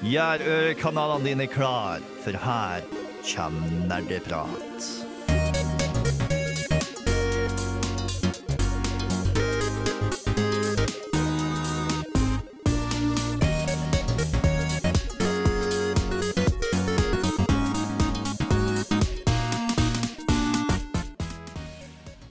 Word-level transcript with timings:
Gjør 0.00 0.40
ørekanalene 0.40 1.26
dine 1.28 1.44
klar, 1.44 2.00
for 2.24 2.32
her 2.32 2.84
kommer 3.28 3.72
nerdeprat. 3.84 4.86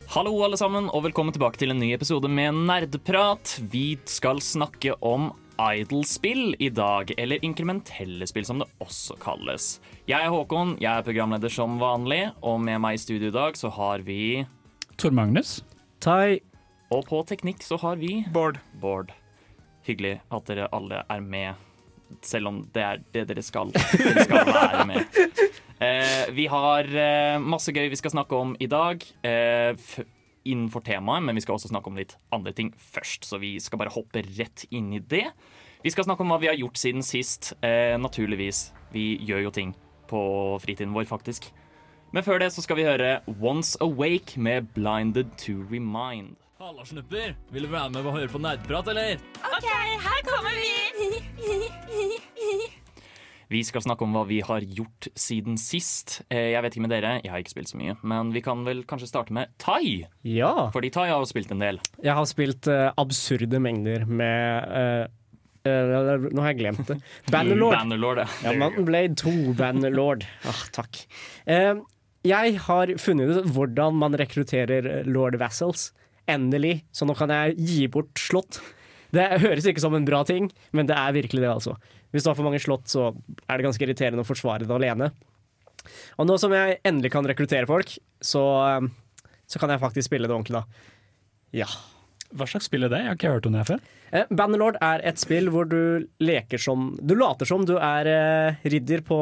Hallo, 0.09 0.33
alle 0.41 0.57
sammen, 0.57 0.89
og 0.89 1.03
velkommen 1.05 1.37
tilbake 1.37 1.61
til 1.61 1.69
en 1.69 1.77
ny 1.77 1.91
episode 1.93 2.33
med 2.33 2.57
Nerdprat. 2.65 3.59
Vi 3.69 3.93
skal 4.09 4.41
snakke 4.41 4.97
om 5.05 5.29
idle-spill 5.59 6.55
i 6.59 6.69
dag, 6.71 7.11
eller 7.17 7.43
inkrementelle 7.45 8.27
spill, 8.29 8.45
som 8.47 8.61
det 8.63 8.67
også 8.83 9.17
kalles. 9.21 9.77
Jeg 10.09 10.23
er 10.23 10.31
Håkon, 10.33 10.77
jeg 10.81 10.91
er 10.91 11.05
programleder 11.05 11.51
som 11.53 11.79
vanlig, 11.81 12.23
og 12.41 12.59
med 12.63 12.79
meg 12.83 12.97
i 12.97 13.01
studio 13.01 13.29
i 13.31 13.35
dag 13.35 13.59
så 13.59 13.71
har 13.75 14.05
vi 14.07 14.45
Tor 14.99 15.15
Magnus. 15.15 15.59
Tai. 16.03 16.39
Og 16.89 17.05
på 17.05 17.21
teknikk 17.29 17.61
så 17.63 17.77
har 17.83 17.99
vi 18.01 18.23
Bård. 18.33 18.57
Bård. 18.81 19.11
Hyggelig 19.85 20.17
at 20.33 20.47
dere 20.49 20.69
alle 20.73 21.03
er 21.05 21.21
med, 21.21 21.59
selv 22.25 22.49
om 22.49 22.61
det 22.73 22.83
er 22.83 23.03
det 23.13 23.27
dere 23.29 23.43
skal. 23.45 23.71
Dere 23.75 24.25
skal 24.25 24.49
være 24.49 24.85
med. 24.89 25.19
Eh, 25.79 26.23
vi 26.35 26.47
har 26.51 26.89
eh, 26.91 27.37
masse 27.39 27.71
gøy 27.71 27.87
vi 27.91 27.99
skal 27.99 28.11
snakke 28.11 28.35
om 28.35 28.55
i 28.59 28.67
dag 28.67 29.05
eh, 29.23 29.77
f 29.77 30.01
innenfor 30.51 30.83
temaet, 30.85 31.23
men 31.25 31.37
vi 31.37 31.43
skal 31.45 31.57
også 31.57 31.71
snakke 31.71 31.91
om 31.91 31.99
litt 31.99 32.17
andre 32.35 32.53
ting 32.55 32.73
først. 32.93 33.27
Så 33.29 33.39
vi 33.41 33.55
skal 33.63 33.81
bare 33.81 33.93
hoppe 33.93 34.23
rett 34.37 34.65
inn 34.69 34.91
i 34.97 35.01
det. 35.01 35.27
Vi 35.83 35.93
skal 35.93 36.07
snakke 36.07 36.25
om 36.25 36.33
hva 36.33 36.39
vi 36.41 36.49
har 36.51 36.59
gjort 36.59 36.79
siden 36.81 37.05
sist. 37.05 37.53
Eh, 37.63 37.95
naturligvis. 38.01 38.69
Vi 38.93 39.13
gjør 39.23 39.47
jo 39.47 39.55
ting 39.55 39.73
på 40.09 40.21
fritiden 40.63 40.95
vår, 40.95 41.07
faktisk. 41.09 41.51
Men 42.11 42.25
før 42.25 42.41
det 42.41 42.49
så 42.55 42.63
skal 42.65 42.79
vi 42.79 42.87
høre 42.87 43.19
Once 43.37 43.77
Awake 43.85 44.39
med 44.41 44.71
Blinded 44.73 45.37
to 45.37 45.61
Remind. 45.69 46.35
Halla, 46.59 46.83
snupper! 46.83 47.37
Vil 47.53 47.63
du 47.63 47.71
være 47.71 47.89
med 47.93 48.03
og 48.03 48.17
høre 48.17 48.27
på 48.27 48.41
nerdprat, 48.41 48.89
eller? 48.91 49.21
OK, 49.39 49.69
her 50.03 50.19
kommer 50.27 50.57
vi! 50.59 50.69
Vi 53.49 53.63
skal 53.65 53.81
snakke 53.81 54.05
om 54.05 54.11
hva 54.13 54.21
vi 54.29 54.41
har 54.45 54.61
gjort 54.61 55.07
siden 55.17 55.55
sist. 55.57 56.19
Eh, 56.29 56.51
Jeg 56.53 56.61
vet 56.61 56.75
ikke 56.75 56.83
med 56.85 56.91
dere, 56.93 57.15
jeg 57.23 57.31
har 57.33 57.41
ikke 57.41 57.53
spilt 57.55 57.71
så 57.71 57.79
mye, 57.81 57.95
men 58.05 58.29
vi 58.35 58.43
kan 58.45 58.61
vel 58.67 58.83
kanskje 58.85 59.09
starte 59.09 59.33
med 59.33 59.49
Tai. 59.57 60.05
Ja. 60.23 60.69
Fordi 60.75 60.91
Tai 60.93 61.07
har 61.09 61.17
jo 61.23 61.29
spilt 61.31 61.49
en 61.55 61.63
del. 61.63 61.79
Jeg 62.05 62.13
har 62.13 62.27
spilt 62.29 62.69
uh, 62.69 62.91
absurde 63.01 63.59
mengder 63.59 64.05
med 64.05 64.75
uh 64.75 65.07
Nå 65.69 66.39
har 66.39 66.53
jeg 66.53 66.57
glemt 66.61 66.87
det. 66.87 66.95
Bannerlord. 67.33 67.73
Bannerlord, 67.75 68.21
Ja, 68.45 68.53
Mountain 68.55 68.85
Blade 68.87 69.17
2 69.19 69.33
Bannerlord. 69.59 70.23
Ah, 70.47 70.61
takk. 70.73 71.01
Jeg 72.25 72.55
har 72.63 72.93
funnet 72.97 73.29
ut 73.35 73.49
hvordan 73.53 73.97
man 73.99 74.15
rekrutterer 74.17 75.03
lord 75.05 75.35
vassals. 75.37 75.89
Endelig. 76.31 76.85
Så 76.95 77.05
nå 77.05 77.13
kan 77.19 77.29
jeg 77.35 77.57
gi 77.59 77.87
bort 77.91 78.15
slott. 78.17 78.61
Det 79.11 79.27
høres 79.43 79.67
ikke 79.69 79.81
som 79.83 79.95
en 79.97 80.05
bra 80.07 80.23
ting, 80.27 80.47
men 80.71 80.87
det 80.89 80.95
er 80.97 81.15
virkelig 81.15 81.43
det, 81.43 81.51
altså. 81.51 81.75
Hvis 82.13 82.25
du 82.25 82.31
har 82.31 82.37
for 82.37 82.47
mange 82.47 82.61
slott, 82.61 82.87
så 82.89 83.11
er 83.11 83.59
det 83.59 83.67
ganske 83.67 83.85
irriterende 83.85 84.25
å 84.25 84.27
forsvare 84.27 84.65
det 84.65 84.75
alene. 84.75 85.11
Og 86.19 86.27
nå 86.27 86.35
som 86.41 86.53
jeg 86.53 86.79
endelig 86.87 87.13
kan 87.13 87.27
rekruttere 87.27 87.69
folk, 87.69 87.93
så, 88.21 88.43
eh, 88.67 88.89
så 89.47 89.61
kan 89.61 89.71
jeg 89.73 89.81
faktisk 89.83 90.09
spille 90.09 90.27
det 90.27 90.35
ordentlig, 90.35 90.61
da. 90.61 90.89
Ja. 91.63 91.69
Hva 92.29 92.45
slags 92.45 92.67
spill 92.69 92.85
er 92.85 92.91
det? 92.91 92.99
Jeg 93.01 93.09
har 93.09 93.17
ikke 93.17 93.33
hørt 93.33 93.47
om 93.49 93.55
det 93.57 93.65
før. 93.65 93.79
Eh, 94.13 94.29
Bannerlord 94.29 94.77
er 94.85 95.01
et 95.09 95.21
spill 95.21 95.49
hvor 95.53 95.65
du 95.69 96.05
leker 96.21 96.61
som 96.61 96.91
Du 97.01 97.15
later 97.17 97.49
som 97.49 97.65
du 97.65 97.75
er 97.77 98.09
eh, 98.09 98.67
ridder 98.69 99.01
på 99.05 99.19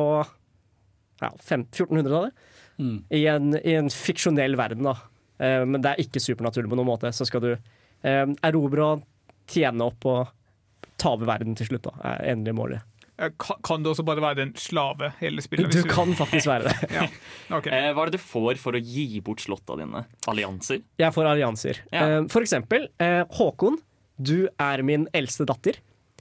ja, 1.22 1.30
1400-tallet. 1.32 2.36
Mm. 2.78 2.98
I, 3.10 3.22
en, 3.32 3.54
I 3.64 3.78
en 3.80 3.90
fiksjonell 3.92 4.58
verden, 4.60 4.90
da. 4.90 4.98
Eh, 5.40 5.64
men 5.66 5.82
det 5.84 5.94
er 5.94 6.04
ikke 6.04 6.24
supernaturlig 6.24 6.72
på 6.72 6.80
noen 6.80 6.92
måte. 6.92 7.14
Så 7.16 7.28
skal 7.28 7.44
du 7.44 7.54
erobre 8.08 8.84
og 8.86 9.06
tjene 9.50 9.88
opp 9.88 10.06
og 10.06 10.28
ta 10.98 11.16
over 11.16 11.30
verden 11.30 11.58
til 11.58 11.70
slutt, 11.72 11.88
da. 11.88 11.96
Er 12.12 12.32
endelig 12.34 12.56
målet. 12.58 12.86
Eh, 13.18 13.32
Kan, 13.66 13.84
du 13.84 13.90
også 13.92 14.06
bare 14.06 14.22
være 14.22 14.46
en 14.46 14.54
slave 14.60 15.12
hele 15.22 15.42
spillet? 15.42 15.74
Du 15.74 15.90
kan 15.90 16.14
faktisk 16.18 16.50
være 16.50 16.70
det. 16.70 16.76
Ja. 16.98 17.08
okay. 17.58 17.74
Eh, 17.74 17.90
hva 17.94 18.06
er 18.06 18.12
det 18.12 18.20
du 18.20 18.26
får 18.26 18.62
for 18.62 18.78
å 18.78 18.82
gi 18.82 19.08
bort 19.26 19.42
slotta 19.42 19.78
dine? 19.80 20.06
Allianser? 20.30 20.84
Jeg 21.02 21.16
får 21.16 21.32
allianser. 21.34 21.82
Ja. 21.92 22.06
Eh, 22.06 22.20
for 22.34 22.46
eksempel 22.46 22.90
eh, 23.02 23.24
Håkon. 23.40 23.80
Du 24.18 24.48
er 24.50 24.82
min 24.86 25.06
eldste 25.18 25.46
datter. 25.46 25.78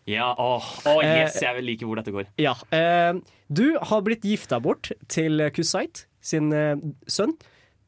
Ja, 0.06 0.30
åh, 0.38 0.64
åh 0.86 1.00
Eh, 1.02 1.24
yes, 1.24 1.40
jeg 1.42 1.64
liker 1.64 1.88
hvor 1.88 1.98
dette 1.98 2.12
går. 2.14 2.28
Ja. 2.38 2.54
Eh, 2.70 3.16
du 3.48 3.66
har 3.80 4.04
blitt 4.06 4.24
gifta 4.24 4.60
bort 4.62 4.92
til 5.10 5.42
Kusait, 5.56 6.04
sin 6.20 6.52
eh, 6.54 6.76
sønn. 7.10 7.34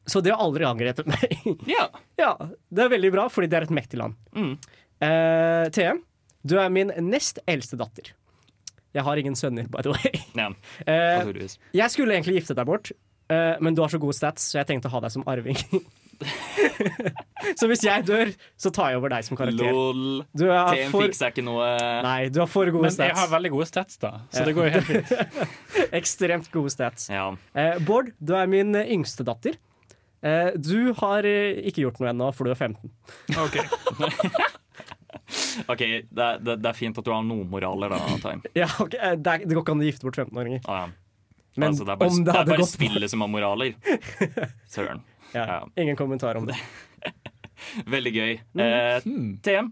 Så 0.09 0.21
det 0.25 0.33
har 0.33 0.41
aldri 0.41 0.65
angrepet 0.65 1.07
meg. 1.09 1.37
Ja. 1.69 1.87
ja, 2.21 2.33
det 2.69 2.85
er 2.85 2.93
veldig 2.95 3.11
bra, 3.13 3.27
fordi 3.31 3.49
det 3.51 3.59
er 3.59 3.67
et 3.69 3.75
mektig 3.77 4.01
land. 4.01 4.17
Mm. 4.35 4.53
Eh, 5.05 5.65
TM, 5.75 6.01
du 6.43 6.57
er 6.59 6.71
min 6.73 6.91
nest 7.09 7.41
eldste 7.49 7.79
datter. 7.79 8.13
Jeg 8.95 9.05
har 9.05 9.21
ingen 9.21 9.37
sønner, 9.37 9.67
by 9.69 9.83
the 9.85 9.93
way. 9.93 10.21
ja 10.33 10.49
uh, 10.89 11.41
jeg 11.77 11.93
skulle 11.93 12.15
egentlig 12.15 12.39
giftet 12.39 12.57
deg 12.57 12.69
bort, 12.69 12.89
uh, 13.29 13.55
men 13.61 13.77
du 13.77 13.83
har 13.83 13.91
så 13.93 13.99
gode 14.01 14.17
stats, 14.17 14.47
så 14.49 14.61
jeg 14.61 14.71
tenkte 14.71 14.89
å 14.89 14.95
ha 14.95 15.03
deg 15.05 15.13
som 15.13 15.25
arving. 15.29 15.59
så 17.59 17.69
hvis 17.69 17.85
jeg 17.85 18.03
dør, 18.07 18.31
så 18.59 18.71
tar 18.75 18.91
jeg 18.91 18.99
over 18.99 19.13
deg 19.13 19.27
som 19.27 19.37
karakter. 19.39 19.69
Lol. 19.69 20.23
Du 20.33 20.47
er 20.49 20.73
TM 20.73 20.95
for, 20.95 21.05
fikser 21.05 21.31
ikke 21.31 21.45
noe 21.47 21.69
nei, 22.03 22.17
du 22.33 22.41
har 22.41 22.49
for 22.51 22.67
gode 22.73 22.89
Men 22.89 23.07
jeg 23.07 23.15
har 23.21 23.29
veldig 23.31 23.53
gode 23.53 23.69
stats, 23.69 24.01
da, 24.01 24.11
så 24.33 24.43
det 24.47 24.55
går 24.57 24.63
jo 24.69 24.73
helt 24.79 24.89
fint. 24.89 25.09
Ekstremt 26.01 26.49
gode 26.55 26.73
stats. 26.73 27.11
Ja. 27.13 27.29
Uh, 27.53 27.75
Bård, 27.85 28.15
du 28.17 28.33
er 28.39 28.49
min 28.51 28.73
yngste 28.81 29.27
datter. 29.27 29.59
Eh, 30.19 30.49
du 30.59 30.91
har 30.99 31.23
ikke 31.23 31.85
gjort 31.85 32.01
noe 32.01 32.09
ennå, 32.11 32.25
for 32.35 32.43
du 32.43 32.51
er 32.51 32.59
15. 32.59 32.91
Ok. 33.39 33.55
OK, 35.71 35.81
det, 35.81 36.23
er- 36.25 36.39
det, 36.43 36.55
det 36.63 36.69
er 36.71 36.77
fint 36.77 36.97
at 36.97 37.05
du 37.05 37.11
har 37.13 37.23
noen 37.25 37.49
moraler, 37.51 37.93
da, 37.93 37.99
Time. 38.23 38.53
Ja, 38.57 38.67
ok, 38.81 38.95
eh, 38.99 39.15
det, 39.19 39.33
er, 39.35 39.45
det 39.45 39.55
går 39.57 39.63
ikke 39.65 39.75
an 39.77 39.83
å 39.83 39.87
gifte 39.89 40.07
bort 40.09 40.19
15-åringer. 40.23 40.61
Ah, 40.65 40.85
ja. 40.87 40.89
Men 41.59 41.71
altså, 41.73 41.83
det 41.87 41.91
er 41.95 41.99
bare, 41.99 42.13
om 42.13 42.19
det 42.23 42.25
det 42.29 42.31
er 42.33 42.37
hadde 42.39 42.53
bare 42.53 42.61
gått 42.63 42.71
spillet 42.75 43.11
som 43.11 43.23
har 43.25 43.31
moraler. 43.33 43.73
Søren. 44.75 45.01
ja, 45.33 45.43
Ja. 45.43 45.59
Ingen 45.81 45.97
kommentar 45.99 46.37
om 46.39 46.45
det. 46.49 46.55
Veldig 47.97 48.13
gøy. 48.15 48.33
Mm. 48.55 48.63
Eh, 48.65 49.01
Hmm. 49.05 49.29
TM? 49.45 49.71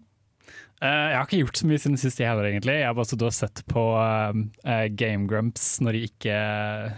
Uh, 0.78 0.86
jeg 1.10 1.16
har 1.18 1.24
ikke 1.26 1.40
gjort 1.40 1.58
så 1.58 1.66
mye 1.66 1.80
siden 1.82 1.98
sist, 1.98 2.20
jeg 2.22 2.28
heller, 2.30 2.46
egentlig. 2.52 2.76
Jeg 2.78 2.86
har 2.86 2.94
bare 2.94 3.10
og 3.26 3.34
sett 3.34 3.64
på 3.72 3.82
uh, 3.98 4.84
Game 4.94 5.26
Grumps 5.30 5.80
når 5.82 5.98
de 5.98 6.02
ikke 6.06 6.36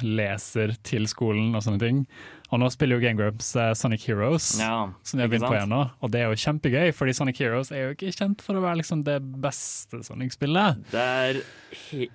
leser 0.03 0.74
til 0.84 1.08
skolen 1.08 1.53
og 1.56 1.64
sånne 1.64 1.80
ting. 1.80 2.02
Og 2.50 2.62
nå 2.62 2.70
spiller 2.74 2.98
jo 2.98 3.04
Game 3.04 3.20
Grumps 3.20 3.52
eh, 3.60 3.72
Sonic 3.78 4.08
Heroes, 4.10 4.52
Ja, 4.62 4.90
som 5.06 5.20
de 5.20 5.26
har 5.26 5.32
begynt 5.32 5.46
på 5.46 5.54
igjen 5.54 5.70
nå. 5.74 5.84
Og 6.02 6.14
det 6.14 6.24
er 6.24 6.32
jo 6.32 6.40
kjempegøy, 6.44 6.92
fordi 6.98 7.14
Sonic 7.18 7.42
Heroes 7.44 7.70
er 7.74 7.84
jo 7.84 7.98
ikke 7.98 8.14
kjent 8.16 8.42
for 8.46 8.58
å 8.58 8.64
være 8.66 8.82
liksom 8.82 9.04
det 9.08 9.20
beste 9.44 10.02
Sonic-spillet. 10.08 10.82
Det 10.90 11.06
er 11.06 11.42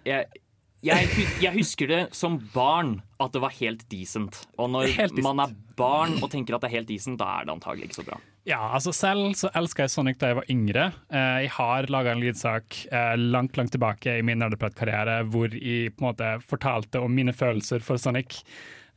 jeg, 0.08 0.42
jeg, 0.84 1.26
jeg 1.40 1.54
husker 1.54 1.90
det 1.90 2.02
som 2.16 2.40
barn 2.54 2.98
at 3.22 3.32
det 3.34 3.42
var 3.44 3.54
helt 3.60 3.86
decent. 3.92 4.42
Og 4.58 4.72
når 4.74 4.90
decent. 4.90 5.22
man 5.24 5.46
er 5.46 5.54
barn 5.78 6.18
og 6.20 6.30
tenker 6.34 6.56
at 6.56 6.64
det 6.66 6.72
er 6.72 6.80
helt 6.80 6.90
decent, 6.90 7.20
da 7.22 7.30
er 7.38 7.46
det 7.46 7.54
antagelig 7.54 7.90
ikke 7.90 8.02
så 8.02 8.08
bra. 8.10 8.20
Ja, 8.44 8.58
altså 8.76 8.92
Selv 8.92 9.32
så 9.40 9.48
elska 9.56 9.86
jeg 9.86 9.94
Sonic 9.94 10.18
da 10.20 10.28
jeg 10.28 10.38
var 10.42 10.50
yngre. 10.52 10.90
Eh, 11.08 11.38
jeg 11.46 11.52
har 11.56 11.88
laga 11.88 12.12
en 12.12 12.20
lydsak 12.20 12.82
eh, 12.92 13.14
langt 13.16 13.56
langt 13.56 13.72
tilbake 13.72 14.18
i 14.18 14.24
min 14.26 14.42
nerdeprat-karriere 14.42 15.22
hvor 15.32 15.54
jeg 15.56 15.94
på 15.94 16.04
en 16.04 16.10
måte 16.10 16.32
fortalte 16.44 17.00
om 17.00 17.14
mine 17.16 17.32
følelser 17.32 17.80
for 17.84 18.00
Sonic. 18.00 18.42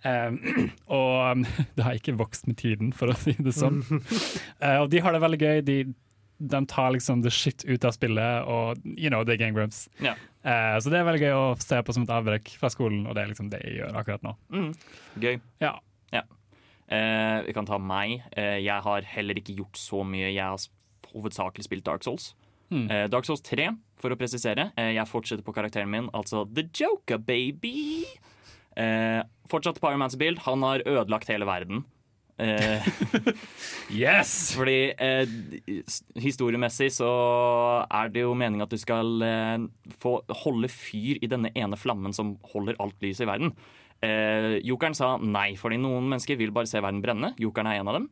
Eh, 0.07 0.67
og 0.97 1.13
um, 1.31 1.45
det 1.75 1.85
har 1.85 1.97
ikke 1.99 2.17
vokst 2.19 2.47
med 2.49 2.59
tiden, 2.61 2.91
for 2.95 3.11
å 3.11 3.17
si 3.19 3.35
det 3.39 3.55
sånn. 3.57 3.81
Uh, 3.87 4.77
og 4.83 4.91
de 4.93 5.01
har 5.03 5.15
det 5.15 5.23
veldig 5.23 5.41
gøy. 5.41 5.63
De, 5.67 5.77
de 6.37 6.61
tar 6.69 6.93
liksom 6.95 7.23
the 7.25 7.33
shit 7.33 7.65
ut 7.67 7.87
av 7.87 7.95
spillet, 7.97 8.47
og 8.47 8.83
you 8.93 9.11
know, 9.11 9.25
det 9.27 9.37
er 9.37 9.45
Game 9.45 9.57
Grumps. 9.57 9.85
Ja. 10.03 10.15
Uh, 10.47 10.77
så 10.79 10.93
det 10.93 11.01
er 11.01 11.09
veldig 11.09 11.25
gøy 11.25 11.35
å 11.35 11.49
se 11.61 11.81
på 11.83 11.95
som 11.95 12.07
et 12.07 12.13
avbrekk 12.13 12.55
fra 12.61 12.71
skolen, 12.73 13.03
og 13.07 13.17
det 13.17 13.25
er 13.25 13.33
liksom 13.33 13.51
det 13.53 13.61
jeg 13.65 13.81
gjør 13.81 13.99
akkurat 14.01 14.25
nå. 14.25 14.37
Mm, 14.53 14.71
gøy. 15.23 15.35
Ja. 15.63 15.77
Eh, 16.87 17.41
vi 17.43 17.51
kan 17.51 17.65
ta 17.67 17.75
meg. 17.83 18.21
Jeg 18.31 18.79
har 18.85 19.07
heller 19.11 19.35
ikke 19.35 19.57
gjort 19.57 19.75
så 19.75 20.05
mye. 20.07 20.29
Jeg 20.29 20.39
har 20.39 21.09
hovedsakelig 21.11 21.65
spilt 21.67 21.83
Dark 21.83 22.05
Souls. 22.07 22.29
Mm. 22.71 22.85
Dark 23.11 23.27
Souls 23.27 23.43
3, 23.43 23.65
for 23.99 24.15
å 24.15 24.17
presisere. 24.19 24.69
Jeg 24.79 25.11
fortsetter 25.11 25.43
på 25.43 25.51
karakteren 25.55 25.91
min, 25.91 26.07
altså 26.15 26.45
The 26.47 26.63
Joker 26.71 27.19
Baby. 27.19 28.05
Eh, 28.77 29.21
fortsatt 29.49 29.79
Pyromancer-bild. 29.81 30.43
Han 30.45 30.65
har 30.65 30.83
ødelagt 30.85 31.31
hele 31.31 31.47
verden. 31.49 31.85
Eh, 32.37 32.85
Yes! 33.89 34.51
fordi 34.53 34.91
eh, 34.93 35.25
historiemessig 36.21 36.91
så 36.99 37.07
er 37.89 38.11
det 38.13 38.21
jo 38.27 38.35
meningen 38.37 38.67
at 38.67 38.73
du 38.73 38.77
skal 38.77 39.23
eh, 39.25 39.65
få 40.03 40.19
holde 40.43 40.69
fyr 40.69 41.17
i 41.23 41.31
denne 41.31 41.49
ene 41.57 41.79
flammen 41.79 42.13
som 42.13 42.35
holder 42.53 42.77
alt 42.83 42.97
lyset 43.01 43.25
i 43.25 43.31
verden. 43.31 43.55
Eh, 44.05 44.59
Jokeren 44.67 44.93
sa 44.97 45.15
nei, 45.17 45.55
fordi 45.57 45.79
noen 45.81 46.05
mennesker 46.11 46.37
vil 46.37 46.53
bare 46.53 46.69
se 46.69 46.81
verden 46.83 47.01
brenne. 47.01 47.33
Jokeren 47.41 47.71
er 47.71 47.81
en 47.81 47.89
av 47.89 47.97
dem. 47.97 48.07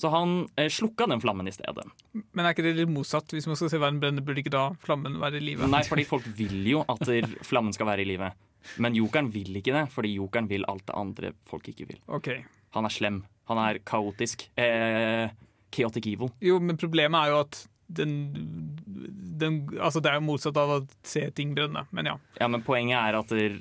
Så 0.00 0.08
han 0.12 0.38
eh, 0.60 0.68
slukka 0.72 1.06
den 1.08 1.20
flammen 1.20 1.48
i 1.48 1.52
stedet. 1.52 1.84
Men 2.16 2.44
er 2.44 2.52
ikke 2.56 2.64
det 2.66 2.74
litt 2.76 2.92
motsatt? 2.92 3.32
Hvis 3.32 3.48
man 3.48 3.56
skal 3.60 3.72
se 3.72 3.80
verden 3.80 4.00
brenne, 4.00 4.24
burde 4.24 4.40
ikke 4.40 4.52
da 4.52 4.70
flammen 4.84 5.20
være 5.20 5.40
i 5.40 5.46
live? 5.50 5.68
Nei, 5.72 5.84
fordi 5.88 6.04
folk 6.08 6.26
vil 6.36 6.64
jo 6.68 6.82
at 6.88 7.04
flammen 7.50 7.76
skal 7.76 7.88
være 7.92 8.04
i 8.04 8.10
live. 8.14 8.32
Men 8.82 8.96
jokeren 8.98 9.30
vil 9.34 9.58
ikke 9.60 9.74
det, 9.76 9.86
fordi 9.94 10.14
jokeren 10.16 10.50
vil 10.50 10.66
alt 10.70 10.86
det 10.88 10.96
andre 10.98 11.32
folk 11.48 11.68
ikke 11.72 11.88
vil. 11.92 12.00
Okay. 12.18 12.44
Han 12.76 12.88
er 12.88 12.94
slem. 12.94 13.22
Han 13.50 13.60
er 13.62 13.80
kaotisk. 13.86 14.48
Eh, 14.58 15.30
chaotic 15.74 16.06
evil. 16.10 16.32
Jo, 16.44 16.58
men 16.62 16.78
problemet 16.80 17.20
er 17.22 17.34
jo 17.34 17.40
at 17.44 17.62
den, 17.86 18.12
den 19.38 19.60
Altså, 19.78 20.00
det 20.02 20.10
er 20.10 20.18
jo 20.18 20.26
motsatt 20.26 20.56
av 20.58 20.72
å 20.74 20.78
se 21.06 21.22
ting 21.36 21.54
brenne, 21.54 21.86
men 21.94 22.10
ja. 22.10 22.16
Ja, 22.40 22.48
men 22.50 22.64
poenget 22.66 22.98
er 22.98 23.18
at 23.20 23.34
der, 23.34 23.60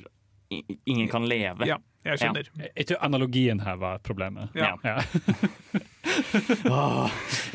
ingen 0.50 1.10
kan 1.12 1.28
leve. 1.30 1.68
Ja, 1.70 1.78
jeg 2.06 2.22
skjønner. 2.22 2.50
Jeg 2.72 2.88
tror 2.90 3.04
analogien 3.06 3.62
her 3.66 3.78
var 3.82 4.02
problemet. 4.06 4.56
Ja. 4.58 4.74
Ja. 4.86 5.00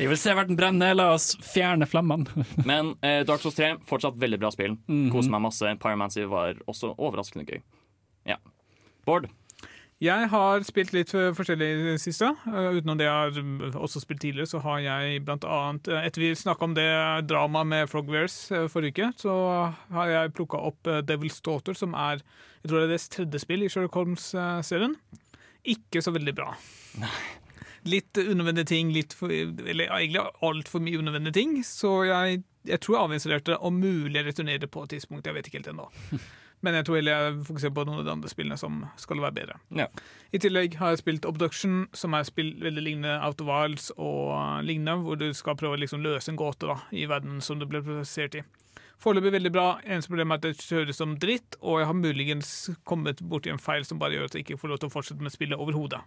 Jeg 0.01 0.09
vil 0.09 0.19
se 0.19 0.35
verden 0.37 0.57
brenne, 0.59 0.93
la 0.97 1.11
oss 1.15 1.33
fjerne 1.45 1.87
flammene. 1.89 2.45
Men 2.67 2.95
eh, 3.05 3.21
Dark 3.27 3.43
Souls 3.43 3.57
3, 3.57 3.75
fortsatt 3.89 4.17
veldig 4.21 4.41
bra 4.41 4.51
spill. 4.53 4.77
Mhm. 4.87 5.11
Koser 5.13 5.33
meg 5.33 5.45
masse. 5.49 5.75
Pyromancy 5.81 6.25
var 6.31 6.57
også 6.71 6.95
overraskende 6.97 7.47
gøy. 7.47 7.61
Ja. 8.29 8.37
Bård? 9.07 9.29
Jeg 10.01 10.31
har 10.31 10.63
spilt 10.65 10.95
litt 10.95 11.11
eh, 11.13 11.29
forskjellig 11.37 11.65
i 11.69 11.81
det 11.91 11.99
siste. 12.01 12.31
Uh, 12.47 12.73
utenom 12.79 12.97
det 12.97 13.05
jeg 13.05 13.13
har 13.13 13.35
mm, 13.37 13.75
også 13.77 14.01
spilt 14.01 14.23
tidligere, 14.23 14.49
så 14.49 14.61
har 14.63 14.79
jeg 14.81 15.19
blant 15.27 15.45
annet 15.45 15.91
eh, 15.91 16.07
Etter 16.07 16.23
vi 16.23 16.31
snakka 16.37 16.65
om 16.65 16.73
det 16.73 16.87
dramaet 17.29 17.69
med 17.69 17.91
Frogwares 17.91 18.37
forrige 18.73 18.95
uke, 18.95 19.11
så 19.21 19.35
har 19.93 20.09
jeg 20.09 20.33
plukka 20.39 20.57
opp 20.71 20.89
Devil's 21.05 21.37
Daughter, 21.45 21.77
som 21.77 21.93
er 21.93 22.23
jeg 22.61 22.69
tror 22.69 22.77
det 22.77 22.87
er 22.87 22.91
deres 22.93 23.07
tredje 23.09 23.41
spill 23.41 23.65
i 23.65 23.69
Sherlock 23.73 23.95
Holmes-serien. 23.97 24.97
Ikke 25.73 26.01
så 26.01 26.13
veldig 26.13 26.33
bra. 26.37 26.51
Litt 27.89 28.17
unødvendige 28.17 28.69
ting, 28.69 28.91
litt 28.93 29.15
for, 29.17 29.31
eller 29.31 29.87
egentlig 29.87 30.21
altfor 30.45 30.83
mye 30.83 30.99
unødvendige 31.01 31.37
ting. 31.39 31.55
Så 31.65 32.03
jeg, 32.09 32.43
jeg 32.67 32.81
tror 32.83 32.97
jeg 32.97 33.07
avinstallerte 33.07 33.55
det, 33.55 33.57
om 33.65 33.81
mulig 33.81 34.25
returnerer 34.27 34.69
på 34.69 34.85
et 34.85 34.95
tidspunkt. 34.97 35.25
Jeg 35.25 35.37
vet 35.37 35.49
ikke 35.49 35.61
helt 35.61 35.73
ennå. 35.73 35.89
Men 36.61 36.77
jeg 36.77 36.85
tror 36.85 36.99
heller 36.99 37.15
jeg 37.17 37.45
fokuserer 37.47 37.73
på 37.73 37.83
noen 37.87 38.01
av 38.01 38.05
de 38.05 38.13
andre 38.13 38.29
spillene 38.29 38.57
som 38.61 38.83
skal 39.01 39.21
være 39.23 39.33
bedre. 39.39 39.57
Ja. 39.73 39.87
I 40.29 40.41
tillegg 40.43 40.77
har 40.77 40.93
jeg 40.93 41.01
spilt 41.01 41.25
Obduction, 41.25 41.87
som 41.97 42.13
er 42.13 42.27
spill 42.27 42.53
veldig 42.61 42.83
lignende 42.85 43.15
Out 43.25 43.41
of 43.41 43.49
Wilds 43.49 43.89
og 43.97 44.61
lignende, 44.67 45.01
hvor 45.01 45.17
du 45.17 45.31
skal 45.37 45.57
prøve 45.57 45.79
å 45.79 45.81
liksom 45.81 46.05
løse 46.05 46.29
en 46.29 46.37
gåte 46.37 46.69
da, 46.69 46.77
i 46.93 47.07
verden 47.09 47.41
som 47.41 47.57
du 47.57 47.65
ble 47.65 47.81
plassert 47.85 48.37
i. 48.37 48.45
Foreløpig 49.01 49.31
veldig 49.33 49.51
bra. 49.53 49.67
Eneste 49.81 50.11
problem 50.11 50.33
er 50.33 50.39
at 50.39 50.45
det 50.45 50.61
kjøres 50.61 50.99
som 51.01 51.15
dritt, 51.21 51.57
og 51.61 51.79
jeg 51.81 51.89
har 51.89 51.97
muligens 51.97 52.51
kommet 52.85 53.21
borti 53.25 53.49
en 53.49 53.61
feil 53.61 53.85
som 53.87 54.01
bare 54.01 54.13
gjør 54.13 54.29
at 54.29 54.37
jeg 54.37 54.45
ikke 54.45 54.59
får 54.61 54.73
lov 54.73 54.81
til 54.83 54.91
å 54.91 54.93
fortsette 54.93 55.25
med 55.25 55.33
spillet 55.33 55.61
overhodet. 55.61 56.03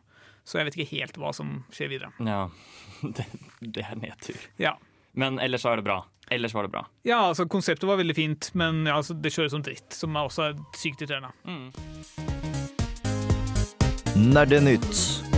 Så 0.46 0.61
jeg 0.61 0.69
vet 0.69 0.79
ikke 0.79 1.00
helt 1.00 1.19
hva 1.19 1.32
som 1.35 1.56
skjer 1.75 1.91
videre. 1.96 2.14
Ja. 2.23 2.46
Det, 3.17 3.26
det 3.61 3.82
er 3.85 3.99
nedtur. 4.00 4.38
Ja. 4.56 4.76
Men 5.12 5.38
ellers 5.43 5.67
så 5.67 5.75
er 5.75 5.82
det 5.82 5.87
bra. 5.87 5.99
Ellers 6.32 6.55
var 6.56 6.64
det 6.64 6.73
bra. 6.73 6.87
Ja, 7.05 7.19
altså 7.29 7.44
Konseptet 7.50 7.85
var 7.88 7.99
veldig 8.00 8.17
fint, 8.17 8.49
men 8.55 8.87
ja, 8.87 8.97
altså, 8.97 9.14
det 9.14 9.35
kjøres 9.35 9.52
som 9.52 9.64
dritt, 9.67 9.90
som 9.93 10.17
er 10.17 10.31
også 10.31 10.52
sykt 10.79 11.05
irriterende. 11.05 11.35
Nerdenytt. 14.17 15.33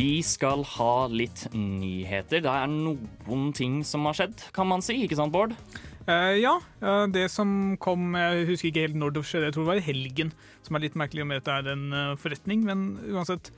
Vi 0.00 0.22
skal 0.24 0.62
ha 0.78 0.92
litt 1.12 1.42
nyheter. 1.52 2.40
Det 2.40 2.48
er 2.48 2.70
noen 2.72 3.50
ting 3.56 3.82
som 3.84 4.06
har 4.08 4.16
skjedd, 4.16 4.46
kan 4.56 4.68
man 4.70 4.80
si. 4.84 4.96
Ikke 5.04 5.18
sant, 5.18 5.34
Bård? 5.34 5.52
Uh, 6.08 6.32
ja, 6.40 6.56
Uh, 6.80 7.04
det 7.12 7.26
som 7.28 7.76
kom 7.76 8.14
Jeg 8.16 8.46
husker 8.48 8.70
ikke 8.70 8.84
helt 8.86 8.96
når 8.96 9.12
det 9.12 9.22
skjedde, 9.28 9.50
jeg 9.50 9.52
tror 9.52 9.66
det 9.66 9.68
var 9.68 9.80
i 9.82 9.84
helgen. 9.84 10.30
Som 10.64 10.78
er 10.78 10.86
litt 10.86 10.96
merkelig 10.96 11.26
om 11.26 11.34
at 11.36 11.44
det 11.44 11.56
er 11.58 11.68
en 11.74 11.84
uh, 11.92 12.16
forretning, 12.16 12.64
men 12.64 12.86
uansett. 13.12 13.52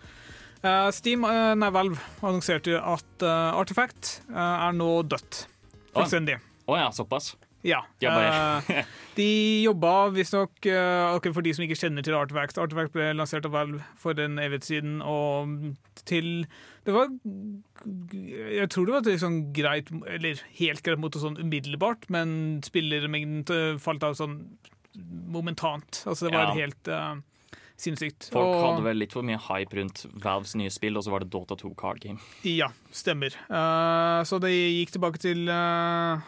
Eh, 0.62 0.88
Steam, 0.94 1.24
nei, 1.26 1.70
Valve 1.74 1.98
annonserte 2.22 2.76
at 2.78 3.24
eh, 3.26 3.56
Artifact 3.58 4.12
er 4.30 4.76
nå 4.76 4.90
dødt. 5.10 5.40
Fullstendig. 5.90 6.36
Å 6.70 6.76
ja, 6.78 6.84
såpass. 6.94 7.32
Ja. 7.62 7.80
Bare- 8.02 8.62
eh, 8.74 8.84
de 9.18 9.26
jobba 9.62 10.08
visstnok 10.10 10.66
uh, 10.66 11.18
For 11.32 11.42
de 11.46 11.52
som 11.54 11.62
ikke 11.62 11.76
kjenner 11.78 12.02
til 12.02 12.16
Artifact 12.18 12.58
Artifact 12.58 12.92
ble 12.96 13.12
lansert 13.14 13.46
av 13.46 13.52
Valve 13.54 13.82
for 14.00 14.18
en 14.18 14.38
evighet 14.42 14.66
siden, 14.66 14.96
og 15.04 15.76
til 16.08 16.46
Det 16.84 16.92
var 16.96 17.06
Jeg 18.10 18.68
tror 18.74 18.86
det 18.88 18.94
var 18.96 19.06
liksom 19.06 19.36
greit, 19.54 19.92
eller 20.10 20.40
helt 20.58 20.82
greit 20.82 20.98
mot 20.98 21.12
det 21.14 21.22
sånn 21.22 21.38
umiddelbart, 21.38 22.08
men 22.10 22.60
spillermengden 22.66 23.44
eh, 23.54 23.78
falt 23.78 24.02
av 24.06 24.16
sånn 24.18 24.40
momentant. 25.32 26.02
Altså, 26.06 26.26
det 26.28 26.34
var 26.34 26.50
Ja. 26.50 26.66
helt 26.66 26.88
uh, 26.92 27.14
sinnssykt. 27.80 28.28
Folk 28.34 28.50
Og- 28.56 28.64
hadde 28.66 28.82
vel 28.84 28.98
litt 29.00 29.12
for 29.14 29.22
mye 29.22 29.38
hype 29.40 29.72
rundt 29.78 30.02
Valves 30.20 30.54
nye 30.58 30.70
spill, 30.70 30.96
og 30.98 31.04
så 31.06 31.10
var 31.14 31.20
det 31.24 31.30
Dota 31.32 31.56
2 31.56 31.70
card 31.78 32.00
game. 32.02 32.18
Ja, 32.44 32.68
stemmer. 32.92 33.32
Uh, 33.48 34.20
så 34.28 34.38
det 34.42 34.50
gikk 34.52 34.92
tilbake 34.98 35.18
til 35.22 35.48
eh, 35.48 36.20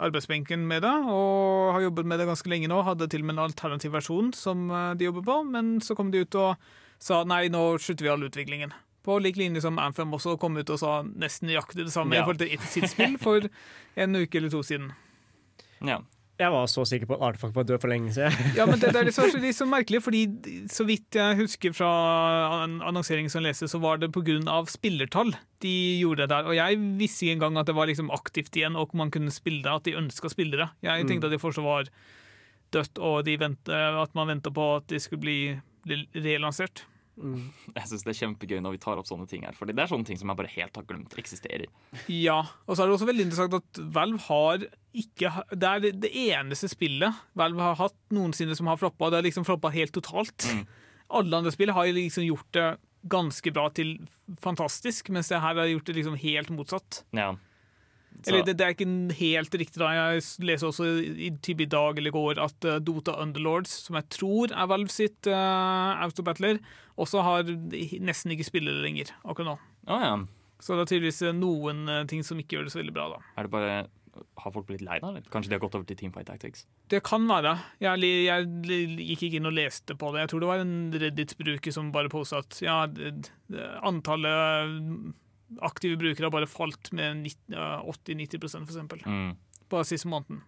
arbeidsbenken 0.00 0.62
med 0.68 0.82
det, 0.82 0.92
og 1.10 1.72
har 1.76 1.84
jobbet 1.84 2.06
med 2.08 2.18
det 2.20 2.26
ganske 2.30 2.48
lenge 2.52 2.68
nå. 2.70 2.82
Hadde 2.86 3.08
til 3.12 3.20
og 3.24 3.28
med 3.30 3.36
en 3.38 3.44
alternativ 3.46 3.92
versjon 3.92 4.30
som 4.36 4.70
eh, 4.70 4.92
de 5.00 5.08
jobber 5.10 5.26
på, 5.26 5.36
men 5.50 5.78
så 5.84 5.96
kom 5.98 6.10
de 6.14 6.22
ut 6.24 6.38
og 6.40 6.56
sa 7.00 7.22
nei, 7.24 7.46
nå 7.52 7.64
slutter 7.80 8.06
vi 8.06 8.12
all 8.12 8.24
utviklingen. 8.28 8.72
På 9.04 9.16
lik 9.22 9.38
linje 9.40 9.62
som 9.64 9.78
Anthem 9.80 10.12
også 10.12 10.34
kom 10.40 10.58
ut 10.60 10.68
og 10.74 10.78
sa 10.82 10.98
nesten 11.02 11.48
nøyaktig 11.48 11.86
det 11.86 11.92
samme 11.94 12.16
Ja. 12.18 12.20
i 12.20 12.24
forhold 12.28 12.42
til 12.42 12.66
sitt 12.68 12.90
spill 12.92 13.16
for 13.20 13.46
en 13.96 14.16
uke 14.16 14.36
eller 14.40 14.52
to 14.52 14.60
siden. 14.66 14.90
Ja. 15.80 16.02
Jeg 16.40 16.52
var 16.54 16.68
så 16.72 16.86
sikker 16.88 17.10
på 17.10 17.18
at 17.18 17.24
Artefakt 17.28 17.56
var 17.56 17.66
død 17.68 17.82
for 17.82 17.92
lenge 17.92 18.14
siden. 18.16 18.32
Ja, 18.58 18.64
men 18.68 18.80
det, 18.80 18.94
det 18.94 19.00
er 19.02 19.08
litt 19.10 19.16
så, 19.16 19.26
litt 19.36 19.58
så 19.58 19.66
merkelig, 19.68 20.00
fordi 20.06 20.22
så 20.72 20.86
vidt 20.88 21.18
jeg 21.18 21.38
husker 21.42 21.74
fra 21.76 21.90
en 22.64 22.78
annonseringen 22.80 23.32
som 23.32 23.44
leses, 23.44 23.72
så 23.74 23.80
var 23.82 24.00
det 24.00 24.08
pga. 24.14 24.62
spillertall 24.70 25.34
de 25.60 25.74
gjorde 26.00 26.24
det 26.24 26.32
der. 26.32 26.48
Og 26.48 26.56
jeg 26.56 26.80
visste 26.96 27.26
ikke 27.26 27.36
engang 27.38 27.60
at 27.60 27.68
det 27.68 27.76
var 27.76 27.90
liksom 27.90 28.12
aktivt 28.14 28.56
igjen, 28.56 28.78
og 28.80 28.94
man 28.96 29.12
kunne 29.12 29.32
spille 29.34 29.60
det, 29.66 29.74
at 29.74 29.84
de 29.84 29.98
ønska 30.00 30.32
spillere. 30.32 30.70
Jeg 30.80 31.06
tenkte 31.08 31.28
at 31.28 31.36
det 31.36 31.42
fortsatt 31.42 31.66
var 31.66 31.90
dødt, 32.72 33.02
og 33.02 33.24
de 33.26 33.36
ventet, 33.40 33.74
at 33.74 34.16
man 34.16 34.30
venta 34.32 34.52
på 34.54 34.70
at 34.78 34.88
de 34.88 35.00
skulle 35.02 35.20
bli 35.26 35.40
bli 35.84 36.06
relansert. 37.20 37.62
Jeg 37.78 37.90
syns 37.90 38.04
det 38.06 38.12
er 38.12 38.18
kjempegøy 38.20 38.60
når 38.64 38.76
vi 38.76 38.82
tar 38.82 39.00
opp 39.00 39.08
sånne 39.08 39.28
ting 39.30 39.46
her, 39.46 39.56
Fordi 39.58 39.74
det 39.76 39.84
er 39.84 39.92
sånne 39.92 40.08
ting 40.08 40.18
som 40.20 40.32
jeg 40.32 40.40
bare 40.40 40.52
helt 40.52 40.76
har 40.80 40.86
glemt 40.88 41.16
eksisterer. 41.20 41.66
Ja, 42.10 42.40
og 42.66 42.76
så 42.76 42.82
er 42.82 42.90
det 42.90 42.96
også 42.96 43.08
veldig 43.10 43.26
interessant 43.28 43.56
at 43.60 43.80
Valve 43.94 44.20
har 44.26 44.68
ikke 44.90 45.30
Det 45.54 45.68
er 45.70 45.84
det, 45.94 46.10
eneste 46.10 46.66
spillet 46.72 47.20
Valve 47.38 47.62
har 47.62 47.78
hatt 47.78 47.98
noensinne 48.14 48.56
som 48.58 48.70
har 48.70 48.80
floppa. 48.80 49.10
Det 49.10 49.20
har 49.20 49.28
liksom 49.28 49.46
floppa 49.48 49.72
helt 49.74 49.94
totalt. 49.96 50.48
Alle 51.20 51.42
andre 51.42 51.52
spill 51.54 51.72
har 51.74 51.90
liksom 51.94 52.26
gjort 52.26 52.50
det 52.56 52.68
ganske 53.10 53.52
bra 53.56 53.70
til 53.72 53.94
fantastisk, 54.44 55.08
mens 55.14 55.30
det 55.32 55.40
her 55.40 55.56
har 55.56 55.70
gjort 55.70 55.88
det 55.88 55.96
liksom 55.96 56.18
helt 56.20 56.50
motsatt. 56.52 57.02
Ja. 57.16 57.32
Eller 58.28 58.44
det, 58.44 58.56
det 58.58 58.66
er 58.66 58.74
ikke 58.74 59.14
helt 59.16 59.54
riktig, 59.62 59.80
da. 59.80 59.90
Jeg 59.96 60.24
leser 60.44 60.68
også 60.68 60.88
i, 61.00 61.30
i 61.30 61.68
dag 61.72 62.00
eller 62.00 62.14
går 62.14 62.40
at 62.42 62.66
uh, 62.68 62.76
Dota 62.82 63.14
Underlords, 63.22 63.72
som 63.86 63.96
jeg 63.96 64.08
tror 64.12 64.52
er 64.52 64.68
Valve 64.70 64.92
sitt 64.92 65.30
uh, 65.30 65.96
autobattler, 66.04 66.60
også 67.00 67.24
har 67.24 67.48
nesten 67.48 68.34
ikke 68.34 68.50
spillere 68.50 68.84
lenger 68.84 69.14
akkurat 69.24 69.54
nå. 69.54 69.56
Oh, 69.88 70.02
ja. 70.04 70.18
Så 70.60 70.76
det 70.76 70.84
er 70.84 70.90
tydeligvis 70.90 71.22
eh, 71.24 71.32
noen 71.32 71.86
uh, 71.88 72.02
ting 72.08 72.20
som 72.26 72.40
ikke 72.40 72.58
gjør 72.58 72.68
det 72.68 72.74
så 72.74 72.82
veldig 72.82 72.92
bra, 72.96 73.06
da. 73.14 73.22
Er 73.40 73.48
det 73.48 73.52
bare 73.54 73.78
Har 74.42 74.52
folk 74.52 74.66
blitt 74.68 74.84
lei 74.84 74.98
da. 75.00 75.14
Kanskje 75.32 75.48
de 75.48 75.56
har 75.56 75.62
gått 75.62 75.78
over 75.78 75.86
til 75.88 75.96
Teamfight 75.96 76.28
Tactics? 76.28 76.66
Det 76.92 77.00
kan 77.06 77.24
være. 77.30 77.54
Jeg, 77.80 78.04
jeg 78.26 78.50
gikk 78.98 79.24
ikke 79.30 79.40
inn 79.40 79.48
og 79.48 79.56
leste 79.56 79.96
på 79.96 80.12
det. 80.12 80.26
Jeg 80.26 80.32
tror 80.34 80.44
det 80.44 80.50
var 80.50 80.64
en 80.66 80.76
Reddit-bruker 80.92 81.72
som 81.72 81.88
bare 81.94 82.12
posta 82.12 82.42
at 82.42 82.60
ja, 82.60 82.82
antallet 83.86 85.14
aktive 85.66 85.98
brukere 86.00 86.28
har 86.28 86.34
bare 86.34 86.48
falt 86.50 86.92
med 86.96 87.26
80-90 87.50 88.38
for 88.40 88.62
eksempel. 88.62 89.02
Mm. 89.06 89.34
Bare 89.70 89.88
siste 89.88 90.08
måneden. 90.10 90.42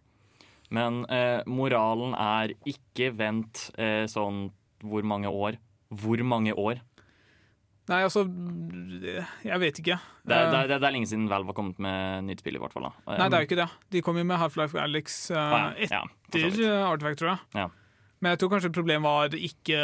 Men 0.72 1.02
eh, 1.12 1.42
moralen 1.46 2.14
er 2.16 2.54
ikke 2.68 3.10
vent 3.16 3.68
eh, 3.76 4.06
sånn 4.10 4.46
hvor 4.82 5.04
mange 5.06 5.30
år? 5.30 5.58
Hvor 5.92 6.22
mange 6.26 6.54
år? 6.56 6.80
Nei, 7.90 7.98
altså 8.06 8.22
Jeg 9.42 9.58
vet 9.58 9.78
ikke. 9.82 9.96
Det 10.22 10.36
er, 10.36 10.50
det, 10.52 10.58
Eh, 10.62 10.68
det 10.70 10.86
er 10.86 10.94
lenge 10.94 11.08
siden 11.10 11.28
Valve 11.30 11.50
har 11.50 11.56
kommet 11.58 11.80
med 11.82 12.28
nytt 12.28 12.42
spill, 12.44 12.56
i 12.56 12.62
hvert 12.62 12.72
fall. 12.74 12.86
da. 12.88 13.16
Nei, 13.18 13.28
det 13.28 13.36
er 13.36 13.42
jo 13.42 13.48
ikke 13.50 13.60
det. 13.62 13.68
De 13.90 14.02
kom 14.06 14.20
jo 14.20 14.24
med 14.24 14.38
Half-Life 14.38 14.78
Alex 14.78 15.30
eh, 15.30 15.38
Ah, 15.38 15.72
ja. 15.76 15.88
Ja, 15.90 16.02
etter 16.30 16.62
eh, 16.62 16.84
Artifact, 16.86 17.18
tror 17.20 17.32
jeg. 17.34 17.40
Ja. 17.58 17.68
Men 18.22 18.32
jeg 18.32 18.38
tror 18.40 18.52
kanskje 18.54 18.72
problemet 18.74 19.08
var 19.08 19.34
ikke 19.34 19.82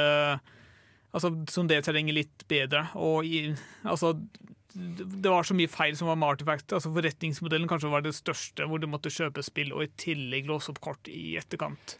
Altså, 1.09 1.31
sondere 1.49 1.81
terrenget 1.83 2.15
litt 2.15 2.43
bedre. 2.53 2.83
Og 3.01 3.25
i, 3.25 3.49
altså 3.89 4.13
det 4.79 5.31
var 5.31 5.47
så 5.47 5.57
mye 5.59 5.71
feil 5.71 5.97
som 5.99 6.11
var 6.11 6.19
med 6.21 6.37
Artifact. 6.37 6.73
Altså 6.77 6.93
Forretningsmodellen 6.95 7.69
kanskje 7.71 7.91
var 7.91 8.05
det 8.05 8.15
største, 8.17 8.67
hvor 8.69 8.79
du 8.79 8.87
måtte 8.91 9.11
kjøpe 9.11 9.43
spill 9.43 9.73
og 9.75 9.83
i 9.87 9.91
tillegg 9.99 10.47
låse 10.47 10.71
opp 10.71 10.79
kort 10.85 11.11
i 11.11 11.33
etterkant. 11.41 11.97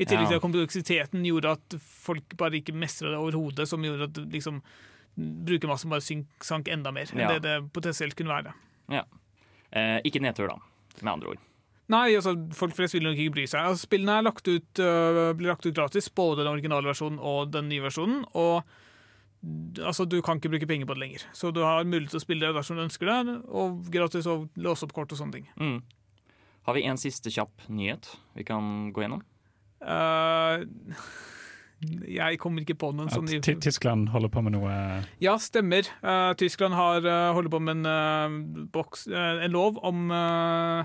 I 0.00 0.06
tillegg 0.08 0.30
til 0.30 0.38
at 0.38 0.44
kompleksiteten 0.44 1.26
gjorde 1.26 1.56
at 1.58 1.76
folk 1.82 2.36
bare 2.40 2.60
ikke 2.60 2.72
mestra 2.72 3.10
det 3.12 3.18
overhodet, 3.20 3.66
som 3.68 3.82
gjorde 3.84 4.08
at 4.08 4.20
liksom 4.32 4.62
brukermassen 5.18 5.92
bare 5.92 6.04
synk, 6.04 6.30
sank 6.46 6.70
enda 6.72 6.92
mer 6.94 7.10
enn 7.12 7.20
Ja. 7.20 7.32
det 7.34 7.42
det 7.44 7.72
potensielt 7.74 8.16
kunne 8.16 8.32
være. 8.32 8.54
Ja. 8.88 9.04
Eh, 9.72 10.00
ikke 10.04 10.22
nedtur, 10.22 10.48
da, 10.48 10.56
med 11.02 11.12
andre 11.12 11.34
ord. 11.34 11.42
Nei, 11.90 12.14
altså, 12.14 12.36
folk 12.54 12.76
flest 12.76 12.94
vil 12.94 13.02
nok 13.02 13.18
ikke 13.18 13.34
bry 13.34 13.44
seg. 13.50 13.66
Altså, 13.66 13.88
spillene 13.88 14.18
er 14.20 14.22
lagt 14.22 14.46
ut, 14.46 14.78
uh, 14.78 15.32
blir 15.34 15.50
lagt 15.50 15.66
ut 15.66 15.74
gratis, 15.74 16.08
både 16.08 16.44
den 16.44 16.52
originale 16.52 16.86
versjonen 16.86 17.18
og 17.18 17.50
den 17.50 17.68
nye 17.68 17.82
versjonen. 17.82 18.22
Og 18.38 18.62
altså, 19.80 20.04
du 20.04 20.18
kan 20.22 20.36
ikke 20.40 20.50
bruke 20.52 20.68
penger 20.68 20.86
på 20.88 20.96
det 20.98 21.02
lenger. 21.04 21.24
Så 21.36 21.50
du 21.54 21.62
har 21.64 21.84
mulighet 21.88 22.12
til 22.14 22.20
å 22.20 22.24
spille 22.24 22.46
det 22.46 22.56
dersom 22.58 22.76
du 22.78 22.84
ønsker 22.84 23.10
det, 23.10 23.38
og 23.48 23.82
gratis 23.92 24.28
å 24.30 24.42
låse 24.60 24.84
opp 24.86 24.94
kort 24.96 25.12
og 25.14 25.20
sånne 25.20 25.38
ting. 25.38 25.48
Mm. 25.60 25.80
Har 26.68 26.76
vi 26.76 26.84
en 26.84 27.00
siste 27.00 27.32
kjapp 27.32 27.68
nyhet 27.72 28.10
vi 28.36 28.44
kan 28.44 28.90
gå 28.92 29.04
gjennom? 29.06 29.22
Uh, 29.80 30.60
jeg 32.20 32.36
kommer 32.42 32.60
ikke 32.60 32.76
på 32.76 32.90
noen 32.92 33.08
At 33.08 33.16
sånn 33.16 33.30
Ty- 33.40 33.56
Tyskland 33.64 34.10
holder 34.12 34.28
på 34.34 34.42
med 34.44 34.52
noe 34.58 34.74
Ja, 35.24 35.38
stemmer. 35.40 35.88
Uh, 36.04 36.34
Tyskland 36.40 36.76
har 36.76 37.00
uh, 37.06 37.30
holder 37.36 37.54
på 37.54 37.62
med 37.64 37.78
en, 37.80 37.86
eh, 37.88 38.66
boks, 38.74 39.06
eh, 39.08 39.44
en 39.46 39.54
lov 39.56 39.80
om 39.88 40.10
eh, 40.12 40.84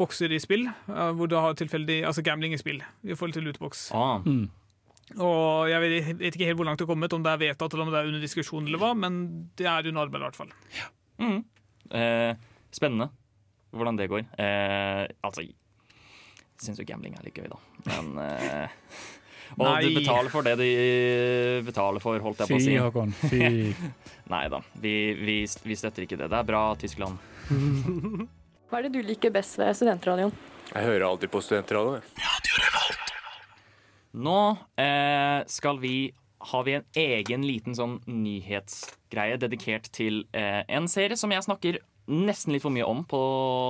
bokser 0.00 0.32
i 0.32 0.40
spill, 0.40 0.64
eh, 0.88 1.10
hvor 1.12 1.28
du 1.28 1.36
har 1.36 1.52
tilfeldig 1.60 2.00
altså 2.08 2.24
gambling 2.24 2.56
i 2.56 2.60
spill 2.60 2.80
i 3.04 3.12
forhold 3.12 3.36
til 3.36 3.44
lootbox. 3.44 3.90
Ah, 3.92 4.22
mm. 4.24 4.46
Og 5.20 5.70
jeg 5.70 5.82
vet, 5.82 6.22
ikke 6.32 6.48
helt 6.48 6.60
hvor 6.60 6.68
langt 6.68 6.80
det 6.80 6.86
er 6.86 6.92
kommet, 6.92 7.16
om 7.16 7.24
det 7.24 7.32
er 7.32 7.40
vedtatt 7.42 7.74
eller 7.74 7.86
om 7.86 7.92
det 7.92 8.00
er 8.00 8.10
under 8.12 8.22
diskusjon 8.22 8.68
eller 8.68 8.80
hva, 8.82 8.92
men 8.96 9.18
det 9.58 9.66
er 9.68 9.88
under 9.90 10.06
arbeid 10.06 10.22
i 10.22 10.26
hvert 10.26 10.38
fall. 10.38 10.52
mm. 11.22 11.40
eh, 11.98 12.30
spennende 12.72 13.10
hvordan 13.72 13.96
det 13.98 14.10
går. 14.12 14.26
Eh, 14.36 15.06
altså, 15.24 15.44
jeg 15.44 15.56
syns 16.60 16.80
jo 16.80 16.86
gambling 16.86 17.16
er 17.16 17.26
litt 17.26 17.38
gøy, 17.38 17.48
da. 17.50 17.58
Men 17.88 18.12
eh, 18.22 18.78
Og 19.58 19.66
Nei. 19.66 19.80
du 19.84 19.98
betaler 19.98 20.30
for 20.32 20.46
det 20.46 20.54
du 20.60 20.66
betaler 21.66 22.00
for, 22.04 22.20
holdt 22.24 22.40
jeg 22.40 22.52
på 22.52 22.56
å 22.56 22.62
Fy. 22.62 22.76
Håkon. 22.80 23.12
Fy. 23.28 23.42
Nei 24.32 24.44
da, 24.52 24.62
vi, 24.80 24.94
vi, 25.18 25.36
vi 25.44 25.76
støtter 25.76 26.06
ikke 26.06 26.20
det. 26.20 26.30
Det 26.32 26.38
er 26.38 26.48
bra, 26.48 26.62
Tyskland. 26.80 27.20
Hva 28.72 28.80
er 28.80 28.88
det 28.88 28.94
du 28.94 29.02
liker 29.04 29.32
best 29.34 29.58
ved 29.60 29.74
studentradioen? 29.76 30.32
Jeg 30.72 30.86
hører 30.88 31.04
alltid 31.10 31.28
på 31.32 31.42
studentradioen. 31.44 32.00
Nå 34.12 34.40
eh, 34.80 35.40
skal 35.48 35.80
vi 35.80 36.12
har 36.42 36.64
vi 36.66 36.74
en 36.74 36.86
egen 36.98 37.44
liten 37.46 37.76
sånn 37.78 38.00
nyhetsgreie 38.10 39.38
dedikert 39.38 39.86
til 39.94 40.24
eh, 40.34 40.62
en 40.66 40.88
serie 40.90 41.16
som 41.18 41.30
jeg 41.30 41.46
snakker 41.46 41.78
nesten 42.12 42.54
litt 42.54 42.62
for 42.64 42.74
mye 42.74 42.86
om 42.86 43.02
på 43.08 43.20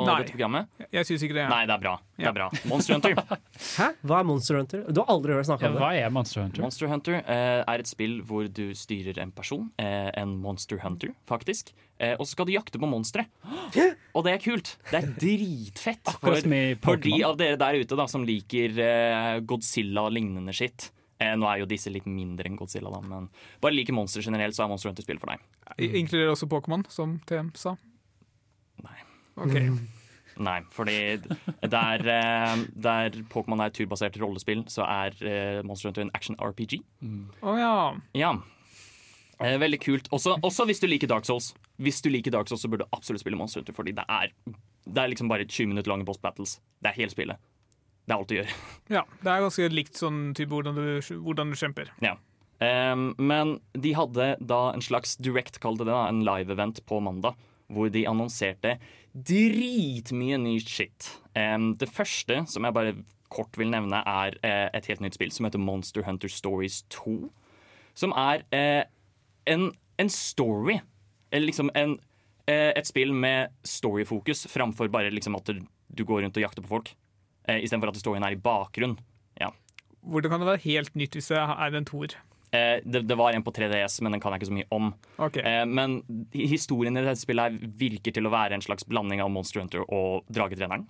Nei. 0.07 0.19
dette 0.23 0.35
programmet. 0.35 0.69
Jeg 0.93 1.09
syns 1.09 1.25
ikke 1.27 1.37
det. 1.39 1.47
Nei, 1.51 1.63
det 1.71 1.75
er 1.77 1.83
bra. 1.83 1.95
Det 2.19 2.29
er 2.29 2.35
bra. 2.37 2.49
Monster 2.71 2.97
Hunter. 2.97 3.17
Hæ? 3.79 3.89
Hva 4.03 4.19
er 4.21 4.29
Monster 4.29 4.59
Hunter? 4.61 4.85
Du 4.91 5.01
har 5.03 5.13
aldri 5.15 5.37
hørt 5.39 5.49
snakka 5.49 5.71
om 5.71 5.77
det? 5.79 5.83
hva 5.83 5.91
er 5.99 6.13
Monster 6.15 6.43
Hunter? 6.45 6.65
Monster 6.65 6.91
Hunter 6.93 7.19
eh, 7.23 7.63
er 7.63 7.85
et 7.85 7.91
spill 7.91 8.19
hvor 8.29 8.49
du 8.51 8.65
styrer 8.79 9.21
en 9.23 9.33
person, 9.35 9.69
eh, 9.83 10.11
en 10.21 10.37
monster 10.43 10.81
hunter, 10.83 11.15
faktisk. 11.31 11.73
Eh, 12.03 12.17
og 12.17 12.27
så 12.27 12.35
skal 12.35 12.49
du 12.49 12.55
jakte 12.57 12.81
på 12.83 12.89
monstre. 12.91 13.27
Og 14.17 14.27
det 14.27 14.35
er 14.35 14.43
kult. 14.43 14.75
Det 14.91 14.99
er 14.99 15.13
dritfett. 15.17 16.11
For, 16.21 16.37
for 16.83 17.01
de 17.01 17.15
av 17.25 17.39
dere 17.41 17.61
der 17.61 17.79
ute 17.81 17.97
da, 17.99 18.09
som 18.11 18.27
liker 18.27 18.75
eh, 18.83 19.39
Godzilla 19.47 20.09
og 20.09 20.13
lignende 20.17 20.55
shit. 20.57 20.91
Eh, 21.23 21.35
nå 21.39 21.47
er 21.49 21.63
jo 21.63 21.69
disse 21.71 21.93
litt 21.93 22.09
mindre 22.11 22.49
enn 22.51 22.59
Godzilla, 22.59 22.91
da, 22.93 23.01
men 23.07 23.29
bare 23.63 23.77
liker 23.77 23.95
monstre 23.97 24.25
generelt, 24.25 24.57
så 24.57 24.65
er 24.67 24.73
Monster 24.73 24.91
Hunter 24.91 25.07
spill 25.07 25.21
for 25.23 25.33
deg. 25.33 25.45
Inkluderer 26.03 26.35
også 26.35 26.49
Pokémon, 26.51 26.85
som 26.93 27.17
TM 27.29 27.53
sa. 27.59 27.77
Nei. 28.83 28.99
Ok. 29.41 29.57
Nei, 30.43 30.63
fordi 30.73 30.97
der, 31.75 32.07
eh, 32.09 32.65
der 32.73 33.19
Pokémon 33.33 33.61
er 33.61 33.69
et 33.71 33.77
turbasert 33.77 34.17
rollespill, 34.21 34.65
så 34.73 34.87
er 34.89 35.17
eh, 35.29 35.61
Monster 35.67 35.91
Hunter 35.91 36.07
en 36.07 36.13
action 36.17 36.39
RPG. 36.41 36.81
Å 37.45 37.57
ja. 37.61 37.75
Ja. 38.17 38.33
Eh, 39.43 39.59
veldig 39.61 39.81
kult. 39.83 40.09
Også, 40.15 40.39
også 40.43 40.67
hvis 40.69 40.81
du 40.81 40.89
liker 40.89 41.11
Dark 41.11 41.29
Souls. 41.29 41.53
Hvis 41.83 42.01
du 42.05 42.11
liker 42.13 42.35
Dark 42.35 42.49
Souls, 42.49 42.63
så 42.65 42.71
burde 42.71 42.87
du 42.87 42.97
absolutt 42.97 43.25
spille 43.25 43.39
Monster 43.39 43.61
Hunter, 43.61 43.77
fordi 43.77 43.95
det 43.97 44.05
er, 44.09 44.33
det 44.87 45.05
er 45.05 45.13
liksom 45.13 45.31
bare 45.33 45.47
20 45.49 45.73
minutter 45.75 45.93
lange 45.93 46.09
boss 46.09 46.21
battles. 46.23 46.59
Det 46.81 46.93
er 46.93 47.01
hele 47.03 47.15
spillet. 47.15 47.49
Det 48.07 48.15
er 48.15 48.19
alt 48.19 48.31
du 48.31 48.37
gjør. 48.41 48.53
ja. 48.99 49.07
Det 49.23 49.31
er 49.33 49.47
ganske 49.47 49.73
likt 49.73 49.99
sånn 50.01 50.21
type 50.39 50.55
hvordan 50.55 50.79
du, 50.79 50.87
hvordan 51.23 51.53
du 51.53 51.59
kjemper. 51.59 51.93
Ja. 52.03 52.17
Um, 52.63 53.11
men 53.19 53.57
de 53.75 53.91
hadde 53.99 54.37
da 54.39 54.61
en 54.71 54.85
slags 54.85 55.17
direct, 55.19 55.59
kall 55.63 55.79
det 55.81 55.89
det, 55.89 55.97
en 55.97 56.23
live-event 56.27 56.79
på 56.87 57.01
mandag, 57.03 57.39
hvor 57.73 57.91
de 57.93 58.07
annonserte 58.09 58.77
dritmye 59.13 60.39
ny 60.41 60.57
shit. 60.61 61.11
Um, 61.37 61.73
det 61.77 61.91
første 61.93 62.43
som 62.49 62.65
jeg 62.65 62.77
bare 62.77 62.95
kort 63.33 63.57
vil 63.61 63.71
nevne, 63.73 64.03
er 64.09 64.37
uh, 64.45 64.69
et 64.77 64.89
helt 64.91 65.05
nytt 65.05 65.17
spill 65.17 65.33
som 65.33 65.49
heter 65.49 65.61
Monster 65.63 66.05
Hunter 66.07 66.33
Stories 66.33 66.83
2. 66.93 67.17
Som 67.95 68.15
er 68.17 68.45
uh, 68.53 68.85
en, 69.49 69.71
en 70.01 70.13
story. 70.13 70.81
Eller 71.33 71.49
liksom 71.49 71.71
en, 71.77 71.97
uh, 72.49 72.73
et 72.73 72.89
spill 72.89 73.13
med 73.13 73.53
storyfokus 73.65 74.47
framfor 74.53 74.93
bare 74.93 75.13
liksom 75.13 75.37
at 75.41 75.53
du, 75.53 76.05
går 76.05 76.25
rundt 76.25 76.37
og 76.37 76.45
jakter 76.45 76.65
på 76.65 76.73
folk. 76.77 76.93
Uh, 77.49 77.59
Istedenfor 77.61 77.93
at 77.93 78.01
storyen 78.01 78.25
er 78.25 78.37
i 78.37 78.41
bakgrunn. 78.41 78.99
Ja. 79.41 79.53
Hvordan 80.03 80.33
kan 80.33 80.43
det 80.43 80.53
være 80.55 80.67
helt 80.67 80.95
nytt 80.97 81.17
hvis 81.17 81.33
det 81.33 81.41
er 81.41 81.77
en 81.79 81.89
toer? 81.89 82.17
Eh, 82.53 82.83
det, 82.85 83.01
det 83.09 83.17
var 83.17 83.33
en 83.33 83.45
på 83.45 83.53
3DS, 83.57 84.03
men 84.05 84.13
den 84.13 84.21
kan 84.21 84.35
jeg 84.35 84.43
ikke 84.43 84.51
så 84.51 84.57
mye 84.59 84.69
om. 84.77 84.91
Okay. 85.17 85.41
Eh, 85.41 85.65
men 85.65 86.03
historien 86.37 86.97
i 87.01 87.05
dette 87.05 87.23
spillet 87.23 87.49
her 87.49 87.77
virker 87.81 88.13
til 88.13 88.29
å 88.29 88.33
være 88.35 88.59
en 88.59 88.65
slags 88.65 88.85
blanding 88.85 89.23
av 89.25 89.31
Monster 89.33 89.63
Hunter 89.63 89.87
og 89.89 90.29
Dragetreneren. 90.29 90.85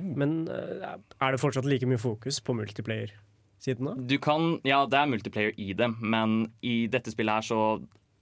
Men 0.00 0.46
eh, 0.48 0.94
er 0.96 1.34
det 1.34 1.42
fortsatt 1.42 1.68
like 1.68 1.88
mye 1.90 2.00
fokus 2.00 2.40
på 2.40 2.56
multiplayer-siden 2.56 3.90
da? 3.90 3.96
Du 4.14 4.16
kan, 4.22 4.54
ja, 4.64 4.84
det 4.88 4.96
er 4.96 5.10
multiplayer 5.12 5.58
i 5.60 5.74
det, 5.76 5.90
men 6.00 6.46
i 6.64 6.86
dette 6.92 7.12
spillet 7.12 7.42
her 7.42 7.48
så 7.50 7.60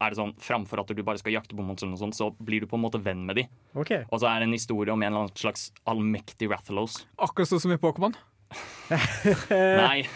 er 0.01 0.11
det 0.11 0.19
sånn, 0.19 0.35
Framfor 0.41 0.81
at 0.83 0.91
du 0.97 1.05
bare 1.05 1.21
skal 1.21 1.37
jakte 1.37 1.55
på 1.55 1.63
monstrene, 1.63 1.99
sånn, 2.01 2.17
så 2.17 2.33
blir 2.41 2.65
du 2.65 2.71
på 2.71 2.81
en 2.81 2.83
måte 2.87 2.99
venn 3.05 3.23
med 3.29 3.43
dem. 3.43 3.55
Okay. 3.79 4.03
Og 4.09 4.25
så 4.25 4.31
er 4.33 4.41
det 4.41 4.49
en 4.49 4.57
historie 4.57 4.91
om 4.91 5.05
en 5.05 5.13
eller 5.13 5.27
annen 5.29 5.39
slags 5.39 5.69
allmektig 5.87 6.51
Rathalos. 6.51 7.05
Akkurat 7.21 7.53
sånn 7.53 7.63
som 7.69 7.77
i 7.77 7.79
Pokémon. 7.79 8.17
Nei. 9.55 10.09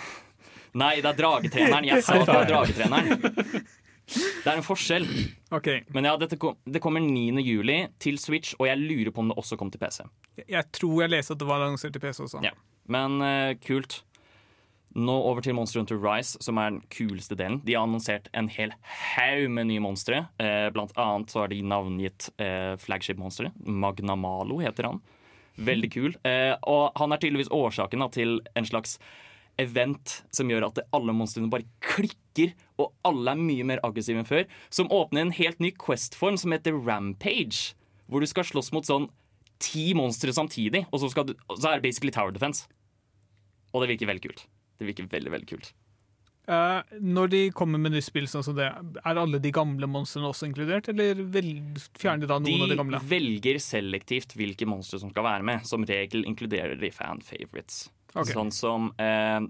Nei, 0.74 0.98
det 1.02 1.10
er 1.12 1.18
dragetreneren. 1.18 1.88
Jeg 1.88 2.04
sa 2.06 2.20
at 2.20 2.30
det 2.30 2.38
er 2.40 2.52
dragetreneren. 2.52 3.66
Det 4.04 4.50
er 4.50 4.58
en 4.58 4.64
forskjell. 4.64 5.06
Okay. 5.54 5.84
Men 5.94 6.08
ja, 6.08 6.14
kom, 6.40 6.58
det 6.68 6.82
kommer 6.84 7.00
9. 7.00 7.40
juli 7.40 7.78
til 8.02 8.18
Switch, 8.20 8.52
og 8.58 8.68
jeg 8.68 8.82
lurer 8.82 9.12
på 9.14 9.22
om 9.22 9.30
det 9.32 9.38
også 9.40 9.56
kom 9.60 9.70
til 9.72 9.80
PC. 9.80 10.02
Jeg 10.44 10.68
tror 10.76 11.04
jeg 11.04 11.14
leste 11.14 11.36
at 11.36 11.40
det 11.40 11.48
var 11.48 11.64
annonsert 11.64 11.94
til 11.96 12.02
PC 12.02 12.20
også. 12.26 12.42
Ja. 12.44 12.52
Men 12.90 13.22
uh, 13.24 13.54
kult. 13.64 14.02
Nå 14.94 15.14
over 15.26 15.42
til 15.42 15.56
Monster 15.56 15.80
Hunter 15.80 15.98
Rise, 15.98 16.38
som 16.44 16.60
er 16.60 16.68
den 16.70 16.82
kuleste 16.92 17.34
delen. 17.34 17.58
De 17.66 17.74
har 17.74 17.82
annonsert 17.88 18.28
en 18.36 18.46
hel 18.52 18.76
haug 19.16 19.48
med 19.50 19.66
nye 19.72 19.82
monstre. 19.82 20.26
Uh, 20.36 20.68
blant 20.74 20.92
annet 21.00 21.32
så 21.32 21.42
har 21.42 21.50
de 21.50 21.64
navngitt 21.64 22.28
uh, 22.36 22.76
flagship-monsteret. 22.84 23.56
Magnamalo 23.64 24.60
heter 24.62 24.92
han. 24.92 25.02
Veldig 25.54 25.90
kul. 25.94 26.14
Eh, 26.26 26.54
og 26.66 26.96
han 26.98 27.14
er 27.14 27.20
tydeligvis 27.22 27.52
årsaken 27.54 28.02
da, 28.02 28.08
til 28.10 28.40
en 28.58 28.66
slags 28.66 28.96
event 29.62 30.20
som 30.34 30.50
gjør 30.50 30.68
at 30.68 30.80
alle 30.94 31.14
monstrene 31.16 31.50
bare 31.52 31.66
klikker, 31.84 32.54
og 32.80 32.92
alle 33.06 33.34
er 33.34 33.42
mye 33.42 33.66
mer 33.68 33.82
aggressive 33.86 34.20
enn 34.20 34.28
før. 34.28 34.46
Som 34.74 34.90
åpner 34.94 35.24
en 35.24 35.34
helt 35.36 35.60
ny 35.62 35.72
Quest-form 35.78 36.38
som 36.40 36.54
heter 36.54 36.76
Rampage. 36.76 37.74
Hvor 38.10 38.20
du 38.20 38.28
skal 38.30 38.46
slåss 38.48 38.72
mot 38.74 38.86
sånn 38.86 39.08
ti 39.62 39.92
monstre 39.96 40.34
samtidig, 40.34 40.84
og 40.90 41.00
så, 41.00 41.08
skal 41.12 41.30
du, 41.30 41.36
så 41.54 41.70
er 41.70 41.78
det 41.78 41.86
basically 41.86 42.12
Tower 42.14 42.34
Defense. 42.34 42.66
Og 43.72 43.82
det 43.82 43.94
virker 43.94 44.10
veldig 44.10 44.26
kult. 44.26 44.44
Det 44.78 44.88
virker 44.90 45.08
veldig, 45.10 45.32
veldig 45.34 45.50
kult. 45.54 45.72
Uh, 46.44 46.84
når 47.00 47.30
de 47.32 47.38
kommer 47.56 47.80
med 47.80 47.94
nytt 47.94 48.04
spill 48.04 48.26
sånn 48.28 48.44
som 48.44 48.56
det, 48.58 48.66
er 48.68 49.20
alle 49.20 49.38
de 49.40 49.52
gamle 49.54 49.88
monstrene 49.88 50.28
også 50.28 50.50
inkludert, 50.50 50.90
eller 50.92 51.22
fjerner 51.96 52.26
de 52.26 52.28
da 52.28 52.36
noen 52.42 52.66
av 52.66 52.72
de 52.74 52.76
gamle? 52.82 53.00
De 53.00 53.12
velger 53.14 53.60
selektivt 53.64 54.36
hvilke 54.36 54.68
monstre 54.68 55.00
som 55.00 55.12
skal 55.14 55.24
være 55.24 55.46
med. 55.48 55.64
Som 55.68 55.86
regel 55.88 56.26
inkluderer 56.28 56.76
de 56.80 56.90
fan 56.92 57.24
favorites. 57.24 57.86
Ok. 58.14 58.30
Sånn 58.30 58.52
som 58.54 58.92
eh, 59.02 59.40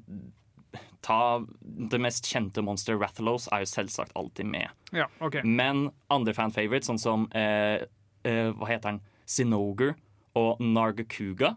Ta 1.04 1.18
det 1.60 1.98
mest 2.00 2.24
kjente 2.24 2.62
monsteret 2.64 3.02
Rathalos 3.02 3.44
er 3.52 3.64
jo 3.64 3.68
selvsagt 3.68 4.14
alltid 4.16 4.48
med. 4.48 4.70
Ja, 4.96 5.04
okay. 5.20 5.44
Men 5.44 5.90
andre 6.12 6.32
fan 6.36 6.54
favorites, 6.54 6.88
sånn 6.88 7.00
som 7.02 7.26
eh, 7.36 7.84
eh, 8.24 8.48
Hva 8.56 8.70
heter 8.70 8.94
den? 8.94 9.02
Sinoger 9.28 9.92
og 10.36 10.62
Nargacuga, 10.64 11.54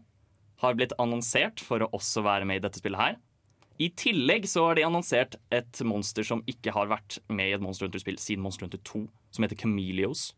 har 0.61 0.75
blitt 0.77 0.93
annonsert 1.01 1.61
for 1.63 1.83
å 1.83 1.89
også 1.95 2.23
være 2.25 2.47
med 2.49 2.59
i 2.59 2.63
dette 2.65 2.81
spillet 2.81 2.99
her. 3.01 3.17
I 3.77 3.91
tillegg 3.93 4.47
så 4.49 4.63
har 4.65 4.77
de 4.77 4.85
annonsert 4.87 5.35
et 5.53 5.81
monster 5.85 6.25
som 6.25 6.41
ikke 6.49 6.73
har 6.73 6.89
vært 6.89 7.19
med 7.29 7.51
i 7.51 7.55
et 7.57 7.61
Monster 7.61 7.85
Hunter-spill 7.85 8.17
siden 8.21 8.41
Monster 8.45 8.65
Hunter 8.65 8.81
2, 8.89 9.03
som 9.35 9.45
heter 9.45 9.59
Chameleos. 9.59 10.31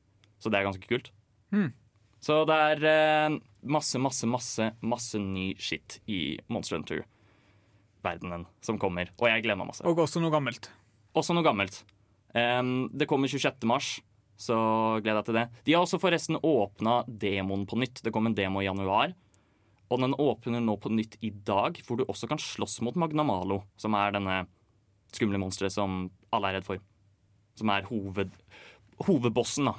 Så 0.43 0.51
det 0.51 0.59
er 0.59 0.67
ganske 0.67 0.89
kult. 0.89 1.11
Hmm. 1.53 1.71
Så 2.19 2.41
det 2.49 2.55
er 2.55 2.83
eh, 2.89 3.37
masse, 3.63 3.99
masse, 4.01 4.27
masse, 4.27 4.71
masse 4.83 5.19
ny 5.21 5.53
shit 5.61 5.99
i 6.11 6.37
Monster 6.51 6.77
Hunter-verdenen 6.79 8.45
som 8.65 8.79
kommer. 8.81 9.11
Og 9.19 9.29
jeg 9.31 9.45
gleder 9.45 9.59
meg 9.61 9.69
masse. 9.71 9.85
Og 9.87 10.01
også 10.03 10.21
noe 10.23 10.33
gammelt. 10.33 10.69
Også 11.17 11.35
noe 11.35 11.45
gammelt. 11.45 11.81
Um, 12.35 12.89
det 12.93 13.07
kommer 13.09 13.31
26. 13.31 13.65
mars, 13.67 13.95
så 14.39 14.55
gleder 15.01 15.21
jeg 15.21 15.27
til 15.29 15.37
det. 15.39 15.45
De 15.65 15.73
har 15.75 15.83
også 15.87 15.99
forresten 16.01 16.37
åpna 16.45 16.99
demoen 17.09 17.65
på 17.67 17.79
nytt. 17.81 18.03
Det 18.05 18.13
kom 18.15 18.29
en 18.29 18.35
demo 18.37 18.61
i 18.61 18.67
januar. 18.67 19.15
Og 19.89 20.03
den 20.03 20.13
åpner 20.21 20.61
nå 20.61 20.75
på 20.77 20.91
nytt 20.93 21.15
i 21.25 21.31
dag, 21.33 21.79
hvor 21.87 21.97
du 21.97 22.05
også 22.05 22.27
kan 22.29 22.37
slåss 22.39 22.77
mot 22.85 22.95
Magnamalo, 22.99 23.63
som 23.81 23.95
er 23.97 24.13
denne 24.13 24.43
skumle 25.15 25.39
monsteret 25.41 25.73
som 25.73 26.03
alle 26.35 26.51
er 26.51 26.59
redd 26.59 26.67
for. 26.67 26.83
Som 27.57 27.71
er 27.73 27.87
hoved, 27.89 28.35
hovedbossen 29.07 29.71
da, 29.71 29.73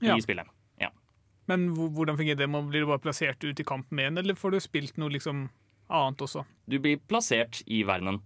i 0.00 0.12
Ja. 0.12 0.20
spillet. 0.22 0.46
Men 1.50 1.70
hvordan 1.74 2.16
fungerer 2.16 2.38
det? 2.38 2.46
Man 2.50 2.68
Blir 2.70 2.84
du 2.84 2.90
bare 2.92 3.02
plassert 3.02 3.44
ut 3.44 3.60
i 3.60 3.66
kamp 3.66 3.90
med 3.90 4.12
en, 4.12 4.18
eller 4.22 4.38
får 4.38 4.54
du 4.54 4.60
spilt 4.62 5.00
noe 5.00 5.12
liksom 5.12 5.48
annet 5.92 6.22
også? 6.24 6.44
Du 6.70 6.78
blir 6.82 7.00
plassert 7.10 7.62
i 7.66 7.82
verdenen, 7.86 8.22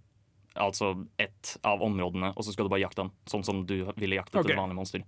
altså 0.55 0.93
ett 1.21 1.55
av 1.67 1.81
områdene, 1.83 2.33
og 2.35 2.45
så 2.45 2.53
skal 2.53 2.67
du 2.67 2.73
bare 2.73 2.85
jakte 2.85 3.03
den, 3.03 3.13
sånn 3.29 3.45
som 3.47 3.65
du 3.67 3.79
ville 3.97 4.19
jaktet 4.19 4.39
okay. 4.41 4.53
et 4.53 4.61
vanlig 4.61 4.77
monster. 4.77 5.05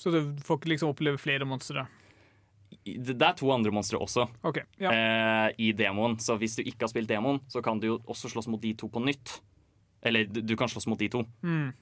Så 0.00 0.12
du 0.14 0.22
får 0.44 0.60
ikke 0.60 0.72
liksom 0.72 0.94
oppleve 0.94 1.20
flere 1.20 1.44
monstre? 1.48 1.84
Det 2.86 3.16
er 3.18 3.34
to 3.36 3.50
andre 3.50 3.72
monstre 3.74 3.98
også 3.98 4.28
okay, 4.46 4.62
Ja. 4.78 4.92
eh, 4.94 5.48
i 5.58 5.72
demoen, 5.76 6.16
så 6.22 6.38
hvis 6.40 6.56
du 6.56 6.62
ikke 6.62 6.86
har 6.86 6.92
spilt 6.92 7.10
demoen, 7.10 7.42
så 7.50 7.62
kan 7.62 7.80
du 7.82 7.88
jo 7.90 8.00
også 8.06 8.30
slåss 8.32 8.48
mot 8.48 8.62
de 8.62 8.72
to 8.78 8.88
på 8.88 9.02
nytt. 9.02 9.40
Eller 10.02 10.24
du 10.24 10.40
du 10.40 10.56
kan 10.56 10.68
slåss 10.68 10.86
mot 10.88 10.98
de 10.98 11.08
to. 11.12 11.24
Mm. 11.42 11.74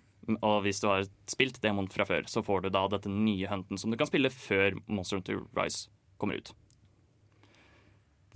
Og 0.42 0.62
hvis 0.66 0.80
du 0.82 0.88
har 0.90 1.06
spilt 1.30 1.60
demoen 1.62 1.88
fra 1.88 2.04
før, 2.04 2.26
så 2.28 2.42
får 2.44 2.62
du 2.66 2.68
da 2.74 2.86
dette 2.92 3.08
nye 3.08 3.48
hunten 3.48 3.78
som 3.80 3.90
du 3.90 3.96
kan 3.96 4.06
spille 4.10 4.28
før 4.30 4.76
Monster 4.86 5.16
Hunter 5.20 5.40
Rise 5.56 5.88
kommer 6.20 6.36
ut. 6.36 6.52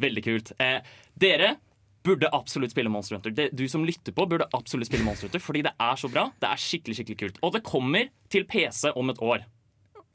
Veldig 0.03 0.25
kult. 0.25 0.53
Eh, 0.63 0.81
dere 1.21 1.57
burde 2.03 2.31
absolutt 2.35 2.73
spille 2.73 2.91
Monster 2.91 3.17
Hunter. 3.19 3.31
Det, 3.37 3.51
du 3.55 3.67
som 3.69 3.85
lytter 3.87 4.13
på, 4.17 4.25
burde 4.27 4.49
absolutt 4.57 4.89
spille 4.89 5.05
Monster 5.07 5.29
Hunter, 5.29 5.43
fordi 5.45 5.63
det 5.69 5.75
er 5.79 6.01
så 6.01 6.09
bra. 6.11 6.25
Det 6.43 6.49
er 6.49 6.59
skikkelig, 6.59 6.97
skikkelig 6.99 7.19
kult. 7.21 7.39
Og 7.47 7.53
det 7.55 7.63
kommer 7.69 8.09
til 8.33 8.47
PC 8.49 8.91
om 8.97 9.11
et 9.13 9.21
år. 9.23 9.45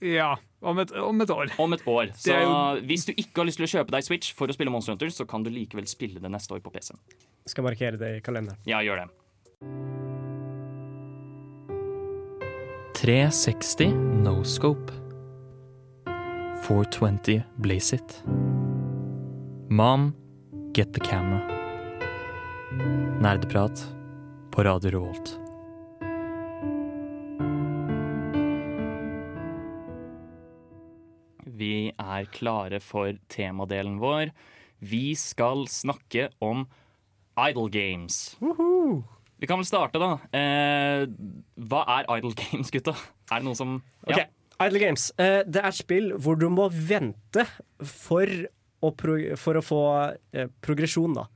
ja. 0.02 0.36
Om 0.58 0.80
et, 0.82 0.90
om 0.98 1.22
et 1.22 1.30
år. 1.30 1.52
Om 1.62 1.74
et 1.76 1.84
år. 1.86 2.08
Så 2.18 2.34
jo- 2.34 2.82
hvis 2.90 3.06
du 3.06 3.12
ikke 3.14 3.38
har 3.44 3.46
lyst 3.46 3.60
til 3.62 3.68
å 3.68 3.70
kjøpe 3.76 3.94
deg 3.94 4.04
Switch 4.04 4.34
for 4.34 4.48
å 4.50 4.54
spille 4.58 4.72
Monster 4.74 4.96
Hunter, 4.96 5.12
så 5.14 5.28
kan 5.30 5.44
du 5.46 5.52
likevel 5.54 5.86
spille 5.86 6.18
det 6.20 6.32
neste 6.34 6.50
år 6.58 6.64
på 6.66 6.74
PC. 6.74 6.96
Skal 7.46 7.64
markere 7.64 7.96
det 8.02 8.10
i 8.18 8.22
kalenderen. 8.26 8.58
Ja, 8.66 8.80
gjør 8.82 9.06
det. 9.06 10.27
360 12.98 13.94
no 14.24 14.44
scope. 14.44 14.92
420 16.64 17.44
blaze 17.58 17.94
it. 17.94 18.24
Mom, 19.70 20.16
get 20.74 20.94
the 20.94 21.00
camera. 21.00 21.42
Nerdeprat 23.22 23.86
på 24.52 24.64
Radio 24.64 24.90
Revolt. 24.92 25.40
Vi 31.46 31.92
er 31.94 32.26
klare 32.34 32.80
for 32.82 33.14
temadelen 33.30 34.00
vår. 34.02 34.34
Vi 34.80 35.14
skal 35.16 35.68
snakke 35.70 36.32
om 36.42 36.66
Idle 37.38 37.70
Games. 37.70 38.38
Vi 39.38 39.48
kan 39.50 39.60
vel 39.62 39.68
starte, 39.70 40.02
da. 40.02 40.16
Eh, 40.34 41.06
hva 41.70 41.84
er 41.94 42.10
Idle 42.18 42.34
Games, 42.38 42.72
gutta? 42.74 42.96
Er 43.30 43.42
det 43.42 43.46
noe 43.46 43.58
som 43.58 43.78
Ok, 44.08 44.24
Idle 44.66 44.82
Games. 44.82 45.12
Eh, 45.22 45.44
det 45.46 45.62
er 45.62 45.70
et 45.70 45.78
spill 45.78 46.14
hvor 46.18 46.40
du 46.40 46.48
må 46.50 46.68
vente 46.74 47.46
for 47.86 48.26
å, 48.82 48.92
pro 48.98 49.18
for 49.38 49.60
å 49.60 49.66
få 49.66 49.82
eh, 50.34 50.50
progresjon, 50.66 51.18
da. 51.18 51.28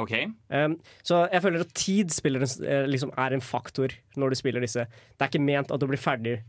OK. 0.00 0.12
Um, 0.48 0.78
så 1.04 1.26
jeg 1.28 1.44
føler 1.44 1.64
at 1.64 1.74
tid 1.76 2.12
spiller 2.12 2.44
en, 2.44 2.52
eh, 2.66 2.86
liksom 2.88 3.12
er 3.20 3.36
en 3.36 3.44
faktor 3.44 3.92
når 4.16 4.32
du 4.32 4.40
spiller 4.40 4.64
disse. 4.64 4.86
Det 4.88 5.24
er 5.24 5.32
ikke 5.32 5.44
ment 5.44 5.72
at 5.72 5.80
du 5.80 5.88
blir 5.88 6.00
ferdig 6.00 6.40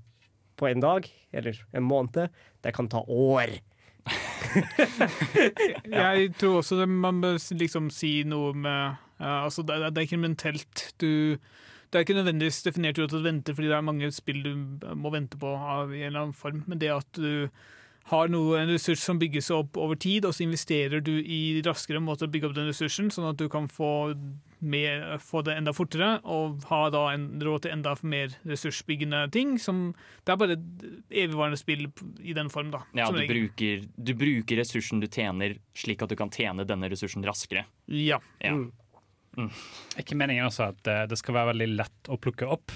på 0.59 0.67
en 0.69 0.83
dag 0.83 1.07
eller 1.33 1.59
en 1.73 1.85
måned. 1.87 2.33
Det 2.63 2.75
kan 2.75 2.89
ta 2.91 3.03
år. 3.07 3.55
Jeg 6.03 6.33
tror 6.39 6.59
også 6.59 6.81
det, 6.81 6.89
man 6.91 7.21
bør 7.23 7.39
liksom 7.57 7.89
si 7.93 8.15
noe 8.27 8.51
med 8.55 8.99
Altså, 9.23 9.63
det, 9.65 9.75
er- 9.75 9.89
det 9.91 10.01
er 10.03 10.07
ikke 10.09 10.21
mentelt. 10.23 10.93
Du 11.01 11.37
Det 11.93 11.99
er 11.99 12.05
ikke 12.07 12.15
nødvendigvis 12.17 12.63
definert 12.65 12.97
ut 12.97 13.05
at 13.05 13.11
du 13.13 13.21
venter, 13.21 13.53
fordi 13.53 13.67
det 13.69 13.75
er 13.77 13.85
mange 13.85 14.07
spill 14.11 14.41
du 14.41 14.53
må 14.97 15.11
vente 15.13 15.37
på 15.37 15.51
av 15.53 15.91
i 15.93 15.99
en 16.01 16.07
eller 16.09 16.23
annen 16.23 16.33
form, 16.33 16.63
men 16.67 16.79
det 16.81 16.89
at 16.89 17.05
du 17.13 17.49
har 18.09 18.27
noe, 18.27 18.57
en 18.59 18.67
ressurs 18.73 18.99
som 18.99 19.19
bygges 19.21 19.51
opp 19.53 19.77
over 19.77 19.95
tid, 19.95 20.25
og 20.25 20.33
så 20.33 20.41
investerer 20.43 20.99
du 21.05 21.11
i 21.21 21.61
raskere 21.63 22.01
måter 22.03 22.25
å 22.27 22.31
bygge 22.33 22.49
opp 22.49 22.55
den 22.57 22.65
ressursen, 22.67 23.07
sånn 23.13 23.29
at 23.29 23.37
du 23.39 23.45
kan 23.47 23.69
få, 23.71 23.91
mer, 24.59 25.17
få 25.23 25.43
det 25.45 25.53
enda 25.55 25.71
fortere, 25.71 26.17
og 26.25 26.65
ha 26.71 26.89
da 26.91 27.05
en 27.13 27.29
råd 27.39 27.61
til 27.63 27.71
enda 27.77 27.93
mer 28.03 28.33
ressursbyggende 28.49 29.21
ting. 29.31 29.55
Som, 29.61 29.93
det 30.25 30.33
er 30.33 30.41
bare 30.41 30.57
et 30.57 30.85
evigvarende 31.23 31.61
spill 31.61 31.85
i 32.25 32.33
den 32.35 32.49
form, 32.51 32.73
da. 32.73 32.81
Ja, 32.97 33.05
som 33.07 33.21
du 33.21 33.27
bruker, 33.29 33.85
du 33.95 34.13
bruker 34.19 34.59
ressursen 34.59 34.99
du 34.99 35.07
tjener, 35.07 35.55
slik 35.77 36.01
at 36.03 36.09
du 36.11 36.17
kan 36.19 36.33
tjene 36.33 36.65
denne 36.67 36.89
ressursen 36.91 37.23
raskere. 37.23 37.65
Ja. 37.87 38.19
Ja. 38.41 38.57
Mm. 38.57 38.71
Er 39.37 40.03
ikke 40.03 40.17
meningen 40.19 40.45
også 40.45 40.69
at 40.71 40.89
uh, 40.89 41.05
det 41.09 41.17
skal 41.17 41.33
være 41.37 41.53
veldig 41.53 41.69
lett 41.77 42.09
å 42.09 42.19
plukke 42.21 42.47
opp? 42.49 42.71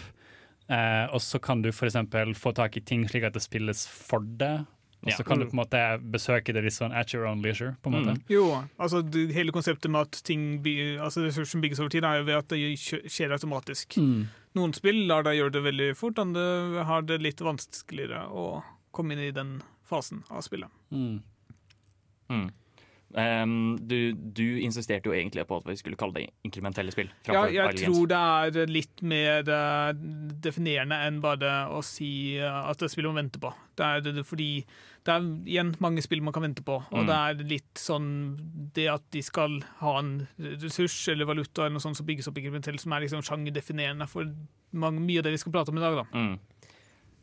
Uh, 0.67 1.05
og 1.15 1.21
så 1.23 1.39
kan 1.39 1.61
du 1.63 1.69
f.eks. 1.69 1.95
få 2.35 2.51
tak 2.57 2.75
i 2.77 2.81
ting 2.83 3.05
slik 3.07 3.23
at 3.23 3.37
det 3.37 3.43
spilles 3.45 3.85
for 3.87 4.19
det. 4.19 4.65
Og 5.05 5.11
så 5.13 5.21
Ja. 5.21 5.23
kan 5.29 5.39
du 5.39 5.45
på 5.45 5.53
en 5.53 5.61
måte 5.61 5.79
besøke 6.11 6.51
det 6.53 6.63
litt 6.65 6.73
sånn 6.73 6.91
at 6.91 7.13
your 7.13 7.27
own 7.29 7.41
leisure. 7.41 7.77
på 7.83 7.87
en 7.87 7.93
måte. 7.93 8.15
Mm. 8.17 8.23
Jo, 8.33 8.63
altså 8.79 9.03
det, 9.05 9.31
hele 9.35 9.51
konseptet 9.53 9.91
med 9.91 10.01
at 10.01 10.23
ting 10.23 10.61
by, 10.63 10.97
altså 10.97 11.21
ressursen 11.23 11.61
bygges 11.61 11.79
over 11.79 11.89
tid, 11.93 12.03
er 12.03 12.17
jo 12.17 12.23
ved 12.25 12.35
at 12.35 12.47
det 12.49 12.75
skjer 13.05 13.31
automatisk. 13.31 13.95
Mm. 13.95 14.27
Noen 14.57 14.73
spill 14.73 15.05
lar 15.07 15.23
deg 15.23 15.37
gjøre 15.37 15.53
det 15.53 15.63
veldig 15.63 15.89
fort, 15.95 16.17
andre 16.17 16.83
har 16.83 17.01
det 17.05 17.21
litt 17.21 17.39
vanskeligere 17.39 18.25
å 18.33 18.63
komme 18.91 19.13
inn 19.13 19.19
i 19.19 19.31
den 19.31 19.61
fasen 19.85 20.23
av 20.33 20.41
spillet. 20.41 20.69
Mm. 20.91 21.21
Ehm, 23.17 23.77
du, 23.81 24.13
du 24.13 24.59
insisterte 24.61 25.09
jo 25.09 25.15
egentlig 25.15 25.47
på 25.49 25.57
at 25.57 25.65
vi 25.65 25.75
skulle 25.79 25.97
kalle 25.97 26.13
det 26.19 26.25
inkrementelle 26.45 26.93
spill. 26.93 27.07
Ja, 27.25 27.47
jeg 27.49 27.79
tror 27.79 28.05
det 28.11 28.19
er 28.61 28.69
litt 28.69 29.01
mer 29.01 29.47
uh, 29.49 29.89
definerende 30.45 30.99
enn 31.07 31.17
bare 31.23 31.63
å 31.73 31.81
si 31.85 32.09
uh, 32.37 32.67
at 32.69 32.77
det 32.77 32.85
er 32.89 32.93
spill 32.93 33.09
man 33.09 33.23
venter 33.23 33.41
på. 33.41 33.49
Det 33.77 33.87
er 33.87 34.05
det, 34.05 34.25
fordi 34.27 34.51
det 35.07 35.15
er 35.15 35.25
igjen 35.49 35.71
mange 35.81 36.03
spill 36.05 36.21
man 36.21 36.35
kan 36.35 36.45
vente 36.45 36.61
på, 36.67 36.77
og 36.83 36.97
Mm. 36.97 37.07
det 37.09 37.17
er 37.17 37.49
litt 37.55 37.81
sånn 37.81 38.07
det 38.75 38.87
at 38.91 39.05
de 39.15 39.21
skal 39.25 39.61
ha 39.79 39.95
en 40.01 40.27
ressurs 40.37 40.99
eller 41.09 41.25
valuta 41.25 41.65
eller 41.65 41.77
noe 41.79 41.85
sånt 41.87 41.97
som 41.97 42.05
bygges 42.05 42.27
opp 42.29 42.37
inkrementelt, 42.37 42.83
som 42.83 42.93
er 42.93 43.05
liksom 43.05 43.25
sjangerdefinerende 43.25 44.07
for 44.11 44.29
mange, 44.77 45.01
mye 45.01 45.23
av 45.23 45.29
det 45.29 45.37
vi 45.37 45.41
skal 45.41 45.55
prate 45.55 45.73
om 45.73 45.79
i 45.79 45.85
dag. 45.85 46.03
da. 46.03 46.05
Mm. 46.13 46.37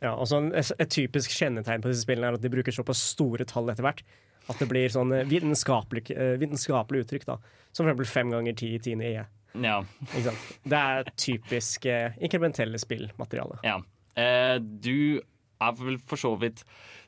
Ja, 0.03 0.11
og 0.15 0.27
sånn, 0.27 0.51
et, 0.57 0.71
et 0.81 0.91
typisk 0.91 1.31
kjennetegn 1.31 1.83
på 1.83 1.87
disse 1.91 2.03
spillene 2.03 2.33
er 2.33 2.35
at 2.35 2.43
de 2.43 2.51
bruker 2.51 2.75
såpass 2.75 2.99
store 3.15 3.45
tall 3.47 3.69
etter 3.71 3.85
hvert. 3.85 4.03
At 4.49 4.59
det 4.61 4.67
blir 4.69 4.91
sånn 4.93 5.11
eh, 5.15 5.25
vitenskapelig, 5.29 6.03
eh, 6.15 6.35
vitenskapelig 6.41 7.05
uttrykk, 7.05 7.25
da. 7.31 7.37
Som 7.75 7.87
eksempel 7.87 8.05
fem 8.09 8.29
ganger 8.33 8.53
ti 8.57 8.73
i 8.75 8.79
tiende 8.83 9.07
E. 9.09 9.25
Ja. 9.55 9.77
Ikke 10.11 10.25
sant? 10.29 10.49
Det 10.67 10.79
er 10.79 11.09
typisk 11.15 11.85
eh, 11.89 12.17
inkrementelle 12.21 12.79
spillmateriale. 12.81 13.61
ja. 13.63 13.79
Eh, 14.15 14.57
du 14.61 15.19
er 15.59 15.71
vel 15.75 15.97
for 16.07 16.15
så 16.15 16.29
vidt 16.39 16.61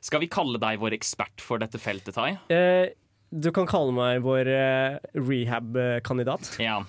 Skal 0.04 0.20
vi 0.20 0.26
kalle 0.28 0.58
deg 0.60 0.76
vår 0.82 0.92
ekspert 0.98 1.40
for 1.40 1.56
dette 1.62 1.80
feltet, 1.80 2.12
Tai? 2.16 2.34
Eh, 2.52 2.90
du 3.32 3.48
kan 3.52 3.64
kalle 3.68 3.92
meg 3.96 4.20
vår 4.24 4.48
eh, 4.52 4.98
rehab-kandidat. 5.16 6.50
Ja. 6.60 6.82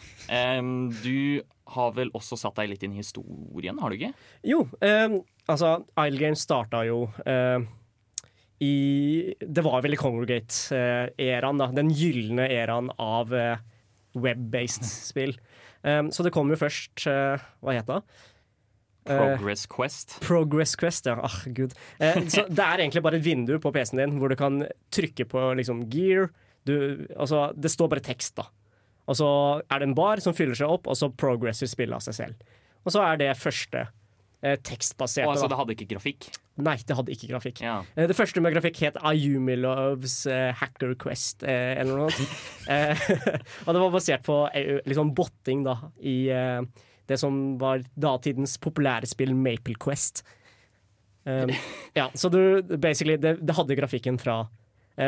Du 1.03 1.41
har 1.69 1.91
vel 1.95 2.11
også 2.17 2.35
satt 2.39 2.55
deg 2.59 2.71
litt 2.73 2.83
inn 2.83 2.95
i 2.95 3.01
historien, 3.01 3.79
har 3.79 3.91
du 3.91 3.95
ikke? 3.99 4.11
Jo, 4.47 4.63
altså 5.49 5.75
Isle 5.99 6.19
Games 6.19 6.43
starta 6.43 6.81
jo 6.87 7.03
eh, 7.25 7.59
i 8.59 9.33
Det 9.39 9.63
var 9.63 9.83
vel 9.85 9.95
i 9.95 9.99
Congregate-æraen, 9.99 11.61
da. 11.61 11.69
Den 11.75 11.91
gylne 11.95 12.49
æraen 12.51 12.91
av 12.99 13.31
eh, 13.35 13.61
web-based 14.19 14.87
spill. 15.09 15.37
Um, 15.81 16.09
så 16.11 16.25
det 16.25 16.33
kom 16.35 16.49
jo 16.51 16.59
først 16.59 17.05
uh, 17.07 17.39
Hva 17.63 17.77
het 17.77 17.87
det? 17.87 18.01
Eh, 19.07 19.15
Progress 19.15 19.63
Quest. 19.71 20.17
Progress 20.21 20.75
Quest, 20.75 21.07
ja. 21.07 21.15
Ah, 21.23 21.37
gud. 21.45 21.73
Eh, 21.99 22.19
så 22.27 22.43
det 22.57 22.65
er 22.65 22.83
egentlig 22.83 23.03
bare 23.05 23.19
et 23.19 23.25
vindu 23.25 23.55
på 23.63 23.71
PC-en 23.73 24.03
din 24.03 24.17
hvor 24.19 24.31
du 24.31 24.37
kan 24.39 24.61
trykke 24.93 25.25
på 25.31 25.45
liksom 25.59 25.85
gear. 25.93 26.29
Du, 26.67 27.07
altså, 27.15 27.49
det 27.55 27.71
står 27.73 27.93
bare 27.95 28.03
tekst, 28.05 28.35
da. 28.37 28.49
Og 29.09 29.17
så 29.17 29.29
er 29.63 29.81
det 29.81 29.87
en 29.87 29.97
bar 29.97 30.21
som 30.21 30.35
fyller 30.37 30.57
seg 30.57 30.69
opp, 30.69 30.91
og 30.91 30.99
så 30.99 31.09
progresser 31.09 31.69
spillet 31.71 31.95
av 31.95 32.03
seg 32.05 32.17
selv. 32.19 32.51
Og 32.85 32.93
så 32.93 33.01
er 33.07 33.17
det 33.23 33.31
første 33.39 33.87
tekstbaserte. 34.39 35.25
Og 35.25 35.33
altså, 35.33 35.47
det 35.51 35.57
hadde 35.59 35.73
ikke 35.75 35.87
grafikk? 35.95 36.29
Nei, 36.65 36.75
det 36.83 36.95
hadde 36.97 37.13
ikke 37.13 37.29
grafikk. 37.31 37.61
Ja. 37.63 37.77
Eh, 37.95 38.07
Det 38.09 38.15
første 38.17 38.41
med 38.43 38.53
grafikk 38.55 38.81
het 38.83 38.97
Ayumi 39.05 39.55
Loves 39.59 40.25
eh, 40.29 40.49
Hacker 40.59 40.95
Quest, 40.99 41.43
eh, 41.47 41.77
eller 41.79 42.01
noe 42.01 42.11
sånt. 42.15 42.33
Og 43.65 43.71
det 43.75 43.83
var 43.83 43.93
basert 43.93 44.25
på 44.27 44.39
liksom 44.89 45.13
botting 45.17 45.63
da, 45.67 45.77
i 46.01 46.17
det 47.09 47.17
som 47.17 47.57
var 47.61 47.81
datidens 47.97 48.57
populære 48.61 49.07
spill 49.09 49.31
Maple 49.33 49.73
Quest. 49.81 50.21
Um, 51.25 51.49
ja, 51.97 52.07
så 52.13 52.29
du, 52.29 52.61
basically, 52.77 53.17
det, 53.21 53.39
det 53.41 53.55
hadde 53.57 53.75
grafikken 53.77 54.19
fra 54.21 54.43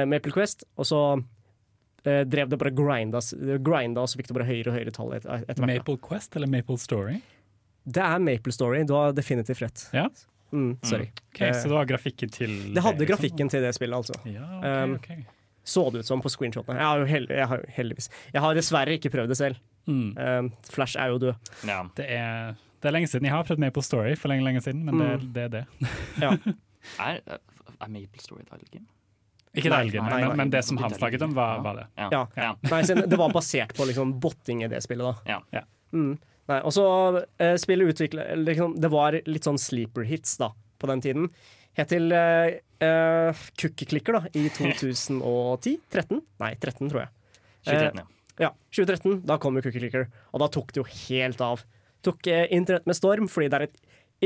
Maple 0.10 0.34
Quest, 0.34 0.66
og 0.78 0.88
så 0.90 1.02
drev 2.02 2.50
det 2.50 2.58
bare 2.58 2.72
grinda, 2.74 3.22
grinda, 3.62 4.02
og 4.02 4.10
så 4.10 4.18
fikk 4.18 4.32
du 4.32 4.34
bare 4.40 4.48
høyere 4.50 4.72
og 4.72 4.78
høyere 4.80 4.94
tall 4.96 5.14
et, 5.20 5.28
etter 5.30 5.62
hvert. 5.62 5.76
Maple 5.76 6.00
Quest 6.02 6.38
eller 6.40 6.50
Maple 6.50 6.80
Story? 6.82 7.20
Det 7.86 8.02
er 8.02 8.22
Maple 8.22 8.54
Story, 8.54 8.82
du 8.90 8.96
har 8.98 9.14
definitivt 9.18 9.62
rett. 9.62 9.86
Ja. 9.94 10.08
Mm, 10.52 10.72
sorry. 10.84 11.10
Ok, 11.32 11.42
Eh, 11.42 11.54
Så 11.54 11.70
det 11.70 11.76
var 11.78 11.86
grafikken 11.88 12.30
til 12.32 12.74
det 12.76 12.84
hadde 12.84 13.06
grafikken 13.08 13.50
til 13.50 13.62
det 13.64 13.74
spillet, 13.76 13.96
altså. 13.96 14.14
Ja, 14.28 14.48
okay, 14.60 14.96
okay. 14.96 15.16
Um, 15.22 15.26
så 15.64 15.84
det 15.94 16.00
ut 16.02 16.06
som 16.10 16.22
på 16.22 16.30
screenshotene. 16.34 16.76
Jeg 16.80 16.86
har 16.90 17.00
jo 17.00 17.06
held, 17.06 17.30
jeg 17.30 17.48
har, 17.48 17.58
jo 17.62 17.72
heldigvis 17.76 18.10
Jeg 18.34 18.42
har 18.42 18.56
dessverre 18.58 18.96
ikke 18.98 19.12
prøvd 19.14 19.28
det 19.32 19.38
selv. 19.38 19.56
Mm. 19.88 20.18
Um, 20.18 20.52
Flash 20.70 20.98
er 21.00 21.08
jo 21.14 21.18
død. 21.22 21.52
ja. 21.68 21.84
Det, 21.96 22.06
er, 22.10 22.56
det 22.82 22.90
er 22.90 22.92
lenge 22.98 23.08
siden. 23.08 23.26
Jeg 23.30 23.34
har 23.36 23.44
prøvd 23.48 23.60
Maple 23.64 23.84
Story 23.84 24.16
for 24.16 24.28
lenge 24.34 24.44
lenge 24.44 24.62
siden, 24.62 24.84
men 24.86 24.98
det, 25.00 25.12
Mm. 25.22 25.34
det 25.34 25.44
er 25.44 25.48
det. 25.50 25.66
Ja. 26.22 26.32
Er, 27.00 27.20
er 27.80 27.88
Maple 27.94 28.18
Story 28.20 28.42
et 28.42 28.48
idle 28.58 28.68
game? 28.74 28.88
Ikke 29.54 29.68
det 29.70 29.72
Nei, 29.72 29.80
helgen, 29.86 30.04
nei, 30.04 30.20
men, 30.22 30.28
nei. 30.30 30.36
men 30.40 30.50
det 30.50 30.64
som 30.66 30.78
han 30.82 30.90
snakket 30.96 31.22
om, 31.22 31.34
var, 31.36 31.60
var 31.62 31.76
det. 31.76 31.84
Ja. 31.98 32.24
Nei, 32.72 32.82
det 32.88 33.18
var 33.20 33.30
basert 33.36 33.76
på 33.78 33.86
liksom 33.86 34.16
botting 34.20 34.64
i 34.64 34.68
det 34.72 34.80
spillet, 34.82 35.04
da. 35.06 35.14
Ja. 35.30 35.40
Ja. 35.60 35.62
Mm. 35.94 36.18
Nei, 36.50 36.60
og 36.66 36.74
så 36.76 36.86
eh, 37.38 37.56
spillet 37.62 37.94
utvikla 37.94 38.32
liksom, 38.42 38.74
Det 38.82 38.90
var 38.92 39.16
litt 39.30 39.46
sånn 39.46 39.60
sleeper 39.62 40.08
hits 40.10 40.34
da, 40.42 40.50
på 40.82 40.90
den 40.90 41.04
tiden. 41.06 41.28
Helt 41.78 41.92
til 41.94 42.12
eh, 42.16 42.58
eh, 42.84 43.44
Cookie 43.62 43.88
Clicker 43.88 44.18
da, 44.20 44.24
i 44.36 44.48
2010? 44.58 45.78
13? 45.94 46.24
Nei, 46.42 46.54
13, 46.58 46.90
tror 46.92 47.06
jeg. 47.06 47.14
2013, 47.70 48.02
ja. 48.02 48.08
Ja, 48.42 48.50
2013. 48.74 49.22
Da 49.30 49.38
kom 49.42 49.60
jo 49.60 49.64
Cookie 49.68 49.84
Clicker, 49.84 50.08
og 50.34 50.42
da 50.42 50.50
tok 50.52 50.74
det 50.74 50.82
jo 50.82 50.88
helt 50.90 51.42
av. 51.46 51.64
Tok 52.06 52.28
eh, 52.32 52.48
internett 52.56 52.88
med 52.90 52.98
storm 52.98 53.30
fordi 53.30 53.52
det 53.54 53.60
er 53.60 53.68
et 53.70 53.82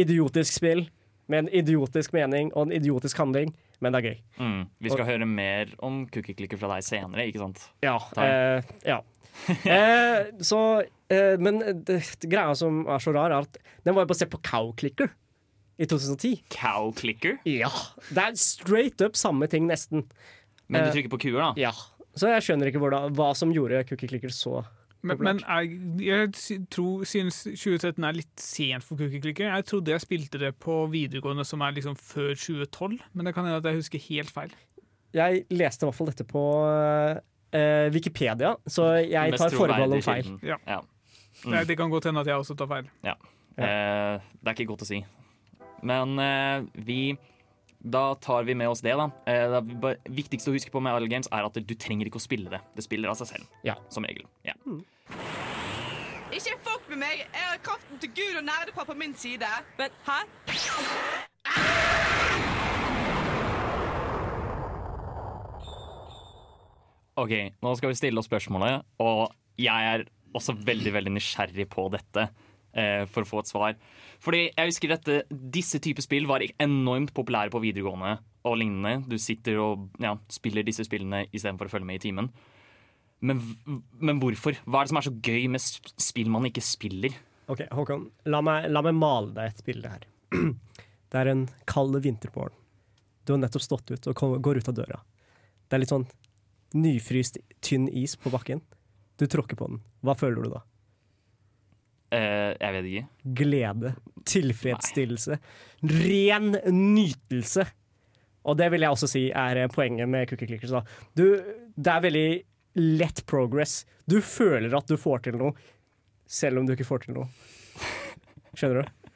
idiotisk 0.05 0.55
spill 0.61 0.85
med 1.31 1.45
en 1.45 1.49
idiotisk 1.57 2.13
mening 2.13 2.51
og 2.53 2.67
en 2.67 2.75
idiotisk 2.77 3.17
handling, 3.17 3.51
men 3.81 3.95
det 3.95 3.99
er 3.99 4.07
gøy. 4.11 4.19
Mm. 4.39 4.59
Vi 4.85 4.91
skal 4.93 5.07
høre 5.09 5.27
mer 5.27 5.71
om 5.83 6.03
Cookie 6.13 6.37
Clicker 6.37 6.59
fra 6.61 6.69
deg 6.75 6.85
senere, 6.85 7.25
ikke 7.27 7.41
sant? 7.41 7.63
Ja. 7.83 7.97
Eh, 8.21 8.75
ja. 8.85 8.99
eh, 9.75 10.31
så 10.45 10.59
eh, 11.11 11.35
Men 11.41 11.59
det, 11.59 11.99
det 12.21 12.29
greia 12.31 12.55
som 12.57 12.83
er 12.87 13.03
så 13.03 13.13
rar, 13.15 13.33
er 13.35 13.45
at 13.45 13.59
den 13.85 13.95
var 13.95 14.05
jo 14.05 14.11
basert 14.13 14.31
på 14.33 14.41
Cow 14.45 14.71
Clicker 14.79 15.11
i 15.77 15.85
2010. 15.85 16.45
Cow 16.53 16.93
Clicker? 16.95 17.37
Ja. 17.49 17.69
Det 18.09 18.23
er 18.23 18.37
straight 18.39 19.01
up 19.03 19.17
samme 19.19 19.47
ting, 19.51 19.67
nesten. 19.67 20.05
Men 20.67 20.85
du 20.85 20.89
Eh, 20.89 20.95
trykker 20.95 21.11
på 21.11 21.19
kuer, 21.27 21.41
da? 21.41 21.51
Ja. 21.59 21.73
Så 22.15 22.31
jeg 22.31 22.45
skjønner 22.45 22.71
ikke 22.71 22.79
hvordan, 22.79 23.11
hva 23.17 23.33
som 23.35 23.51
gjorde 23.53 23.83
Cookie 23.89 24.07
Clicker 24.07 24.31
så 24.33 24.63
Men, 25.05 25.19
men 25.21 25.41
jeg, 25.43 25.75
jeg 26.01 26.29
tror, 26.73 27.03
synes 27.05 27.43
2013 27.43 28.07
er 28.07 28.15
litt 28.17 28.41
sent 28.41 28.81
for 28.87 28.97
Cookie 28.97 29.21
Clicker. 29.21 29.51
Jeg 29.51 29.67
trodde 29.69 29.93
jeg 29.93 30.01
spilte 30.01 30.39
det 30.41 30.55
på 30.63 30.79
videregående 30.89 31.45
som 31.45 31.61
er 31.61 31.75
liksom 31.75 31.93
før 31.99 32.31
2012, 32.33 32.95
men 33.13 33.27
det 33.27 33.35
kan 33.35 33.45
hende 33.45 33.59
at 33.59 33.67
jeg 33.69 33.83
husker 33.83 34.01
helt 34.07 34.33
feil. 34.33 34.55
Jeg 35.13 35.43
leste 35.53 35.85
i 35.85 35.87
hvert 35.91 35.99
fall 35.99 36.09
dette 36.09 36.25
på 36.25 36.41
eh, 37.55 37.87
Wikipedia, 37.93 38.55
så 38.67 38.91
jeg 39.01 39.37
tar 39.39 39.55
forbehold 39.55 39.97
om 39.97 40.03
feil. 40.05 40.33
Ja. 40.45 40.59
Ja. 40.67 40.81
Mm. 41.45 41.59
det 41.67 41.75
kan 41.77 41.91
godt 41.91 42.07
hende 42.07 42.21
at 42.23 42.27
jeg 42.27 42.41
også 42.41 42.55
tar 42.57 42.69
feil. 42.71 42.89
Ja. 43.05 43.15
Eh, 43.57 44.19
det 44.41 44.49
er 44.49 44.55
ikke 44.55 44.71
godt 44.73 44.83
å 44.85 44.89
si. 44.89 45.01
Men 45.85 46.19
eh, 46.19 46.65
vi 46.87 46.99
Da 47.85 48.15
tar 48.17 48.43
vi 48.47 48.55
med 48.57 48.71
oss 48.71 48.81
det, 48.81 48.95
da. 48.97 49.05
Eh, 49.29 49.45
det 49.53 49.91
viktigste 50.09 50.49
å 50.49 50.55
huske 50.55 50.71
på 50.73 50.81
med 50.81 50.95
Idle 50.97 51.11
Games 51.11 51.29
er 51.31 51.45
at 51.45 51.53
du 51.53 51.75
trenger 51.75 52.09
ikke 52.09 52.17
å 52.17 52.23
spille 52.23 52.49
det. 52.49 52.61
Det 52.73 52.85
spiller 52.87 53.11
av 53.11 53.19
seg 53.19 53.29
selv. 53.35 53.51
Ja. 53.67 53.77
Som 53.93 54.07
regel. 54.09 54.25
Ja. 54.47 54.57
Ikke 56.33 56.57
fuck 56.65 56.89
med 56.89 57.03
meg. 57.03 57.21
Jeg 57.29 57.45
har 57.51 57.61
kraften 57.63 58.01
til 58.01 58.09
Gud 58.17 58.41
og 58.41 58.47
nerdepappa 58.49 58.91
på 58.93 58.97
min 59.03 59.13
side. 59.15 59.51
Men 59.77 59.93
hæ? 60.07 60.19
OK, 67.15 67.31
nå 67.63 67.71
skal 67.79 67.91
vi 67.93 67.97
stille 67.99 68.19
oss 68.19 68.27
spørsmålet, 68.27 68.83
og 68.99 69.29
jeg 69.61 69.91
er 69.93 70.03
også 70.35 70.55
veldig 70.67 70.91
veldig 70.97 71.13
nysgjerrig 71.15 71.67
på 71.71 71.87
dette. 71.93 72.29
eh, 72.75 73.05
for 73.07 73.23
å 73.23 73.29
få 73.29 73.39
et 73.39 73.47
svar. 73.47 73.75
Fordi 74.19 74.41
jeg 74.49 74.67
husker 74.67 74.91
dette, 74.91 75.21
Disse 75.31 75.79
typer 75.79 76.03
spill 76.03 76.25
var 76.27 76.43
enormt 76.59 77.13
populære 77.15 77.49
på 77.53 77.61
videregående 77.63 78.17
og 78.43 78.57
lignende. 78.59 79.07
Du 79.07 79.15
sitter 79.17 79.61
og 79.63 79.85
ja, 80.03 80.17
spiller 80.27 80.65
disse 80.67 80.83
spillene 80.83 81.21
istedenfor 81.31 81.69
å 81.69 81.71
følge 81.71 81.87
med 81.87 82.01
i 82.01 82.03
timen. 82.09 82.27
Men, 83.23 83.39
men 83.95 84.19
hvorfor? 84.19 84.59
Hva 84.67 84.81
er 84.81 84.89
det 84.89 84.91
som 84.91 84.99
er 84.99 85.07
så 85.07 85.15
gøy 85.23 85.47
med 85.53 85.63
spill 85.63 86.27
man 86.33 86.49
ikke 86.49 86.65
spiller? 86.67 87.15
Ok, 87.47 87.63
Håkon, 87.71 88.09
la 88.27 88.41
meg, 88.43 88.67
la 88.67 88.83
meg 88.83 88.99
male 88.99 89.31
deg 89.37 89.53
et 89.53 89.63
bilde 89.65 89.93
her. 89.95 90.03
Det 91.15 91.21
er 91.21 91.31
en 91.31 91.45
kald 91.69 91.95
vintermorgen. 92.03 92.59
Du 93.23 93.31
har 93.31 93.39
nettopp 93.39 93.63
stått 93.63 93.95
ut 93.95 94.07
og 94.11 94.41
går 94.43 94.59
ut 94.59 94.67
av 94.67 94.75
døra. 94.75 94.99
Det 95.63 95.77
er 95.77 95.85
litt 95.85 95.93
sånn 95.95 96.03
nyfryst, 96.75 97.39
tynn 97.65 97.87
is 97.89 98.15
på 98.19 98.31
bakken. 98.33 98.61
Du 99.19 99.25
tråkker 99.31 99.57
på 99.59 99.69
den. 99.71 99.81
Hva 100.03 100.15
føler 100.19 100.43
du 100.43 100.53
da? 100.57 100.63
Uh, 102.15 102.51
jeg 102.59 102.75
vet 102.75 102.89
ikke. 102.91 103.05
Glede. 103.41 103.93
Tilfredsstillelse. 104.29 105.39
Ren 105.81 106.51
nytelse. 106.75 107.65
Og 108.45 108.57
det 108.59 108.69
vil 108.73 108.85
jeg 108.85 108.93
også 108.93 109.09
si 109.09 109.23
er 109.33 109.57
eh, 109.63 109.71
poenget 109.73 110.09
med 110.09 110.29
Cookie 110.29 110.45
Clickers. 110.51 110.75
Da. 110.75 110.83
Du, 111.17 111.25
det 111.75 111.91
er 111.95 112.03
veldig 112.03 112.27
lett 113.01 113.23
progress. 113.25 113.79
Du 114.05 114.19
føler 114.21 114.73
at 114.77 114.85
du 114.91 114.99
får 115.01 115.23
til 115.25 115.39
noe, 115.39 115.55
selv 116.29 116.61
om 116.61 116.67
du 116.67 116.75
ikke 116.75 116.85
får 116.85 117.07
til 117.07 117.17
noe. 117.17 117.25
Skjønner 118.53 118.83
du? 118.83 119.11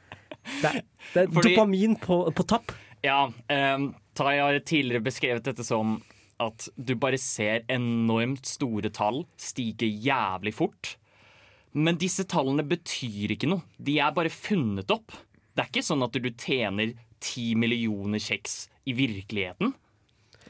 Det 0.50 0.70
er, 0.72 0.80
det 1.14 1.22
er 1.22 1.30
Fordi- 1.30 1.54
dopamin 1.54 1.94
på, 2.00 2.24
på 2.34 2.46
tapp. 2.50 2.74
Ja, 3.06 3.28
um, 3.30 3.92
Tai 4.18 4.34
har 4.36 4.58
tidligere 4.66 5.04
beskrevet 5.06 5.46
dette 5.46 5.64
som 5.64 6.00
at 6.40 6.68
du 6.76 6.94
bare 7.00 7.18
ser 7.20 7.66
enormt 7.70 8.48
store 8.48 8.90
tall 8.94 9.24
stige 9.40 9.88
jævlig 9.88 10.54
fort. 10.56 10.94
Men 11.76 12.00
disse 12.00 12.24
tallene 12.26 12.64
betyr 12.66 13.36
ikke 13.36 13.50
noe. 13.50 13.62
De 13.78 13.98
er 14.02 14.14
bare 14.16 14.32
funnet 14.32 14.90
opp. 14.90 15.14
Det 15.54 15.62
er 15.62 15.70
ikke 15.70 15.86
sånn 15.86 16.02
at 16.06 16.16
du 16.16 16.30
tjener 16.32 16.96
ti 17.20 17.52
millioner 17.58 18.22
kjeks 18.22 18.64
i 18.88 18.96
virkeligheten. 18.96 19.74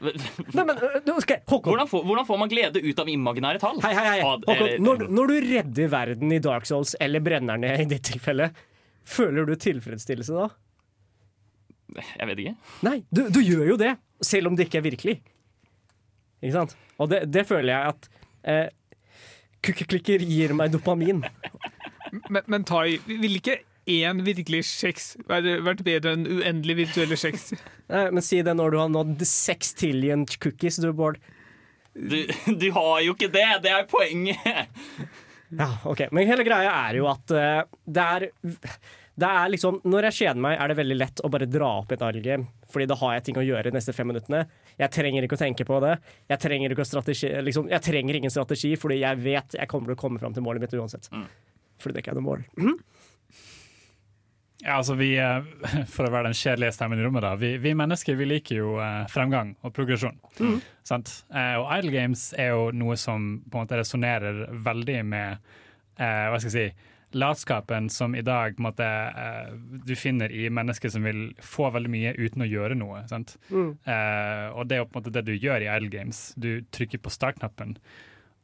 Nei, 0.00 0.64
men, 0.64 0.78
okay. 1.12 1.42
Hvordan 1.44 1.88
får, 1.90 2.04
hvordan 2.08 2.24
får 2.24 2.38
man 2.40 2.48
glede 2.48 2.80
ut 2.80 3.02
av 3.02 3.08
imaginære 3.12 3.60
tall? 3.60 3.80
Hei, 3.84 3.92
hei, 3.96 4.06
hei. 4.14 4.20
Håkon, 4.24 4.70
når, 4.80 5.04
når 5.12 5.32
du 5.32 5.48
redder 5.50 5.90
verden 5.92 6.32
i 6.32 6.40
Dark 6.40 6.68
Souls, 6.68 6.94
eller 7.04 7.20
brennerne 7.24 7.74
i 7.82 7.86
ditt 7.90 8.06
tilfelle, 8.08 8.48
føler 9.04 9.48
du 9.48 9.52
tilfredsstillelse 9.60 10.38
da? 10.38 10.48
Jeg 11.98 12.30
vet 12.30 12.40
ikke. 12.44 12.54
Nei, 12.86 12.96
du, 13.12 13.26
du 13.34 13.42
gjør 13.42 13.74
jo 13.74 13.76
det, 13.80 13.92
selv 14.24 14.48
om 14.48 14.56
det 14.56 14.68
ikke 14.68 14.80
er 14.80 14.86
virkelig. 14.86 15.16
Ikke 16.40 16.56
sant? 16.56 16.76
Og 17.00 17.10
det, 17.12 17.24
det 17.32 17.46
føler 17.48 17.72
jeg 17.72 17.94
at 17.94 18.08
eh, 18.48 18.68
Kukkeklikker 19.64 20.22
gir 20.24 20.54
meg 20.56 20.72
dopamin. 20.72 21.24
Men, 22.32 22.42
men 22.50 22.64
Tai, 22.66 22.96
vil 23.06 23.36
ikke 23.38 23.60
én 23.90 24.22
virkelig 24.24 24.62
kjeks 24.68 25.12
vært 25.28 25.82
bedre 25.86 26.14
enn 26.16 26.24
uendelig 26.38 26.78
virtuelle 26.84 27.18
kjeks? 27.20 27.50
Nei, 27.90 28.06
men 28.16 28.24
si 28.24 28.40
det 28.46 28.54
når 28.56 28.72
du 28.72 28.78
har 28.80 28.92
nådd 28.92 29.24
seks 29.28 29.74
tillion 29.78 30.24
cookies, 30.40 30.80
du, 30.82 30.90
Bård. 30.96 31.20
Du, 31.94 32.18
du 32.46 32.68
har 32.76 33.02
jo 33.04 33.16
ikke 33.16 33.30
det! 33.32 33.48
Det 33.66 33.74
er 33.74 33.88
poenget! 33.90 34.64
Ja, 35.50 35.70
ok. 35.90 36.06
Men 36.14 36.28
hele 36.30 36.46
greia 36.46 36.70
er 36.86 37.00
jo 37.00 37.08
at 37.10 37.32
uh, 37.34 37.62
det 37.90 38.04
er 38.16 38.26
det 39.18 39.26
er 39.26 39.50
liksom, 39.52 39.80
Når 39.84 40.06
jeg 40.08 40.16
kjeder 40.20 40.40
meg, 40.40 40.54
er 40.60 40.70
det 40.70 40.76
veldig 40.78 40.96
lett 40.96 41.20
å 41.24 41.30
bare 41.32 41.48
dra 41.50 41.70
opp 41.80 41.92
et 41.92 42.02
alge. 42.06 42.38
Fordi 42.70 42.86
da 42.86 42.96
har 43.00 43.16
jeg 43.16 43.24
ting 43.26 43.40
å 43.40 43.44
gjøre 43.44 43.68
de 43.68 43.76
neste 43.76 43.92
fem 43.92 44.08
minuttene. 44.08 44.44
Jeg 44.78 44.94
trenger 44.94 45.26
ikke 45.26 45.36
å 45.36 45.42
tenke 45.42 45.66
på 45.68 45.80
det. 45.82 45.96
Jeg 46.30 46.40
trenger, 46.40 46.72
ikke 46.72 46.86
å 46.86 46.88
strategi, 46.88 47.32
liksom, 47.42 47.68
jeg 47.72 47.84
trenger 47.84 48.20
ingen 48.20 48.32
strategi, 48.32 48.76
fordi 48.80 49.00
jeg 49.02 49.20
vet 49.20 49.58
jeg 49.58 49.68
kommer 49.68 49.90
til 49.90 49.98
å 49.98 50.02
komme 50.04 50.22
fram 50.22 50.36
til 50.36 50.46
målet 50.46 50.62
mitt 50.64 50.76
uansett. 50.78 51.10
Fordi 51.80 51.96
det 51.96 52.04
ikke 52.04 52.14
er 52.14 52.20
noe 52.20 52.28
mål. 52.30 52.46
Mhm. 52.60 52.78
Ja, 54.60 54.74
altså 54.76 54.94
vi, 54.94 55.14
eh, 55.16 55.40
For 55.94 56.04
å 56.06 56.12
være 56.12 56.28
den 56.30 56.36
kjedelige 56.36 56.74
stemmen 56.76 57.00
i 57.00 57.04
rommet, 57.04 57.24
da. 57.24 57.34
Vi, 57.40 57.54
vi 57.62 57.72
mennesker 57.76 58.18
vi 58.18 58.28
liker 58.28 58.58
jo 58.58 58.74
eh, 58.82 59.06
fremgang 59.08 59.54
og 59.64 59.72
progresjon. 59.76 60.18
Mm. 60.36 60.58
Sant? 60.86 61.12
Eh, 61.32 61.56
og 61.60 61.70
Idle 61.78 61.94
Games 61.94 62.26
er 62.36 62.52
jo 62.52 62.66
noe 62.76 62.98
som 63.00 63.38
på 63.46 63.56
en 63.56 63.64
måte 63.64 63.80
resonnerer 63.80 64.42
veldig 64.52 64.98
med 65.08 65.38
eh, 65.96 66.26
hva 66.28 66.36
skal 66.40 66.50
jeg 66.50 66.56
si, 66.56 66.89
latskapen 67.14 67.88
som 67.90 68.14
i 68.14 68.22
dag 68.22 68.56
på 68.56 68.60
en 68.62 68.66
måte, 68.68 68.86
eh, 68.86 69.52
du 69.86 69.94
finner 69.96 70.30
i 70.32 70.48
mennesker 70.48 70.90
som 70.90 71.02
vil 71.02 71.32
få 71.42 71.70
veldig 71.72 71.90
mye 71.90 72.12
uten 72.18 72.42
å 72.42 72.48
gjøre 72.50 72.76
noe. 72.78 73.02
Sant? 73.08 73.36
Mm. 73.50 73.76
Eh, 73.86 74.46
og 74.54 74.68
det 74.68 74.78
er 74.78 74.84
på 74.84 74.96
en 74.98 75.02
måte 75.02 75.12
det 75.12 75.24
du 75.26 75.32
gjør 75.38 75.62
i 75.62 75.70
Idle 75.76 75.90
Games. 75.90 76.34
Du 76.38 76.60
trykker 76.70 76.98
på 77.02 77.10
start-knappen. 77.10 77.76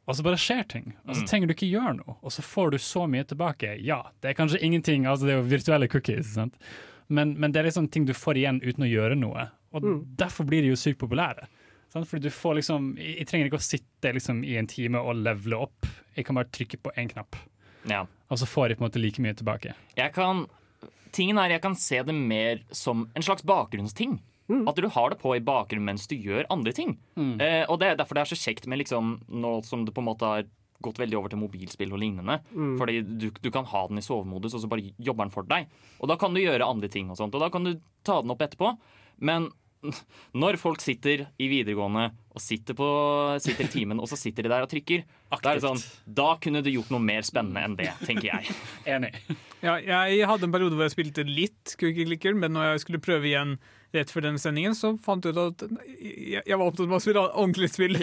Og 0.07 0.15
så 0.15 0.23
bare 0.23 0.39
skjer 0.39 0.67
ting. 0.67 0.93
Og 1.07 1.15
så 1.15 1.21
Mm. 1.21 1.27
trenger 1.27 1.47
du 1.47 1.53
ikke 1.53 1.71
gjøre 1.71 1.95
noe. 1.97 2.15
Og 2.23 2.31
så 2.31 2.41
får 2.41 2.71
du 2.71 2.77
så 2.77 3.07
mye 3.09 3.23
tilbake. 3.25 3.77
Ja, 3.83 4.03
det 4.21 4.29
er 4.29 4.33
kanskje 4.43 4.61
ingenting, 4.61 5.05
altså 5.05 5.25
det 5.25 5.33
er 5.35 5.41
jo 5.43 5.49
virtuelle 5.57 5.87
cookies, 5.89 6.33
sant? 6.33 6.55
Men, 7.09 7.35
men 7.39 7.51
det 7.51 7.59
er 7.59 7.69
liksom 7.69 7.89
ting 7.91 8.05
du 8.05 8.13
får 8.13 8.35
igjen 8.35 8.61
uten 8.63 8.83
å 8.83 8.89
gjøre 8.91 9.17
noe. 9.17 9.49
Og 9.73 9.83
Mm. 9.83 10.15
derfor 10.15 10.45
blir 10.45 10.61
de 10.61 10.69
jo 10.69 10.75
sykt 10.75 10.97
populære. 10.99 11.47
Sant? 11.89 12.05
Fordi 12.07 12.21
du 12.23 12.29
får 12.29 12.55
liksom, 12.55 12.97
jeg, 12.97 13.17
jeg 13.19 13.27
trenger 13.27 13.45
ikke 13.47 13.59
å 13.59 13.63
sitte 13.63 14.13
liksom 14.13 14.43
i 14.45 14.55
en 14.57 14.67
time 14.67 14.95
og 14.99 15.15
levele 15.15 15.55
opp. 15.61 15.85
Jeg 16.15 16.25
kan 16.25 16.35
bare 16.35 16.45
trykke 16.51 16.77
på 16.81 16.91
én 16.97 17.09
knapp, 17.11 17.35
Ja. 17.87 18.05
Og 18.27 18.39
så 18.39 18.47
får 18.49 18.69
de 18.69 18.77
på 18.77 18.83
en 18.83 18.89
måte 18.89 19.01
like 19.01 19.23
mye 19.23 19.35
tilbake. 19.37 19.75
Jeg 19.97 20.15
kan 20.15 20.47
Tingen 21.15 21.37
er 21.39 21.53
jeg 21.55 21.61
kan 21.63 21.73
se 21.79 22.01
det 22.03 22.13
mer 22.13 22.59
som 22.75 23.05
en 23.15 23.23
slags 23.23 23.41
bakgrunnsting. 23.47 24.19
At 24.67 24.75
du 24.79 24.87
har 24.87 25.09
det 25.09 25.17
på 25.19 25.33
i 25.35 25.43
bakgrunnen 25.43 25.87
mens 25.89 26.05
du 26.07 26.15
gjør 26.15 26.45
andre 26.53 26.71
ting. 26.75 26.97
Eh, 27.17 27.63
og 27.67 27.79
det 27.81 27.89
er 27.89 27.97
derfor 27.99 28.15
det 28.15 28.23
er 28.23 28.31
så 28.31 28.39
kjekt 28.39 28.67
med 28.67 28.79
liksom 28.83 29.17
Nå 29.27 29.57
som 29.67 29.83
det 29.87 29.95
på 29.95 30.03
en 30.03 30.07
måte 30.07 30.29
har 30.29 30.45
gått 30.83 30.99
veldig 31.01 31.17
over 31.17 31.33
til 31.33 31.41
mobilspill 31.41 31.93
og 31.95 31.99
lignende. 32.03 32.37
Mm. 32.53 32.75
Fordi 32.79 33.01
du, 33.01 33.31
du 33.33 33.49
kan 33.51 33.65
ha 33.65 33.87
den 33.89 33.99
i 33.99 34.05
sovemodus, 34.05 34.53
og 34.53 34.61
så 34.61 34.69
bare 34.69 34.91
jobber 35.01 35.25
den 35.25 35.33
for 35.33 35.47
deg. 35.49 35.71
Og 35.97 36.11
da 36.11 36.19
kan 36.21 36.35
du 36.35 36.43
gjøre 36.43 36.67
andre 36.67 36.89
ting, 36.93 37.09
og 37.09 37.17
sånt 37.17 37.33
Og 37.33 37.41
da 37.41 37.49
kan 37.53 37.65
du 37.65 37.73
ta 38.05 38.19
den 38.21 38.33
opp 38.33 38.43
etterpå. 38.45 38.75
Men 39.17 39.49
når 40.41 40.57
folk 40.61 40.83
sitter 40.83 41.27
i 41.37 41.49
videregående 41.51 42.09
og 42.37 42.43
sitter, 42.43 42.77
på, 42.77 42.87
sitter 43.41 43.65
i 43.65 43.71
timen, 43.73 44.01
og 44.01 44.09
så 44.11 44.17
sitter 44.19 44.45
de 44.45 44.51
der 44.51 44.65
og 44.65 44.69
trykker, 44.69 45.05
da 45.31 45.39
er 45.41 45.57
det 45.57 45.63
sånn 45.63 45.79
Da 46.05 46.27
kunne 46.41 46.61
du 46.61 46.69
gjort 46.69 46.91
noe 46.93 47.01
mer 47.01 47.25
spennende 47.25 47.63
enn 47.65 47.77
det, 47.79 47.89
tenker 48.05 48.29
jeg. 48.29 48.53
Enig. 48.93 49.13
Ja, 49.65 49.79
jeg 49.81 50.29
hadde 50.29 50.47
en 50.47 50.53
periode 50.53 50.77
hvor 50.77 50.85
jeg 50.85 50.93
spilte 50.93 51.25
litt 51.25 51.73
Cookie 51.79 52.05
Clicker, 52.05 52.37
men 52.37 52.53
når 52.53 52.73
jeg 52.73 52.85
skulle 52.85 53.03
prøve 53.03 53.31
igjen 53.31 53.57
rett 53.95 54.11
før 54.11 54.27
denne 54.27 54.41
sendingen, 54.41 54.75
så 54.77 54.93
fant 55.01 55.25
jeg 55.25 55.33
ut 55.33 55.41
at 55.41 55.65
jeg, 55.97 56.43
jeg 56.43 56.59
var 56.59 56.67
opptatt 56.67 56.89
med 56.89 56.99
å 56.99 57.03
spille 57.03 57.25
ordentlig 57.25 57.69
spill. 57.71 57.97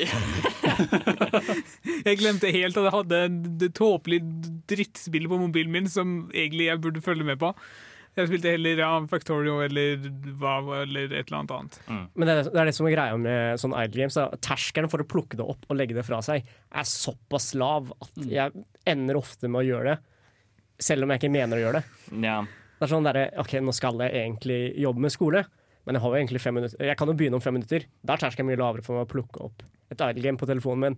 jeg 2.09 2.21
glemte 2.21 2.53
helt 2.55 2.79
at 2.81 2.89
jeg 2.89 2.97
hadde 2.97 3.23
det 3.63 3.71
tåpelige 3.79 4.53
drittspillet 4.71 5.31
på 5.31 5.43
mobilen 5.45 5.75
min 5.75 5.91
som 5.91 6.17
egentlig 6.33 6.71
jeg 6.71 6.83
burde 6.83 7.05
følge 7.05 7.29
med 7.29 7.39
på. 7.43 7.53
Jeg 8.15 8.29
spilte 8.31 8.51
heller 8.55 8.79
ja, 8.79 8.89
Factorio 9.11 9.57
eller 9.65 10.05
Vav 10.39 10.69
eller 10.85 11.11
et 11.11 11.27
eller 11.27 11.39
annet 11.41 11.55
annet. 11.57 11.79
Men 12.15 12.29
det, 12.29 12.35
er- 12.37 12.51
det 12.55 12.61
er 12.63 12.69
det 12.71 12.75
som 12.77 12.87
er 12.87 12.95
greia 12.95 13.17
med 13.19 13.59
sånn 13.59 13.75
idle 13.75 14.05
games. 14.05 14.19
Terskelen 14.45 14.91
for 14.93 15.03
å 15.03 15.07
plukke 15.11 15.35
det 15.41 15.47
opp 15.51 15.65
og 15.69 15.77
legge 15.81 15.97
det 15.97 16.05
fra 16.07 16.21
seg 16.23 16.45
er 16.47 16.87
såpass 16.87 17.53
lav 17.59 17.91
at 17.99 18.21
jeg 18.31 18.53
ender 18.87 19.19
ofte 19.19 19.51
med 19.51 19.65
å 19.65 19.67
gjøre 19.67 19.97
det, 19.97 19.99
selv 20.79 21.03
om 21.07 21.11
jeg 21.15 21.23
ikke 21.25 21.33
mener 21.35 21.59
å 21.59 21.65
gjøre 21.65 21.81
det. 21.83 22.23
Ja. 22.29 22.37
Det 22.79 22.87
er 22.87 22.93
sånn 22.95 23.07
derre 23.07 23.27
OK, 23.43 23.57
nå 23.65 23.75
skal 23.75 23.99
jeg 24.07 24.15
egentlig 24.23 24.61
jobbe 24.83 25.03
med 25.09 25.15
skole, 25.15 25.43
men 25.87 25.99
jeg 25.99 26.03
har 26.07 26.15
jo 26.15 26.21
egentlig 26.23 26.41
fem 26.47 26.55
minutter. 26.59 26.87
Jeg 26.87 26.97
kan 27.01 27.11
jo 27.11 27.15
begynne 27.19 27.39
om 27.39 27.43
fem 27.45 27.55
minutter. 27.59 27.85
Da 28.03 28.15
er 28.15 28.23
terskelen 28.23 28.47
mye 28.49 28.59
lavere 28.63 28.83
for 28.87 28.97
meg 28.99 29.07
å 29.09 29.11
plukke 29.11 29.43
opp 29.51 29.67
et 29.91 30.01
idle 30.07 30.23
game 30.25 30.39
på 30.41 30.47
telefonen 30.49 30.87
min 30.87 30.97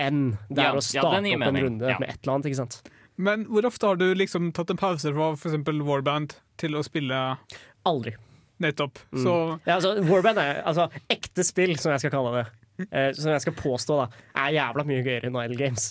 enn 0.00 0.22
det 0.48 0.62
Ja, 0.62 0.70
er 0.70 0.78
å 0.78 0.82
starte 0.84 1.20
ja, 1.28 1.36
opp 1.36 1.42
en 1.50 1.58
runde 1.66 1.90
Ja. 1.90 1.98
med 2.00 2.08
et 2.08 2.22
eller 2.22 2.32
annet. 2.38 2.46
ikke 2.48 2.60
sant? 2.62 2.78
Men 3.20 3.44
hvor 3.50 3.66
ofte 3.68 3.86
har 3.90 3.98
du 4.00 4.06
liksom 4.16 4.50
tatt 4.56 4.70
en 4.72 4.80
pause 4.80 5.12
fra 5.12 5.30
f.eks. 5.36 5.58
Warband 5.84 6.34
til 6.60 6.76
å 6.78 6.82
spille 6.86 7.18
Aldri. 7.88 8.14
nettopp? 8.60 8.98
Mm. 9.12 9.22
Så 9.24 9.34
Ja, 9.66 9.76
altså, 9.76 9.94
Warband 10.08 10.40
er 10.40 10.62
altså, 10.64 10.88
ekte 11.12 11.44
spill, 11.44 11.76
som 11.80 11.92
jeg 11.94 12.04
skal 12.06 12.14
kalle 12.16 12.32
det. 12.40 12.46
Eh, 12.88 13.10
som 13.12 13.28
jeg 13.34 13.42
skal 13.44 13.52
påstå 13.58 13.96
da 13.98 14.06
er 14.40 14.54
jævla 14.56 14.86
mye 14.88 15.02
gøyere 15.04 15.28
enn 15.28 15.36
idle 15.42 15.58
games. 15.60 15.90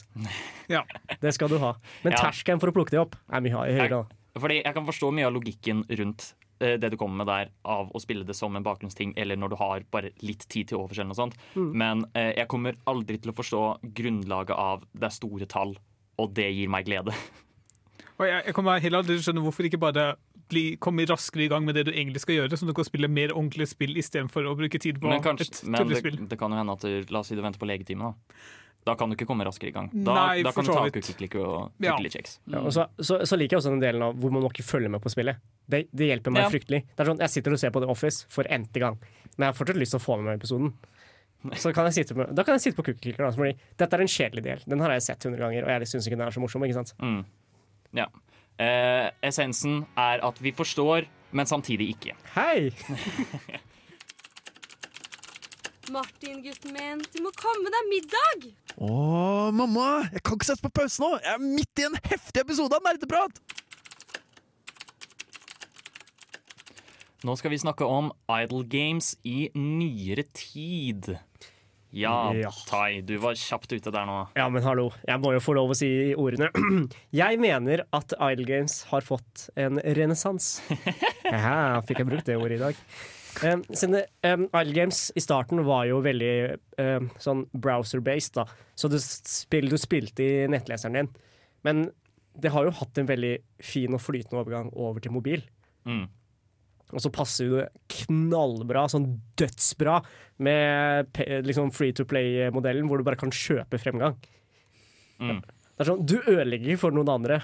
ja. 0.74 0.82
Det 1.22 1.34
skal 1.38 1.52
du 1.52 1.60
ha. 1.62 1.76
Men 2.04 2.14
Ja. 2.16 2.24
terskelen 2.26 2.60
for 2.62 2.72
å 2.72 2.74
plukke 2.74 2.96
det 2.96 3.00
opp 3.04 3.16
er 3.32 3.42
mye 3.46 3.54
høyere. 3.62 3.90
da. 3.90 4.04
Fordi 4.40 4.64
jeg 4.64 4.74
kan 4.74 4.86
forstå 4.88 5.12
mye 5.14 5.28
av 5.28 5.34
logikken 5.36 5.84
rundt 6.00 6.34
eh, 6.62 6.78
det 6.78 6.90
du 6.92 6.98
kommer 6.98 7.22
med 7.24 7.28
der, 7.30 7.50
av 7.64 7.92
å 7.96 8.02
spille 8.02 8.26
det 8.26 8.36
som 8.36 8.56
en 8.58 8.64
bakgrunnsting, 8.66 9.14
eller 9.18 9.38
når 9.38 9.50
du 9.54 9.56
har 9.62 9.84
bare 9.92 10.10
litt 10.26 10.48
tid 10.50 10.68
til 10.70 10.80
overs 10.82 10.98
eller 10.98 11.14
noe 11.14 11.20
sånt. 11.22 11.38
Mm. 11.56 11.70
Men 11.74 12.04
eh, 12.16 12.34
jeg 12.42 12.48
kommer 12.52 12.76
aldri 12.90 13.20
til 13.22 13.32
å 13.32 13.38
forstå 13.38 13.62
grunnlaget 13.96 14.58
av 14.58 14.84
det 14.94 15.08
er 15.08 15.16
store 15.16 15.46
tall, 15.50 15.78
og 16.20 16.34
det 16.38 16.50
gir 16.54 16.70
meg 16.72 16.86
glede. 16.90 17.16
Og 18.20 18.26
jeg, 18.28 18.42
jeg 18.50 18.56
kommer 18.58 18.82
heller 18.84 19.00
aldri 19.02 19.16
til 19.16 19.22
å 19.24 19.26
skjønne 19.30 19.44
hvorfor 19.46 19.68
ikke 19.70 19.80
bare 19.80 20.06
bli, 20.50 20.64
komme 20.82 21.06
raskere 21.08 21.46
i 21.46 21.50
gang 21.52 21.64
med 21.64 21.78
det 21.78 21.86
du 21.88 21.92
egentlig 21.94 22.20
skal 22.24 22.40
gjøre, 22.42 22.58
så 22.58 22.68
du 22.68 22.74
kan 22.76 22.88
spille 22.88 23.08
mer 23.12 23.32
ordentlige 23.36 23.70
spill 23.72 23.94
istedenfor 24.02 24.48
å 24.50 24.56
bruke 24.60 24.82
tid 24.82 24.98
på 25.00 25.12
Men, 25.12 25.22
kanskje, 25.24 25.48
et 25.54 25.62
men 25.70 25.92
det, 25.94 26.02
det 26.32 26.40
kan 26.42 26.52
jo 26.52 26.58
hende 26.60 26.76
at 26.76 26.84
du, 26.84 27.14
La 27.14 27.22
oss 27.22 27.30
si 27.32 27.38
du 27.38 27.44
venter 27.46 27.62
på 27.62 27.70
legetimen, 27.70 28.10
da. 28.12 28.42
Da 28.88 28.94
kan 28.96 29.12
du 29.12 29.16
ikke 29.18 29.28
komme 29.28 29.44
raskere 29.46 29.70
i 29.70 29.74
gang. 29.76 29.90
Da, 29.92 30.14
Nei, 30.16 30.42
da 30.44 30.54
kan 30.56 30.66
du 30.66 30.72
ta 30.72 30.86
cookie-clicker 30.88 31.42
og 31.44 31.84
Ja. 31.84 31.98
trykke. 32.00 32.22
Ja, 32.50 32.62
og 32.64 32.72
så, 32.74 32.86
så, 32.98 33.20
så 33.28 33.38
liker 33.38 33.58
jeg 33.58 33.62
også 33.62 33.74
den 33.76 33.84
delen 33.84 34.06
av 34.06 34.16
hvor 34.18 34.32
man 34.34 34.42
må 34.46 34.50
ikke 34.54 34.64
følger 34.66 34.90
med 34.94 35.04
på 35.04 35.12
spillet. 35.12 35.42
Det, 35.70 35.84
det 35.92 36.08
hjelper 36.10 36.34
meg 36.34 36.48
Ja. 36.48 36.52
fryktelig. 36.54 36.80
Det 36.96 37.04
er 37.04 37.12
sånn, 37.12 37.20
Jeg 37.20 37.34
sitter 37.36 37.54
og 37.56 37.60
ser 37.62 37.74
på 37.76 37.84
The 37.84 37.92
Office 37.92 38.26
for 38.32 38.48
n-te 38.50 38.80
gang, 38.82 38.98
men 39.36 39.46
jeg 39.46 39.52
har 39.52 39.58
fortsatt 39.60 39.80
lyst 39.84 39.94
til 39.96 40.00
å 40.00 40.06
få 40.08 40.18
med 40.18 40.26
meg 40.32 40.40
episoden. 40.40 40.72
Så 41.56 41.72
kan 41.76 41.88
jeg 41.88 42.02
sitte 42.02 42.16
på, 42.18 42.26
da 42.36 42.44
kan 42.44 42.58
jeg 42.58 42.66
sitte 42.66 42.76
på 42.82 42.84
Cookie 42.90 43.00
Clicker. 43.06 43.24
Da, 43.24 43.32
fordi 43.32 43.54
dette 43.80 43.96
er 43.96 44.04
en 44.04 44.12
kjedelig 44.12 44.44
del. 44.44 44.64
Den 44.68 44.84
har 44.84 44.92
jeg 44.96 45.06
sett 45.06 45.24
100 45.24 45.40
ganger, 45.40 45.64
og 45.64 45.72
jeg 45.72 45.92
syns 45.94 46.10
ikke 46.10 46.20
den 46.20 46.28
er 46.28 46.36
så 46.36 46.44
morsom. 46.44 46.66
ikke 46.68 46.80
sant? 46.82 46.92
Mm. 47.00 47.22
Ja. 47.96 48.10
Eh, 48.60 49.08
essensen 49.30 49.86
er 49.96 50.20
at 50.28 50.42
vi 50.44 50.52
forstår, 50.52 51.08
men 51.32 51.48
samtidig 51.48 51.94
ikke. 51.96 52.18
Hei! 52.36 52.70
Martin, 55.96 56.44
gutten 56.44 56.76
min, 56.76 57.00
du 57.16 57.22
må 57.24 57.32
komme 57.40 57.72
deg 57.74 57.88
middag! 57.90 58.50
Å, 58.78 59.50
mamma! 59.56 59.88
Jeg 60.14 60.22
kan 60.22 60.38
ikke 60.38 60.50
sette 60.52 60.66
på 60.68 60.74
pause 60.82 61.02
nå! 61.02 61.16
Jeg 61.24 61.34
er 61.34 61.42
midt 61.42 61.82
i 61.82 61.88
en 61.88 61.98
heftig 62.12 62.44
episode 62.44 62.78
av 62.78 62.86
Nerdeprat! 62.86 63.40
Nå 67.28 67.36
skal 67.36 67.52
vi 67.52 67.60
snakke 67.60 67.84
om 67.84 68.14
idle 68.32 68.64
games 68.72 69.14
i 69.28 69.50
nyere 69.56 70.24
tid. 70.36 71.18
Ja, 71.92 72.32
Ja. 72.38 72.52
Tai, 72.70 73.02
du 73.02 73.16
var 73.18 73.34
kjapt 73.34 73.72
ute 73.74 73.92
der 73.92 74.06
nå. 74.06 74.20
Ja, 74.38 74.46
men 74.54 74.64
hallo, 74.64 74.92
jeg 75.08 75.20
må 75.20 75.34
jo 75.34 75.42
få 75.42 75.56
lov 75.58 75.74
å 75.74 75.78
si 75.78 75.90
ordene. 76.14 76.52
Jeg 77.22 77.40
mener 77.42 77.82
at 77.96 78.14
Idle 78.14 78.46
Games 78.46 78.84
har 78.92 79.02
fått 79.02 79.48
en 79.58 79.82
renessanse. 79.98 80.62
Ja, 81.26 81.82
fikk 81.88 82.04
jeg 82.04 82.10
brukt 82.12 82.30
det 82.30 82.38
ordet 82.38 82.60
i 82.60 82.62
dag. 82.62 82.84
Um, 83.42 83.64
siden 83.74 84.04
um, 84.26 84.46
Idle 84.54 84.76
Games 84.78 85.02
i 85.18 85.24
starten 85.24 85.64
var 85.66 85.88
jo 85.90 85.98
veldig 86.06 86.34
um, 86.78 87.10
sånn 87.22 87.44
browser-based, 87.58 88.38
da. 88.38 88.46
Så 88.78 88.92
du, 88.92 89.00
spill, 89.02 89.72
du 89.74 89.78
spilte 89.82 90.24
i 90.24 90.48
nettleseren 90.52 91.02
din. 91.02 91.12
Men 91.66 91.88
det 92.40 92.54
har 92.54 92.70
jo 92.70 92.78
hatt 92.80 93.02
en 93.02 93.10
veldig 93.10 93.34
fin 93.66 93.98
og 93.98 94.04
flytende 94.06 94.44
overgang 94.44 94.70
over 94.78 95.02
til 95.04 95.16
mobil. 95.18 95.42
Mm. 95.90 96.06
Og 96.90 97.04
så 97.04 97.12
passer 97.14 97.52
det 97.54 97.68
knallbra, 97.94 98.88
sånn 98.90 99.06
dødsbra, 99.38 100.00
med 100.42 101.20
liksom 101.46 101.70
free 101.76 101.94
to 101.94 102.06
play-modellen, 102.10 102.88
hvor 102.90 102.98
du 102.98 103.06
bare 103.06 103.20
kan 103.20 103.30
kjøpe 103.36 103.78
fremgang. 103.82 104.16
Mm. 105.22 105.42
Det 105.44 105.84
er 105.86 105.90
sånn, 105.92 106.06
Du 106.08 106.18
ødelegger 106.24 106.80
for 106.82 106.96
noen 106.96 107.12
andre. 107.14 107.42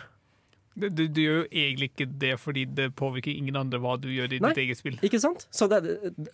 Du, 0.75 0.89
du, 0.89 1.05
du 1.08 1.21
gjør 1.21 1.38
jo 1.38 1.43
egentlig 1.55 1.91
ikke 1.93 2.08
det 2.19 2.34
fordi 2.41 2.65
det 2.67 2.89
påvirker 2.99 3.31
ingen 3.31 3.55
andre 3.55 3.79
hva 3.79 3.93
du 4.01 4.10
gjør 4.12 4.34
i 4.36 4.39
Nei. 4.43 4.49
ditt 4.51 4.63
eget 4.65 4.79
spill. 4.81 4.97
Ikke 5.08 5.21
sant? 5.23 5.45
Så 5.55 5.69
det, 5.71 5.79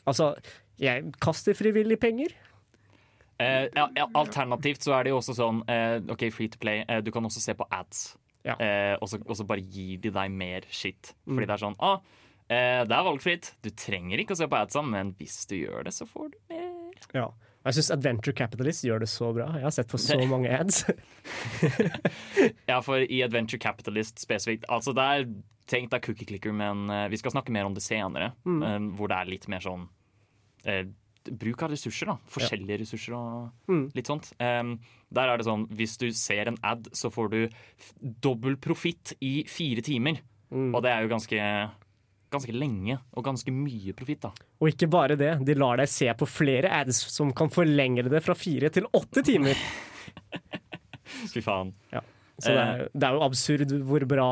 altså, 0.09 0.31
jeg 0.81 1.11
kaster 1.21 1.53
frivillig 1.57 1.99
penger. 2.01 2.33
Eh, 3.41 3.67
ja, 3.75 3.85
ja, 3.97 4.07
alternativt 4.17 4.81
så 4.85 4.95
er 4.97 5.05
det 5.05 5.13
jo 5.13 5.19
også 5.19 5.35
sånn 5.37 5.61
eh, 5.69 5.99
OK, 6.13 6.27
free 6.33 6.49
to 6.53 6.61
play. 6.61 6.81
Eh, 6.87 7.03
du 7.05 7.11
kan 7.13 7.25
også 7.25 7.41
se 7.43 7.53
på 7.57 7.67
ads. 7.73 8.01
Ja. 8.45 8.55
Eh, 8.57 8.95
og, 8.97 9.09
så, 9.11 9.45
bare 9.45 9.61
gir 9.61 10.01
de 10.01 10.09
deg 10.13 10.33
mer 10.33 10.65
shit. 10.73 11.13
Fordi 11.25 11.43
Mm. 11.43 11.47
det 11.47 11.55
er 11.55 11.61
sånn 11.67 11.77
ah, 11.77 11.99
Det 12.51 12.95
er 12.97 13.05
valgfritt. 13.07 13.53
Du 13.63 13.69
trenger 13.71 14.19
ikke 14.19 14.35
å 14.35 14.39
se 14.41 14.47
på 14.51 14.57
adsa, 14.59 14.81
men 14.83 15.13
hvis 15.19 15.45
du 15.47 15.55
gjør 15.61 15.85
det, 15.87 15.93
så 15.95 16.07
får 16.09 16.33
du 16.33 16.37
mer. 16.51 16.99
Ja. 17.15 17.29
Jeg 17.61 17.77
syns 17.77 17.91
Adventure 17.93 18.33
Capitalist 18.33 18.83
gjør 18.87 19.03
det 19.03 19.07
så 19.11 19.27
bra. 19.37 19.45
Jeg 19.55 19.67
har 19.67 19.73
sett 19.75 19.87
på 19.91 19.99
så 20.01 20.17
mange 20.33 20.49
ads. 20.49 20.81
Ja, 22.71 22.79
for 22.81 23.01
i 23.03 23.19
Adventure 23.23 23.59
Capitalist 23.61 24.19
spesifikt 24.21 24.65
Altså 24.71 24.93
det 24.97 25.03
er 25.05 25.27
tenkt 25.71 25.93
er 25.93 26.01
cookie 26.03 26.25
clicker, 26.27 26.51
men 26.57 26.89
eh, 26.91 27.05
vi 27.13 27.19
skal 27.21 27.31
snakke 27.35 27.53
mer 27.53 27.67
om 27.69 27.75
det 27.77 27.83
senere. 27.85 28.31
Mm. 28.43 28.63
eh, 28.65 28.79
hvor 28.97 29.11
det 29.11 29.19
er 29.21 29.29
litt 29.31 29.45
mer 29.51 29.61
sånn 29.63 29.85
eh, 30.67 30.89
Bruk 31.21 31.61
av 31.61 31.69
ressurser, 31.69 32.09
da. 32.09 32.15
Forskjellige 32.33 32.79
ressurser 32.81 33.13
og 33.13 33.69
Mm. 33.69 33.83
litt 33.93 34.09
sånt. 34.09 34.31
Um, 34.41 34.71
der 35.13 35.29
er 35.29 35.37
det 35.37 35.45
sånn 35.45 35.67
hvis 35.69 35.93
du 36.01 36.07
ser 36.17 36.49
en 36.49 36.57
ad, 36.65 36.89
så 36.97 37.11
får 37.13 37.29
du 37.29 37.37
dobbel 38.25 38.55
profitt 38.57 39.13
i 39.21 39.43
fire 39.45 39.83
timer. 39.85 40.17
Mm. 40.49 40.71
Og 40.73 40.81
det 40.81 40.89
er 40.95 41.05
jo 41.05 41.11
ganske 41.13 41.43
Ganske 42.31 42.53
lenge, 42.55 42.95
og 43.11 43.25
ganske 43.25 43.51
mye 43.51 43.93
profitt. 43.97 44.29
Og 44.61 44.71
ikke 44.71 44.87
bare 44.91 45.17
det, 45.19 45.33
de 45.43 45.55
lar 45.57 45.81
deg 45.81 45.91
se 45.91 46.07
på 46.15 46.27
flere 46.29 46.71
ads 46.81 47.01
som 47.11 47.33
kan 47.35 47.51
forlenge 47.51 48.05
det 48.07 48.23
fra 48.23 48.35
fire 48.37 48.71
til 48.71 48.87
åtte 48.95 49.23
timer. 49.27 49.59
Fy 51.33 51.43
faen. 51.43 51.73
Så 52.41 52.53
det 52.55 52.61
er, 52.61 52.87
det 52.95 53.05
er 53.05 53.17
jo 53.17 53.21
absurd 53.21 53.73
hvor 53.85 54.03
bra 54.09 54.29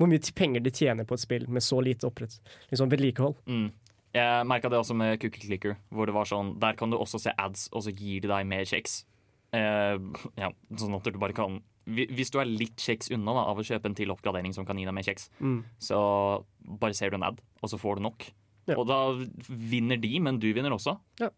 Hvor 0.00 0.08
mye 0.08 0.32
penger 0.32 0.62
de 0.64 0.70
tjener 0.72 1.04
på 1.04 1.18
et 1.18 1.20
spill 1.20 1.42
med 1.52 1.64
så 1.64 1.80
lite 1.84 2.08
opprett, 2.08 2.38
liksom 2.70 2.88
vedlikehold. 2.92 3.36
Mm. 3.50 3.68
Jeg 4.16 4.46
merka 4.48 4.70
det 4.70 4.78
også 4.80 4.96
med 4.96 5.20
Cookie 5.22 5.44
Clicker, 5.44 5.76
hvor 5.94 6.08
det 6.08 6.14
var 6.16 6.26
sånn 6.26 6.56
Der 6.62 6.78
kan 6.78 6.90
du 6.90 6.98
også 6.98 7.20
se 7.22 7.34
ads, 7.38 7.68
og 7.74 7.84
så 7.86 7.92
gir 7.94 8.24
de 8.24 8.30
deg 8.30 8.48
mer 8.48 8.64
kjeks. 8.66 9.02
Eh, 9.54 9.98
ja, 10.38 10.50
sånn 10.78 10.96
at 10.96 11.06
du 11.06 11.18
bare 11.18 11.36
kan 11.36 11.60
Hvis 11.90 12.30
du 12.30 12.38
er 12.40 12.48
litt 12.48 12.76
kjeks 12.80 13.10
unna 13.14 13.32
da, 13.36 13.44
av 13.50 13.58
å 13.58 13.64
kjøpe 13.66 13.86
en 13.90 13.94
til 13.98 14.12
oppgradering 14.14 14.54
som 14.56 14.66
kan 14.68 14.78
gi 14.80 14.84
deg 14.88 14.94
mer 14.96 15.06
kjeks, 15.06 15.28
Mm. 15.40 15.64
så 15.78 16.00
bare 16.80 16.94
ser 16.94 17.10
du 17.10 17.16
en 17.16 17.26
ad, 17.28 17.40
og 17.62 17.68
så 17.72 17.78
får 17.80 17.96
du 18.00 18.02
nok. 18.08 18.26
Ja. 18.68 18.76
Og 18.78 18.86
da 18.86 18.98
vinner 19.48 19.96
de, 20.00 20.12
men 20.20 20.38
du 20.38 20.52
vinner 20.54 20.70
også. 20.76 20.98
Jeg 21.18 21.32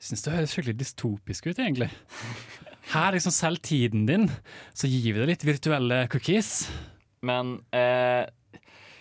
syns 0.00 0.22
det 0.26 0.32
høres 0.34 0.52
skikkelig 0.54 0.78
dystopisk 0.78 1.46
ut, 1.50 1.58
egentlig. 1.58 1.90
Her, 2.94 3.12
liksom, 3.12 3.32
selv 3.34 3.58
tiden 3.62 4.06
din, 4.08 4.28
så 4.72 4.88
gir 4.88 5.12
vi 5.12 5.20
deg 5.20 5.28
litt 5.28 5.44
virtuelle 5.44 6.06
cookies. 6.08 6.68
Men 7.26 7.58
eh, 7.76 8.24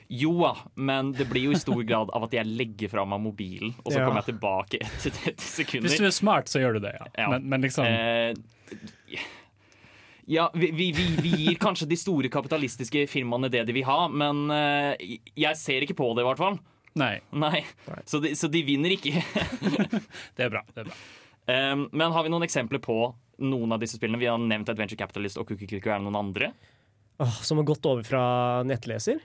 jo 0.09 0.31
da, 0.41 0.53
men 0.75 1.11
det 1.15 1.27
blir 1.29 1.45
jo 1.49 1.51
i 1.55 1.59
stor 1.59 1.83
grad 1.87 2.09
av 2.15 2.25
at 2.27 2.33
jeg 2.35 2.47
legger 2.47 2.89
fra 2.91 3.03
meg 3.05 3.19
mobilen, 3.23 3.73
og 3.85 3.91
så 3.93 3.99
Ja. 3.99 4.05
kommer 4.07 4.23
jeg 4.23 4.33
tilbake 4.33 4.79
etter 4.87 5.11
30 5.11 5.41
sekunder. 5.43 5.87
Hvis 5.89 5.99
du 5.99 6.05
er 6.07 6.15
smart, 6.15 6.47
så 6.51 6.59
gjør 6.63 6.79
du 6.79 6.85
det, 6.87 6.93
ja. 6.99 7.07
Ja. 7.17 7.29
Men, 7.35 7.47
men 7.51 7.61
liksom 7.67 7.85
Eh, 7.87 8.33
ja, 10.27 10.49
vi, 10.53 10.71
vi, 10.75 10.91
vi, 10.91 11.29
gir 11.29 11.55
kanskje 11.61 11.87
de 11.87 11.97
store 11.99 12.29
kapitalistiske 12.31 13.05
firmaene 13.07 13.49
det 13.51 13.63
de 13.67 13.75
vil 13.77 13.85
ha, 13.87 14.07
men 14.11 14.49
eh, 14.51 15.19
jeg 15.39 15.59
ser 15.59 15.85
ikke 15.85 15.95
på 15.97 16.09
det, 16.17 16.25
i 16.25 16.27
hvert 16.27 16.41
fall. 16.41 16.57
Nei. 16.97 17.13
Nei. 17.31 17.61
Så, 18.09 18.19
de, 18.19 18.33
så 18.35 18.49
de 18.51 18.63
vinner 18.67 18.91
ikke. 18.97 19.21
det 20.35 20.47
er 20.47 20.51
bra. 20.51 20.65
det 20.73 20.83
er 20.83 20.89
bra. 20.89 20.97
Um, 21.47 21.85
men 21.95 22.11
har 22.11 22.25
vi 22.25 22.31
noen 22.33 22.43
eksempler 22.43 22.81
på 22.83 22.97
noen 23.47 23.71
av 23.71 23.79
disse 23.79 23.95
spillene? 23.95 24.19
Vi 24.19 24.27
har 24.27 24.41
nevnt 24.41 24.67
Adventure 24.73 24.99
Capitalist 24.99 25.39
og 25.39 25.47
Cookie 25.47 25.69
Clicker. 25.69 25.93
Er 25.93 26.01
det 26.01 26.09
noen 26.09 26.19
andre? 26.19 26.51
Oh, 27.23 27.39
som 27.45 27.61
har 27.61 27.67
gått 27.69 27.87
over 27.87 28.03
fra 28.03 28.23
nettleser. 28.67 29.21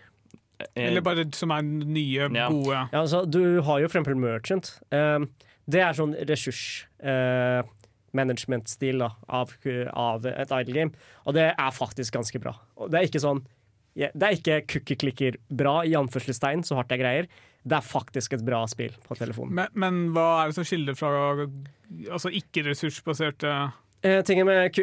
Eh, 0.62 0.87
Eller 0.87 1.03
bare 1.03 1.27
som 1.35 1.51
er 1.51 1.67
nye, 1.67 2.29
Ja. 2.31 2.49
gode. 2.53 2.77
Ja, 2.93 3.01
altså, 3.03 3.25
du 3.27 3.61
har 3.67 3.83
jo 3.83 3.88
for 3.88 3.99
eksempel 3.99 4.21
Merchant. 4.23 4.77
Um, 4.95 5.33
det 5.67 5.83
er 5.83 5.99
sånn 5.99 6.15
ressurs 6.29 6.87
uh, 7.03 7.67
management-stil 8.16 9.03
av, 9.05 9.53
av 9.92 10.29
et 10.29 10.55
idle 10.61 10.77
game, 10.77 11.09
og 11.27 11.37
det 11.38 11.51
er 11.53 11.75
faktisk 11.77 12.18
ganske 12.18 12.42
bra. 12.42 12.55
Og 12.77 12.92
det 12.92 13.01
er 13.01 13.11
ikke 13.11 13.22
sånn 13.22 13.44
Det 13.92 14.25
er 14.25 14.38
ikke 14.38 14.62
cookie-clicker 14.72 15.37
bra, 15.53 15.83
i 15.85 15.92
anførselstegn, 15.98 16.62
så 16.64 16.79
hardt 16.79 16.94
jeg 16.94 17.03
greier, 17.03 17.27
det 17.62 17.77
er 17.77 17.85
faktisk 17.85 18.33
et 18.33 18.44
bra 18.44 18.62
spill 18.70 18.94
på 19.05 19.18
telefonen. 19.18 19.53
Men, 19.59 19.75
men 19.77 19.98
hva 20.16 20.42
er 20.42 20.51
det 20.51 20.57
som 20.57 20.66
skiller 20.66 20.96
fra 20.96 21.35
altså 22.09 22.33
ikke-ressursbaserte 22.33 23.53
Eh, 24.03 24.44
med, 24.44 24.79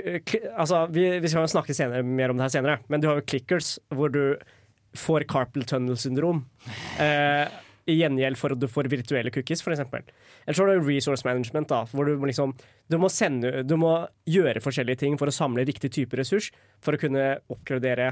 altså, 0.56 0.86
vi, 0.96 1.04
vi 1.20 1.28
skal 1.28 1.44
jo 1.44 1.52
snakke 1.52 1.76
senere, 1.76 2.06
mer 2.08 2.32
om 2.32 2.38
det 2.40 2.46
her 2.46 2.54
senere, 2.54 2.78
men 2.88 3.02
du 3.04 3.10
har 3.10 3.18
jo 3.20 3.26
clickers 3.28 3.74
hvor 3.92 4.12
du 4.14 4.38
får 4.96 5.26
carpal 5.30 5.66
tunnel 5.68 5.98
syndrom. 6.00 6.46
Eh, 7.04 7.52
I 7.90 7.98
gjengjeld 7.98 8.38
for 8.40 8.54
at 8.54 8.62
du 8.62 8.68
får 8.70 8.90
virtuelle 8.92 9.32
cookies, 9.34 9.64
f.eks. 9.66 9.82
Eller 9.82 10.58
så 10.58 10.66
har 10.66 10.72
du 10.78 10.88
resource 10.88 11.26
management, 11.28 11.70
da, 11.72 11.84
hvor 11.92 12.08
du 12.08 12.16
må, 12.20 12.30
liksom, 12.30 12.54
du, 12.88 12.98
må 13.02 13.10
sende, 13.14 13.64
du 13.66 13.76
må 13.82 13.94
gjøre 14.30 14.64
forskjellige 14.64 15.04
ting 15.06 15.18
for 15.20 15.32
å 15.32 15.36
samle 15.36 15.66
riktig 15.68 15.92
type 15.96 16.20
ressurs 16.20 16.52
for 16.86 16.96
å 16.96 17.02
kunne 17.02 17.26
oppgradere 17.50 18.12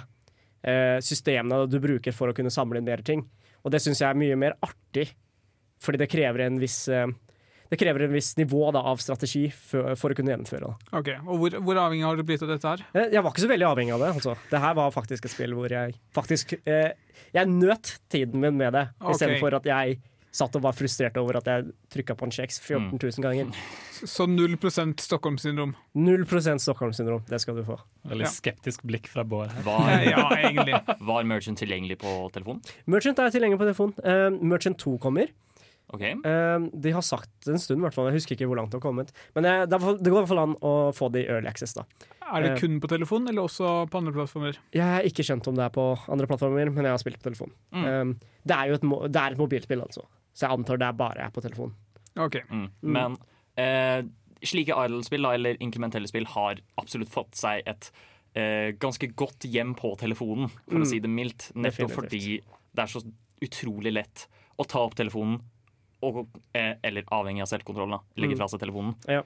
eh, 0.64 0.98
systemene 1.04 1.66
du 1.70 1.80
bruker 1.84 2.16
for 2.16 2.32
å 2.32 2.38
kunne 2.38 2.54
samle 2.54 2.82
inn 2.82 2.90
mer 2.90 3.06
ting. 3.06 3.24
Og 3.64 3.74
det 3.74 3.82
syns 3.84 4.02
jeg 4.02 4.10
er 4.10 4.20
mye 4.20 4.40
mer 4.40 4.58
artig, 4.66 5.10
fordi 5.84 6.02
det 6.02 6.12
krever 6.12 6.48
en 6.48 6.60
viss 6.62 6.86
eh, 6.90 7.08
det 7.70 7.80
krever 7.82 8.06
en 8.08 8.14
viss 8.16 8.34
nivå 8.40 8.72
da, 8.76 8.80
av 8.92 8.98
strategi 9.04 9.46
for, 9.52 9.94
for 10.00 10.14
å 10.14 10.18
kunne 10.18 10.32
gjennomføre 10.36 10.70
det. 10.70 10.90
Ok, 11.02 11.10
og 11.28 11.34
hvor, 11.42 11.58
hvor 11.68 11.82
avhengig 11.88 12.06
har 12.08 12.16
du 12.20 12.24
blitt 12.28 12.44
av 12.46 12.52
dette 12.54 12.68
her? 12.74 12.84
Eh, 12.94 13.10
Jeg 13.16 13.24
var 13.26 13.32
ikke 13.34 13.46
så 13.46 13.52
veldig 13.54 13.70
avhengig 13.72 13.94
av 13.98 14.04
det. 14.06 14.12
Altså. 14.20 14.36
Det 14.52 14.62
her 14.64 14.78
var 14.80 14.92
faktisk 14.96 15.26
et 15.28 15.34
spill 15.36 15.56
hvor 15.58 15.72
jeg 15.74 15.96
faktisk 16.16 16.54
eh, 16.66 16.94
Jeg 17.36 17.50
nøt 17.52 17.98
tiden 18.14 18.40
min 18.44 18.56
med 18.60 18.74
det, 18.78 18.86
okay. 19.02 19.16
istedenfor 19.18 19.58
at 19.60 19.66
jeg 19.68 20.00
satt 20.38 20.54
og 20.60 20.62
var 20.68 20.76
frustrert 20.78 21.16
over 21.18 21.40
at 21.40 21.48
jeg 21.50 21.64
trykka 21.96 22.14
på 22.20 22.28
en 22.28 22.34
kjeks 22.36 22.60
14 22.62 23.00
000 23.02 23.24
ganger. 23.26 23.48
Så 24.06 24.28
0% 24.30 25.00
Stockholm-syndrom. 25.02 25.72
Null 25.98 26.28
prosent 26.30 26.62
Stockholm-syndrom. 26.62 27.24
Det 27.26 27.40
skal 27.42 27.58
du 27.58 27.64
få. 27.66 27.80
Veldig 28.06 28.28
Ja. 28.28 28.30
skeptisk 28.30 28.84
blikk 28.86 29.08
fra 29.10 29.24
Bård 29.26 29.50
her. 29.50 29.64
Var, 29.66 30.04
Ja, 30.12 30.28
egentlig. 30.38 30.78
var 31.10 31.24
Merchant 31.26 31.58
tilgjengelig 31.58 31.98
på 32.04 32.14
telefon? 32.36 32.62
Merchant 32.86 33.18
er 33.24 33.34
tilgjengelig 33.34 33.58
på 33.64 33.70
telefon. 33.72 33.96
Uh, 34.06 34.30
Merchant 34.46 34.78
2 34.84 34.98
kommer. 35.02 35.32
OK. 35.94 36.02
Uh, 36.26 36.68
de 36.74 36.92
har 36.92 37.02
sagt 37.02 37.48
en 37.48 37.58
stund, 37.58 37.80
i 37.80 37.86
hvert 37.86 37.94
fall. 37.96 38.10
Jeg 38.12 38.18
husker 38.20 38.36
ikke 38.36 38.48
hvor 38.50 38.58
langt 38.60 38.72
det 38.74 38.82
har 38.82 38.84
kommet. 38.90 39.12
Men 39.36 39.46
uh, 39.48 39.66
det, 39.66 39.70
i 39.70 39.78
hvert 39.78 39.86
fall- 39.86 40.00
det 40.04 40.12
går 40.12 40.18
i 40.18 40.22
hvert 40.26 40.32
fall 40.34 40.44
an 40.44 40.56
å 40.68 40.74
få 40.98 41.08
det 41.14 41.22
i 41.26 41.30
early 41.32 41.48
access. 41.48 41.74
da. 41.78 41.86
Er 42.28 42.42
det 42.44 42.52
Eh. 42.52 42.60
kun 42.60 42.82
på 42.84 42.90
telefon, 42.92 43.28
eller 43.30 43.42
også 43.48 43.88
på 43.90 43.98
andre 44.02 44.12
plattformer? 44.12 44.58
Jeg 44.76 44.84
har 44.84 45.02
ikke 45.08 45.24
skjønt 45.24 45.48
om 45.48 45.56
det 45.56 45.64
er 45.64 45.70
på 45.72 45.86
andre 46.12 46.28
plattformer, 46.28 46.70
men 46.76 46.84
jeg 46.84 46.92
har 46.92 47.00
spilt 47.00 47.22
på 47.22 47.30
telefon. 47.30 47.54
Mm. 47.72 47.86
Eh, 47.88 48.28
det 48.46 48.56
er 48.58 48.68
jo 48.68 48.74
et, 48.76 48.82
det 49.14 49.22
er 49.22 49.32
et 49.32 49.38
mobilspill, 49.40 49.82
altså. 49.82 50.04
Så 50.36 50.44
jeg 50.44 50.52
antar 50.60 50.78
det 50.78 50.88
er 50.90 50.98
bare 51.00 51.24
er 51.24 51.32
på 51.32 51.42
telefon. 51.42 51.72
Ok. 52.20 52.36
Mm. 52.52 52.68
Men 52.84 53.18
eh, 53.58 54.04
slike 54.44 54.76
Idol-spill 54.76 55.26
eller 55.26 55.56
inkrementelle 55.64 56.08
spill 56.12 56.26
har 56.36 56.60
absolutt 56.78 57.10
fått 57.10 57.34
seg 57.40 57.64
et 57.66 57.92
eh, 58.36 58.74
ganske 58.78 59.08
godt 59.16 59.48
hjem 59.50 59.72
på 59.80 59.96
telefonen, 59.98 60.50
for 60.68 60.76
Mm. 60.78 60.84
å 60.84 60.86
si 60.86 61.00
det 61.00 61.10
mildt. 61.10 61.48
Nettopp 61.56 61.88
Definitivt. 61.88 61.96
fordi 61.96 62.42
det 62.76 62.84
er 62.84 62.92
så 62.92 63.02
utrolig 63.42 63.94
lett 63.94 64.28
å 64.60 64.68
ta 64.68 64.80
opp 64.84 64.96
telefonen, 64.96 65.40
og, 66.04 66.28
eh, 66.54 66.76
eller 66.84 67.04
avhengig 67.12 67.42
av 67.42 67.48
selvkontroll, 67.48 67.90
da, 67.92 68.00
legge 68.18 68.36
Mm. 68.36 68.38
fra 68.38 68.48
seg 68.48 68.60
telefonen. 68.60 68.96
Ja. 69.08 69.24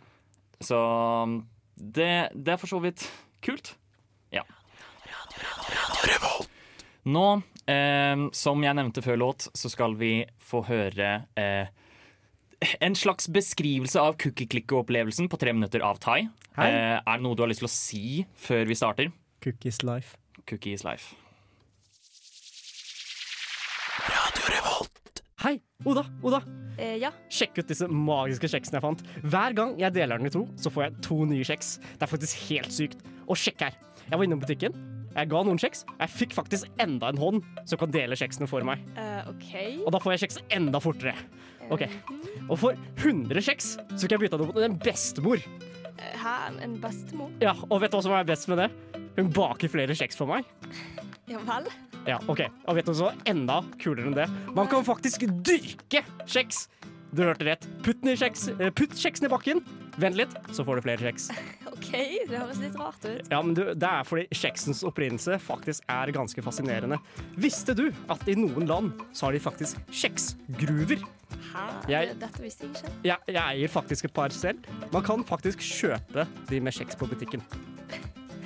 Så 0.62 1.44
det, 1.78 2.30
det 2.36 2.54
er 2.54 2.58
for 2.58 2.68
så 2.68 2.80
vidt 2.82 3.10
kult. 3.42 3.76
Ja. 4.32 4.44
Nå, 7.04 7.26
eh, 7.68 8.28
som 8.38 8.62
jeg 8.64 8.76
nevnte 8.78 9.02
før 9.04 9.18
låt, 9.18 9.48
så 9.58 9.70
skal 9.74 9.96
vi 9.98 10.26
få 10.40 10.62
høre 10.68 11.26
eh, 11.36 11.68
en 12.80 12.94
slags 12.96 13.28
beskrivelse 13.34 13.98
av 14.00 14.18
cookie-klikke-opplevelsen 14.22 15.28
på 15.32 15.40
tre 15.42 15.54
minutter 15.58 15.82
av 15.82 15.98
Tai. 16.04 16.20
Eh, 16.58 17.00
er 17.02 17.02
det 17.18 17.24
noe 17.26 17.34
du 17.36 17.42
har 17.42 17.50
lyst 17.50 17.64
til 17.64 17.70
å 17.70 17.74
si 17.74 18.04
før 18.38 18.68
vi 18.70 18.78
starter? 18.78 19.12
Cookies 19.42 19.82
life. 19.84 20.16
Cookies 20.46 20.84
life. 20.86 21.16
Hei, 25.42 25.56
Oda! 25.90 26.04
Oda! 26.22 26.38
Eh, 26.78 27.00
ja. 27.02 27.10
Sjekk 27.34 27.56
ut 27.64 27.70
disse 27.72 27.88
magiske 27.90 28.46
kjeksene 28.52 28.78
jeg 28.78 28.84
fant. 28.84 29.00
Hver 29.26 29.56
gang 29.58 29.72
jeg 29.82 29.94
deler 29.96 30.22
den 30.22 30.30
i 30.30 30.34
to, 30.34 30.44
så 30.62 30.70
får 30.70 30.84
jeg 30.86 31.00
to 31.08 31.18
nye 31.26 31.46
kjeks. 31.48 31.72
Det 31.96 32.06
er 32.06 32.12
faktisk 32.12 32.44
helt 32.52 32.76
sykt. 32.76 33.02
Og 33.26 33.40
sjekk 33.42 33.64
her. 33.66 33.78
Jeg 34.04 34.20
var 34.20 34.26
innom 34.28 34.42
butikken. 34.44 34.76
Jeg 35.16 35.32
ga 35.32 35.42
noen 35.44 35.58
kjeks. 35.60 35.82
Jeg 35.98 36.14
fikk 36.14 36.36
faktisk 36.38 36.70
enda 36.86 37.10
en 37.10 37.20
hånd 37.20 37.42
som 37.68 37.82
kan 37.82 37.90
dele 37.94 38.18
kjeksene 38.22 38.46
for 38.50 38.62
meg. 38.70 38.86
Eh, 39.02 39.32
okay. 39.34 39.80
Og 39.82 39.90
da 39.96 40.04
får 40.04 40.14
jeg 40.16 40.24
kjeks 40.28 40.40
enda 40.60 40.82
fortere. 40.84 41.16
Ok. 41.74 41.88
Og 42.46 42.56
for 42.62 42.78
100 43.02 43.42
kjeks 43.42 43.74
så 43.98 44.06
kan 44.06 44.20
jeg 44.20 44.28
bytte 44.28 44.40
det 44.44 44.50
mot 44.52 44.64
en 44.70 44.78
bestemor. 44.86 45.42
Eh, 45.98 46.18
Hæ, 46.22 46.36
en 46.62 46.78
bestemor? 46.86 47.34
Ja, 47.42 47.56
Og 47.70 47.82
vet 47.82 47.90
du 47.90 47.98
hva 47.98 48.06
som 48.06 48.14
er 48.14 48.30
best 48.30 48.46
med 48.52 48.62
det? 48.62 48.70
Hun 49.18 49.34
baker 49.34 49.74
flere 49.74 49.98
kjeks 49.98 50.22
for 50.22 50.30
meg. 50.30 50.46
Ja 51.32 51.42
vel? 51.50 51.66
Ja, 52.08 52.18
ok. 52.32 52.46
Og 52.68 52.78
vet 52.80 52.88
du 52.90 52.94
hva 52.98 53.12
enda 53.30 53.60
kulere 53.82 54.10
enn 54.10 54.16
det? 54.18 54.28
Man 54.58 54.68
kan 54.72 54.86
faktisk 54.88 55.28
dyrke 55.46 56.04
kjeks! 56.26 56.68
Du 57.12 57.26
hørte 57.26 57.44
rett. 57.44 57.66
Putt, 57.84 58.06
kjeks, 58.08 58.46
eh, 58.56 58.70
putt 58.72 58.94
kjeksen 58.96 59.26
i 59.28 59.30
bakken, 59.34 59.58
vent 60.00 60.16
litt, 60.16 60.32
så 60.56 60.64
får 60.64 60.80
du 60.80 60.86
flere 60.86 61.04
kjeks. 61.10 61.26
OK, 61.74 61.90
det 62.30 62.38
høres 62.40 62.62
litt 62.64 62.78
rart 62.80 63.04
ut. 63.04 63.28
Ja, 63.34 63.42
men 63.44 63.52
du, 63.58 63.66
Det 63.76 63.90
er 63.90 64.08
fordi 64.08 64.24
kjeksens 64.32 64.80
opprinnelse 64.88 65.36
faktisk 65.44 65.84
er 65.92 66.14
ganske 66.16 66.40
fascinerende. 66.46 67.02
Visste 67.36 67.76
du 67.76 67.90
at 68.08 68.24
i 68.32 68.38
noen 68.40 68.64
land 68.70 68.94
så 69.12 69.28
har 69.28 69.36
de 69.36 69.44
faktisk 69.44 69.82
kjeksgruver? 69.92 71.04
Hæ? 71.52 71.66
Jeg- 71.92 72.16
Dette 72.22 72.42
visste 72.46 72.70
jeg 72.70 72.78
ikke. 72.80 72.94
Jeg, 73.12 73.18
jeg 73.36 73.44
eier 73.60 73.68
faktisk 73.76 74.08
et 74.08 74.14
par 74.16 74.32
selv. 74.32 74.64
Man 74.96 75.04
kan 75.04 75.28
faktisk 75.28 75.60
kjøpe 75.68 76.24
de 76.48 76.60
med 76.64 76.72
kjeks 76.80 76.96
på 76.96 77.12
butikken. 77.12 77.44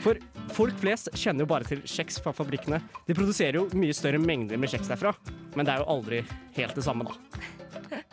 For 0.05 0.19
folk 0.53 0.77
flest 0.77 1.09
kjenner 1.17 1.45
jo 1.45 1.49
bare 1.49 1.65
til 1.65 1.79
kjeks 1.81 2.19
fra 2.21 2.29
fabrikkene. 2.35 2.77
De 3.07 3.15
produserer 3.17 3.57
jo 3.57 3.65
mye 3.73 3.95
større 3.97 4.19
mengder 4.21 4.59
med 4.61 4.69
kjeks 4.69 4.91
derfra, 4.91 5.15
men 5.55 5.65
det 5.65 5.73
er 5.73 5.81
jo 5.81 5.87
aldri 5.95 6.19
helt 6.59 6.77
det 6.77 6.83
samme, 6.85 7.07
da. 7.09 7.15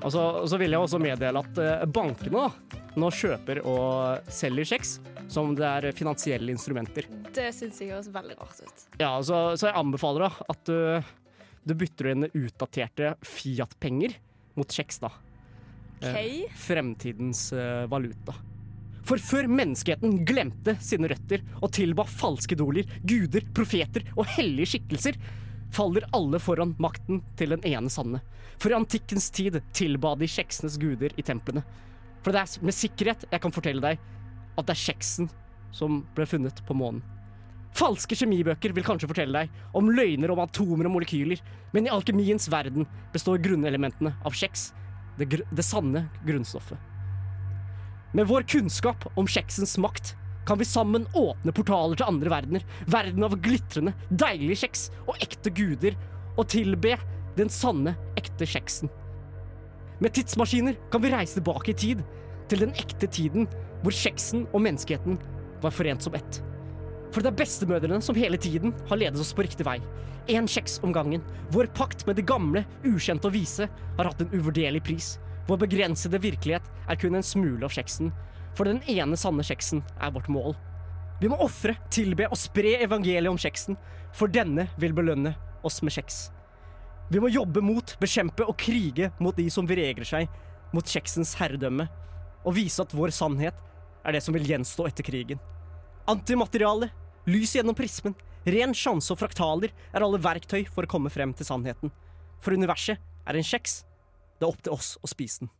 Og 0.00 0.08
så, 0.14 0.20
og 0.40 0.46
så 0.48 0.56
vil 0.56 0.72
jeg 0.72 0.80
også 0.80 0.96
meddele 0.96 1.42
at 1.44 1.58
eh, 1.60 1.82
bankene 1.92 2.40
da, 2.46 2.76
nå 2.96 3.10
kjøper 3.12 3.58
og 3.68 4.30
selger 4.32 4.70
kjeks 4.70 4.94
som 5.28 5.52
det 5.58 5.66
er 5.68 5.92
finansielle 5.92 6.54
instrumenter. 6.54 7.04
Det 7.28 7.50
syns 7.52 7.82
jeg 7.82 7.92
høres 7.92 8.08
veldig 8.14 8.38
rart 8.38 8.62
ut. 8.64 8.86
Ja, 8.96 9.10
så, 9.20 9.42
så 9.60 9.68
jeg 9.68 9.76
anbefaler 9.76 10.24
da 10.24 10.30
at 10.54 10.62
du, 10.70 11.12
du 11.68 11.76
bytter 11.84 12.14
inn 12.14 12.30
utdaterte 12.30 13.12
Fiat-penger 13.28 14.16
mot 14.56 14.72
kjeks, 14.72 15.02
da. 15.04 15.12
OK. 16.00 16.48
Fremtidens 16.64 17.50
eh, 17.52 17.84
valuta. 17.92 18.40
For 19.06 19.20
før 19.22 19.48
menneskeheten 19.50 20.20
glemte 20.28 20.76
sine 20.84 21.08
røtter 21.10 21.44
og 21.60 21.72
tilba 21.76 22.04
falske 22.08 22.56
idoler, 22.56 22.88
guder, 23.02 23.46
profeter 23.56 24.04
og 24.16 24.28
hellige 24.36 24.74
skikkelser, 24.74 25.18
faller 25.74 26.06
alle 26.16 26.40
foran 26.42 26.74
makten 26.82 27.22
til 27.38 27.54
den 27.54 27.64
ene 27.68 27.90
sanne. 27.92 28.20
For 28.60 28.72
i 28.72 28.78
antikkens 28.78 29.30
tid 29.34 29.60
tilba 29.76 30.16
de 30.18 30.28
kjeksenes 30.30 30.76
guder 30.80 31.14
i 31.16 31.24
templene. 31.26 31.62
For 32.24 32.34
det 32.34 32.42
er 32.42 32.66
med 32.66 32.76
sikkerhet 32.76 33.24
jeg 33.30 33.42
kan 33.42 33.54
fortelle 33.54 33.84
deg 33.84 34.02
at 34.58 34.66
det 34.66 34.74
er 34.74 34.84
kjeksen 34.90 35.30
som 35.72 36.02
ble 36.16 36.26
funnet 36.28 36.60
på 36.66 36.76
månen. 36.76 37.00
Falske 37.78 38.16
kjemibøker 38.18 38.74
vil 38.74 38.84
kanskje 38.84 39.08
fortelle 39.08 39.44
deg 39.44 39.76
om 39.78 39.92
løgner 39.94 40.32
om 40.34 40.42
atomer 40.42 40.88
og 40.88 40.96
molekyler, 40.96 41.38
men 41.70 41.86
i 41.86 41.92
alkemiens 41.94 42.50
verden 42.50 42.88
består 43.14 43.38
grunnelementene 43.42 44.16
av 44.26 44.34
kjeks, 44.36 44.72
det, 45.20 45.30
gr 45.30 45.44
det 45.54 45.64
sanne 45.64 46.08
grunnstoffet. 46.26 46.89
Med 48.12 48.26
vår 48.26 48.42
kunnskap 48.42 49.04
om 49.14 49.26
kjeksens 49.26 49.76
makt 49.78 50.16
kan 50.46 50.58
vi 50.58 50.64
sammen 50.66 51.04
åpne 51.14 51.52
portaler 51.54 51.94
til 51.94 52.08
andre 52.10 52.30
verdener, 52.32 52.64
verden 52.90 53.22
av 53.22 53.36
glitrende, 53.38 53.92
deilige 54.10 54.64
kjeks 54.64 54.88
og 55.04 55.20
ekte 55.22 55.52
guder, 55.54 55.94
og 56.34 56.48
tilbe 56.50 56.96
den 57.36 57.52
sanne, 57.52 57.94
ekte 58.18 58.48
kjeksen. 58.48 58.90
Med 60.02 60.16
tidsmaskiner 60.16 60.74
kan 60.90 61.04
vi 61.04 61.12
reise 61.12 61.38
tilbake 61.38 61.70
i 61.70 61.78
tid, 61.84 62.02
til 62.50 62.64
den 62.64 62.74
ekte 62.82 63.06
tiden 63.06 63.46
hvor 63.84 63.94
kjeksen 63.94 64.48
og 64.50 64.64
menneskeheten 64.64 65.20
var 65.62 65.74
forent 65.76 66.02
som 66.02 66.16
ett. 66.18 66.40
For 67.14 67.22
det 67.22 67.30
er 67.30 67.40
bestemødrene 67.44 68.02
som 68.02 68.18
hele 68.18 68.38
tiden 68.40 68.74
har 68.90 68.98
ledet 68.98 69.22
oss 69.22 69.34
på 69.36 69.46
riktig 69.46 69.66
vei. 69.66 69.78
Én 70.30 70.50
kjeks 70.50 70.80
om 70.82 70.90
gangen. 70.94 71.22
Vår 71.54 71.70
pakt 71.78 72.06
med 72.08 72.18
det 72.18 72.26
gamle, 72.26 72.64
ukjente 72.82 73.30
og 73.30 73.38
vise 73.38 73.70
har 73.70 74.10
hatt 74.10 74.22
en 74.24 74.34
uvurderlig 74.34 74.82
pris. 74.86 75.14
Vår 75.48 75.60
begrensede 75.64 76.20
virkelighet 76.22 76.66
er 76.88 76.98
kun 77.00 77.16
en 77.16 77.26
smule 77.26 77.64
av 77.66 77.72
kjeksen. 77.74 78.10
For 78.58 78.68
den 78.68 78.82
ene 78.90 79.18
sanne 79.18 79.44
kjeksen 79.46 79.84
er 80.00 80.12
vårt 80.14 80.28
mål. 80.32 80.54
Vi 81.20 81.28
må 81.28 81.36
ofre, 81.44 81.76
tilbe 81.92 82.28
og 82.30 82.38
spre 82.40 82.78
evangeliet 82.80 83.30
om 83.30 83.38
kjeksen, 83.40 83.76
for 84.16 84.32
denne 84.32 84.68
vil 84.80 84.94
belønne 84.96 85.34
oss 85.66 85.82
med 85.84 85.94
kjeks. 85.94 86.30
Vi 87.10 87.20
må 87.20 87.28
jobbe 87.28 87.60
mot, 87.64 87.96
bekjempe 88.00 88.46
og 88.46 88.56
krige 88.58 89.10
mot 89.18 89.36
de 89.36 89.48
som 89.52 89.66
vegrer 89.68 90.06
seg 90.06 90.30
mot 90.72 90.86
kjeksens 90.86 91.34
herredømme, 91.40 91.88
og 92.46 92.56
vise 92.56 92.80
at 92.80 92.94
vår 92.96 93.12
sannhet 93.12 93.56
er 94.06 94.16
det 94.16 94.22
som 94.24 94.34
vil 94.36 94.46
gjenstå 94.48 94.86
etter 94.88 95.04
krigen. 95.04 95.40
Antimateriale, 96.08 96.88
lys 97.28 97.52
gjennom 97.58 97.76
prismen, 97.76 98.14
ren 98.46 98.72
sjanse 98.76 99.12
og 99.12 99.20
fraktaler 99.20 99.74
er 99.92 100.06
alle 100.06 100.22
verktøy 100.22 100.62
for 100.70 100.86
å 100.86 100.90
komme 100.90 101.12
frem 101.12 101.34
til 101.36 101.48
sannheten. 101.48 101.92
For 102.40 102.56
universet 102.56 103.02
er 103.28 103.36
en 103.36 103.46
kjeks. 103.46 103.82
Det 104.40 104.46
er 104.46 104.52
opp 104.54 104.62
til 104.64 104.72
oss 104.72 104.94
å 105.04 105.10
spise 105.10 105.44
den. 105.44 105.52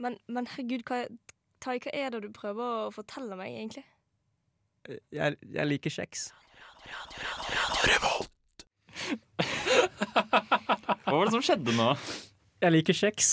Men, 0.00 0.16
men 0.28 0.48
herregud, 0.48 0.84
hva, 0.88 1.04
Tai, 1.60 1.76
hva 1.76 1.92
er 1.92 2.12
det 2.14 2.22
du 2.24 2.30
prøver 2.32 2.86
å 2.86 2.92
fortelle 2.94 3.36
meg, 3.36 3.52
egentlig? 3.52 3.84
Jeg, 5.12 5.36
jeg 5.44 5.68
liker 5.68 5.92
kjeks. 5.92 6.30
Hva 11.04 11.16
var 11.18 11.28
det 11.28 11.34
som 11.34 11.44
skjedde 11.44 11.74
nå? 11.76 11.90
Jeg 12.60 12.74
liker 12.74 12.96
kjeks. 12.96 13.28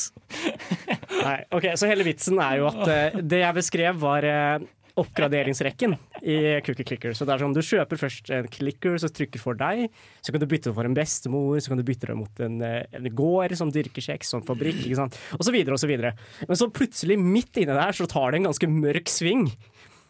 Nei, 1.12 1.40
ok, 1.56 1.70
Så 1.80 1.88
hele 1.90 2.06
vitsen 2.08 2.40
er 2.44 2.60
jo 2.62 2.68
at 2.70 2.84
eh, 2.92 3.18
det 3.24 3.42
jeg 3.42 3.58
beskrev, 3.58 3.98
var 4.00 4.28
eh, 4.28 4.68
oppgraderingsrekken 4.98 5.94
i 6.24 6.38
Cookie 6.66 6.84
Clicker. 6.88 7.14
Så 7.14 7.26
det 7.28 7.36
er 7.36 7.44
sånn, 7.44 7.54
Du 7.56 7.62
kjøper 7.62 8.00
først 8.02 8.32
en 8.34 8.48
clicker 8.52 8.98
som 9.02 9.10
trykker 9.14 9.42
for 9.42 9.58
deg. 9.60 9.88
Så 10.26 10.34
kan 10.34 10.42
du 10.42 10.48
bytte 10.50 10.72
det 10.72 10.76
for 10.78 10.90
en 10.90 10.98
bestemor, 10.98 11.60
så 11.62 11.70
kan 11.74 11.78
du 11.82 11.86
bytte 11.88 12.10
det 12.10 12.18
mot 12.18 12.40
en, 12.44 12.62
eh, 12.62 12.84
en 12.98 13.10
gård 13.16 13.56
som 13.58 13.72
dyrker 13.72 14.02
kjeks, 14.02 14.34
sånn 14.34 14.46
fabrikk, 14.46 14.82
ikke 14.86 14.96
sant. 15.00 15.18
Og 15.38 15.46
så 15.46 15.54
videre 15.54 15.74
og 15.78 15.80
så 15.80 15.88
videre. 15.90 16.14
Men 16.48 16.58
så 16.58 16.70
plutselig, 16.72 17.18
midt 17.22 17.54
inne 17.62 17.78
der, 17.78 17.92
så 17.94 18.08
tar 18.10 18.32
det 18.32 18.42
en 18.42 18.50
ganske 18.52 18.68
mørk 18.68 19.06
sving. 19.08 19.52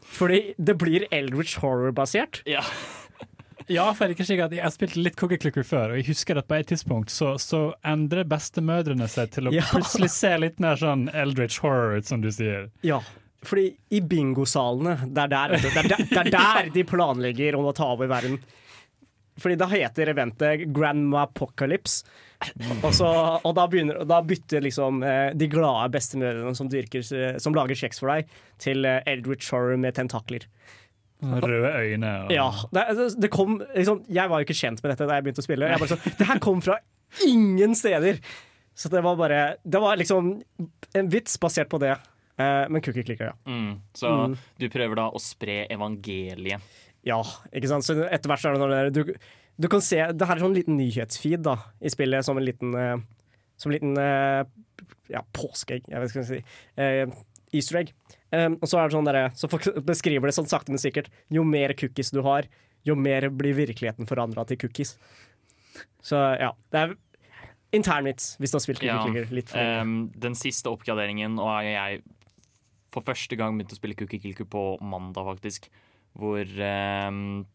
Fordi 0.07 0.55
det 0.57 0.77
blir 0.79 1.07
Eldritch 1.11 1.57
Horror-basert. 1.59 2.41
Ja. 2.47 2.63
Ja, 3.67 3.89
for 3.91 4.07
jeg, 4.07 4.15
er 4.15 4.23
ikke 4.23 4.45
at 4.45 4.53
jeg 4.55 4.63
har 4.63 4.71
spilt 4.71 4.95
litt 4.95 5.17
Cookie 5.19 5.38
Clicker 5.38 5.65
før, 5.67 5.91
og 5.91 5.97
jeg 5.99 6.05
husker 6.07 6.38
at 6.39 6.47
på 6.47 6.55
et 6.55 6.69
tidspunkt 6.69 7.11
så, 7.11 7.33
så 7.41 7.73
endrer 7.83 8.23
bestemødrene 8.23 9.09
seg 9.11 9.33
til 9.35 9.49
å 9.49 9.51
Ja. 9.51 9.65
plutselig 9.73 10.07
se 10.13 10.31
litt 10.39 10.61
mer 10.63 10.79
sånn 10.79 11.09
Eldritch 11.13 11.59
Horror 11.59 11.97
ut, 11.97 12.05
som 12.07 12.21
du 12.23 12.29
sier. 12.31 12.69
Ja, 12.88 13.01
fordi 13.47 13.69
i 13.97 14.01
bingosalene, 14.03 14.97
det 15.07 15.23
er 15.25 15.31
der, 15.33 15.55
det 15.63 15.71
er 15.71 15.89
der, 15.93 16.05
det 16.11 16.21
er 16.25 16.31
der 16.35 16.69
de 16.75 16.83
planlegger 16.87 17.55
om 17.59 17.69
å 17.69 17.75
ta 17.77 17.87
over 17.95 18.09
verden. 18.11 18.37
Fordi 19.37 19.55
da 19.59 19.67
heter 19.69 20.09
eventet 20.09 20.63
Grandma 20.73 21.27
Apocalypse. 21.27 22.03
Og, 22.83 22.89
så, 22.93 23.07
og 23.45 23.51
da, 23.57 23.63
begynner, 23.69 23.99
da 24.09 24.17
bytter 24.25 24.63
liksom 24.65 25.03
eh, 25.05 25.31
de 25.37 25.47
glade 25.49 25.91
bestemødrene 25.93 26.53
som, 26.57 26.69
dyrker, 26.69 27.05
eh, 27.17 27.37
som 27.41 27.53
lager 27.57 27.77
kjeks 27.77 28.01
for 28.01 28.09
deg, 28.13 28.29
til 28.61 28.85
eh, 28.89 29.21
Shore 29.41 29.77
med 29.81 29.93
tentakler. 29.97 30.45
Røde 31.21 31.69
øyne. 31.81 32.11
Og... 32.27 32.33
Ja, 32.33 32.49
det, 32.73 32.83
det- 32.97 33.21
det 33.23 33.29
kom 33.33 33.55
liksom, 33.73 34.03
Jeg 34.13 34.29
var 34.29 34.41
jo 34.41 34.45
ikke 34.45 34.57
kjent 34.57 34.83
med 34.83 34.91
dette 34.93 35.07
da 35.09 35.15
jeg 35.17 35.25
begynte 35.25 35.41
å 35.41 35.47
spille. 35.47 35.69
Jeg 35.71 35.81
bare 35.81 35.93
så, 35.95 36.13
det 36.19 36.27
her 36.29 36.41
kom 36.43 36.61
fra 36.65 36.77
ingen 37.25 37.73
steder! 37.77 38.19
Så 38.77 38.91
det 38.93 39.01
var 39.01 39.15
bare 39.17 39.39
Det 39.65 39.79
var 39.81 39.97
liksom 39.97 40.35
en 40.93 41.07
vits 41.09 41.39
basert 41.41 41.69
på 41.71 41.79
det. 41.81 41.95
Eh, 42.38 42.67
men 42.69 42.81
cookie 42.85 43.03
clicker, 43.03 43.31
ja. 43.31 43.35
Mm. 43.49 43.79
Så 43.97 44.11
Mm. 44.11 44.35
du 44.59 44.67
prøver 44.69 44.95
da 44.99 45.07
å 45.09 45.19
spre 45.21 45.65
evangeliet. 45.73 46.61
Ja, 47.07 47.21
ikke 47.55 47.67
sant. 47.71 47.85
Så 47.88 47.95
etter 48.05 48.29
hvert 48.29 48.41
så 48.43 48.49
er 48.49 48.57
det 48.57 48.61
når 48.61 48.91
det, 48.91 48.93
du, 49.05 49.13
du 49.57 49.67
kan 49.71 49.81
se 49.81 49.97
Det 50.13 50.27
her 50.27 50.35
er 50.35 50.43
sånn 50.43 50.53
liten 50.57 50.77
nyhetsfeed 50.77 51.41
da 51.45 51.55
i 51.81 51.89
spillet, 51.89 52.25
som 52.25 52.38
en 52.38 52.45
liten 52.45 52.75
eh, 52.75 52.97
Som 53.57 53.71
en 53.71 53.77
liten 53.77 53.97
eh, 53.97 54.43
ja, 55.09 55.21
påskeegg, 55.33 55.88
jeg 55.88 55.99
vet 56.03 56.11
ikke 56.11 56.19
hva 56.19 56.25
jeg 56.25 56.27
skal 56.27 56.38
si. 56.38 56.43
Eh, 56.77 57.23
Easter 57.55 57.77
egg. 57.79 57.93
Um, 58.29 58.57
og 58.61 58.67
så 58.67 58.77
er 58.81 58.89
det 58.89 58.95
sånn 58.97 59.07
der, 59.07 59.17
så 59.39 59.47
folk 59.49 59.63
beskriver 59.88 60.27
det 60.27 60.35
sånn 60.35 60.49
sakte, 60.51 60.69
men 60.73 60.81
sikkert. 60.83 61.07
Jo 61.31 61.45
mer 61.47 61.71
cookies 61.79 62.11
du 62.11 62.19
har, 62.25 62.43
jo 62.85 62.93
mer 62.99 63.29
blir 63.31 63.55
virkeligheten 63.55 64.05
forandra 64.05 64.43
til 64.49 64.59
cookies. 64.59 64.97
Så 66.03 66.19
ja. 66.41 66.51
Det 66.75 66.81
er 66.83 66.93
internvits, 67.77 68.33
hvis 68.41 68.51
du 68.51 68.57
har 68.59 68.63
spilt 68.65 68.83
Cookie 68.83 68.99
Clicker 69.13 69.33
litt 69.35 69.49
for 69.51 69.59
ehm, 69.63 69.95
den 70.19 70.35
siste 70.39 70.69
oppgraderingen, 70.71 71.39
og 71.39 71.55
jeg 71.65 72.01
for 72.97 73.05
første 73.13 73.37
gang 73.39 73.55
begynte 73.57 73.77
å 73.77 73.79
spille 73.79 73.95
Cookie 73.99 74.19
Kilku 74.23 74.43
på 74.49 74.63
mandag, 74.81 75.23
faktisk. 75.29 75.69
Hvor 76.17 76.41
ehm, 76.43 77.45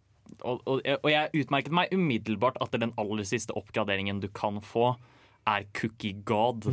og, 0.46 0.62
og, 0.70 0.80
og 1.02 1.08
jeg 1.10 1.42
utmerket 1.42 1.74
meg 1.74 1.92
umiddelbart 1.92 2.56
at 2.64 2.72
den 2.80 2.94
aller 3.00 3.26
siste 3.28 3.52
oppgraderingen 3.58 4.22
du 4.22 4.28
kan 4.32 4.62
få, 4.64 4.92
er 5.50 5.66
Cookie 5.76 6.14
God. 6.24 6.68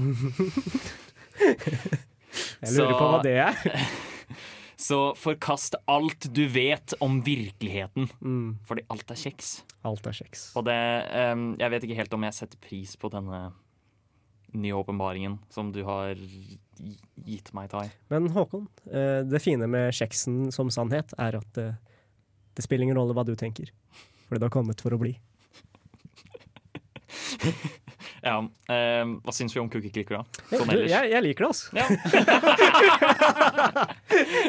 Jeg 2.59 2.75
lurer 2.75 2.93
på 2.99 3.05
hva 3.09 3.19
det 3.25 3.35
er. 3.41 3.55
Så 4.79 4.97
forkast 5.19 5.75
alt 5.91 6.29
du 6.31 6.45
vet 6.53 6.93
om 7.03 7.17
virkeligheten, 7.25 8.05
Mm. 8.23 8.57
fordi 8.67 8.85
alt 8.93 9.11
er 9.11 9.19
kjeks. 9.19 9.49
Alt 9.83 10.05
er 10.07 10.15
kjeks. 10.15 10.45
Og 10.55 10.63
det 10.69 10.77
um, 11.33 11.49
Jeg 11.59 11.71
vet 11.73 11.83
ikke 11.87 11.97
helt 11.99 12.13
om 12.15 12.23
jeg 12.27 12.37
setter 12.37 12.61
pris 12.63 12.93
på 12.99 13.09
denne 13.11 13.41
nye 14.53 14.73
åpenbaringen 14.73 15.37
som 15.53 15.71
du 15.75 15.83
har 15.87 16.15
gitt 17.25 17.51
meg, 17.53 17.69
Tai. 17.71 17.89
Men 18.09 18.29
Håkon, 18.33 18.67
eh, 18.89 19.21
det 19.27 19.41
fine 19.43 19.67
med 19.69 19.93
kjeksen 19.93 20.51
som 20.55 20.69
sannhet 20.73 21.13
er 21.19 21.35
at 21.41 21.49
det, 21.57 21.67
det 22.55 22.63
spiller 22.65 22.83
ingen 22.87 22.97
rolle 22.97 23.13
hva 23.17 23.25
du 23.27 23.35
tenker. 23.39 23.67
Fordi 24.27 24.39
det 24.39 24.47
har 24.47 24.53
kommet 24.55 24.81
for 24.81 24.91
å 24.95 24.99
bli. 25.01 25.13
Ja, 28.19 28.41
Eh, 28.69 29.05
hva 29.23 29.31
syns 29.33 29.53
vi 29.55 29.59
om 29.61 29.69
Cookie 29.71 29.89
Clicker, 29.95 30.15
da? 30.19 30.23
Sånn 30.51 30.69
ellers. 30.73 30.91
jeg, 30.91 31.09
jeg 31.13 31.21
liker 31.23 31.43
det, 31.45 31.49
altså. 31.49 31.67
Ja. 31.73 31.85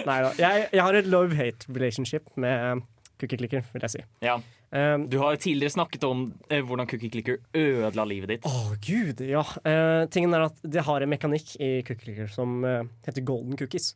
Nei 0.08 0.16
da. 0.26 0.30
Jeg, 0.40 0.64
jeg 0.74 0.82
har 0.84 0.94
et 0.98 1.06
love-hate 1.08 1.60
relationship 1.70 2.24
med 2.40 2.82
Cookie 3.20 3.38
Clicker, 3.40 3.62
vil 3.72 3.82
jeg 3.86 3.92
si. 3.94 4.00
Ja. 4.26 4.34
Um, 4.70 5.08
Du 5.10 5.18
har 5.18 5.34
tidligere 5.36 5.74
snakket 5.74 6.04
om 6.06 6.28
uh, 6.52 6.60
hvordan 6.62 6.86
Cookie 6.86 7.10
Clicker 7.10 7.40
ødela 7.54 8.04
livet 8.06 8.36
ditt. 8.36 8.46
Å, 8.46 8.76
gud, 8.84 9.22
ja. 9.26 9.42
Uh, 9.64 10.06
tingen 10.14 10.34
er 10.36 10.46
at 10.46 10.62
det 10.62 10.84
har 10.86 11.02
en 11.02 11.10
mekanikk 11.10 11.56
i 11.58 11.80
Cookie 11.86 12.04
Clicker 12.04 12.30
som 12.30 12.62
uh, 12.62 12.84
heter 13.06 13.26
golden 13.26 13.58
cookies. 13.58 13.94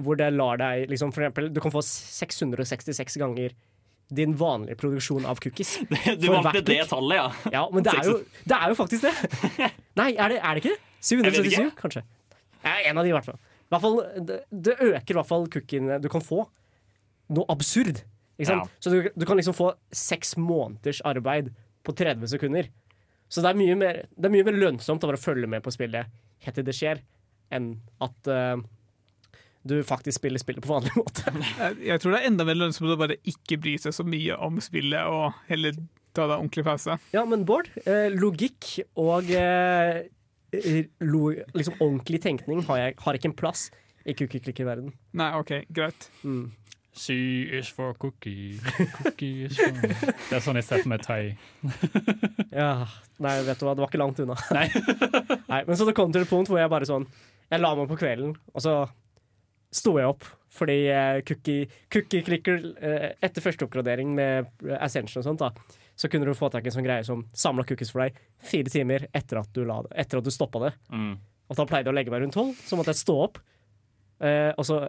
Hvor 0.00 0.16
det 0.16 0.30
lar 0.32 0.56
deg 0.56 0.86
liksom, 0.88 1.10
For 1.12 1.20
eksempel, 1.20 1.50
du 1.52 1.58
kan 1.60 1.70
få 1.70 1.82
666 1.84 3.18
ganger 3.20 3.52
din 4.10 4.32
vanlige 4.36 4.78
produksjon 4.80 5.26
av 5.28 5.38
cookies. 5.42 5.78
Du 6.20 6.30
valgte 6.32 6.62
det 6.66 6.80
tallet, 6.88 7.20
ja. 7.20 7.26
Ja, 7.52 7.66
men 7.72 7.84
det 7.86 7.92
er 7.92 8.08
jo, 8.08 8.16
det, 8.50 8.56
er 8.56 8.72
jo 8.72 8.78
faktisk 8.78 9.04
det. 9.06 9.12
Nei, 10.00 10.14
er 10.16 10.32
det, 10.32 10.40
er 10.40 10.56
det 10.56 10.64
ikke 10.64 10.72
det? 10.72 10.80
777, 11.00 11.52
ikke. 11.52 11.76
kanskje. 11.80 12.02
En 12.64 12.98
av 12.98 13.04
de, 13.04 13.12
i 13.12 13.14
hvert 13.14 13.28
fall. 13.28 13.38
I 13.40 13.74
hvert 13.74 13.84
fall 13.84 14.00
det, 14.26 14.40
det 14.50 14.74
øker 14.80 15.14
i 15.14 15.18
hvert 15.20 15.28
fall 15.28 15.46
cookiene 15.52 16.00
du 16.02 16.08
kan 16.12 16.24
få. 16.24 16.42
Noe 17.30 17.46
absurd. 17.52 18.02
Ikke 18.40 18.48
sant? 18.48 18.70
Ja. 18.70 18.80
Så 18.80 18.92
du, 18.92 19.10
du 19.12 19.26
kan 19.28 19.36
liksom 19.36 19.56
få 19.56 19.74
seks 19.92 20.34
måneders 20.40 21.02
arbeid 21.04 21.52
på 21.84 21.92
30 21.96 22.32
sekunder. 22.32 22.70
Så 23.30 23.44
det 23.44 23.52
er 23.52 23.60
mye 23.60 23.76
mer, 23.78 24.02
det 24.16 24.26
er 24.26 24.34
mye 24.34 24.46
mer 24.48 24.58
lønnsomt 24.58 25.04
å 25.04 25.10
bare 25.12 25.20
følge 25.20 25.48
med 25.50 25.62
på 25.62 25.72
spillet 25.74 26.08
helt 26.40 26.56
til 26.56 26.66
det 26.66 26.74
skjer, 26.74 27.02
enn 27.52 27.74
at 28.02 28.30
uh, 28.32 28.62
du 29.68 29.76
faktisk 29.84 30.18
spiller 30.18 30.40
spillet 30.40 30.64
på 30.64 30.72
vanlig 30.72 30.94
måte. 31.02 31.30
Jeg, 31.78 32.00
tror 32.00 32.16
det 32.16 32.22
er 32.22 32.30
enda 32.30 32.46
mer 32.48 32.58
lønnsomt 32.58 32.94
å 32.94 32.98
bare 33.00 33.20
ikke 33.28 33.60
bry 33.60 33.76
seg 33.82 33.94
så 33.94 34.06
mye 34.08 34.38
om 34.40 34.58
spillet, 34.64 35.04
og 35.04 35.36
heller 35.50 35.76
ta 36.16 36.24
deg 36.24 36.38
ordentlig 36.38 36.64
pause. 36.66 36.96
Ja, 37.14 37.26
men 37.28 37.44
Bård, 37.46 37.68
eh, 37.84 38.08
logikk 38.10 38.72
og 38.98 39.30
eh, 39.30 40.08
lo, 41.04 41.22
liksom 41.54 41.76
ordentlig 41.78 42.22
tenkning 42.24 42.64
har, 42.66 42.86
jeg, 42.86 42.96
har 43.04 43.18
ikke 43.18 43.30
en 43.30 43.38
plass 43.38 43.68
i 44.08 44.16
cookie-clicker-verden. 44.16 44.90
Nei, 45.20 45.30
OK, 45.38 45.52
greit. 45.76 46.08
Mm. 46.24 46.48
C 46.92 47.14
is 47.58 47.68
for 47.70 47.94
cookie, 47.94 48.58
cookie 49.02 49.46
is 49.46 49.56
for 49.56 49.76
Det 49.78 50.36
er 50.36 50.42
sånn 50.42 50.58
jeg 50.58 50.66
ser 50.66 50.82
for 50.82 50.90
meg 50.90 51.04
thai. 51.06 51.20
Ja, 52.60 52.88
nei, 53.22 53.36
vet 53.46 53.60
du 53.60 53.66
hva, 53.68 53.76
det 53.76 53.84
var 53.84 53.92
ikke 53.92 54.00
langt 54.00 54.18
unna. 54.22 54.34
Nei. 54.56 54.66
Nei, 55.46 55.60
men 55.68 55.78
så 55.78 55.86
det 55.86 55.94
kom 55.94 56.10
til 56.10 56.24
et 56.24 56.30
punkt 56.30 56.50
hvor 56.50 56.58
jeg 56.58 56.72
bare 56.72 56.88
sånn 56.88 57.06
Jeg 57.46 57.62
la 57.62 57.70
meg 57.78 57.86
på 57.92 57.98
kvelden, 58.00 58.34
og 58.50 58.64
så 58.64 58.74
sto 59.70 59.94
jeg 60.00 60.10
opp. 60.10 60.26
Fordi 60.50 60.78
eh, 60.90 61.20
cookie, 61.22 61.68
cookie 61.94 62.24
clicker 62.26 62.64
eh, 62.82 63.12
Etter 63.22 63.44
første 63.44 63.68
oppgradering 63.68 64.10
med 64.16 64.48
eh, 64.66 64.80
Ascension 64.82 65.22
og 65.22 65.28
sånt, 65.28 65.44
da, 65.44 65.78
så 65.94 66.10
kunne 66.10 66.26
du 66.26 66.34
få 66.34 66.48
tak 66.50 66.66
i 66.66 66.72
en 66.72 66.74
sånn 66.74 66.88
greie 66.88 67.06
som 67.06 67.22
samla 67.30 67.62
cookies 67.68 67.92
for 67.94 68.02
deg 68.02 68.18
fire 68.42 68.72
timer 68.72 69.06
etter 69.14 69.38
at 69.44 69.52
du, 69.54 69.62
la 69.68 69.78
det, 69.86 69.92
etter 70.02 70.18
at 70.18 70.26
du 70.26 70.32
stoppa 70.34 70.64
det. 70.64 70.72
Mm. 70.90 71.12
Og 71.50 71.58
da 71.58 71.66
pleide 71.70 71.86
jeg 71.86 71.94
å 71.94 71.98
legge 72.00 72.14
meg 72.14 72.24
rundt 72.24 72.34
tolv, 72.34 72.58
så 72.66 72.78
måtte 72.78 72.94
jeg 72.94 73.02
stå 73.04 73.16
opp. 73.28 73.38
Eh, 74.26 74.50
og 74.56 74.66
så 74.66 74.82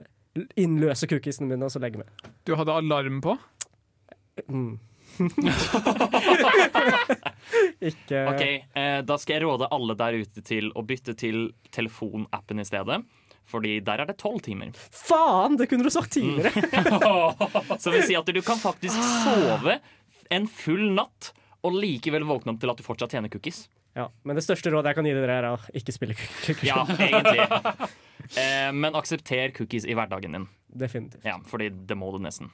innløse 0.59 1.07
cookiesene 1.11 1.49
mine 1.49 1.67
og 1.67 1.73
så 1.73 1.81
legge 1.83 2.01
meg. 2.01 2.07
Du 2.47 2.55
hadde 2.59 2.75
alarm 2.77 3.19
på? 3.23 3.35
Mm. 4.47 4.79
Ikke 7.83 8.21
Ok, 8.31 8.43
eh, 8.79 9.01
Da 9.03 9.17
skal 9.19 9.35
jeg 9.35 9.43
råde 9.43 9.67
alle 9.75 9.95
der 9.99 10.15
ute 10.23 10.43
til 10.45 10.69
å 10.71 10.83
bytte 10.87 11.17
til 11.19 11.49
telefonappen 11.75 12.61
i 12.63 12.67
stedet. 12.67 13.01
Fordi 13.51 13.79
der 13.83 14.03
er 14.03 14.07
det 14.07 14.15
tolv 14.21 14.39
timer. 14.45 14.71
Faen, 14.95 15.57
det 15.59 15.67
kunne 15.67 15.83
du 15.83 15.91
sagt 15.91 16.13
tidligere! 16.15 16.51
Så 17.81 17.91
vil 17.91 18.05
si 18.07 18.15
at 18.15 18.29
du 18.31 18.39
kan 18.45 18.59
faktisk 18.61 18.95
sove 19.25 19.79
en 20.31 20.47
full 20.47 20.93
natt 20.95 21.33
og 21.67 21.75
likevel 21.75 22.23
våkne 22.29 22.53
opp 22.53 22.61
til 22.61 22.71
at 22.71 22.79
du 22.79 22.85
fortsatt 22.85 23.11
tjener 23.17 23.33
cookies. 23.33 23.65
Ja, 23.97 24.05
men 24.23 24.37
det 24.39 24.43
største 24.45 24.71
rådet 24.71 24.93
jeg 24.93 24.95
kan 25.01 25.07
gi 25.09 25.13
dere, 25.17 25.37
er 25.41 25.47
å 25.51 25.57
ikke 25.75 25.91
spille 25.95 26.15
cookies. 26.15 26.63
Ja, 26.69 26.85
egentlig. 26.87 27.89
Eh, 28.39 28.69
men 28.71 28.95
aksepter 28.95 29.51
cookies 29.57 29.83
i 29.89 29.95
hverdagen 29.97 30.31
din. 30.37 30.45
Definitivt. 30.71 31.25
Ja, 31.27 31.37
fordi 31.43 31.67
det 31.89 31.97
må 31.99 32.11
du 32.15 32.21
nesten. 32.23 32.51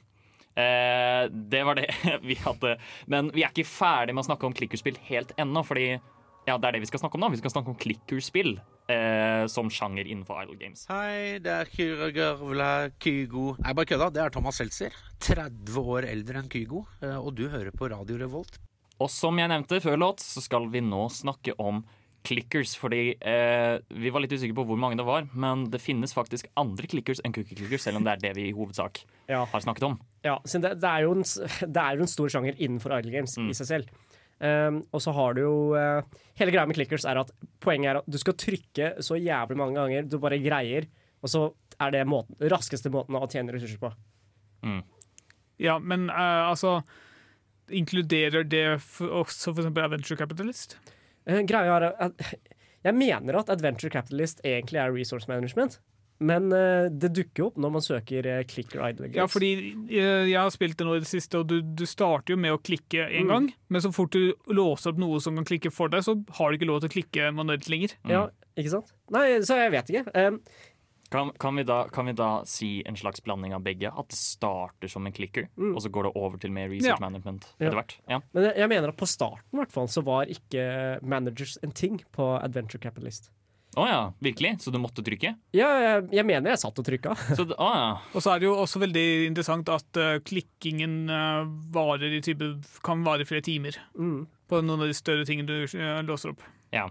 Eh, 0.58 1.28
det 1.30 1.60
var 1.68 1.78
det 1.78 1.86
vi 2.28 2.34
hadde. 2.42 2.76
Men 3.06 3.30
vi 3.34 3.44
er 3.46 3.52
ikke 3.54 3.68
ferdig 3.70 4.16
med 4.16 4.24
å 4.24 4.28
snakke 4.32 4.48
om 4.48 4.56
klikkerspill 4.58 4.98
helt 5.06 5.30
ennå, 5.38 5.62
fordi 5.66 5.92
ja, 6.48 6.56
det 6.56 6.64
er 6.64 6.74
det 6.78 6.80
vi 6.82 6.88
skal 6.90 7.02
snakke 7.04 7.18
om 7.18 7.22
nå. 7.26 7.28
Vi 7.36 7.38
skal 7.42 7.52
snakke 7.52 7.70
om 7.70 7.78
klikkerspill 7.78 8.54
eh, 8.90 9.44
som 9.52 9.68
sjanger 9.70 10.08
innenfor 10.08 10.40
Idle 10.42 10.56
Games. 10.58 10.86
Hei, 10.90 11.36
det 11.44 11.52
er 11.54 11.70
Kyra 11.70 12.08
Gørvla 12.16 12.70
Kygo 12.98 13.52
Nei, 13.60 13.74
bare 13.76 13.90
kødda. 13.92 14.08
Det 14.16 14.22
er 14.24 14.34
Thomas 14.34 14.58
Seltzer. 14.58 14.96
30 15.28 15.78
år 15.84 16.08
eldre 16.08 16.42
enn 16.42 16.48
Kygo. 16.50 16.86
eh, 17.04 17.14
Og 17.20 17.36
du 17.38 17.44
hører 17.52 17.70
på 17.76 17.90
Radio 17.92 18.18
Revolt. 18.24 18.58
Og 18.98 19.10
som 19.12 19.38
jeg 19.38 19.50
nevnte 19.52 19.80
før 19.84 19.98
låt, 20.00 20.22
så 20.24 20.42
skal 20.42 20.66
vi 20.72 20.82
nå 20.82 21.04
snakke 21.14 21.54
om 21.62 21.84
clickers. 22.26 22.74
Fordi 22.78 23.14
eh, 23.14 23.78
vi 23.94 24.10
var 24.12 24.24
litt 24.24 24.34
usikre 24.34 24.56
på 24.58 24.64
hvor 24.68 24.80
mange 24.80 24.98
det 24.98 25.06
var, 25.06 25.28
men 25.38 25.68
det 25.72 25.80
finnes 25.82 26.14
faktisk 26.16 26.50
andre 26.58 26.88
clickers 26.90 27.22
enn 27.24 27.34
cookie 27.36 27.56
clickers, 27.58 27.86
selv 27.86 28.00
om 28.00 28.06
det 28.06 28.16
er 28.16 28.24
det 28.26 28.34
vi 28.40 28.48
i 28.50 28.56
hovedsak 28.56 29.04
Ja. 29.30 29.44
har 29.46 29.64
snakket 29.64 29.86
om. 29.86 29.98
Ja, 30.26 30.38
så 30.44 30.60
det, 30.62 30.74
det, 30.82 30.90
er 30.90 31.06
jo 31.06 31.14
en, 31.14 31.22
det 31.78 31.84
er 31.84 31.96
jo 31.98 32.04
en 32.06 32.10
stor 32.10 32.32
sjanger 32.34 32.58
innenfor 32.58 32.96
Idle 32.98 33.14
Games 33.14 33.38
i 33.38 33.54
seg 33.56 33.70
selv. 33.70 33.94
Um, 34.38 34.84
og 34.94 35.02
så 35.02 35.10
har 35.16 35.34
du 35.34 35.40
jo 35.42 35.54
uh, 35.74 36.18
Hele 36.38 36.52
greia 36.54 36.62
med 36.70 36.76
clickers 36.78 37.02
er 37.10 37.18
at 37.18 37.32
poenget 37.58 37.90
er 37.90 37.98
at 37.98 38.06
du 38.06 38.14
skal 38.22 38.36
trykke 38.38 38.92
så 39.02 39.16
jævlig 39.18 39.56
mange 39.58 39.74
ganger 39.74 40.04
du 40.06 40.14
bare 40.22 40.38
greier, 40.38 40.86
og 41.18 41.32
så 41.32 41.40
er 41.82 41.90
det 41.96 42.04
måten, 42.06 42.38
raskeste 42.50 42.92
måten 42.94 43.18
å 43.18 43.26
tjene 43.26 43.54
ressurser 43.54 43.80
på. 43.82 43.90
Ja, 45.58 45.78
men 45.82 46.06
uh, 46.10 46.50
altså 46.52 46.76
Inkluderer 47.70 48.44
det 48.48 48.64
også 49.08 49.52
f.eks. 49.54 49.66
Adventure 49.72 50.16
Capitalist? 50.20 50.78
Eh, 51.28 51.42
greia 51.48 51.76
er 51.80 51.90
at 52.08 52.24
Jeg 52.86 52.94
mener 52.94 53.34
at 53.40 53.48
Adventure 53.50 53.90
Capitalist 53.90 54.40
egentlig 54.46 54.78
er 54.78 54.92
resource 54.94 55.26
management. 55.28 55.80
Men 56.18 56.48
eh, 56.54 56.86
det 56.90 57.12
dukker 57.14 57.44
opp 57.48 57.58
når 57.62 57.72
man 57.76 57.82
søker 57.84 58.26
uh, 58.26 58.40
clicker 58.48 58.80
idle 58.88 59.06
games. 59.06 59.18
Ja, 59.20 59.26
fordi 59.30 59.50
eh, 59.86 60.24
jeg 60.30 60.38
har 60.38 60.50
spilt 60.50 60.78
det 60.78 60.86
nå 60.86 60.96
i 60.96 61.02
det 61.02 61.10
siste, 61.10 61.38
og 61.42 61.46
du, 61.50 61.60
du 61.62 61.84
starter 61.86 62.34
jo 62.34 62.38
med 62.42 62.54
å 62.54 62.58
klikke 62.58 63.04
én 63.06 63.26
Mm. 63.26 63.30
gang, 63.30 63.46
men 63.70 63.84
så 63.84 63.92
fort 63.94 64.14
du 64.16 64.32
låser 64.50 64.90
opp 64.94 64.98
noe 64.98 65.20
som 65.22 65.38
kan 65.38 65.46
klikke 65.46 65.70
for 65.74 65.90
deg, 65.92 66.02
så 66.06 66.16
har 66.38 66.50
du 66.50 66.58
ikke 66.58 66.70
lov 66.70 66.80
til 66.82 66.90
å 66.90 66.94
klikke 66.96 67.28
manuelt 67.34 67.68
lenger. 67.70 67.94
Ja, 68.10 68.24
ikke 68.58 68.72
sant? 68.78 68.90
Nei, 69.14 69.26
så 69.46 69.58
jeg 69.60 69.74
vet 69.74 69.92
ikke. 69.94 70.04
Um, 70.18 70.40
Kan, 71.10 71.30
kan, 71.40 71.56
vi 71.56 71.62
da, 71.64 71.86
kan 71.88 72.04
vi 72.06 72.12
da 72.12 72.42
si 72.44 72.82
en 72.86 72.96
slags 72.96 73.22
blanding 73.24 73.54
av 73.56 73.62
begge? 73.64 73.88
At 73.88 74.10
det 74.12 74.18
starter 74.18 74.90
som 74.92 75.06
en 75.08 75.12
clicker, 75.16 75.48
Mm. 75.56 75.74
og 75.74 75.80
så 75.80 75.88
går 75.88 76.04
det 76.04 76.12
over 76.20 76.36
til 76.38 76.52
mer 76.52 76.68
research 76.68 77.00
Ja. 77.00 77.08
management 77.08 77.46
Ja. 77.58 77.66
etter 77.70 77.78
hvert? 77.78 77.94
Ja. 78.08 78.20
men 78.34 78.44
jeg, 78.44 78.56
jeg 78.58 78.68
mener 78.68 78.88
at 78.92 78.96
på 79.00 79.06
starten 79.08 79.56
hvert 79.56 79.72
fall, 79.72 79.86
så 79.88 80.02
var 80.04 80.26
ikke 80.26 81.00
managers 81.02 81.56
en 81.62 81.70
ting 81.72 82.02
på 82.12 82.42
Adventure 82.42 82.78
Capitalist. 82.80 83.30
Å 83.76 83.86
ja, 83.86 84.12
virkelig? 84.20 84.60
Så 84.60 84.72
du 84.72 84.78
måtte 84.80 85.02
trykke? 85.04 85.36
Ja, 85.52 85.68
jeg, 85.78 86.08
jeg 86.12 86.24
mener 86.26 86.50
jeg 86.50 86.58
satt 86.58 86.78
og 86.78 86.84
trykka. 86.84 87.14
Så, 87.36 87.44
det- 87.46 87.56
å 87.56 87.68
ja. 87.72 87.98
Og 88.14 88.20
så 88.24 88.34
er 88.34 88.40
det 88.40 88.46
jo 88.48 88.54
også 88.56 88.80
veldig 88.80 89.26
interessant 89.28 89.68
at 89.68 89.96
uh, 90.00 90.18
klikkingen 90.24 91.08
uh, 91.08 91.44
varer 91.70 92.16
i 92.16 92.20
type, 92.20 92.48
kan 92.82 93.04
vare 93.04 93.24
flere 93.28 93.44
timer. 93.44 93.76
Mm. 93.96 94.26
På 94.48 94.60
noen 94.64 94.80
av 94.82 94.88
de 94.88 94.94
større 94.96 95.24
tingene 95.28 95.46
du 95.46 95.78
uh, 95.78 96.00
låser 96.02 96.32
opp. 96.32 96.42
Ja. 96.72 96.88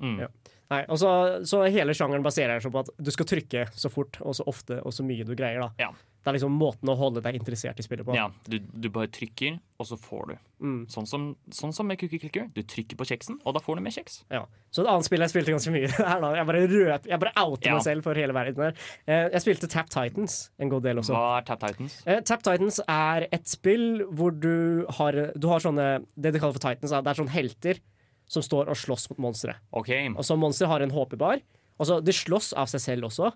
Mm. 0.00 0.20
Ja. 0.20 0.28
Nei, 0.72 0.80
og 0.88 0.96
så, 0.98 1.10
så 1.44 1.62
hele 1.68 1.92
sjangeren 1.96 2.24
baserer 2.24 2.62
seg 2.64 2.72
på 2.72 2.80
at 2.84 2.88
du 2.96 3.10
skal 3.12 3.26
trykke 3.28 3.66
så 3.76 3.90
fort 3.92 4.16
og 4.24 4.32
så 4.38 4.46
ofte 4.48 4.80
og 4.80 4.94
så 4.96 5.04
mye 5.04 5.26
du 5.28 5.34
greier. 5.36 5.60
da. 5.60 5.70
Ja. 5.78 5.90
Det 6.24 6.30
er 6.32 6.36
liksom 6.38 6.54
måten 6.56 6.88
å 6.88 6.94
holde 6.96 7.20
deg 7.20 7.36
interessert 7.36 7.76
i 7.76 7.84
spillet 7.84 8.06
på. 8.08 8.14
Ja, 8.16 8.30
du, 8.48 8.54
du 8.58 8.86
bare 8.88 9.10
trykker, 9.12 9.58
og 9.76 9.84
så 9.90 9.98
får 10.00 10.30
du. 10.30 10.34
Mm. 10.64 10.78
Sånn, 10.88 11.04
som, 11.04 11.26
sånn 11.52 11.74
som 11.76 11.84
med 11.84 11.98
Cookie 12.00 12.16
Clicker. 12.22 12.46
Du 12.56 12.62
trykker 12.64 12.96
på 12.96 13.04
kjeksen, 13.10 13.36
og 13.44 13.52
da 13.52 13.60
får 13.60 13.76
du 13.76 13.82
mer 13.84 13.92
kjeks. 13.92 14.22
Ja. 14.32 14.46
Så 14.72 14.80
et 14.80 14.88
annet 14.88 15.04
spill 15.04 15.20
jeg 15.20 15.34
spilte 15.34 15.52
ganske 15.52 15.74
mye 15.74 15.90
her 15.98 16.24
da. 16.24 16.30
Jeg 16.38 16.48
bare, 16.48 16.62
røp, 16.72 17.10
jeg 17.12 17.20
bare 17.26 17.34
outer 17.44 17.68
Ja. 17.68 17.76
meg 17.76 17.84
selv 17.84 18.08
for 18.08 18.16
hele 18.16 18.32
verden 18.38 18.64
her. 18.70 18.80
Eh, 19.04 19.26
Jeg 19.36 19.44
spilte 19.44 19.68
Tap 19.76 19.92
Titans 19.92 20.38
en 20.64 20.72
god 20.72 20.86
del 20.88 21.02
også. 21.04 21.12
Hva 21.12 21.36
er 21.42 21.46
Tap 21.52 21.60
Titans? 21.66 21.98
Eh, 22.08 22.22
Tap 22.24 22.40
Titans 22.48 22.80
er 22.88 23.28
et 23.28 23.44
spill 23.52 24.06
hvor 24.16 24.32
du 24.32 24.86
har, 24.96 25.20
du 25.36 25.50
har 25.52 25.60
sånne 25.60 25.90
Det 26.16 26.32
de 26.32 26.40
kaller 26.40 26.56
for 26.56 26.64
Titans, 26.70 26.88
det 26.96 27.04
er 27.12 27.20
sånne 27.20 27.36
helter 27.36 27.84
som 28.30 28.44
står 28.44 28.70
og 28.72 28.78
slåss 28.78 29.10
mot 29.12 29.26
monstre. 29.28 29.56
Okay. 29.76 30.08
Og 30.12 30.24
så 30.26 30.36
monstre 30.38 30.68
har 30.70 30.84
en 30.84 30.94
HP-bar. 30.94 31.42
Altså, 31.80 31.98
de 32.04 32.14
slåss 32.14 32.52
av 32.58 32.70
seg 32.70 32.82
selv 32.82 33.10
også, 33.10 33.32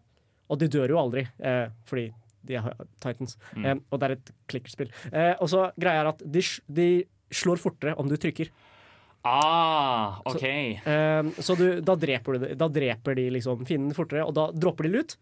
og 0.49 0.61
de 0.61 0.71
dør 0.73 0.95
jo 0.95 1.01
aldri, 1.01 1.27
eh, 1.45 1.67
fordi 1.89 2.09
de 2.49 2.57
er 2.61 2.73
Titans. 3.03 3.37
Mm. 3.53 3.65
Eh, 3.67 3.77
og 3.91 4.01
det 4.01 4.09
er 4.09 4.17
et 4.17 4.33
klikkerspill. 4.51 4.93
Eh, 5.11 5.35
og 5.37 5.51
så 5.51 5.69
greia 5.81 6.05
er 6.05 6.13
at 6.13 6.25
de, 6.25 6.43
de 6.71 6.89
slår 7.35 7.61
fortere 7.61 7.97
om 7.99 8.09
du 8.09 8.17
trykker. 8.21 8.51
Ah, 9.29 10.21
OK. 10.31 10.45
Eh, 10.47 11.33
så 11.43 11.57
du, 11.59 11.67
da, 11.85 11.97
dreper 11.99 12.39
du, 12.39 12.47
da 12.59 12.69
dreper 12.73 13.19
de 13.19 13.27
liksom 13.35 13.67
fienden 13.69 13.97
fortere, 13.97 14.25
og 14.25 14.37
da 14.39 14.49
dropper 14.55 14.89
de 14.89 14.95
lut. 14.95 15.19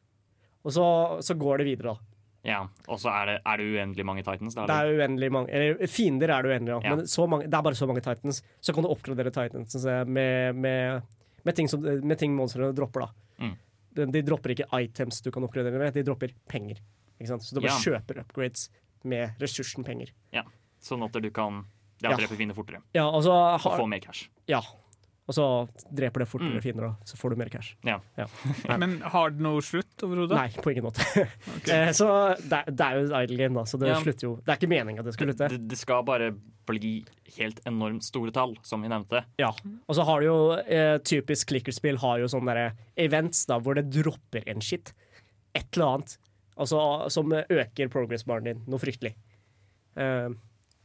Og 0.67 0.75
så, 0.75 0.87
så 1.23 1.37
går 1.39 1.63
det 1.63 1.71
videre, 1.71 1.95
da. 1.95 2.16
Ja, 2.47 2.61
Og 2.87 3.01
så 3.03 3.11
er 3.11 3.27
det, 3.27 3.37
er 3.45 3.57
det 3.59 3.65
uendelig 3.75 4.05
mange 4.07 4.23
Titans? 4.23 4.55
Da, 4.55 4.67
Det 4.71 4.75
er 4.77 4.93
uendelig 5.01 5.31
mange 5.35 5.51
Eller 5.51 5.87
fiender 5.91 6.31
er 6.31 6.43
det 6.47 6.53
uendelig, 6.53 6.77
ja. 6.85 6.95
Men 6.95 7.07
så 7.11 7.27
mange, 7.29 7.49
det 7.51 7.55
er 7.59 7.63
bare 7.67 7.75
så 7.75 7.87
mange 7.91 8.01
Titans. 8.05 8.43
Så 8.63 8.73
kan 8.75 8.87
du 8.87 8.91
oppgradere 8.93 9.33
Titans 9.35 9.75
med, 10.07 10.55
med, 10.55 11.03
med 11.45 11.55
ting, 11.59 11.69
som, 11.69 11.83
med 11.83 12.19
ting 12.19 12.37
monstrene 12.39 12.71
dropper, 12.77 13.07
da. 13.09 13.09
Mm. 13.43 13.57
De, 13.97 14.07
de 14.13 14.23
dropper 14.23 14.53
ikke 14.55 14.69
items 14.79 15.19
du 15.25 15.31
kan 15.35 15.43
oppgradere 15.43 15.79
med, 15.81 15.93
de 15.97 16.03
dropper 16.07 16.31
penger. 16.49 16.79
Ikke 17.19 17.29
sant? 17.33 17.43
Så 17.43 17.55
du 17.57 17.61
bare 17.65 17.73
Ja. 17.75 17.83
kjøper 17.83 18.21
upgrades 18.23 18.69
med 19.05 19.35
ressursen 19.43 19.85
penger. 19.85 20.13
Ja, 20.33 20.43
Sånn 20.87 21.03
at 21.03 21.13
du 21.19 21.31
kan 21.35 21.65
Ja. 22.03 22.13
drepe 22.15 22.37
fiender 22.37 22.55
fortere. 22.55 22.83
Ja, 22.95 23.09
altså, 23.11 23.33
har, 23.33 23.59
Og 23.73 23.81
få 23.81 23.89
mer 23.89 23.99
cash. 24.05 24.29
ja. 24.47 24.61
Og 25.27 25.35
så 25.35 25.45
dreper 25.91 26.23
det 26.23 26.29
fortere 26.31 26.55
Mm. 26.55 26.63
fiender, 26.63 26.85
og 26.87 27.09
så 27.09 27.17
får 27.19 27.31
du 27.33 27.37
mer 27.41 27.49
cash. 27.51 27.73
Ja. 27.85 27.97
Ja. 28.17 28.27
Men 28.79 29.01
har 29.03 29.31
det 29.35 29.41
noe 29.43 29.59
slutt 29.61 30.05
overhodet? 30.07 30.37
Nei, 30.39 30.49
på 30.63 30.71
ingen 30.71 30.85
måte. 30.87 31.03
Okay. 31.57 31.89
så 31.99 32.07
det, 32.39 32.61
er- 32.61 32.71
det 32.71 32.85
er 32.87 32.95
jo 33.01 33.07
et 33.09 33.17
idle 33.27 33.37
game, 33.41 33.55
da, 33.59 33.65
så 33.67 33.79
det 33.83 33.89
Ja. 33.91 33.97
slutter 34.05 34.23
jo 34.29 34.37
Det 34.45 34.53
er 34.55 34.61
ikke 34.61 34.71
meningen 34.71 35.01
at 35.03 35.05
det 35.09 35.15
skal 35.17 35.27
slutte. 35.33 35.49
Det, 35.51 35.59
det 35.73 35.79
skal 35.81 36.05
bare 36.07 36.29
bli 36.67 36.93
helt 37.39 37.59
enormt 37.67 38.03
store 38.07 38.31
tall, 38.35 38.55
som 38.63 38.83
vi 38.83 38.89
nevnte. 38.89 39.25
Ja. 39.39 39.51
Og 39.89 39.95
så 39.99 40.05
har 40.07 40.21
du 40.23 40.27
jo 40.27 40.39
eh, 40.63 40.99
typisk 41.03 41.49
klikkerspill 41.51 41.99
har 42.03 42.19
jo 42.23 42.27
sånne 42.31 42.73
events 42.97 43.45
da, 43.47 43.59
hvor 43.59 43.75
det 43.79 43.89
dropper 43.91 44.47
en 44.47 44.61
shit. 44.63 44.93
Et 45.55 45.67
eller 45.75 45.87
annet. 45.97 46.17
Altså, 46.57 46.79
som 47.11 47.31
øker 47.35 47.91
progress-baren 47.93 48.45
din 48.45 48.63
noe 48.67 48.79
fryktelig. 48.79 49.15
Eh, 49.97 50.29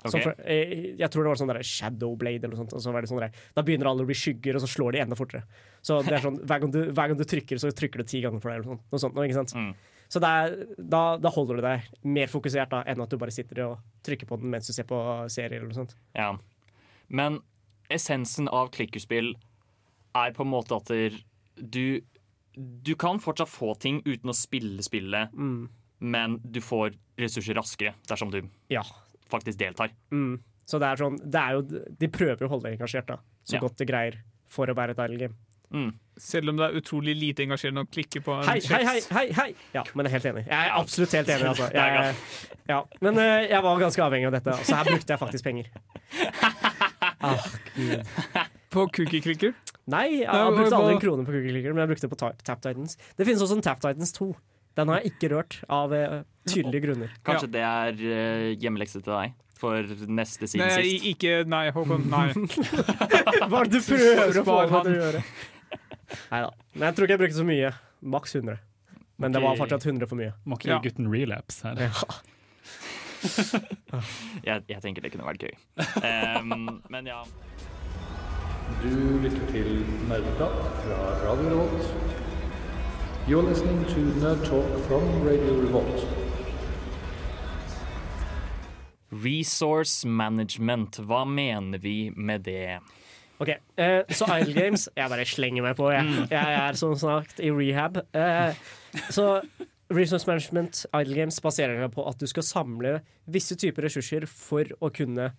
som 0.10 0.22
for, 0.24 0.34
jeg, 0.50 0.96
jeg 0.98 1.10
tror 1.14 1.24
det 1.24 1.30
var 1.30 1.40
sånn 1.42 1.52
der 1.54 1.62
Shadowblade 1.68 2.42
eller 2.48 2.56
noe 2.56 2.64
sånt. 2.64 2.74
Og 2.74 2.82
så 2.82 2.92
var 2.96 3.02
det 3.06 3.10
sånn 3.12 3.20
der, 3.22 3.36
da 3.54 3.62
begynner 3.68 3.92
alle 3.92 4.02
å 4.02 4.10
bli 4.10 4.18
skygger, 4.18 4.58
og 4.58 4.64
så 4.64 4.70
slår 4.72 4.96
de 4.96 5.02
enda 5.04 5.18
fortere. 5.20 5.44
Så 5.86 6.00
det 6.08 6.16
er 6.18 6.24
sånn, 6.26 6.40
hver 6.50 6.64
gang, 6.64 6.72
du, 6.74 6.80
hver 6.90 7.12
gang 7.12 7.20
du 7.20 7.26
trykker, 7.28 7.60
så 7.62 7.70
trykker 7.76 8.02
du 8.02 8.08
ti 8.10 8.22
ganger 8.26 8.42
for 8.42 8.50
deg. 8.50 8.64
Eller 8.64 8.80
noe 8.82 9.02
sånt, 9.04 9.14
noe 9.20 9.30
sånt? 9.38 9.54
Mm. 9.54 9.74
Så 10.12 10.20
er, 10.28 10.56
da, 10.76 11.04
da 11.22 11.30
holder 11.32 11.62
du 11.62 11.64
deg 11.64 11.86
mer 12.04 12.28
fokusert 12.28 12.74
da, 12.74 12.82
enn 12.90 13.00
at 13.06 13.14
du 13.14 13.20
bare 13.22 13.32
sitter 13.32 13.62
og 13.70 13.78
trykker 14.04 14.28
på 14.28 14.42
den 14.42 14.50
mens 14.52 14.68
du 14.68 14.74
ser 14.76 14.88
på 14.90 14.98
serier 15.32 15.62
eller 15.62 15.70
noe 15.70 15.78
sånt. 15.84 15.94
Ja. 16.18 16.34
Men 17.08 17.38
essensen 17.92 18.50
av 18.52 18.72
klikkerspill 18.76 19.34
er 20.18 20.34
på 20.36 20.44
en 20.44 20.52
måte 20.52 20.76
at 20.82 20.90
du 21.62 22.02
Du 22.84 22.96
kan 23.00 23.20
fortsatt 23.24 23.48
få 23.48 23.72
ting 23.80 24.02
uten 24.04 24.28
å 24.32 24.36
spille 24.36 24.84
spillet, 24.84 25.32
Mm. 25.32 25.70
men 26.04 26.36
du 26.44 26.60
får 26.60 26.98
ressurser 27.18 27.56
raskere 27.56 27.94
dersom 28.10 28.30
du 28.34 28.42
Ja. 28.70 28.84
Faktisk 29.32 29.60
deltar. 29.62 29.94
Mm. 30.14 30.40
Så 30.70 30.80
det 30.80 30.88
er 30.92 31.00
sånn 31.02 31.18
det 31.24 31.40
er 31.42 31.58
jo, 31.58 31.62
De 32.00 32.08
prøver 32.12 32.44
jo 32.46 32.48
å 32.50 32.54
holde 32.56 32.70
deg 32.70 32.78
engasjert 32.78 33.10
da, 33.10 33.18
så 33.44 33.58
Ja. 33.58 33.64
godt 33.64 33.80
de 33.82 33.88
greier 33.90 34.20
for 34.52 34.68
å 34.68 34.76
være 34.78 34.96
et 34.96 35.02
idle 35.08 35.18
game. 35.26 35.36
Mm. 35.72 35.92
Selv 36.20 36.52
om 36.52 36.58
det 36.60 36.66
er 36.68 36.78
utrolig 36.82 37.14
lite 37.16 37.44
engasjerende 37.46 37.86
å 37.86 37.88
klikke 37.88 38.20
på 38.22 38.34
en 38.36 38.44
Hei, 38.44 38.60
hei, 38.68 38.82
hei! 38.86 39.00
hei, 39.16 39.28
hei 39.38 39.56
Ja, 39.74 39.84
men 39.96 40.06
jeg 40.06 40.12
er 40.12 40.18
helt 40.18 40.28
enig. 40.34 40.44
Jeg 40.50 40.68
er 40.68 40.74
absolutt 40.76 41.16
helt 41.16 41.30
enig. 41.32 41.48
Altså. 41.48 41.70
Jeg, 41.80 42.16
ja. 42.68 42.82
Men 43.00 43.18
uh, 43.18 43.40
jeg 43.48 43.64
var 43.64 43.80
ganske 43.80 44.04
avhengig 44.04 44.28
av 44.28 44.36
dette, 44.36 44.58
så 44.68 44.76
her 44.82 44.90
brukte 44.92 45.16
jeg 45.16 45.20
faktisk 45.20 45.48
penger. 45.48 45.72
Ah, 47.22 47.38
Gud. 47.76 48.02
På 48.74 48.88
Cookie 48.90 49.22
Clicker? 49.22 49.52
Nei, 49.90 50.22
jeg 50.22 50.26
jeg 50.26 50.54
brukte 50.56 50.78
aldri 50.78 50.96
en 50.96 51.02
krone 51.02 51.26
på 51.26 51.34
Cookie 51.36 51.52
Clicker, 51.54 51.74
men 51.76 51.84
jeg 51.84 51.92
brukte 51.92 52.08
det 52.08 52.12
på 52.14 52.18
Tap 52.22 52.62
Titans. 52.64 52.98
Det 53.18 53.28
finnes 53.28 53.44
også 53.46 53.58
en 53.60 53.64
Tap 53.66 53.82
Titans 53.84 54.14
2. 54.18 54.30
Den 54.80 54.92
har 54.92 55.02
jeg 55.02 55.12
ikke 55.14 55.30
rørt, 55.34 55.60
av 55.68 55.94
eh, 55.96 56.18
tydelige 56.48 56.86
grunner. 56.88 57.14
Kanskje 57.28 57.50
det 57.52 57.64
er 57.68 58.02
uh, 58.02 58.50
hjemmelekse 58.62 59.02
til 59.02 59.12
deg 59.12 59.38
for 59.62 59.94
neste 60.10 60.48
siden 60.50 60.66
Nei, 60.66 60.88
sist. 60.88 61.06
ikke 61.12 61.34
Nei, 61.50 61.66
Håkon. 61.76 62.08
Nei. 62.10 62.32
Hva 63.52 63.62
er 63.62 63.70
det 63.70 63.78
du 63.78 63.80
prøver 63.86 64.42
å 64.42 64.46
få 64.48 64.58
meg 64.64 64.76
til 64.88 64.92
å 64.96 64.98
gjøre? 64.98 65.24
Nei 66.32 66.42
da. 66.48 66.52
Men 66.74 66.88
jeg 66.88 66.98
tror 66.98 67.08
ikke 67.08 67.16
jeg 67.16 67.24
brukte 67.26 67.38
så 67.38 67.48
mye. 67.48 67.72
Maks 68.16 68.36
100. 68.40 68.58
Men 69.22 69.36
det 69.36 69.42
var 69.44 69.60
fortsatt 69.60 69.86
100 69.86 70.10
for 70.10 70.18
mye. 70.18 70.34
Må 70.50 70.58
ikke 70.58 70.72
gi 70.72 70.80
gutten 70.88 71.12
relapse 71.14 71.68
her. 71.68 71.92
Jeg, 74.42 74.64
jeg 74.66 74.82
tenker 74.82 75.04
det 75.06 75.12
kunne 75.14 75.28
vært 75.28 75.44
gøy. 75.46 75.52
Um, 76.02 76.82
men 76.90 77.06
ja. 77.06 77.20
Du 78.82 78.90
lytter 79.22 79.44
til 79.52 79.84
Nerdeprat 80.10 80.58
fra 80.82 80.98
Radio 81.28 81.52
Revolt. 81.52 82.21
You're 83.32 83.50
listening 83.50 83.86
to 83.86 84.00
Nerd 84.20 84.42
Talk 84.44 84.88
from 84.88 85.04
Radio 85.24 85.54
Revolt. 85.62 86.02
Resource 89.10 90.06
management, 90.06 91.00
hva 91.08 91.22
mener 91.26 91.80
vi 91.80 92.12
med 92.12 92.44
det? 92.44 92.82
Ok, 93.38 93.54
eh, 93.76 94.02
Så 94.10 94.28
Idle 94.36 94.54
Games 94.54 94.90
Jeg 94.96 95.10
bare 95.10 95.26
slenger 95.26 95.64
meg 95.64 95.78
på. 95.80 95.88
Jeg, 95.96 96.26
jeg 96.28 96.58
er 96.58 96.76
som 96.76 96.92
sagt 97.00 97.40
i 97.40 97.54
rehab. 97.56 98.02
Eh, 98.12 98.60
så 99.08 99.40
Resource 99.88 100.28
Management 100.28 100.84
Idle 100.92 101.16
Games 101.22 101.40
baserer 101.40 101.80
seg 101.80 101.96
på 101.96 102.04
at 102.12 102.20
du 102.20 102.28
skal 102.28 102.44
samle 102.44 102.98
visse 103.32 103.56
typer 103.56 103.88
ressurser 103.88 104.28
for 104.28 104.76
å 104.84 104.92
kunne 104.92 105.30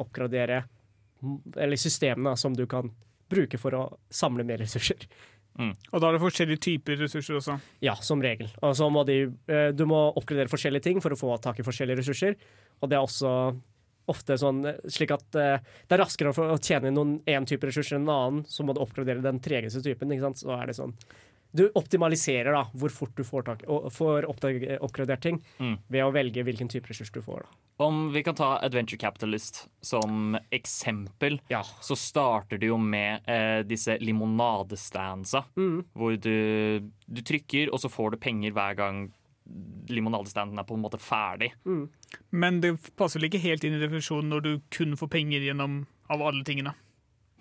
oppgradere 0.00 0.62
eller 1.20 1.76
systemene 1.76 2.32
som 2.32 2.56
du 2.56 2.64
kan 2.64 2.88
bruke 3.28 3.60
for 3.60 3.76
å 3.76 3.84
samle 4.08 4.40
mer 4.40 4.64
ressurser. 4.64 5.04
Og 5.92 6.00
da 6.00 6.08
er 6.08 6.16
det 6.16 6.22
forskjellige 6.22 6.62
typer 6.64 7.00
ressurser 7.02 7.36
også. 7.38 7.58
Ja, 7.84 7.94
som 8.00 8.22
regel. 8.24 8.48
Og 8.64 8.76
så 8.78 8.88
må 8.92 9.04
de, 9.08 9.18
eh, 9.52 9.68
du 9.76 9.84
må 9.88 10.00
oppgradere 10.16 10.52
forskjellige 10.52 10.88
ting 10.88 11.02
for 11.04 11.12
å 11.12 11.18
få 11.18 11.34
tak 11.42 11.60
i 11.60 11.66
forskjellige 11.66 12.00
ressurser. 12.00 12.38
Og 12.80 12.88
det 12.88 12.96
er 12.96 13.04
også 13.04 13.32
ofte 14.10 14.38
sånn 14.40 14.64
eh, 14.66 14.80
slik 14.90 15.12
at 15.14 15.38
eh, 15.38 15.58
det 15.86 15.96
er 15.96 16.02
raskere 16.02 16.32
å 16.32 16.48
å 16.54 16.60
tjene 16.60 16.90
inn 16.90 16.98
noen 16.98 17.12
én 17.28 17.46
type 17.48 17.68
ressurser 17.68 17.98
enn 17.98 18.08
en 18.08 18.14
annen, 18.14 18.46
så 18.48 18.64
må 18.64 18.74
du 18.74 18.82
oppgradere 18.82 19.24
den 19.24 19.42
tregeste 19.44 19.84
typen. 19.84 20.10
ikke 20.12 20.30
sant? 20.30 20.42
Så 20.42 20.54
er 20.56 20.70
det 20.70 20.78
sånn 20.78 20.96
Du 21.52 21.66
optimaliserer 21.76 22.52
da 22.56 22.62
hvor 22.72 22.88
fort 22.90 23.12
du 23.18 23.22
får, 23.28 23.42
tak, 23.44 23.62
og 23.68 23.90
får 23.92 24.24
oppgradert 24.30 25.20
ting 25.20 25.42
Mm. 25.60 25.78
ved 25.88 26.02
å 26.04 26.12
velge 26.14 26.44
hvilken 26.44 26.68
type 26.72 26.88
ressurs 26.88 27.10
du 27.12 27.20
får. 27.20 27.42
da. 27.44 27.58
Om 27.84 28.12
vi 28.14 28.22
kan 28.22 28.34
ta 28.34 28.58
Adventure 28.62 28.96
Capitalist 28.98 29.66
som 29.82 30.36
eksempel, 30.50 31.40
så 31.80 31.96
starter 31.96 32.58
det 32.58 32.66
jo 32.70 32.78
med 32.78 33.20
eh, 33.28 33.62
disse 33.66 33.98
limonadestandsa. 34.00 35.44
Mm. 35.56 35.84
Hvor 35.94 36.16
du, 36.20 36.90
du 37.06 37.20
trykker, 37.22 37.72
og 37.72 37.80
så 37.82 37.90
får 37.90 38.12
du 38.12 38.16
penger 38.22 38.52
hver 38.52 38.76
gang 38.78 39.02
limonadestanden 39.90 40.58
er 40.60 40.64
på 40.68 40.76
en 40.78 40.84
måte 40.84 41.00
ferdig. 41.02 41.50
Mm. 41.66 41.88
Men 42.30 42.60
det 42.62 42.76
passer 42.96 43.18
vel 43.20 43.28
ikke 43.28 43.42
helt 43.42 43.64
inn 43.66 43.74
i 43.76 43.82
definisjonen 43.82 44.30
når 44.32 44.44
du 44.46 44.52
kun 44.72 44.94
får 44.96 45.10
penger 45.12 45.44
gjennom 45.48 45.82
av 46.12 46.22
alle 46.22 46.44
tingene. 46.46 46.74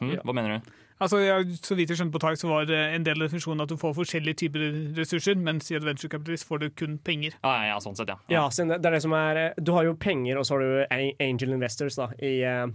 Hm? 0.02 0.16
Hva 0.26 0.34
mener 0.34 0.58
du? 0.58 0.72
Altså, 1.02 1.20
jeg, 1.24 1.58
Så 1.66 1.76
vidt 1.78 1.92
jeg 1.92 2.00
skjønte 2.00 2.14
på 2.14 2.22
Tak, 2.22 2.38
så 2.38 2.50
var 2.52 2.70
en 2.70 3.06
del 3.06 3.18
av 3.18 3.28
definisjonen 3.28 3.66
at 3.66 3.72
du 3.72 3.78
får 3.82 3.96
forskjellige 3.98 4.44
typer 4.44 4.66
ressurser, 5.00 5.40
mens 5.40 5.72
i 5.72 5.78
Adventure 5.80 6.12
Capitalist 6.14 6.48
får 6.50 6.62
du 6.62 6.68
kun 6.78 7.00
penger. 7.02 7.38
Ah, 7.42 7.66
ja, 7.72 7.80
sånn 7.82 7.98
sett, 7.98 8.12
ja. 8.12 8.20
Ja, 8.32 8.46
det 8.54 8.78
det 8.84 8.92
er 8.92 8.98
det 8.98 9.04
som 9.08 9.16
er 9.18 9.42
eh, 9.42 9.58
Du 9.58 9.74
har 9.74 9.88
jo 9.88 9.98
penger, 9.98 10.38
og 10.38 10.46
så 10.46 10.58
har 10.58 10.62
du 10.62 11.18
angel 11.26 11.58
investors 11.58 11.98
da, 11.98 12.12
i, 12.22 12.36
eh, 12.46 12.68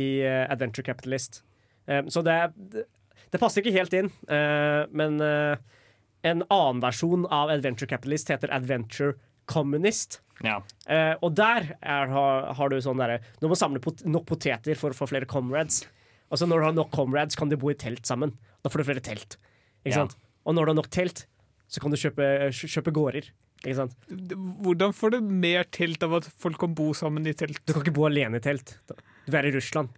i 0.00 0.08
eh, 0.24 0.46
Adventure 0.48 0.86
Capitalist. 0.86 1.42
Så 1.82 2.22
det, 2.22 2.36
det, 2.70 3.38
passer 3.42 3.58
ikke 3.58 3.74
helt 3.74 3.94
inn, 3.98 4.08
eh, 4.30 4.84
men 4.94 5.18
en 5.18 6.44
annen 6.46 6.82
versjon 6.82 7.26
av 7.26 7.50
Adventure 7.50 7.90
Capitalist 7.90 8.30
heter 8.30 8.52
Adventure 8.54 9.16
Communist. 9.50 10.20
Ja. 10.42 10.60
Eh, 10.86 11.14
og 11.22 11.34
der 11.38 11.74
er, 11.80 12.10
har, 12.10 12.48
har 12.56 12.70
du 12.70 12.80
sånn 12.82 12.98
derre 12.98 13.20
Du 13.38 13.46
må 13.50 13.58
samle 13.58 13.82
pot 13.82 14.00
nok 14.08 14.24
poteter 14.26 14.78
for 14.78 14.94
å 14.94 14.96
få 14.96 15.08
flere 15.10 15.28
comrades. 15.30 15.82
Altså 16.32 16.46
Når 16.48 16.58
du 16.62 16.64
har 16.64 16.72
nok 16.78 16.90
comrades, 16.96 17.36
kan 17.36 17.50
de 17.52 17.56
bo 17.60 17.68
i 17.70 17.74
telt 17.78 18.06
sammen. 18.08 18.32
Da 18.64 18.70
får 18.72 18.82
du 18.82 18.88
flere 18.88 19.04
telt. 19.04 19.36
Ikke 19.84 19.92
Ja. 19.92 20.06
sant? 20.06 20.16
Og 20.46 20.54
når 20.56 20.64
du 20.66 20.70
har 20.72 20.78
nok 20.80 20.88
telt, 20.90 21.26
så 21.68 21.80
kan 21.80 21.90
du 21.92 21.96
kjøpe, 22.00 22.48
kjøpe 22.50 22.92
gårder. 22.92 23.28
Ikke 23.62 23.76
sant? 23.76 23.92
Hvordan 24.10 24.92
får 24.96 25.10
du 25.14 25.20
mer 25.20 25.64
telt 25.70 26.02
av 26.02 26.14
at 26.18 26.24
folk 26.24 26.58
kan 26.58 26.72
bo 26.74 26.92
sammen 26.96 27.26
i 27.28 27.32
telt? 27.36 27.60
Du 27.66 27.72
kan 27.74 27.82
ikke 27.84 27.94
bo 27.94 28.06
alene 28.08 28.40
i 28.40 28.44
telt. 28.44 28.78
Du 29.26 29.36
er 29.36 29.46
i 29.46 29.52
Russland. 29.54 29.88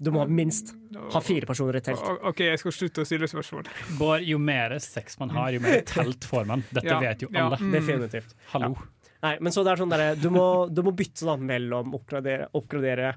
Du 0.00 0.12
må 0.14 0.20
ha 0.22 0.26
minst 0.30 0.74
ha 0.94 1.18
fire 1.20 1.42
personer 1.48 1.74
i 1.76 1.80
telt. 1.82 1.98
OK, 2.22 2.38
jeg 2.46 2.58
skal 2.60 2.70
slutte 2.76 3.02
å 3.02 3.06
stille 3.08 3.26
spørsmål. 3.26 3.66
Bård, 3.98 4.22
jo 4.28 4.38
mer 4.38 4.76
sex 4.78 5.18
man 5.18 5.30
har, 5.34 5.50
jo 5.56 5.58
mer 5.64 5.80
telt 5.82 6.20
får 6.28 6.46
man. 6.46 6.62
Dette 6.70 6.84
Ja, 6.86 7.00
vet 7.02 7.24
jo 7.24 7.28
ja, 7.32 7.46
alle. 7.48 7.56
mm. 7.58 7.72
Definitivt. 7.74 8.34
Hallo. 8.52 8.76
Nei, 9.24 9.36
men 9.40 9.50
så 9.50 9.64
det 9.66 9.72
er 9.72 9.82
sånn 9.82 9.90
derre 9.90 10.14
du, 10.20 10.28
må- 10.30 10.68
du 10.72 10.82
må 10.86 10.92
bytte 10.94 11.26
da 11.26 11.34
mellom 11.36 11.90
oppgradere, 11.98 12.46
oppgradere 12.54 13.16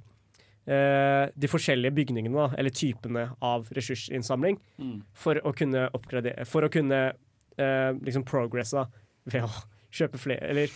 de 0.65 1.47
forskjellige 1.49 1.93
bygningene, 1.97 2.35
da, 2.37 2.55
eller 2.57 2.69
typene 2.69 3.23
av 3.41 3.65
ressursinnsamling, 3.73 4.59
Mm. 4.77 5.01
for 5.13 5.35
å 5.41 5.53
kunne 5.57 5.87
oppgradere 5.97 6.45
For 6.45 6.61
å 6.61 6.69
kunne 6.71 6.99
eh, 7.57 7.91
liksom 7.97 8.23
progresse 8.23 8.85
ved 9.25 9.43
å 9.43 9.49
kjøpe 9.91 10.17
flere 10.21 10.49
Eller 10.49 10.67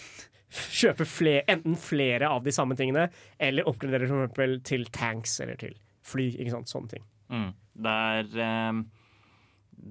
kjøpe 0.56 1.06
flere, 1.06 1.44
enten 1.48 1.76
flere 1.76 2.28
av 2.30 2.44
de 2.44 2.52
samme 2.52 2.76
tingene, 2.78 3.10
eller 3.40 3.64
oppgradere 3.68 4.06
f.eks. 4.08 4.64
til 4.64 4.86
tanks 4.86 5.40
eller 5.42 5.56
til 5.60 5.74
fly. 6.06 6.30
Ikke 6.38 6.52
sant? 6.54 6.70
Sånne 6.70 6.90
ting. 6.90 7.04
Mm. 7.30 7.50
Det 7.76 7.92
er 7.92 8.38
eh, 8.46 8.84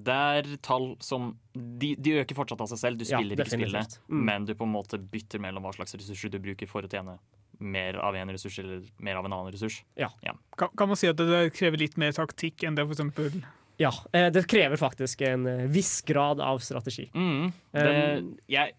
det 0.05 0.11
er 0.15 0.47
tall 0.65 0.95
som 0.99 1.27
de, 1.53 1.93
de 1.95 2.15
øker 2.19 2.35
fortsatt 2.35 2.59
av 2.61 2.67
seg 2.71 2.79
selv. 2.81 2.97
Du 2.97 3.05
Ja, 3.05 3.19
spiller 3.19 3.37
ikke 3.37 3.53
spillet. 3.53 3.99
Mm. 4.09 4.23
men 4.25 4.45
du 4.45 4.53
på 4.55 4.65
en 4.65 4.73
måte 4.73 4.97
bytter 4.99 5.39
mellom 5.39 5.63
hva 5.63 5.71
slags 5.75 5.93
ressurser 5.95 6.31
du 6.33 6.39
bruker 6.39 6.67
for 6.67 6.81
å 6.83 6.89
tjene 6.89 7.17
mer 7.59 7.95
av 8.01 8.15
en 8.15 8.29
ressurs 8.33 8.59
eller 8.59 8.81
mer 8.97 9.15
av 9.19 9.25
en 9.25 9.33
annen 9.33 9.51
ressurs. 9.53 9.83
Ja. 9.95 10.09
Kan, 10.57 10.69
kan 10.77 10.87
man 10.91 10.97
si 10.99 11.07
at 11.07 11.17
det 11.17 11.53
krever 11.55 11.77
litt 11.81 11.97
mer 11.97 12.11
taktikk 12.15 12.63
enn 12.63 12.75
det 12.77 12.85
eksempel 12.87 13.41
Ja, 13.77 13.91
eh, 14.13 14.29
det 14.31 14.45
krever 14.47 14.79
faktisk 14.79 15.21
en 15.27 15.45
eh, 15.51 15.65
viss 15.67 16.01
grad 16.07 16.39
av 16.39 16.59
strategi. 16.63 17.09
Mm. 17.13 17.51
Det, 17.75 17.85
Um, 18.19 18.37
jeg, 18.47 18.71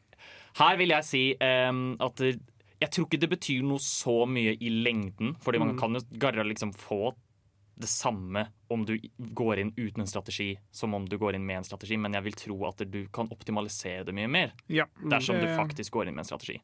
her 0.57 0.77
vil 0.81 0.89
jeg 0.95 1.05
si 1.05 1.25
um, 1.69 1.97
at 2.01 2.21
jeg 2.25 2.91
tror 2.93 3.07
ikke 3.07 3.21
det 3.21 3.29
betyr 3.33 3.63
noe 3.65 3.81
så 3.81 4.23
mye 4.29 4.55
i 4.61 4.69
lengden, 4.71 5.35
fordi 5.41 5.59
man 5.61 5.75
Mm. 5.75 5.79
kan 5.81 5.95
jo 5.97 6.01
garra 6.21 6.43
liksom 6.45 6.73
få 6.77 7.15
det 7.79 7.89
samme 7.89 8.47
om 8.73 8.85
du 8.89 8.97
går 9.37 9.59
inn 9.61 9.73
uten 9.77 10.01
en 10.01 10.07
strategi 10.09 10.57
som 10.73 10.95
om 10.95 11.05
du 11.07 11.19
går 11.21 11.35
inn 11.37 11.45
med 11.47 11.59
en 11.59 11.65
strategi, 11.69 11.97
men 12.01 12.13
jeg 12.17 12.25
vil 12.25 12.33
tro 12.33 12.57
at 12.69 12.79
du 12.91 13.03
kan 13.13 13.29
optimalisere 13.31 14.05
det 14.05 14.15
mye 14.17 14.29
mer 14.29 14.53
Ja. 14.69 14.87
dersom 15.11 15.37
du 15.41 15.47
faktisk 15.57 15.93
går 15.93 16.09
inn 16.09 16.15
med 16.17 16.25
en 16.25 16.31
strategi. 16.33 16.61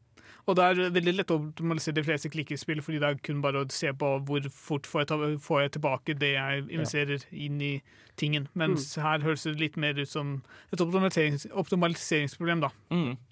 Og 0.48 0.56
det 0.56 0.64
er 0.64 0.90
veldig 0.90 1.12
lett 1.14 1.30
å 1.30 1.36
optimalisere 1.38 1.94
de 1.94 2.02
fleste 2.02 2.28
klikkespill, 2.32 2.80
fordi 2.82 2.98
det 2.98 3.08
er 3.10 3.14
kun 3.22 3.42
bare 3.42 3.60
å 3.62 3.70
se 3.70 3.92
på 3.92 4.08
hvor 4.26 4.40
fort 4.50 4.88
får 4.90 5.00
jeg, 5.02 5.08
ta, 5.12 5.18
får 5.38 5.60
jeg 5.62 5.72
tilbake 5.76 6.16
det 6.18 6.32
jeg 6.34 6.64
investerer 6.72 7.22
inn 7.30 7.60
i 7.62 7.82
tingen. 8.16 8.48
Mens 8.54 8.96
Mm. 8.96 9.02
her 9.04 9.18
høres 9.20 9.44
det 9.44 9.60
litt 9.60 9.76
mer 9.76 9.94
ut 9.94 10.08
som 10.08 10.42
et 10.72 10.80
optimaliserings, 10.80 11.46
optimaliseringsproblem, 11.52 12.60
da. 12.60 12.70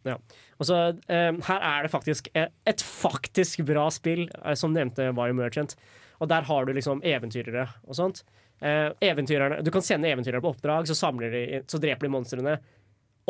Ja. 0.04 0.16
Og 0.60 0.66
så, 0.66 0.98
eh, 1.08 1.32
her 1.48 1.60
er 1.60 1.82
det 1.82 1.90
faktisk 1.90 2.28
et, 2.34 2.52
et 2.66 2.78
faktisk 2.84 3.64
bra 3.66 3.88
spill, 3.90 4.28
eh, 4.44 4.54
som 4.54 4.72
nevnte 4.72 5.12
var 5.14 5.32
Merchant. 5.32 5.74
Og 6.20 6.28
der 6.28 6.46
har 6.46 6.66
du 6.66 6.74
liksom 6.76 7.02
eventyrere 7.06 7.66
og 7.86 7.96
sånt. 7.96 8.22
Eh, 8.60 8.92
du 8.92 9.70
kan 9.72 9.84
sende 9.84 10.10
eventyrere 10.10 10.42
på 10.44 10.52
oppdrag, 10.52 10.88
så, 10.88 11.10
de, 11.20 11.62
så 11.66 11.80
dreper 11.80 12.06
de 12.06 12.12
monstrene 12.12 12.58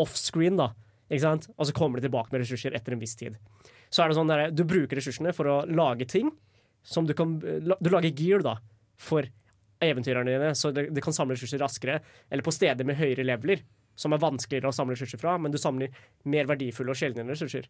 offscreen, 0.01 0.59
da. 0.59 0.73
Ikke 1.11 1.25
sant? 1.25 1.49
Og 1.57 1.69
så 1.69 1.75
kommer 1.75 1.99
de 1.99 2.07
tilbake 2.09 2.33
med 2.33 2.43
ressurser 2.43 2.75
etter 2.75 2.95
en 2.95 3.03
viss 3.03 3.17
tid. 3.19 3.39
Så 3.91 4.03
er 4.03 4.11
det 4.11 4.19
sånn 4.19 4.31
der, 4.31 4.51
Du 4.55 4.63
bruker 4.69 4.99
ressursene 4.99 5.35
for 5.35 5.51
å 5.51 5.59
lage 5.67 6.07
ting. 6.11 6.31
Som 6.87 7.07
du 7.07 7.13
kan 7.15 7.39
Du 7.41 7.91
lager 7.91 8.15
gear 8.17 8.43
da, 8.43 8.57
for 8.99 9.27
eventyrerne 9.81 10.31
dine, 10.31 10.55
så 10.55 10.71
de, 10.77 10.87
de 10.93 11.03
kan 11.03 11.15
samle 11.17 11.37
ressurser 11.37 11.61
raskere. 11.63 12.01
Eller 12.31 12.45
på 12.45 12.55
steder 12.55 12.87
med 12.87 12.99
høyere 13.01 13.25
leveler, 13.25 13.63
som 13.99 14.13
er 14.13 14.23
vanskeligere 14.23 14.71
å 14.71 14.77
samle 14.77 14.97
ressurser 14.97 15.21
fra, 15.21 15.37
men 15.41 15.53
du 15.53 15.59
samler 15.61 15.95
mer 16.29 16.49
verdifulle 16.51 16.93
og 16.93 17.01
sjeldne 17.01 17.25
ressurser. 17.29 17.69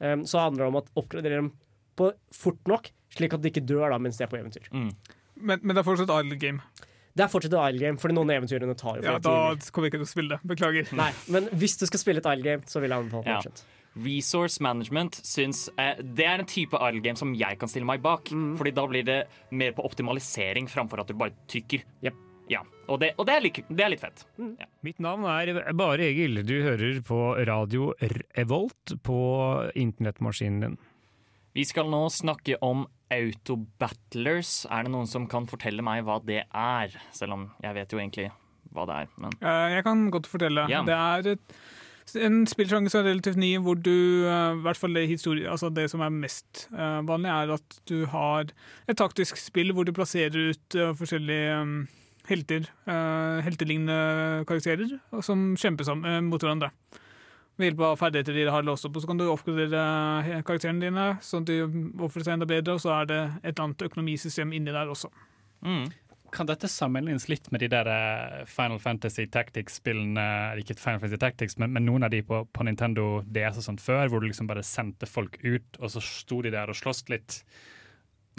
Um, 0.00 0.24
så 0.28 0.42
handler 0.42 0.64
det 0.64 0.70
om 0.70 0.78
å 0.80 0.84
oppgradere 1.02 1.40
dem 1.40 1.50
på 1.96 2.10
fort 2.34 2.60
nok, 2.68 2.90
slik 3.16 3.34
at 3.36 3.42
de 3.44 3.50
ikke 3.52 3.64
dør 3.66 3.90
da 3.94 3.98
mens 4.02 4.18
de 4.20 4.24
er 4.26 4.30
på 4.32 4.38
eventyr. 4.40 4.68
Men, 4.72 5.58
men 5.62 5.72
det 5.74 5.80
er 5.82 5.86
fortsatt 5.88 6.12
idle 6.20 6.38
game. 6.40 6.60
Det 7.16 7.24
er 7.24 7.30
fortsatt 7.32 7.54
et 7.56 7.72
isle 7.72 7.80
game, 7.80 7.96
fordi 8.00 8.12
noen 8.18 8.28
eventyrene 8.34 8.74
tar 8.76 8.98
jo 8.98 9.06
Ja, 9.06 9.14
da 9.16 9.30
timer. 9.56 9.70
kommer 9.72 9.86
jeg 9.88 9.92
ikke 9.94 10.00
til 10.02 10.06
å 10.06 10.10
spille 10.10 10.36
det. 10.36 10.38
Beklager. 10.52 10.90
Nei, 10.98 11.10
men 11.32 11.46
hvis 11.56 11.78
du 11.80 11.86
skal 11.88 12.02
spille 12.02 12.20
et 12.20 12.28
idle 12.28 12.44
game, 12.44 12.62
så 12.68 12.82
vil 12.84 12.92
jeg 12.92 13.04
anbefale 13.06 13.24
Ja. 13.30 13.38
Merchant. 13.40 13.64
Resource 13.96 14.60
management 14.60 15.16
syns 15.24 15.70
eh, 15.80 15.96
Det 16.04 16.26
er 16.28 16.42
en 16.42 16.44
type 16.44 16.76
idle 16.76 17.00
game 17.00 17.16
som 17.16 17.30
jeg 17.32 17.56
kan 17.56 17.70
stille 17.72 17.88
meg 17.88 18.02
bak. 18.04 18.28
Fordi 18.60 18.72
da 18.76 18.84
blir 18.90 19.06
det 19.08 19.22
mer 19.56 19.72
på 19.72 19.86
optimalisering 19.88 20.68
framfor 20.68 21.00
at 21.00 21.08
du 21.08 21.14
bare 21.16 21.32
trykker. 21.48 21.86
Ja, 22.04 22.60
Og, 22.86 23.00
det, 23.00 23.14
og 23.18 23.24
det, 23.26 23.32
er 23.34 23.40
litt, 23.42 23.62
det 23.72 23.82
er 23.82 23.88
litt 23.94 24.02
fett. 24.04 24.26
Ja. 24.38 24.68
Mitt 24.84 25.00
navn 25.02 25.24
er 25.24 25.72
Bare 25.74 26.04
Egil. 26.10 26.42
Du 26.46 26.52
hører 26.62 27.00
på 27.08 27.22
radio 27.48 27.88
Revolt 28.36 28.92
på 29.02 29.16
internettmaskinen 29.74 30.60
din. 30.66 30.76
Vi 31.56 31.64
skal 31.64 31.88
nå 31.88 32.02
snakke 32.12 32.58
om 32.64 32.84
autobattlers. 33.12 34.66
Er 34.68 34.84
det 34.84 34.92
noen 34.92 35.08
som 35.08 35.24
kan 35.30 35.46
fortelle 35.48 35.84
meg 35.84 36.02
hva 36.04 36.18
det 36.20 36.42
er? 36.44 36.98
Selv 37.16 37.36
om 37.38 37.46
jeg 37.64 37.78
vet 37.78 37.94
jo 37.94 38.02
egentlig 38.02 38.28
hva 38.76 38.84
det 38.88 39.00
er. 39.00 39.10
Men 39.22 39.38
Jeg 39.40 39.86
kan 39.86 40.04
godt 40.12 40.28
fortelle. 40.28 40.66
Yeah. 40.68 40.84
Det 40.84 40.96
er 40.96 41.30
et, 41.32 41.56
en 42.28 42.42
spillsjanger 42.50 42.92
som 42.92 43.00
er 43.00 43.08
relativt 43.08 43.40
ny, 43.40 43.54
hvor 43.64 43.78
du 43.80 44.26
eh, 44.28 44.58
i 44.58 44.60
hvert 44.66 44.80
fall 44.80 44.98
det, 44.98 45.06
historie, 45.08 45.48
altså 45.48 45.70
det 45.72 45.88
som 45.92 46.04
er 46.04 46.12
mest 46.12 46.66
eh, 46.74 47.00
vanlig, 47.08 47.32
er 47.32 47.54
at 47.56 47.78
du 47.88 48.04
har 48.12 48.52
et 48.84 49.00
taktisk 49.00 49.40
spill 49.40 49.72
hvor 49.72 49.88
du 49.88 49.94
plasserer 49.96 50.52
ut 50.52 50.76
eh, 50.76 50.92
forskjellige 50.98 51.56
um, 51.62 51.74
helter, 52.26 52.64
heltelignende 53.46 54.42
karakterer, 54.50 54.96
som 55.22 55.52
kjemper 55.54 55.86
sammen, 55.86 56.26
mot 56.26 56.42
hverandre. 56.42 56.72
Ved 57.56 57.70
hjelp 57.70 57.84
av 57.88 58.00
ferdigheter 58.00 58.36
de 58.36 58.48
har 58.52 58.64
låst 58.66 58.84
opp. 58.88 58.96
Og 58.98 59.04
så 59.04 59.10
kan 59.10 59.20
du 59.20 59.28
oppgradere 59.32 59.84
eh, 60.24 60.42
karakterene 60.44 60.82
dine, 60.84 61.06
sånn 61.24 61.46
at 61.46 61.52
de 61.52 61.60
oppfører 61.64 62.26
seg 62.26 62.34
enda 62.36 62.48
bedre, 62.50 62.76
og 62.76 62.82
så 62.84 62.92
er 62.98 63.08
det 63.12 63.22
et 63.42 63.54
eller 63.54 63.68
annet 63.68 63.86
økonomisystem 63.88 64.52
inni 64.56 64.74
der 64.74 64.92
også. 64.92 65.12
Kan 66.34 66.48
dette 66.50 66.68
sammenlignes 66.68 67.28
litt 67.30 67.48
med 67.54 67.62
de 67.62 67.70
der 67.72 67.88
eh, 67.88 68.42
Final 68.50 68.80
Fantasy 68.82 69.24
Tactics-spillene? 69.32 70.26
Ikke 70.60 70.76
Final 70.76 71.00
Fantasy 71.00 71.20
Tactics, 71.22 71.56
men, 71.62 71.72
men 71.72 71.86
noen 71.88 72.06
av 72.06 72.12
de 72.12 72.20
på, 72.26 72.42
på 72.52 72.66
Nintendo 72.66 73.22
DS 73.24 73.62
og 73.62 73.68
sånt 73.70 73.84
før, 73.84 74.10
hvor 74.10 74.20
du 74.20 74.28
liksom 74.28 74.50
bare 74.50 74.66
sendte 74.66 75.08
folk 75.08 75.38
ut, 75.44 75.80
og 75.80 75.92
så 75.94 76.02
sto 76.04 76.42
de 76.44 76.52
der 76.54 76.72
og 76.72 76.76
sloss 76.78 77.06
litt 77.12 77.40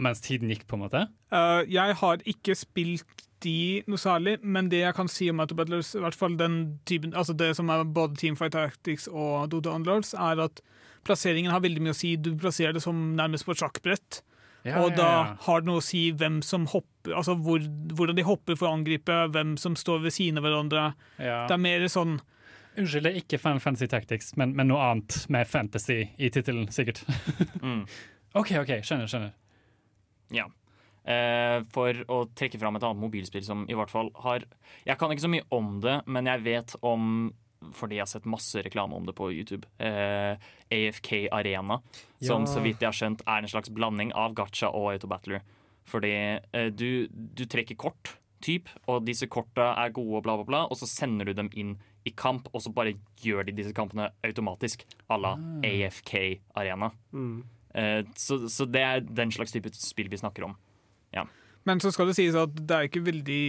mens 0.03 0.21
tiden 0.21 0.51
gikk, 0.53 0.67
på 0.69 0.77
en 0.77 0.83
måte? 0.85 1.07
Uh, 1.33 1.63
jeg 1.65 1.95
har 2.03 2.21
ikke 2.29 2.53
spilt 2.57 3.26
de 3.45 3.83
noe 3.89 4.01
særlig, 4.01 4.37
men 4.41 4.69
det 4.71 4.81
jeg 4.81 4.95
kan 4.97 5.09
si 5.11 5.29
om 5.31 5.41
Autobattlers, 5.43 5.93
i 5.97 6.01
hvert 6.03 6.17
fall 6.17 6.37
den 6.39 6.79
typen, 6.89 7.13
altså 7.13 7.35
det 7.37 7.51
som 7.57 7.69
er 7.73 7.83
både 7.83 8.17
Teamfight 8.19 8.55
Tactics 8.55 9.07
og 9.11 9.51
Dota 9.51 9.75
Unlords, 9.75 10.13
er 10.13 10.41
at 10.47 10.61
plasseringen 11.07 11.53
har 11.53 11.63
veldig 11.63 11.83
mye 11.85 11.95
å 11.95 11.97
si. 11.97 12.15
Du 12.19 12.33
plasserer 12.39 12.75
det 12.75 12.83
som 12.83 13.13
nærmest 13.17 13.47
på 13.47 13.53
et 13.55 13.61
sjakkbrett. 13.61 14.21
Ja, 14.67 14.81
og 14.81 14.97
da 14.97 15.07
ja. 15.07 15.19
har 15.45 15.61
det 15.61 15.69
noe 15.69 15.79
å 15.79 15.85
si 15.85 16.09
hvem 16.17 16.41
som 16.43 16.65
hopper, 16.71 17.13
altså 17.15 17.37
hvor, 17.39 17.61
hvordan 17.95 18.17
de 18.17 18.25
hopper 18.27 18.57
for 18.57 18.67
å 18.67 18.73
angripe, 18.75 19.15
hvem 19.31 19.55
som 19.61 19.77
står 19.79 20.01
ved 20.03 20.15
siden 20.17 20.41
av 20.41 20.47
hverandre. 20.47 20.89
Ja. 21.21 21.45
Det 21.47 21.55
er 21.55 21.63
mer 21.63 21.87
sånn 21.91 22.17
Unnskyld, 22.77 23.07
det 23.07 23.09
er 23.09 23.23
ikke 23.23 23.39
Final 23.41 23.61
Fantasy 23.63 23.87
Tactics, 23.89 24.35
men, 24.37 24.51
men 24.53 24.67
noe 24.69 24.83
annet 24.85 25.23
med 25.33 25.47
fantasy 25.49 26.11
i 26.13 26.27
tittelen, 26.29 26.67
sikkert. 26.69 26.99
OK, 28.37 28.51
OK, 28.59 28.73
skjønner, 28.85 29.09
skjønner. 29.09 29.31
Ja. 30.35 30.45
Eh, 31.07 31.61
for 31.71 32.03
å 32.11 32.23
trekke 32.35 32.59
fram 32.59 32.75
et 32.75 32.83
annet 32.83 32.99
mobilspill 32.99 33.45
som 33.45 33.61
i 33.71 33.75
hvert 33.77 33.87
fall 33.87 34.09
har 34.25 34.43
Jeg 34.83 34.99
kan 34.99 35.13
ikke 35.13 35.23
så 35.23 35.29
mye 35.31 35.45
om 35.55 35.77
det, 35.79 36.01
men 36.03 36.27
jeg 36.27 36.43
vet 36.43 36.73
om 36.83 37.29
fordi 37.73 37.97
jeg 37.97 38.03
har 38.03 38.11
sett 38.11 38.27
masse 38.29 38.61
reklame 38.61 38.95
om 38.95 39.07
det 39.07 39.15
på 39.17 39.31
YouTube. 39.33 39.65
Eh, 39.81 40.37
AFK 40.69 41.27
Arena, 41.33 41.79
som 42.21 42.45
så 42.47 42.61
vidt 42.61 42.83
jeg 42.83 42.91
har 42.91 42.95
skjønt 42.95 43.23
er 43.25 43.41
en 43.41 43.49
slags 43.49 43.71
blanding 43.73 44.11
av 44.15 44.35
gacha 44.37 44.69
og 44.69 44.91
autobattler. 44.93 45.41
Fordi 45.89 46.13
eh, 46.37 46.69
du, 46.69 47.07
du 47.09 47.45
trekker 47.49 47.79
kort, 47.79 48.13
typ, 48.43 48.69
og 48.85 49.07
disse 49.07 49.25
korta 49.31 49.71
er 49.81 49.93
gode, 49.95 50.21
bla, 50.25 50.37
bla, 50.37 50.45
bla, 50.47 50.61
og 50.69 50.77
så 50.77 50.89
sender 50.89 51.29
du 51.29 51.33
dem 51.37 51.49
inn 51.57 51.75
i 52.07 52.13
kamp, 52.15 52.47
og 52.53 52.61
så 52.63 52.71
bare 52.71 52.95
gjør 53.23 53.47
de 53.47 53.55
disse 53.57 53.73
kampene 53.75 54.11
automatisk, 54.25 54.85
à 55.09 55.17
la 55.19 55.33
AFK 55.65 56.13
Arena. 56.55 56.91
Mm. 57.11 57.41
Eh, 57.73 58.01
så, 58.15 58.43
så 58.51 58.69
det 58.69 58.83
er 58.85 59.03
den 59.07 59.33
slags 59.33 59.55
type 59.55 59.73
spill 59.75 60.13
vi 60.13 60.21
snakker 60.21 60.47
om. 60.47 60.55
Ja. 61.13 61.25
Men 61.67 61.81
så 61.83 61.91
skal 61.91 62.07
det 62.07 62.15
sies 62.15 62.35
at 62.39 62.53
det 62.55 62.71
er 62.71 62.85
ikke 62.87 63.01
veldig 63.03 63.39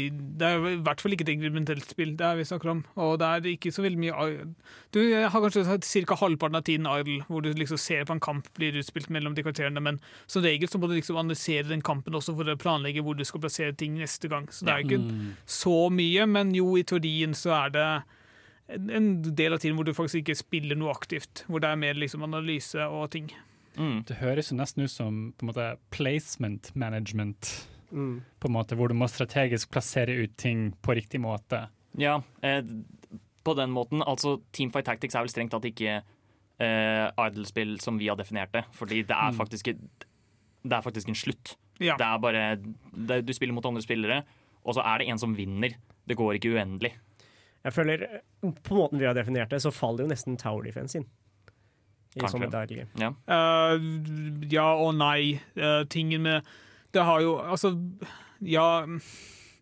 Det 0.41 0.43
er 0.43 0.57
i 0.73 0.79
hvert 0.83 1.01
fall 1.01 1.13
ikke 1.15 1.23
et 1.23 1.31
eksperimentelt 1.37 1.85
spill 1.87 2.17
det 2.19 2.25
er 2.27 2.35
vi 2.41 2.43
snakker 2.49 2.71
om. 2.73 2.81
Og 2.99 3.13
det 3.21 3.27
er 3.29 3.47
ikke 3.53 3.71
så 3.71 3.85
veldig 3.85 4.01
mye 4.03 4.55
Du 4.91 4.99
har 5.15 5.31
kanskje 5.31 5.63
ca. 6.03 6.17
halvparten 6.19 6.57
av 6.59 6.65
tiden 6.67 6.87
idle, 6.91 7.23
hvor 7.29 7.43
du 7.43 7.53
liksom 7.55 7.79
ser 7.79 8.03
på 8.05 8.17
en 8.17 8.21
kamp 8.21 8.49
blir 8.59 8.75
utspilt 8.75 9.09
mellom 9.09 9.37
de 9.37 9.45
karakterene, 9.47 9.81
men 9.81 10.01
som 10.27 10.43
regel 10.43 10.67
så 10.69 10.81
må 10.83 10.89
du 10.91 10.97
liksom 10.99 11.17
analysere 11.17 11.69
den 11.69 11.81
kampen 11.81 12.13
også 12.19 12.35
for 12.35 12.43
å 12.45 12.57
planlegge 12.59 13.05
hvor 13.07 13.15
du 13.17 13.23
skal 13.25 13.41
plassere 13.41 13.77
ting 13.77 13.95
neste 13.99 14.29
gang. 14.29 14.49
Så 14.51 14.65
det 14.67 14.75
er 14.75 14.83
ikke 14.83 14.99
Mm. 14.99 15.35
så 15.47 15.89
mye, 15.89 16.27
men 16.27 16.53
jo, 16.55 16.75
i 16.77 16.83
teorien 16.83 17.35
så 17.35 17.55
er 17.67 17.71
det 17.71 18.03
en- 18.69 18.91
en 18.91 19.23
del 19.23 19.53
av 19.53 19.61
tiden 19.61 19.77
hvor 19.77 19.85
du 19.85 19.93
faktisk 19.95 20.25
ikke 20.27 20.37
spiller 20.37 20.75
noe 20.77 20.93
aktivt. 20.93 21.45
Hvor 21.49 21.61
det 21.61 21.71
er 21.71 21.77
mer 21.77 21.95
liksom 21.95 22.23
analyse 22.25 22.75
og 22.83 23.11
ting. 23.11 23.31
Det 24.09 24.16
høres 24.18 24.51
jo 24.51 24.57
nesten 24.59 24.83
ut 24.85 24.91
som 24.91 25.18
på 25.39 25.45
en 25.47 25.51
måte 25.53 25.66
placement 25.95 26.70
management. 26.74 27.68
Mm. 27.93 28.22
På 28.41 28.49
en 28.51 28.53
måte 28.57 28.76
Hvor 28.76 28.89
du 28.91 28.95
må 28.99 29.07
strategisk 29.09 29.70
plassere 29.70 30.12
ut 30.18 30.35
ting 30.37 30.72
på 30.83 30.97
riktig 30.99 31.20
måte. 31.22 31.68
Ja, 31.97 32.18
eh, 32.43 32.62
på 33.45 33.55
den 33.57 33.70
måten. 33.72 34.03
Altså, 34.05 34.41
Teamfight 34.53 34.85
Tactics 34.85 35.14
er 35.14 35.24
vel 35.24 35.31
strengt 35.33 35.51
tatt 35.55 35.64
ikke 35.64 36.03
eh, 36.61 37.07
idle-spill 37.29 37.79
som 37.81 37.99
vi 37.99 38.09
har 38.11 38.16
definert 38.18 38.53
det. 38.53 38.64
Fordi 38.74 39.03
det 39.07 39.14
er 39.16 39.31
Mm. 39.33 39.39
faktisk, 39.39 39.64
det 39.64 40.72
er 40.72 40.83
faktisk 40.83 41.09
en 41.09 41.14
slutt. 41.14 41.57
Ja. 41.81 41.97
Det 41.97 42.05
er 42.05 42.18
bare 42.18 42.57
det, 43.07 43.24
Du 43.26 43.33
spiller 43.33 43.55
mot 43.55 43.64
andre 43.64 43.81
spillere, 43.83 44.24
og 44.66 44.74
så 44.74 44.83
er 44.85 44.99
det 44.99 45.09
en 45.09 45.18
som 45.18 45.35
vinner. 45.37 45.76
Det 46.07 46.16
går 46.16 46.35
ikke 46.41 46.53
uendelig. 46.59 46.93
Jeg 47.64 47.72
føler, 47.72 48.20
På 48.43 48.74
måten 48.74 48.99
vi 48.99 49.05
har 49.07 49.14
definert 49.14 49.49
det, 49.51 49.61
så 49.62 49.70
faller 49.72 50.05
jo 50.05 50.09
nesten 50.09 50.37
Tower 50.37 50.62
Defense 50.62 50.97
inn. 50.99 51.07
I 52.19 52.25
Kanskje. 52.27 52.31
som 52.35 52.43
et. 52.43 52.89
Ja. 52.99 53.11
Uh, 53.31 54.43
ja 54.51 54.66
og 54.75 54.95
nei. 54.99 55.41
Uh, 55.57 55.85
tingen 55.89 56.23
med 56.27 56.43
Det 56.93 57.05
har 57.05 57.21
jo 57.23 57.37
Altså, 57.39 57.73
ja 58.43 58.85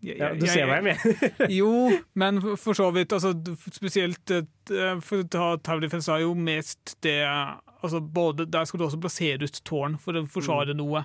jeg- 0.02 0.18
Ja, 0.20 0.28
du 0.34 0.46
ser 0.46 0.66
hva 0.68 0.76
jeg 0.78 0.84
mener. 0.84 1.46
jo, 1.60 1.70
men 2.14 2.40
for, 2.40 2.56
for 2.56 2.72
så 2.78 2.90
vidt. 2.94 3.12
Altså, 3.16 3.32
spesielt 3.74 4.30
eh, 4.30 5.00
for 5.00 5.22
å 5.24 5.28
ta 5.28 5.46
Tower 5.56 5.80
Defense 5.82 6.12
er 6.12 6.20
jo 6.22 6.34
mest 6.34 6.96
det 7.02 7.16
altså 7.26 8.00
både, 8.00 8.46
Der 8.50 8.64
skal 8.64 8.78
du 8.80 8.84
også 8.86 9.00
plassere 9.00 9.42
ut 9.42 9.60
tårn 9.64 9.96
for 9.98 10.12
å 10.14 10.26
forsvare 10.30 10.74
Mm. 10.74 10.80
noe. 10.84 11.04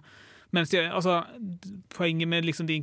Mens 0.52 0.72
de, 0.74 0.82
altså, 0.92 1.22
Poenget 1.96 2.28
med 2.28 2.46
liksom 2.46 2.68
de 2.68 2.80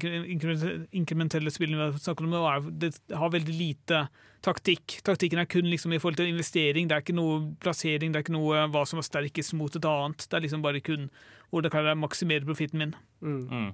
inkrementelle, 0.93 1.53
spillene 1.53 1.91
vi 1.93 2.01
snakker 2.01 2.25
om, 2.25 2.33
nå 2.33 2.45
er 2.49 2.71
det 2.81 2.93
har 3.13 3.33
veldig 3.33 3.57
lite 3.57 4.07
taktikk. 4.45 5.01
Taktikken 5.05 5.41
er 5.43 5.49
kun 5.51 5.69
liksom 5.69 5.93
i 5.93 5.99
forhold 5.99 6.21
til 6.21 6.31
investering. 6.31 6.89
Det 6.89 6.97
er 6.97 7.05
ikke 7.05 7.17
noe 7.17 7.41
plassering, 7.61 8.13
det 8.13 8.21
er 8.21 8.27
ikke 8.27 8.37
noe 8.37 8.67
hva 8.73 8.85
som 8.89 9.01
er 9.01 9.09
sterkest 9.09 9.57
mot 9.59 9.75
et 9.75 9.89
annet. 9.89 10.25
Det 10.25 10.39
er 10.39 10.47
liksom 10.47 10.65
bare 10.65 10.85
kun 10.85 11.11
hvordan 11.49 11.67
det 11.67 11.73
kan 11.73 11.89
jeg 11.89 11.99
maksimere 11.99 12.45
profitten 12.45 12.83
min. 12.83 12.95
Mm. 13.25 13.71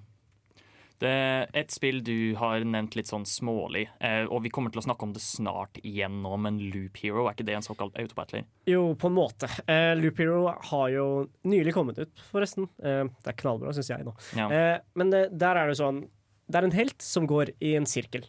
Et 1.09 1.71
spill 1.73 2.01
du 2.05 2.35
har 2.39 2.65
nevnt 2.65 2.97
litt 2.97 3.11
sånn 3.11 3.27
smålig, 3.29 3.87
eh, 4.01 4.25
og 4.25 4.43
vi 4.45 4.53
kommer 4.55 4.73
til 4.73 4.83
å 4.83 4.85
snakke 4.87 5.07
om 5.07 5.13
det 5.15 5.23
snart 5.25 5.81
igjen 5.83 6.21
nå, 6.25 6.35
men 6.41 6.59
Loop 6.73 6.99
Hero, 7.03 7.27
er 7.27 7.37
ikke 7.37 7.47
det 7.49 7.57
en 7.59 7.67
såkalt 7.67 7.97
autobattler? 8.01 8.45
Jo, 8.71 8.87
på 8.99 9.11
en 9.11 9.17
måte. 9.17 9.51
Uh, 9.69 9.93
Loop 9.99 10.19
Hero 10.23 10.45
har 10.71 10.89
jo 10.95 11.07
nylig 11.49 11.75
kommet 11.77 11.99
ut, 12.01 12.25
forresten. 12.31 12.69
Eh, 12.83 13.05
det 13.05 13.33
er 13.33 13.41
knallbra, 13.41 13.75
syns 13.77 13.91
jeg 13.93 14.07
nå. 14.07 14.15
Ja. 14.39 14.49
Eh, 14.49 14.77
men 14.99 15.13
eh, 15.15 15.29
der 15.33 15.61
er 15.61 15.71
det 15.71 15.79
sånn 15.81 16.05
Det 16.45 16.59
er 16.61 16.67
en 16.67 16.77
helt 16.77 17.01
som 17.03 17.27
går 17.29 17.55
i 17.65 17.75
en 17.79 17.87
sirkel, 17.89 18.27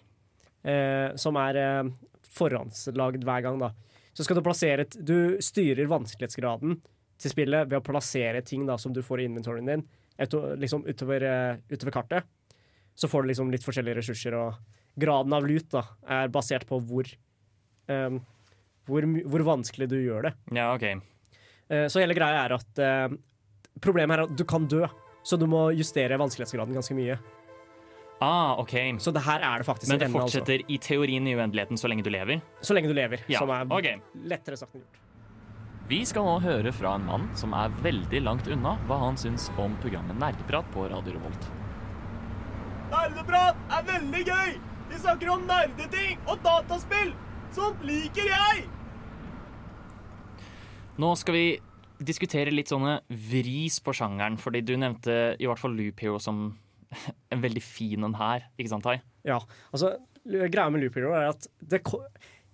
eh, 0.63 1.11
som 1.19 1.35
er 1.41 1.59
eh, 1.59 1.89
forhåndslagd 2.35 3.25
hver 3.27 3.43
gang, 3.43 3.59
da. 3.59 3.73
Så 4.15 4.23
skal 4.23 4.39
du 4.39 4.45
plassere 4.45 4.85
et, 4.85 4.95
Du 4.95 5.35
styrer 5.43 5.89
vanskelighetsgraden 5.91 6.79
til 7.19 7.31
spillet 7.31 7.67
ved 7.69 7.79
å 7.79 7.83
plassere 7.85 8.41
ting 8.45 8.65
da 8.67 8.77
som 8.79 8.93
du 8.95 9.01
får 9.03 9.21
i 9.23 9.27
inventoryen 9.29 9.67
din, 9.67 9.83
liksom 10.59 10.85
utover, 10.87 11.23
eh, 11.23 11.57
utover 11.71 11.91
kartet. 11.91 12.27
Så 12.95 13.09
får 13.11 13.23
du 13.25 13.31
liksom 13.33 13.51
litt 13.51 13.65
forskjellige 13.65 13.99
ressurser, 13.99 14.35
og 14.39 14.55
graden 14.99 15.33
av 15.35 15.45
lut 15.47 15.67
da 15.73 15.83
er 16.07 16.31
basert 16.31 16.63
på 16.69 16.79
hvor 16.79 17.09
um, 17.91 18.21
hvor, 18.87 19.07
hvor 19.25 19.43
vanskelig 19.45 19.89
du 19.91 19.97
gjør 19.99 20.29
det. 20.29 20.33
Ja, 20.55 20.69
OK. 20.75 20.85
Uh, 21.71 21.87
Så 21.91 21.99
hele 22.03 22.15
greia 22.17 22.45
er 22.45 22.55
at 22.59 22.81
uh, 22.81 23.15
Problemet 23.83 24.15
er 24.15 24.21
at 24.23 24.35
du 24.39 24.45
kan 24.47 24.69
dø, 24.71 24.85
så 25.25 25.35
du 25.35 25.43
må 25.51 25.67
justere 25.75 26.15
vanskelighetsgraden 26.21 26.77
ganske 26.77 26.95
mye. 26.95 27.17
Ah, 28.23 28.55
ok. 28.61 28.71
Så 29.03 29.11
det 29.11 29.25
her 29.25 29.43
er 29.43 29.59
det 29.59 29.65
faktisk 29.67 29.91
Men 29.91 29.99
det 29.99 30.07
en 30.07 30.13
fortsetter 30.13 30.61
altså. 30.61 30.67
fortsetter 30.69 30.71
i 30.71 30.77
teorien 30.79 31.27
i 31.27 31.33
uendeligheten 31.35 31.77
så 31.77 31.89
lenge 31.91 32.05
du 32.05 32.09
lever? 32.13 32.39
Så 32.63 32.77
lenge 32.77 32.87
du 32.87 32.95
lever, 32.95 33.25
Ja, 33.27 33.41
som 33.43 33.51
er 33.51 33.67
okay. 33.67 33.99
lettere 34.23 34.55
sagt 34.55 34.77
enn 34.77 34.85
gjort. 34.85 35.01
Vi 35.89 35.99
skal 36.07 36.23
nå 36.25 36.39
høre 36.41 36.71
fra 36.73 36.95
en 36.95 37.03
mann 37.05 37.27
som 37.37 37.51
er 37.53 37.73
veldig 37.83 38.23
langt 38.23 38.47
unna 38.47 38.77
hva 38.87 39.01
han 39.03 39.19
syns 39.19 39.51
om 39.59 39.75
programmet 39.83 40.17
Nerdeprat 40.17 40.71
på 40.73 40.87
Radio 40.89 41.17
Revolt. 41.19 41.51
Nerdeprat 42.91 43.57
er 43.75 43.85
veldig 43.87 44.23
gøy! 44.27 44.55
Vi 44.91 44.99
snakker 45.01 45.31
om 45.33 45.45
nerdeting 45.49 46.19
og 46.29 46.41
dataspill! 46.45 47.13
Sånt 47.55 47.81
liker 47.87 48.27
jeg! 48.29 48.65
Nå 51.01 51.09
skal 51.19 51.35
vi 51.35 51.45
diskutere 52.05 52.51
litt 52.53 52.69
sånne 52.71 52.97
vris 53.31 53.79
på 53.83 53.93
sjangeren, 53.95 54.37
fordi 54.39 54.61
du 54.67 54.73
nevnte 54.79 55.15
i 55.41 55.47
hvert 55.47 55.59
fall 55.61 55.75
Loop 55.77 56.01
Hero 56.03 56.19
som 56.23 56.45
en 57.33 57.41
veldig 57.43 57.63
fin 57.63 58.05
en 58.07 58.15
her, 58.19 58.45
ikke 58.59 58.71
sant, 58.71 58.85
Tai? 58.85 58.97
Ja, 59.27 59.39
altså 59.73 59.95
Greia 60.25 60.69
med 60.73 60.83
Loop 60.83 60.95
Hero 60.99 61.13
er 61.17 61.31
at 61.33 61.47
det, 61.61 61.81
ko- 61.87 62.03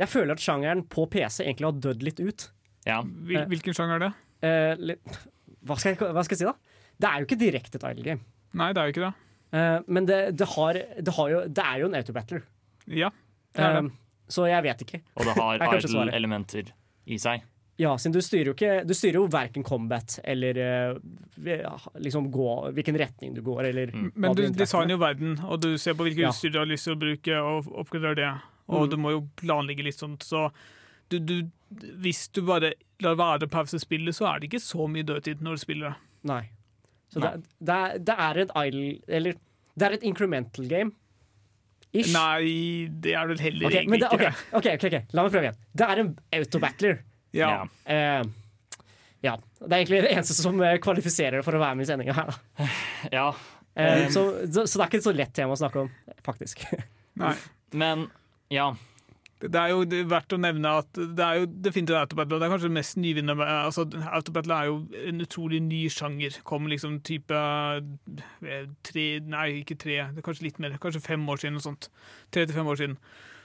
jeg 0.02 0.10
føler 0.12 0.36
at 0.38 0.44
sjangeren 0.44 0.86
på 0.92 1.06
PC 1.12 1.44
egentlig 1.46 1.70
har 1.70 1.80
dødd 1.88 2.06
litt 2.08 2.22
ut. 2.24 2.48
Ja. 2.88 3.02
Hvil, 3.06 3.44
hvilken 3.52 3.76
sjanger 3.78 3.98
er 4.00 4.06
det? 4.08 4.12
Eh, 4.48 4.86
litt, 4.94 5.20
hva, 5.68 5.78
skal 5.78 5.94
jeg, 5.94 6.02
hva 6.02 6.24
skal 6.26 6.38
jeg 6.38 6.46
si, 6.46 6.50
da? 6.50 6.80
Det 7.02 7.10
er 7.12 7.20
jo 7.24 7.28
ikke 7.30 7.42
direkte 7.42 7.82
et 7.82 7.90
idle 7.92 8.08
game. 8.08 8.26
Nei, 8.58 8.72
det 8.76 8.82
er 8.82 8.90
jo 8.90 8.96
ikke 8.96 9.06
det. 9.10 9.14
Eh, 9.52 9.80
men 9.88 10.06
det, 10.08 10.20
det, 10.40 10.48
har, 10.56 10.74
det, 11.00 11.14
har 11.18 11.30
jo, 11.30 11.42
det 11.48 11.64
er 11.66 11.80
jo 11.84 11.90
en 11.92 11.96
autobattler. 12.00 12.44
Ja, 12.88 13.10
det 13.56 13.64
er 13.66 13.78
det. 13.82 13.86
Eh, 13.92 13.98
så 14.32 14.46
jeg 14.48 14.64
vet 14.64 14.84
ikke. 14.86 15.02
Og 15.20 15.26
det 15.28 15.34
har 15.38 15.62
Er 15.62 15.82
idle-elementer 15.82 16.70
i 17.12 17.18
seg. 17.20 17.42
Ja, 17.82 17.96
siden 17.98 18.14
du 18.14 18.22
styrer 18.22 18.52
jo 18.52 18.54
ikke 18.54 18.86
Du 18.86 18.94
styrer 18.94 19.18
jo 19.18 19.24
verken 19.32 19.64
combat 19.66 20.20
eller 20.28 20.58
eh, 20.62 20.98
ja, 21.48 21.72
liksom 22.04 22.28
gå, 22.32 22.48
hvilken 22.78 22.98
retning 23.00 23.34
du 23.36 23.42
går, 23.42 23.64
eller 23.72 23.92
Mm. 23.92 24.12
Men 24.16 24.36
du 24.36 24.44
designer 24.54 24.96
jo 24.96 24.98
verden, 25.02 25.40
og 25.44 25.62
du 25.62 25.78
ser 25.78 25.94
på 25.98 26.06
hvilke 26.06 26.22
Ja. 26.22 26.30
utstyr 26.30 26.52
du 26.52 26.60
har 26.60 26.66
lyst 26.70 26.84
til 26.88 26.96
å 26.96 27.00
bruke, 27.00 27.40
og 27.42 27.68
oppgraderer 27.84 28.16
det. 28.16 28.32
Og 28.70 28.86
Mm. 28.86 28.90
du 28.90 28.98
må 28.98 29.12
jo 29.12 29.28
planlegge 29.36 29.84
litt 29.84 29.98
sånt, 30.00 30.24
så 30.24 30.52
du, 31.10 31.20
du, 31.20 31.50
hvis 32.00 32.30
du 32.32 32.42
bare 32.42 32.74
lar 33.02 33.16
være 33.16 33.48
å 33.48 33.50
pause 33.52 33.80
spillet, 33.80 34.16
så 34.16 34.28
er 34.34 34.40
det 34.40 34.50
ikke 34.52 34.62
så 34.64 34.88
mye 34.88 35.04
dødtid 35.04 35.42
når 35.42 35.52
du 35.52 35.58
spiller 35.58 35.90
det. 35.90 35.96
Nei. 36.24 36.50
Så 37.12 37.22
det, 37.24 37.32
det, 37.60 37.78
det 38.08 38.16
er 38.24 38.38
et 38.46 38.52
idle 38.56 38.84
Eller 39.20 39.40
det 39.76 39.88
er 39.88 39.96
et 39.98 40.04
incremental 40.08 40.68
game. 40.68 40.94
Ish. 41.92 42.12
Nei, 42.16 42.88
det 43.04 43.16
er 43.20 43.28
vel 43.28 43.42
heller 43.44 43.68
Ok, 43.68 43.74
men 43.92 44.00
egentlig 44.00 44.28
ikke. 44.30 44.46
ok, 44.56 44.68
ok, 44.78 44.86
ok, 44.88 45.16
La 45.16 45.26
meg 45.26 45.34
prøve 45.34 45.48
igjen. 45.50 45.58
Det 45.76 45.88
er 45.88 46.02
en 46.04 46.12
autobattler. 46.38 47.02
Ja. 47.36 47.50
Uh, 47.88 48.30
ja. 49.24 49.34
Det 49.60 49.72
er 49.72 49.80
egentlig 49.82 50.04
det 50.08 50.14
eneste 50.16 50.36
som 50.38 50.60
eh, 50.64 50.78
kvalifiserer 50.84 51.44
for 51.46 51.56
å 51.56 51.62
være 51.62 51.80
med 51.80 51.88
i 51.88 51.90
sendinga 51.92 52.16
her. 52.16 52.32
Da. 52.32 52.70
Ja. 53.18 53.26
Uh, 53.32 53.50
Um, 53.72 54.12
så, 54.12 54.22
så, 54.52 54.66
så 54.68 54.80
det 54.80 54.84
er 54.84 54.90
ikke 54.90 55.00
et 55.00 55.06
så 55.06 55.12
lett 55.16 55.34
tema 55.36 55.56
å 55.56 55.60
snakke 55.60 55.86
om, 55.86 55.92
faktisk. 56.28 56.66
Nei. 57.22 57.32
Men 57.72 58.10
ja. 58.52 58.66
Det 59.42 59.58
er 59.58 59.72
jo 59.74 59.82
er 59.88 60.06
verdt 60.06 60.36
å 60.36 60.38
nevne 60.38 60.70
at 60.84 60.94
det 60.94 61.26
er 61.26 61.40
jo 61.42 61.48
definitivt 61.66 61.98
autobattle, 61.98 62.36
og 62.38 62.42
det 62.44 62.48
er 62.48 62.52
kanskje 62.54 62.70
det 62.70 62.76
mest 62.78 62.98
nyvinnende 63.02 63.48
altså, 63.48 63.88
Autobattle 64.14 64.54
er 64.60 64.70
jo 64.70 64.76
en 65.10 65.24
utrolig 65.26 65.62
ny 65.66 65.80
sjanger. 65.90 66.38
Kom 66.46 66.68
liksom 66.70 67.00
type 67.08 67.34
eh, 67.34 68.68
tre 68.86 69.06
Nei, 69.26 69.48
ikke 69.64 69.80
tre, 69.82 69.98
det 70.14 70.22
er 70.22 70.28
kanskje 70.28 70.46
litt 70.50 70.62
mer. 70.62 70.78
Kanskje 70.84 71.02
fem 71.02 71.26
år 71.30 71.42
siden. 71.42 71.58
og 71.58 71.66
sånt. 71.66 71.90
Tre 72.32 72.46
til 72.46 72.56
fem 72.60 72.70
år 72.70 72.82
siden. 72.84 72.98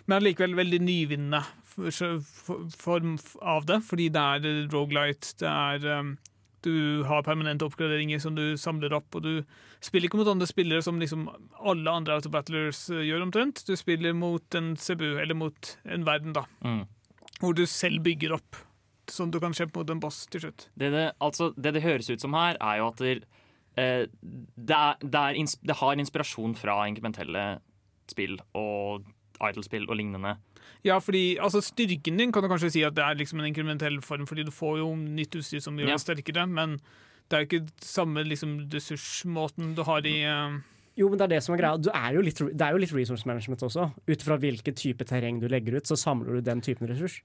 Men 0.06 0.18
allikevel 0.20 0.54
veldig 0.58 0.82
nyvinnende 0.84 1.40
for- 1.64 2.20
for- 2.20 2.68
form 2.76 3.16
av 3.42 3.66
det, 3.66 3.80
fordi 3.84 4.10
det 4.12 4.22
er 4.22 4.68
rogelight, 4.72 5.32
det 5.40 5.48
er 5.50 5.98
um, 5.98 6.16
Du 6.66 7.04
har 7.06 7.22
permanente 7.22 7.66
oppgraderinger 7.66 8.18
som 8.22 8.34
du 8.34 8.56
samler 8.58 8.94
opp, 8.96 9.14
og 9.14 9.22
du 9.22 9.32
spiller 9.84 10.08
ikke 10.08 10.18
mot 10.18 10.30
andre 10.32 10.48
spillere 10.50 10.82
som 10.82 10.98
liksom 10.98 11.28
alle 11.62 11.92
andre 11.92 12.16
autobattlers 12.18 12.88
Battlers 12.88 13.06
gjør 13.06 13.26
omtrent. 13.28 13.62
Du 13.68 13.76
spiller 13.78 14.16
mot 14.16 14.58
en 14.58 14.72
CBU, 14.74 15.16
eller 15.22 15.38
mot 15.38 15.72
en 15.84 16.06
verden, 16.08 16.34
da. 16.34 16.46
Mm. 16.66 16.82
Hvor 17.38 17.54
du 17.54 17.62
selv 17.70 18.02
bygger 18.06 18.34
opp, 18.38 18.58
sånn 19.12 19.30
du 19.30 19.38
kan 19.42 19.54
kjempe 19.54 19.78
mot 19.78 19.94
en 19.94 20.02
boss 20.02 20.24
til 20.32 20.46
slutt. 20.46 20.66
Det 20.74 20.90
det, 20.94 21.06
altså, 21.22 21.52
det 21.54 21.76
det 21.76 21.84
høres 21.86 22.10
ut 22.10 22.24
som 22.24 22.34
her, 22.34 22.58
er 22.58 22.80
jo 22.80 22.90
at 22.90 23.02
det, 23.04 23.14
eh, 23.78 24.04
det, 24.10 24.76
er, 24.76 24.98
det, 25.04 25.22
er 25.22 25.38
ins 25.38 25.58
har 25.82 26.02
inspirasjon 26.02 26.56
fra 26.58 26.80
inkrementelle 26.90 27.46
spill 28.10 28.38
og 28.58 29.06
idle-spill 29.38 29.86
og 29.86 30.00
lignende. 30.00 30.36
Ja, 30.86 30.98
fordi 31.02 31.38
altså, 31.42 31.62
Styrken 31.64 32.18
din 32.20 32.32
kan 32.32 32.44
du 32.44 32.48
kanskje 32.48 32.70
si 32.76 32.84
at 32.86 32.94
det 32.94 33.04
er 33.04 33.18
liksom 33.18 33.40
en 33.40 33.48
inkrementell 33.50 33.98
form, 34.04 34.26
fordi 34.28 34.44
du 34.46 34.52
får 34.54 34.78
jo 34.82 34.92
nytt 34.96 35.34
utstyr 35.40 35.60
som 35.64 35.76
gjør 35.78 35.94
Ja. 35.94 35.98
sterkere, 35.98 36.46
men 36.48 36.78
det 37.28 37.36
er 37.36 37.44
jo 37.44 37.48
ikke 37.50 37.68
samme 37.82 38.22
liksom, 38.24 38.58
ressursmåten 38.70 39.74
du 39.74 39.82
har 39.82 40.06
i 40.06 40.18
uh... 40.24 40.58
Jo, 40.96 41.10
men 41.10 41.18
det 41.18 41.26
er 41.26 41.32
det 41.34 41.42
som 41.44 41.52
er 41.52 41.60
greia. 41.60 41.76
Du 41.76 41.90
er 41.92 42.14
jo 42.16 42.22
litt, 42.24 42.38
det 42.38 42.64
er 42.64 42.72
jo 42.72 42.78
litt 42.80 42.92
resource 42.96 43.26
management 43.28 43.60
også. 43.66 43.90
Ut 44.08 44.22
fra 44.24 44.38
hvilken 44.40 44.76
type 44.78 45.04
terreng 45.04 45.42
du 45.42 45.48
legger 45.52 45.76
ut, 45.76 45.84
så 45.84 45.98
samler 45.98 46.38
du 46.38 46.46
den 46.46 46.62
typen 46.64 46.88
ressurs. 46.88 47.18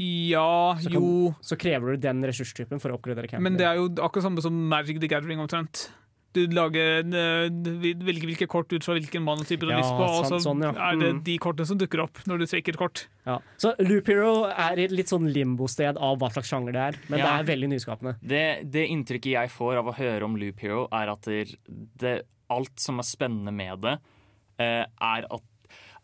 Ja, 0.00 0.78
Så, 0.80 0.88
jo 0.94 1.34
så 1.44 1.58
krever 1.60 1.92
du 1.92 2.00
den 2.00 2.24
ressurstypen 2.24 2.80
for 2.80 2.88
å 2.88 2.96
oppgradere 2.96 3.28
campen. 3.28 3.44
Men 3.44 3.58
det 3.60 3.66
er 3.68 3.76
jo 3.76 3.90
akkurat 4.00 4.24
samme 4.24 4.40
som 4.40 4.56
Magic 4.70 5.02
the 5.02 5.10
Gathering 5.10 5.42
omtrent. 5.42 5.90
Du 6.32 6.44
lager 6.54 7.00
en, 7.00 7.12
eh, 7.12 7.48
velger 8.06 8.28
hvilke 8.28 8.46
kort 8.46 8.70
ut 8.72 8.84
fra 8.86 8.94
hvilken 8.94 9.24
manotype 9.26 9.60
du 9.66 9.72
har 9.72 9.80
Ja, 9.80 9.82
lyst 9.82 9.96
på, 9.98 10.06
og 10.06 10.24
så 10.28 10.38
sånn, 10.44 10.62
ja. 10.62 10.70
er 10.70 10.96
det 11.00 11.08
Mm. 11.14 11.22
de 11.24 11.38
kortene 11.38 11.66
som 11.66 11.76
dukker 11.78 12.02
opp 12.04 12.20
når 12.26 12.38
du 12.38 12.44
trekker 12.46 12.68
et 12.68 12.76
kort. 12.78 13.08
Ja. 13.26 13.38
Så 13.58 13.74
Loop 13.80 14.06
Hero 14.06 14.44
er 14.46 14.78
et 14.78 14.92
litt 14.92 15.08
sånn 15.08 15.26
limbo-sted 15.32 15.96
av 15.98 16.18
hva 16.20 16.30
slags 16.30 16.48
sjanger 16.48 16.72
det 16.72 16.94
er, 16.94 17.00
men 17.08 17.18
Ja. 17.18 17.38
det 17.38 17.48
er 17.48 17.56
veldig 17.56 17.68
nyskapende. 17.74 18.16
Det, 18.22 18.70
det 18.70 18.88
inntrykket 18.88 19.32
jeg 19.32 19.48
får 19.50 19.76
av 19.78 19.86
å 19.86 19.94
høre 19.96 20.22
om 20.22 20.36
Loop 20.36 20.60
Hero, 20.60 20.86
er 20.92 21.08
at 21.10 21.22
det, 21.22 21.56
det, 21.98 22.22
alt 22.48 22.78
som 22.78 22.98
er 23.00 23.02
spennende 23.02 23.52
med 23.52 23.80
det, 23.82 23.98
eh, 24.60 24.84
er 25.00 25.24
at 25.30 25.42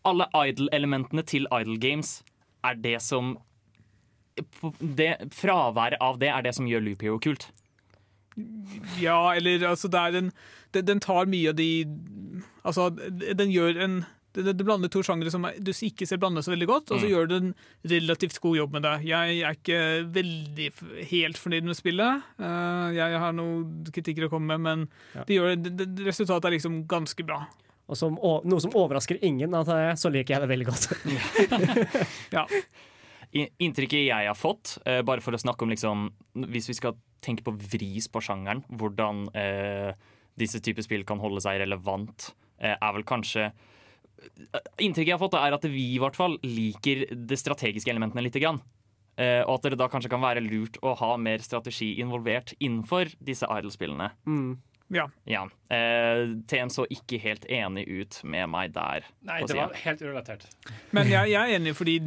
alle 0.03 0.27
idle-elementene 0.33 1.23
til 1.25 1.47
idle 1.51 1.77
games 1.79 2.21
er 2.65 2.75
det 2.75 3.01
som 3.01 3.37
det, 4.79 5.29
Fraværet 5.33 5.97
av 6.01 6.19
det 6.19 6.29
er 6.29 6.41
det 6.43 6.53
som 6.53 6.67
gjør 6.69 6.83
Loop 6.85 7.01
Hero 7.01 7.17
kult. 7.19 7.47
Ja, 9.01 9.33
eller 9.33 9.63
altså 9.71 9.89
det 9.89 9.99
er 9.99 10.17
en, 10.19 10.31
den, 10.75 10.85
den 10.85 10.99
tar 11.03 11.25
mye 11.31 11.49
av 11.49 11.55
de 11.57 11.69
Altså, 12.67 12.89
den 12.91 13.49
gjør 13.53 13.77
en 13.85 14.05
det, 14.37 14.51
det 14.59 14.65
blander 14.67 14.91
to 14.93 14.99
sjangere 15.01 15.31
som 15.33 15.47
du 15.57 15.71
ikke 15.71 16.05
ser 16.05 16.19
blande 16.21 16.43
så 16.45 16.51
veldig 16.51 16.65
godt, 16.69 16.91
og 16.93 16.99
så 16.99 17.07
Mm. 17.07 17.11
gjør 17.13 17.27
du 17.31 17.35
en 17.37 17.53
relativt 17.89 18.35
god 18.43 18.57
jobb 18.59 18.73
med 18.75 18.83
det. 18.85 18.91
Jeg 19.07 19.39
er 19.41 19.55
ikke 19.55 19.79
veldig 20.13 20.67
helt 21.09 21.39
fornøyd 21.41 21.65
med 21.65 21.77
spillet. 21.79 22.21
Eh, 22.37 22.89
jeg 22.99 23.17
har 23.23 23.33
noen 23.33 23.87
kritikker 23.95 24.27
å 24.27 24.29
komme 24.29 24.53
med, 24.53 24.61
men 24.61 25.23
det 25.25 25.39
gjør, 25.39 25.55
det, 25.63 25.71
det, 25.79 25.87
resultatet 26.05 26.51
er 26.51 26.53
liksom 26.59 26.83
ganske 26.91 27.25
bra. 27.25 27.39
Og 27.89 27.97
som, 27.97 28.19
å- 28.19 28.43
noe 28.45 28.61
som 28.61 28.75
overrasker 28.77 29.17
ingen, 29.25 29.55
at 29.57 29.71
jeg, 29.73 29.97
så 30.03 30.11
liker 30.13 30.35
jeg 30.35 30.45
det 30.45 30.51
veldig 30.53 30.69
godt. 30.69 30.85
ja. 32.37 32.45
Inntrykket 33.33 34.05
jeg 34.07 34.27
har 34.29 34.37
fått, 34.37 34.77
eh, 34.85 35.01
bare 35.01 35.21
for 35.21 35.33
å 35.35 35.39
snakke 35.41 35.65
om 35.65 35.69
liksom 35.73 36.05
Hvis 36.47 36.69
vi 36.69 36.73
skal 36.77 36.93
tenke 37.23 37.45
på 37.45 37.55
vris 37.57 38.09
på 38.11 38.21
sjangeren, 38.23 38.63
hvordan 38.79 39.25
eh, 39.37 39.91
disse 40.37 40.61
typer 40.63 40.85
spill 40.85 41.05
kan 41.07 41.21
holde 41.21 41.41
seg 41.43 41.61
relevant, 41.63 42.31
eh, 42.61 42.75
er 42.75 42.95
vel 42.97 43.07
kanskje 43.07 43.51
Inntrykket 44.81 45.11
jeg 45.11 45.13
har 45.13 45.21
fått, 45.21 45.35
er 45.37 45.53
at 45.53 45.65
vi 45.69 45.83
i 45.93 45.99
hvert 46.01 46.15
fall 46.17 46.39
liker 46.41 47.03
de 47.13 47.37
strategiske 47.37 47.91
elementene 47.93 48.23
litt. 48.25 48.39
Grann. 48.41 48.57
Eh, 49.17 49.43
og 49.43 49.59
at 49.59 49.67
det 49.71 49.77
da 49.77 49.85
kanskje 49.89 50.09
kan 50.09 50.23
være 50.23 50.41
lurt 50.45 50.77
å 50.85 50.95
ha 50.97 51.11
mer 51.21 51.41
strategi 51.45 51.95
involvert 52.01 52.55
innenfor 52.57 53.13
disse 53.21 53.45
Idol-spillene. 53.45 54.11
Mm. 54.25 54.57
Ja. 54.93 55.07
Ja. 55.27 55.43
Eh, 55.73 56.21
TN 56.47 56.71
så 56.71 56.85
ikke 56.91 57.19
helt 57.19 57.47
enig 57.51 57.83
ut 57.89 58.19
med 58.23 58.47
meg 58.53 58.75
der. 58.75 59.07
Nei, 59.27 59.41
det 59.47 59.57
var 59.57 59.73
helt 59.75 60.03
urelatert. 60.03 60.45
Men 60.95 61.11
jeg, 61.11 61.33
jeg 61.33 61.41
er 61.41 61.59
enig, 61.59 61.73
fordi 61.75 61.97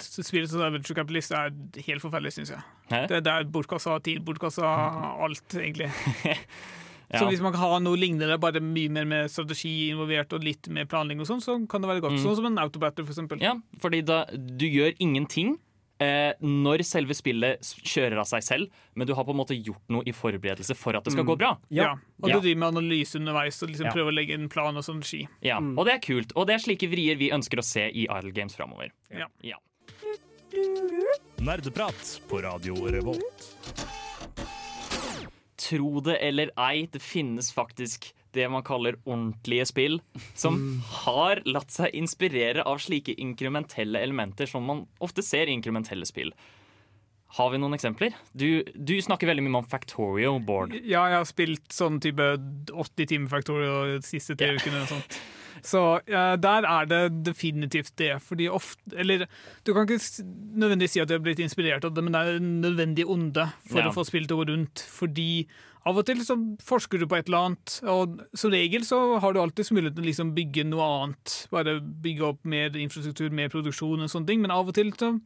spillet 0.00 0.48
som 0.52 0.64
Adventure 0.64 0.96
Capitalist 0.96 1.34
er 1.36 1.52
helt 1.84 2.04
forferdelig, 2.04 2.32
syns 2.38 2.54
jeg. 2.54 2.64
Hæ? 2.92 3.04
Det, 3.12 3.20
det 3.26 3.34
er 3.34 3.50
bortkasta 3.52 3.98
tid, 4.04 4.24
bortkasta 4.24 4.72
alt, 5.26 5.60
egentlig. 5.60 5.92
Ja. 7.14 7.20
Så 7.20 7.28
hvis 7.28 7.42
man 7.44 7.52
kan 7.54 7.60
ha 7.62 7.76
noe 7.84 7.98
lignende, 8.00 8.34
bare 8.42 8.58
mye 8.64 8.90
mer 8.90 9.04
med 9.06 9.30
strategi 9.30 9.90
involvert 9.92 10.32
og 10.34 10.42
litt 10.42 10.66
mer 10.72 10.88
planlegging 10.90 11.20
og 11.22 11.28
sånn, 11.28 11.42
så 11.44 11.54
kan 11.70 11.84
det 11.84 11.90
være 11.92 12.02
godt. 12.02 12.16
Mm. 12.16 12.22
Sånn 12.24 12.38
som 12.40 12.48
en 12.48 12.58
autobatter, 12.58 13.06
for 13.06 13.14
eksempel. 13.14 13.42
Ja, 13.44 13.52
fordi 13.82 14.00
da, 14.08 14.24
du 14.32 14.64
gjør 14.66 14.96
ingenting 15.04 15.52
eh, 16.04 16.34
når 16.44 16.84
selve 16.84 17.16
spillet 17.16 17.60
kjører 17.82 18.20
av 18.20 18.28
seg 18.28 18.44
selv, 18.44 18.70
men 18.94 19.08
du 19.08 19.14
har 19.16 19.24
på 19.24 19.32
en 19.34 19.40
måte 19.40 19.56
gjort 19.56 19.80
noe 19.88 20.04
i 20.06 20.12
forberedelse 20.12 20.76
for 20.76 20.96
at 20.98 21.04
det 21.08 21.12
skal 21.16 21.24
Mm. 21.24 21.30
gå 21.32 21.38
bra. 21.40 21.52
Ja. 21.70 21.92
Og 22.22 22.28
Ja. 22.28 22.34
du 22.36 22.40
driver 22.44 22.58
med 22.60 22.76
analyse 22.76 23.16
underveis 23.18 23.62
og 23.62 23.70
liksom 23.70 23.86
Ja. 23.86 23.92
prøver 23.92 24.12
å 24.12 24.14
legge 24.14 24.34
en 24.34 24.48
plan 24.48 24.76
og 24.76 24.84
sånn 24.84 25.02
ski. 25.02 25.26
Ja, 25.42 25.58
Og 25.58 25.84
det 25.86 25.94
er 25.94 25.98
kult. 26.04 26.32
Og 26.36 26.46
det 26.46 26.54
er 26.54 26.58
slike 26.68 26.88
vrier 26.92 27.16
vi 27.18 27.30
ønsker 27.30 27.58
å 27.58 27.64
se 27.64 27.88
i 27.88 28.06
Idle 28.10 28.32
Games 28.32 28.54
framover. 28.54 28.90
Ja. 29.10 29.26
Ja. 29.42 29.56
Nerdeprat 31.40 32.20
på 32.28 32.42
Radio 32.42 32.74
Revolt. 32.88 33.56
Tro 35.56 36.00
det 36.00 36.18
eller 36.20 36.50
ei, 36.58 36.86
det 36.86 37.00
finnes 37.02 37.52
faktisk 37.54 38.12
det 38.34 38.48
man 38.50 38.64
kaller 38.66 38.98
ordentlige 39.04 39.66
spill, 39.70 40.00
som 40.34 40.58
har 41.04 41.42
latt 41.46 41.72
seg 41.74 41.94
inspirere 41.96 42.64
av 42.66 42.82
slike 42.82 43.14
inkrementelle 43.20 44.02
elementer 44.02 44.50
som 44.50 44.66
man 44.68 44.84
ofte 45.04 45.24
ser 45.24 45.48
i 45.48 45.56
inkrementelle 45.56 46.06
spill. 46.08 46.34
Har 47.34 47.50
vi 47.50 47.58
noen 47.58 47.74
eksempler? 47.74 48.14
Du, 48.30 48.62
du 48.74 48.94
snakker 49.02 49.26
veldig 49.26 49.42
mye 49.42 49.58
om 49.58 49.66
Factorio 49.66 50.36
Board. 50.38 50.76
Ja, 50.86 51.02
jeg 51.10 51.18
har 51.18 51.26
spilt 51.26 51.72
sånn 51.74 51.98
type 52.02 52.28
80 52.70 53.08
timer 53.10 53.32
Factorio 53.32 53.96
de 53.96 54.04
siste 54.06 54.36
tre 54.38 54.52
ukene. 54.54 54.84
og 54.84 54.92
sånt. 54.92 55.18
Så 55.64 55.80
uh, 55.96 56.34
der 56.36 56.66
er 56.68 56.88
det 56.90 57.02
definitivt 57.24 57.94
det. 57.96 58.18
Fordi 58.22 58.50
ofte 58.52 58.98
Eller 59.00 59.26
du 59.64 59.72
kan 59.72 59.86
ikke 59.88 60.24
nødvendigvis 60.60 60.96
si 60.98 61.00
at 61.00 61.08
du 61.08 61.14
har 61.16 61.22
blitt 61.24 61.40
inspirert 61.40 61.86
av 61.88 61.94
det, 61.96 62.04
men 62.04 62.12
det 62.12 62.20
er 62.20 62.40
en 62.40 62.50
nødvendig 62.60 63.06
onde 63.08 63.46
for 63.70 63.80
Ja. 63.80 63.88
å 63.88 63.94
få 63.96 64.04
spillet 64.04 64.32
å 64.34 64.42
gå 64.42 64.48
rundt. 64.50 64.84
Fordi 64.92 65.46
av 65.86 65.98
og 66.00 66.06
til 66.08 66.20
så 66.24 66.36
forsker 66.64 67.00
du 67.00 67.06
på 67.06 67.16
et 67.18 67.26
eller 67.28 67.46
annet, 67.48 67.80
og 67.84 68.20
som 68.34 68.52
regel 68.52 68.84
så 68.88 69.18
har 69.20 69.32
du 69.32 69.40
alltid 69.40 69.68
mulighet 69.72 69.96
til 69.96 70.04
å 70.04 70.08
liksom 70.08 70.34
bygge 70.36 70.64
noe 70.68 70.84
annet. 70.84 71.46
Bare 71.52 71.78
bygge 71.80 72.24
opp 72.28 72.44
mer 72.44 72.70
infrastruktur, 72.76 73.30
mer 73.30 73.48
produksjon 73.52 74.00
og 74.00 74.08
sånne 74.12 74.26
ting. 74.30 74.40
Men 74.40 74.50
av 74.54 74.68
og 74.68 74.76
til 74.76 74.92
så 74.96 75.20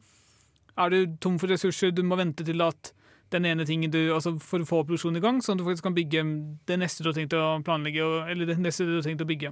er 0.79 0.89
du 0.89 1.17
tom 1.19 1.37
for 1.39 1.47
ressurser. 1.51 1.91
Du 1.95 2.03
må 2.03 2.17
vente 2.19 2.43
til 2.47 2.61
at 2.63 2.91
den 3.31 3.45
ene 3.45 3.65
tingen 3.67 3.91
du, 3.93 3.99
altså 4.15 4.33
for 4.41 4.63
å 4.63 4.67
få 4.67 4.83
produksjonen 4.87 5.19
i 5.19 5.23
gang, 5.23 5.39
sånn 5.43 5.55
at 5.55 5.61
du 5.63 5.67
faktisk 5.67 5.85
kan 5.85 5.95
bygge 5.95 6.23
det 6.67 6.79
neste 6.81 7.03
du 7.03 7.11
har 7.11 7.17
tenkt 7.19 7.35
å 7.37 7.61
planlegge, 7.63 8.07
eller 8.31 8.49
det 8.49 8.57
neste 8.59 8.87
du 8.87 8.95
har 8.97 9.05
tenkt 9.05 9.21
å 9.21 9.29
bygge. 9.29 9.51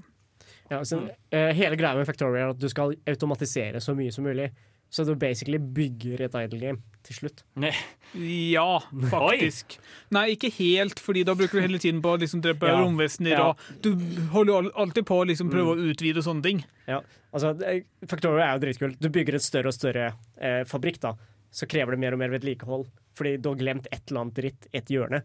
Ja, 0.69 0.81
så, 0.85 0.99
uh, 1.07 1.51
hele 1.55 1.77
greia 1.79 1.95
med 1.95 2.07
Factoria 2.09 2.47
er 2.47 2.55
at 2.55 2.59
du 2.59 2.67
skal 2.71 2.95
automatisere 3.07 3.79
så 3.83 3.95
mye 3.95 4.11
som 4.13 4.25
mulig. 4.27 4.49
Så 4.89 5.03
du 5.03 5.15
basically 5.19 5.57
bygger 5.59 6.21
et 6.23 6.35
idle 6.39 6.59
game 6.61 6.77
til 7.03 7.15
slutt. 7.17 7.41
Ja, 8.15 8.79
faktisk. 9.11 9.75
Nei, 10.15 10.29
ikke 10.37 10.47
helt, 10.61 11.01
fordi 11.03 11.25
da 11.27 11.35
bruker 11.35 11.59
du 11.59 11.65
hele 11.65 11.79
tiden 11.83 11.99
på 12.01 12.13
å 12.15 12.19
liksom 12.21 12.39
drepe 12.41 12.69
Ja. 12.69 12.77
romvesener, 12.79 13.31
Ja. 13.35 13.49
og 13.49 13.57
du 13.83 13.89
holder 14.31 14.53
jo 14.63 14.71
alltid 14.79 15.05
på 15.05 15.17
å 15.19 15.27
liksom 15.27 15.51
prøve 15.51 15.75
å 15.75 15.91
utvide 15.91 16.17
og 16.17 16.23
sånne 16.23 16.43
ting. 16.43 16.63
Ja, 16.87 17.01
altså 17.33 17.51
Factoria 18.07 18.45
er 18.47 18.53
jo 18.59 18.63
dritkult. 18.65 18.97
Du 19.01 19.09
bygger 19.09 19.35
et 19.35 19.41
større 19.43 19.67
og 19.67 19.73
større 19.75 20.13
eh, 20.39 20.63
fabrikk, 20.63 21.01
da. 21.01 21.13
Så 21.51 21.67
krever 21.67 21.91
det 21.91 21.99
mer 21.99 22.13
og 22.13 22.19
mer 22.19 22.29
vedlikehold, 22.29 22.87
fordi 23.13 23.41
du 23.41 23.49
har 23.49 23.57
glemt 23.59 23.87
et 23.91 24.01
eller 24.09 24.21
annet 24.21 24.35
dritt 24.35 24.67
i 24.73 24.77
et 24.77 24.85
hjørne. 24.87 25.21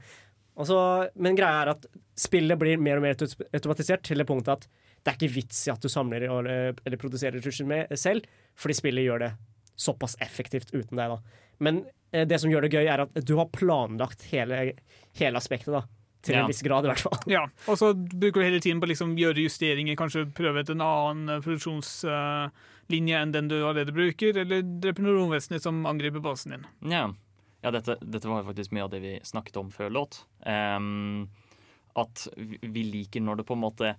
Altså, 0.58 1.08
men 1.16 1.36
greia 1.36 1.62
er 1.62 1.68
at 1.76 1.86
spillet 2.18 2.58
blir 2.58 2.78
mer 2.78 2.96
og 2.98 3.02
mer 3.02 3.14
automatisert 3.54 4.02
til 4.02 4.18
det 4.18 4.26
punktet 4.26 4.48
at 4.48 4.66
det 5.02 5.10
er 5.12 5.16
ikke 5.18 5.34
vits 5.34 5.64
i 5.66 5.72
at 5.72 5.82
du 5.82 5.88
samler 5.90 6.22
eh, 6.28 6.74
eller 6.84 7.00
produserer 7.00 7.34
ressurser 7.38 7.66
med 7.66 7.90
selv, 7.98 8.26
fordi 8.54 8.76
spillet 8.78 9.04
gjør 9.08 9.24
det 9.26 9.32
såpass 9.82 10.14
effektivt 10.22 10.70
uten 10.74 10.96
deg. 11.00 11.16
da. 11.16 11.18
Men 11.58 11.82
eh, 12.12 12.26
det 12.28 12.38
som 12.42 12.50
gjør 12.52 12.66
det 12.68 12.72
gøy, 12.76 12.86
er 12.86 13.02
at 13.06 13.16
du 13.26 13.34
har 13.40 13.48
planlagt 13.54 14.22
hele, 14.30 14.74
hele 15.18 15.40
aspektet. 15.40 15.72
da. 15.74 15.82
Til 16.22 16.36
Ja. 16.36 16.44
en 16.44 16.52
viss 16.52 16.62
grad, 16.62 16.86
i 16.86 16.90
hvert 16.92 17.00
fall. 17.02 17.18
Ja, 17.26 17.48
og 17.66 17.74
så 17.80 17.88
bruker 17.98 18.38
du 18.38 18.46
hele 18.46 18.60
tiden 18.62 18.78
på 18.78 18.86
å 18.86 18.92
liksom 18.92 19.16
gjøre 19.18 19.42
justeringer, 19.42 19.96
kanskje 19.98 20.22
prøve 20.30 20.62
ut 20.62 20.70
en 20.70 20.84
annen 20.86 21.28
eh, 21.34 21.40
produksjonslinje 21.42 23.18
enn 23.22 23.32
den 23.34 23.48
du 23.50 23.56
allerede 23.64 23.94
bruker, 23.96 24.36
eller 24.44 24.62
drepe 24.62 25.02
noen 25.02 25.18
romvesener 25.18 25.58
som 25.62 25.82
angriper 25.88 26.22
basen 26.22 26.54
din. 26.56 26.66
Ja, 26.92 27.08
ja 27.64 27.72
dette, 27.74 27.96
dette 28.02 28.30
var 28.30 28.44
faktisk 28.46 28.70
mye 28.76 28.86
av 28.86 28.92
det 28.94 29.00
vi 29.02 29.16
snakket 29.26 29.58
om 29.58 29.70
før 29.74 29.90
låt. 29.98 30.22
Um, 30.46 31.28
at 31.98 32.28
vi 32.36 32.58
vi 32.62 32.84
liker 32.88 33.20
når 33.20 33.42
det 33.42 33.46
på 33.50 33.56
en 33.58 33.64
måte 33.66 33.94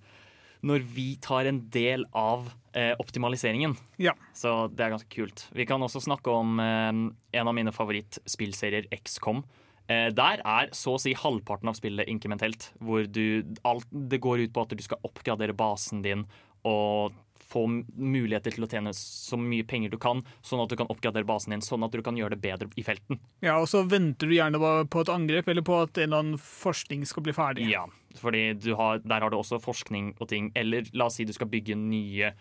Når 0.63 0.85
vi 0.95 1.07
tar 1.21 1.49
en 1.49 1.59
del 1.73 2.05
av 2.15 2.47
eh, 2.73 2.93
optimaliseringen. 2.99 3.75
Ja. 4.01 4.15
Så 4.33 4.67
det 4.71 4.85
er 4.85 4.93
ganske 4.95 5.11
kult. 5.11 5.47
Vi 5.55 5.67
kan 5.69 5.83
også 5.83 6.01
snakke 6.03 6.31
om 6.31 6.61
eh, 6.63 6.93
en 7.39 7.51
av 7.51 7.57
mine 7.57 7.73
favorittspillserier, 7.75 8.87
XCOM. 9.03 9.43
Eh, 9.91 10.07
der 10.15 10.43
er 10.47 10.71
så 10.75 10.95
å 10.95 11.01
si 11.01 11.15
halvparten 11.17 11.71
av 11.71 11.77
spillet 11.79 12.09
inkrementelt. 12.11 12.71
Hvor 12.79 13.03
du, 13.07 13.43
alt, 13.67 13.87
det 13.91 14.21
går 14.23 14.45
ut 14.45 14.55
på 14.55 14.63
at 14.63 14.75
du 14.75 14.83
skal 14.85 15.03
oppgradere 15.03 15.55
basen 15.57 16.03
din 16.05 16.25
og 16.63 17.15
få 17.53 17.63
muligheter 17.69 18.55
til 18.55 18.65
å 18.65 18.69
tjene 18.69 18.93
så 18.97 19.37
mye 19.39 19.65
penger 19.69 19.93
du 19.93 19.99
kan, 20.01 20.23
sånn 20.45 20.63
at 20.63 20.71
du 20.73 20.77
kan 20.79 20.89
oppgradere 20.91 21.27
basen 21.29 21.55
din, 21.55 21.63
sånn 21.65 21.85
at 21.85 21.93
du 21.93 22.01
kan 22.05 22.17
gjøre 22.19 22.35
det 22.35 22.43
bedre 22.43 22.69
i 22.79 22.85
felten. 22.85 23.21
Ja, 23.45 23.59
og 23.61 23.69
så 23.71 23.83
venter 23.89 24.29
du 24.29 24.35
gjerne 24.37 24.61
på 24.89 25.03
et 25.03 25.11
angrep, 25.13 25.49
eller 25.51 25.65
på 25.65 25.81
at 25.83 25.97
en 25.97 26.09
eller 26.09 26.23
annen 26.23 26.41
forskning 26.41 27.05
skal 27.09 27.25
bli 27.27 27.35
ferdig. 27.37 27.69
Ja, 27.71 27.85
fordi 28.19 28.45
du 28.59 28.73
har, 28.79 29.03
der 29.05 29.25
har 29.25 29.33
du 29.33 29.39
også 29.39 29.61
forskning 29.63 30.13
og 30.19 30.29
ting. 30.33 30.51
Eller 30.59 30.87
la 30.93 31.09
oss 31.09 31.19
si 31.19 31.27
du 31.27 31.33
skal 31.35 31.51
bygge 31.51 31.77
nye, 31.79 32.33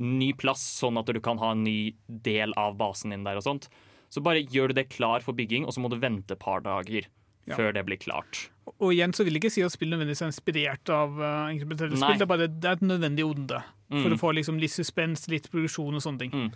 ny 0.00 0.30
plass, 0.38 0.62
sånn 0.80 0.98
at 1.00 1.10
du 1.10 1.20
kan 1.24 1.40
ha 1.42 1.52
en 1.54 1.64
ny 1.66 1.94
del 2.06 2.54
av 2.60 2.78
basen 2.80 3.14
din 3.14 3.26
der 3.26 3.40
og 3.40 3.46
sånt. 3.46 3.68
Så 4.12 4.22
bare 4.22 4.44
gjør 4.46 4.70
du 4.70 4.78
det 4.78 4.90
klar 4.92 5.24
for 5.24 5.36
bygging, 5.36 5.66
og 5.66 5.74
så 5.74 5.82
må 5.82 5.90
du 5.90 5.98
vente 6.02 6.36
et 6.36 6.42
par 6.42 6.62
dager 6.64 7.08
Ja. 7.46 7.56
før 7.58 7.72
det 7.76 7.82
blir 7.84 7.98
klart. 8.00 8.48
Og 8.80 8.92
igjen 8.94 9.12
så 9.12 9.24
vil 9.24 9.34
jeg 9.36 9.42
ikke 9.42 9.52
si 9.52 9.62
at 9.62 9.72
spill 9.74 9.90
nødvendigvis 9.92 10.22
er 10.24 10.30
inspirert 10.32 10.88
av 10.94 11.18
uh, 11.20 11.50
inkrementelle 11.52 11.96
spill. 12.00 12.16
Det 12.18 12.24
er 12.24 12.30
bare 12.30 12.46
det 12.48 12.64
er 12.70 12.78
et 12.78 12.86
nødvendig 12.88 13.24
onde 13.28 13.58
for 13.90 14.08
Mm. 14.08 14.14
å 14.16 14.18
få 14.18 14.30
liksom 14.34 14.56
litt 14.58 14.72
suspens, 14.72 15.26
litt 15.28 15.50
produksjon 15.52 15.94
og 15.94 16.00
sånne 16.02 16.18
ting. 16.24 16.46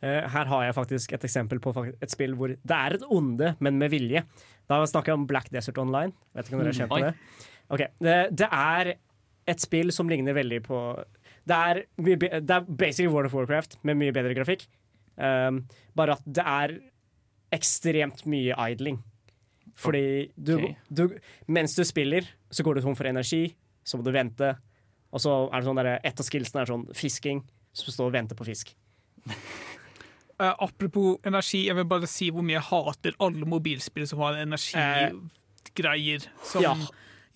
Eh, 0.00 0.24
her 0.30 0.44
har 0.48 0.62
jeg 0.64 0.74
faktisk 0.74 1.12
et 1.12 1.24
eksempel 1.28 1.60
på 1.60 1.72
et 2.00 2.10
spill 2.10 2.32
hvor 2.38 2.48
det 2.48 2.74
er 2.78 2.94
et 2.96 3.04
onde, 3.10 3.52
men 3.60 3.76
med 3.78 3.90
vilje. 3.92 4.22
Da 4.70 4.80
snakker 4.86 5.12
jeg 5.12 5.18
om 5.20 5.26
Black 5.26 5.50
Desert 5.52 5.78
Online. 5.78 6.12
Vet 6.34 6.46
ikke 6.48 6.54
om 6.56 6.62
dere 6.64 6.72
har 6.72 6.78
kjent 6.80 6.90
på 6.90 7.00
det? 7.04 7.12
Okay. 7.70 7.88
det, 8.00 8.16
det 8.40 8.48
er 8.50 8.94
et 9.46 9.60
spill 9.60 9.92
som 9.92 10.08
ligner 10.08 10.32
veldig 10.34 10.62
på 10.64 10.80
Det 11.48 11.56
er, 11.56 11.82
mye, 11.98 12.16
be- 12.20 12.40
det 12.40 12.50
er 12.56 12.60
basically 12.68 13.12
World 13.12 13.26
of 13.26 13.34
Warcraft 13.34 13.78
med 13.84 13.96
mye 14.00 14.12
bedre 14.16 14.34
grafikk. 14.34 14.66
Um, 15.18 15.62
bare 15.96 16.16
at 16.16 16.22
det 16.24 16.44
er 16.44 16.74
ekstremt 17.52 18.24
mye 18.28 18.54
idling. 18.70 18.98
Fordi 19.78 20.30
du, 20.34 20.56
okay. 20.56 20.74
du 20.90 21.04
Mens 21.46 21.76
du 21.78 21.84
spiller, 21.86 22.26
så 22.50 22.64
går 22.66 22.78
du 22.78 22.82
tom 22.82 22.96
for 22.98 23.06
energi, 23.06 23.46
så 23.86 23.98
må 23.98 24.06
du 24.06 24.12
vente. 24.14 24.56
Og 25.14 25.22
så 25.22 25.34
er 25.46 25.60
det 25.60 25.68
sånn 25.68 25.80
der, 25.80 25.90
et 26.04 26.20
av 26.20 26.26
skillsene 26.26 26.64
er 26.64 26.72
sånn 26.72 26.86
fisking, 26.96 27.42
så 27.72 27.86
du 27.86 27.94
står 27.94 28.10
og 28.10 28.16
venter 28.16 28.38
på 28.38 28.46
fisk. 28.48 28.74
Uh, 29.28 30.54
apropos 30.66 31.18
energi, 31.28 31.66
jeg 31.68 31.78
vil 31.78 31.88
bare 31.88 32.10
si 32.10 32.32
hvor 32.34 32.44
mye 32.44 32.58
jeg 32.58 32.68
hater 32.72 33.18
alle 33.24 33.48
mobilspill 33.48 34.08
som 34.10 34.24
har 34.26 34.40
energigreier. 34.42 36.26
Som 36.44 36.66
ja. 36.66 36.74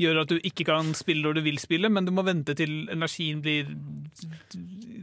gjør 0.03 0.25
at 0.25 0.35
du 0.35 0.43
ikke 0.43 0.67
kan 0.69 0.93
spille 0.99 1.25
når 1.25 1.39
du 1.39 1.45
vil 1.47 1.63
spille, 1.63 1.93
men 1.93 2.09
du 2.09 2.13
må 2.15 2.27
vente 2.27 2.59
til 2.59 2.91
energien 2.93 3.41
blir 3.45 3.71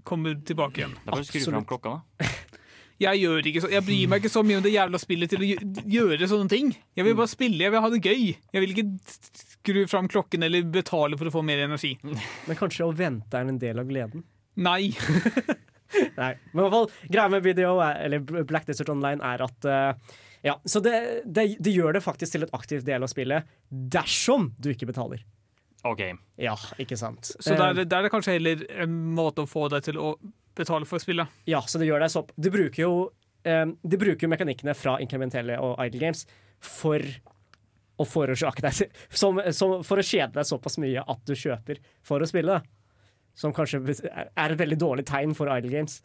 kommer 0.04 0.36
tilbake 0.46 0.84
igjen. 0.84 1.00
Da 1.06 1.16
får 1.16 1.24
du 1.24 1.32
skru 1.32 1.48
fram 1.48 1.68
klokka, 1.70 1.98
da. 1.98 2.28
Jeg, 3.00 3.20
gjør 3.22 3.45
ikke 3.47 3.62
så, 3.64 3.70
jeg 3.72 3.86
bryr 3.88 4.10
meg 4.12 4.20
ikke 4.24 4.32
så 4.34 4.41
mye 4.43 4.58
om 4.60 4.64
det 4.66 4.74
jævla 4.74 5.00
spillet 5.00 5.32
til 5.32 5.43
å 5.45 5.50
gjøre 5.95 6.28
sånne 6.28 6.52
ting. 6.52 6.74
Jeg 7.00 7.06
vil 7.08 7.16
bare 7.16 7.32
spille, 7.32 7.62
jeg 7.64 7.72
vil 7.72 7.84
ha 7.86 7.89
det 7.93 8.02
gøy. 8.04 8.26
Jeg 8.52 8.64
vil 8.66 8.74
ikke 8.74 8.86
skru 9.39 9.80
fram 9.88 10.10
klokken 10.12 10.43
eller 10.43 10.68
betale 10.68 11.16
for 11.20 11.30
å 11.30 11.34
få 11.38 11.43
mer 11.47 11.62
energi. 11.64 11.93
Men 12.04 12.60
kanskje 12.60 12.88
å 12.89 12.95
vente 12.95 13.39
er 13.39 13.47
en 13.54 13.60
del 13.62 13.80
av 13.80 13.88
gleden? 13.88 14.26
Nei. 14.60 14.89
Nei. 16.20 16.34
Men 16.52 16.60
i 16.60 16.66
hvert 16.66 16.76
fall, 16.76 16.89
greia 17.10 17.30
med 17.34 17.45
video, 17.47 17.78
er- 17.82 18.04
eller 18.06 18.43
Black 18.45 18.68
Desert 18.68 18.91
Online, 18.93 19.24
er 19.26 19.41
at 19.47 19.66
uh, 19.66 20.18
Ja, 20.45 20.58
så 20.70 20.80
det, 20.84 20.93
det, 21.26 21.47
det 21.60 21.74
gjør 21.74 21.95
det 21.97 22.04
faktisk 22.06 22.36
til 22.36 22.45
et 22.45 22.54
aktivt 22.56 22.86
del 22.88 23.04
av 23.04 23.10
spillet 23.12 23.47
dersom 23.72 24.52
du 24.60 24.70
ikke 24.74 24.88
betaler. 24.91 25.24
OK. 25.88 26.04
Ja, 26.43 26.58
ikke 26.80 26.97
sant. 27.00 27.32
Så 27.39 27.56
der, 27.56 27.78
Eh, 27.80 27.86
da 27.88 28.00
er 28.02 28.08
det 28.08 28.12
kanskje 28.14 28.36
heller 28.36 28.66
en 28.84 29.00
måte 29.16 29.45
å 29.45 29.50
få 29.50 29.70
deg 29.72 29.84
til 29.88 29.97
å 30.00 30.14
betale 30.60 30.88
for 30.89 31.01
spillet. 31.01 31.39
Ja, 31.49 31.62
så 31.66 31.82
det 31.82 31.89
gjør 31.89 32.03
deg 32.03 32.14
sopp. 32.14 32.32
De 32.36 32.51
bruker 32.53 32.84
jo 32.84 32.93
um, 33.10 33.74
De 33.82 33.99
bruker 33.99 34.28
jo 34.28 34.32
mekanikkene 34.32 34.76
fra 34.78 34.97
Incrementelle 35.03 35.57
og 35.64 35.80
Idle 35.86 36.03
Games 36.07 36.26
for 36.60 37.03
å 37.99 38.05
forårsake 38.07 38.64
deg 38.64 38.76
som, 39.12 39.41
som, 39.55 39.80
For 39.84 39.99
å 39.99 40.05
kjede 40.05 40.38
deg 40.38 40.47
såpass 40.47 40.80
mye 40.80 41.03
at 41.03 41.24
du 41.28 41.36
kjøper 41.36 41.82
for 42.05 42.24
å 42.24 42.30
spille. 42.30 42.62
Som 43.39 43.55
kanskje 43.55 43.82
er 44.03 44.30
et 44.51 44.60
veldig 44.60 44.80
dårlig 44.80 45.07
tegn 45.07 45.36
for 45.38 45.51
Idle 45.53 45.72
Games. 45.74 45.99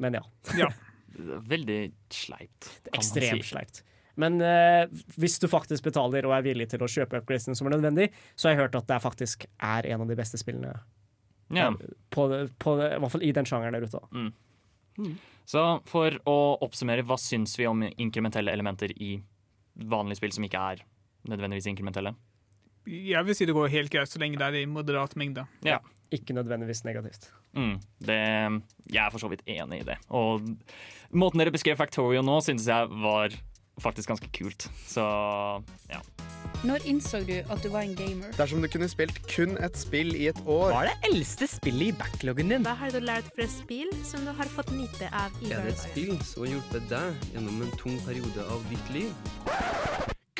Men 0.00 0.20
ja. 0.20 0.70
Veldig 1.52 1.80
sleipt. 2.12 2.68
kan 2.84 2.92
man 2.92 3.00
Ekstremt 3.00 3.42
si. 3.42 3.50
sleipt. 3.50 3.82
Men 4.18 4.40
eh, 4.42 4.84
hvis 5.18 5.38
du 5.38 5.46
faktisk 5.50 5.86
betaler 5.86 6.26
og 6.26 6.34
er 6.36 6.44
villig 6.46 6.68
til 6.72 6.82
å 6.82 6.90
kjøpe 6.90 7.20
upgradesene 7.20 7.58
som 7.58 7.68
er 7.68 7.76
nødvendig, 7.76 8.08
så 8.34 8.48
har 8.48 8.56
jeg 8.56 8.62
hørt 8.64 8.78
at 8.80 8.88
det 8.90 8.98
faktisk 9.04 9.46
er 9.62 9.86
en 9.92 10.02
av 10.04 10.10
de 10.10 10.16
beste 10.18 10.40
spillene. 10.40 10.74
Ja. 11.54 11.68
eh, 11.72 11.96
På, 12.10 12.28
på, 12.58 12.76
I 12.82 12.98
hvert 12.98 13.12
fall 13.14 13.24
i 13.24 13.32
den 13.32 13.48
sjangeren 13.48 13.76
der 13.78 13.86
ute. 13.88 14.00
Mm. 14.12 14.30
Mm. 14.98 15.18
Så 15.48 15.64
for 15.88 16.16
å 16.28 16.36
oppsummere, 16.64 17.04
hva 17.08 17.16
syns 17.20 17.54
vi 17.58 17.66
om 17.70 17.82
inkrementelle 17.88 18.52
elementer 18.52 18.92
i 19.00 19.14
vanlige 19.88 20.20
spill 20.20 20.34
som 20.36 20.44
ikke 20.44 20.64
er 20.74 20.82
nødvendigvis 21.28 21.70
inkrementelle? 21.70 22.14
Jeg 22.88 23.24
vil 23.24 23.36
si 23.36 23.46
det 23.48 23.54
går 23.56 23.68
helt 23.72 23.92
greit 23.92 24.08
så 24.10 24.20
lenge 24.20 24.38
det 24.40 24.46
er 24.48 24.62
i 24.62 24.68
moderat 24.68 25.14
mengde. 25.20 25.44
Ja. 25.64 25.78
Ikke 26.12 26.32
nødvendigvis 26.36 26.84
negativt. 26.88 27.28
Mm, 27.56 27.76
det, 28.04 28.16
jeg 28.88 29.02
er 29.04 29.12
for 29.12 29.20
så 29.20 29.28
vidt 29.32 29.44
enig 29.48 29.82
i 29.82 29.88
det. 29.88 29.98
Og 30.12 30.44
måten 31.12 31.40
dere 31.40 31.52
beskrev 31.52 31.76
Factorio 31.80 32.22
nå, 32.24 32.38
synes 32.44 32.68
jeg 32.68 32.88
var 33.04 33.32
faktisk 33.80 34.12
ganske 34.12 34.30
kult. 34.34 34.68
Så 34.88 35.04
ja. 35.92 36.00
Når 36.66 36.82
innså 36.90 37.20
du 37.22 37.36
at 37.38 37.60
du 37.62 37.68
var 37.70 37.84
en 37.86 37.92
gamer? 37.94 38.32
Dersom 38.34 38.58
du 38.62 38.66
kunne 38.70 38.88
spilt 38.90 39.14
kun 39.30 39.54
et 39.62 39.76
spill 39.78 40.10
i 40.18 40.26
et 40.32 40.40
år 40.42 40.72
Hva 40.74 40.80
er 40.82 40.88
det 40.90 40.98
eldste 41.12 41.46
spillet 41.46 41.92
i 41.92 41.94
backloggen 41.94 42.50
din? 42.50 42.66
Hva 42.66 42.74
har 42.80 42.90
du 42.90 42.98
lært 42.98 43.30
fra 43.36 43.46
spill 43.52 43.86
som 44.02 44.24
du 44.26 44.32
har 44.34 44.48
fått 44.50 44.72
nyte 44.74 45.06
av 45.14 45.30
i 45.38 45.54
Er 45.54 45.62
det 45.68 45.74
et 45.76 45.82
spill 45.84 46.18
som 46.26 46.42
har 46.42 46.50
hjulpet 46.56 46.82
deg 46.90 47.14
gjennom 47.36 47.62
en 47.62 47.70
tung 47.78 47.94
periode 48.02 48.42
av 48.50 48.58
ditt 48.72 48.88
liv? 48.90 49.14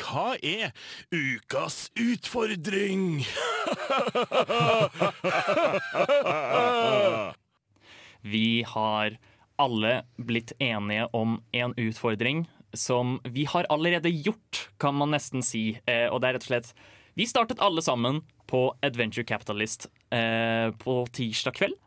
Hva 0.02 0.34
er 0.42 0.74
ukas 1.14 1.94
utfordring? 1.94 3.22
Vi 8.34 8.66
har 8.66 9.14
alle 9.58 10.02
blitt 10.18 10.52
enige 10.58 11.06
om 11.14 11.42
en 11.54 11.74
utfordring 11.78 12.48
som 12.76 13.18
vi 13.24 13.46
har 13.48 13.68
allerede 13.72 14.10
gjort, 14.12 14.68
kan 14.78 14.96
man 14.98 15.14
nesten 15.14 15.44
si. 15.44 15.78
Eh, 15.88 16.06
og 16.12 16.20
det 16.20 16.28
er 16.28 16.38
rett 16.38 16.46
og 16.46 16.52
slett 16.52 16.72
Vi 17.18 17.26
startet 17.26 17.62
alle 17.64 17.82
sammen 17.82 18.20
på 18.46 18.68
Adventure 18.82 19.26
Capitalist 19.26 19.88
eh, 20.14 20.70
på 20.78 21.00
tirsdag 21.12 21.56
kveld. 21.58 21.78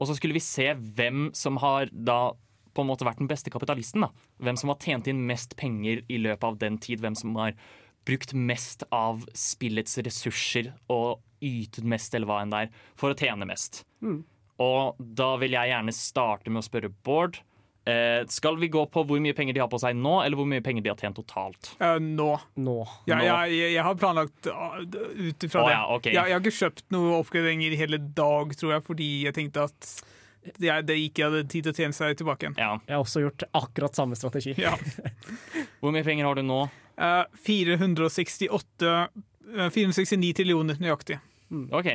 Og 0.00 0.08
så 0.08 0.16
skulle 0.16 0.34
vi 0.34 0.42
se 0.42 0.72
hvem 0.74 1.28
som 1.36 1.60
har 1.62 1.90
da 1.92 2.32
på 2.74 2.82
en 2.82 2.88
måte 2.88 3.06
vært 3.06 3.20
den 3.20 3.30
beste 3.30 3.50
kapitalisten. 3.52 4.06
da. 4.06 4.10
Hvem 4.42 4.58
som 4.58 4.72
har 4.72 4.80
tjent 4.82 5.06
inn 5.10 5.26
mest 5.28 5.56
penger 5.60 6.02
i 6.08 6.18
løpet 6.18 6.44
av 6.44 6.58
den 6.58 6.78
tid. 6.82 7.00
Hvem 7.02 7.16
som 7.18 7.36
har 7.36 7.54
brukt 8.08 8.32
mest 8.32 8.84
av 8.90 9.26
spillets 9.36 9.98
ressurser 9.98 10.72
og 10.90 11.20
ytet 11.44 11.84
mest, 11.84 12.14
eller 12.14 12.28
hva 12.28 12.40
enn 12.42 12.52
det 12.52 12.64
er, 12.64 12.72
for 12.98 13.12
å 13.12 13.18
tjene 13.18 13.48
mest. 13.48 13.82
Mm. 14.04 14.22
Og 14.60 14.98
da 14.98 15.34
vil 15.40 15.56
jeg 15.56 15.72
gjerne 15.72 15.94
starte 15.96 16.52
med 16.52 16.62
å 16.62 16.66
spørre 16.66 16.92
Bård. 17.04 17.40
Eh, 17.88 18.26
skal 18.28 18.58
vi 18.60 18.68
gå 18.68 18.82
på 18.92 19.02
hvor 19.08 19.20
mye 19.24 19.34
penger 19.36 19.56
de 19.56 19.62
har 19.62 19.70
på 19.72 19.78
seg 19.80 19.96
nå, 19.96 20.18
eller 20.20 20.36
hvor 20.36 20.48
mye 20.48 20.62
penger 20.64 20.84
de 20.84 20.92
har 20.92 21.00
tjent 21.00 21.16
totalt? 21.16 21.72
Uh, 21.80 21.96
nå. 21.96 22.34
Nå. 22.60 22.76
Ja, 23.08 23.16
Nå. 23.16 23.24
jeg, 23.24 23.56
jeg, 23.56 23.72
jeg 23.76 23.86
har 23.86 23.98
planlagt 24.00 24.50
uh, 24.52 24.76
ut 24.84 25.48
ifra 25.48 25.62
oh, 25.62 25.68
det. 25.70 25.74
ja, 25.74 25.82
okay. 25.96 26.12
jeg, 26.14 26.20
jeg 26.20 26.36
har 26.36 26.44
ikke 26.44 26.58
kjøpt 26.58 26.86
noen 26.92 27.16
oppgraderinger 27.22 27.72
i 27.72 27.80
hele 27.80 28.02
dag, 28.20 28.52
tror 28.60 28.76
jeg, 28.76 28.84
fordi 28.86 29.10
jeg 29.24 29.36
tenkte 29.38 29.64
at 29.70 29.90
det, 30.60 30.76
det 30.88 30.98
ikke 31.06 31.26
hadde 31.28 31.42
tid 31.52 31.66
til 31.66 31.72
å 31.72 31.78
tjene 31.80 31.96
seg 31.96 32.20
tilbake 32.20 32.46
igjen. 32.46 32.60
Jeg 32.60 32.94
har 32.94 33.02
også 33.02 33.24
gjort 33.24 33.44
akkurat 33.62 33.96
samme 33.96 34.16
strategi. 34.16 34.54
Ja. 34.60 34.76
Hvor 35.80 35.92
mye 35.92 36.04
penger 36.04 36.28
har 36.28 36.38
du 36.38 36.44
nå? 36.44 36.62
Uh, 37.00 37.24
468 37.48 38.92
uh, 38.92 39.68
469 39.72 40.32
trillioner 40.36 40.80
nøyaktig. 40.80 41.18
OK. 41.74 41.92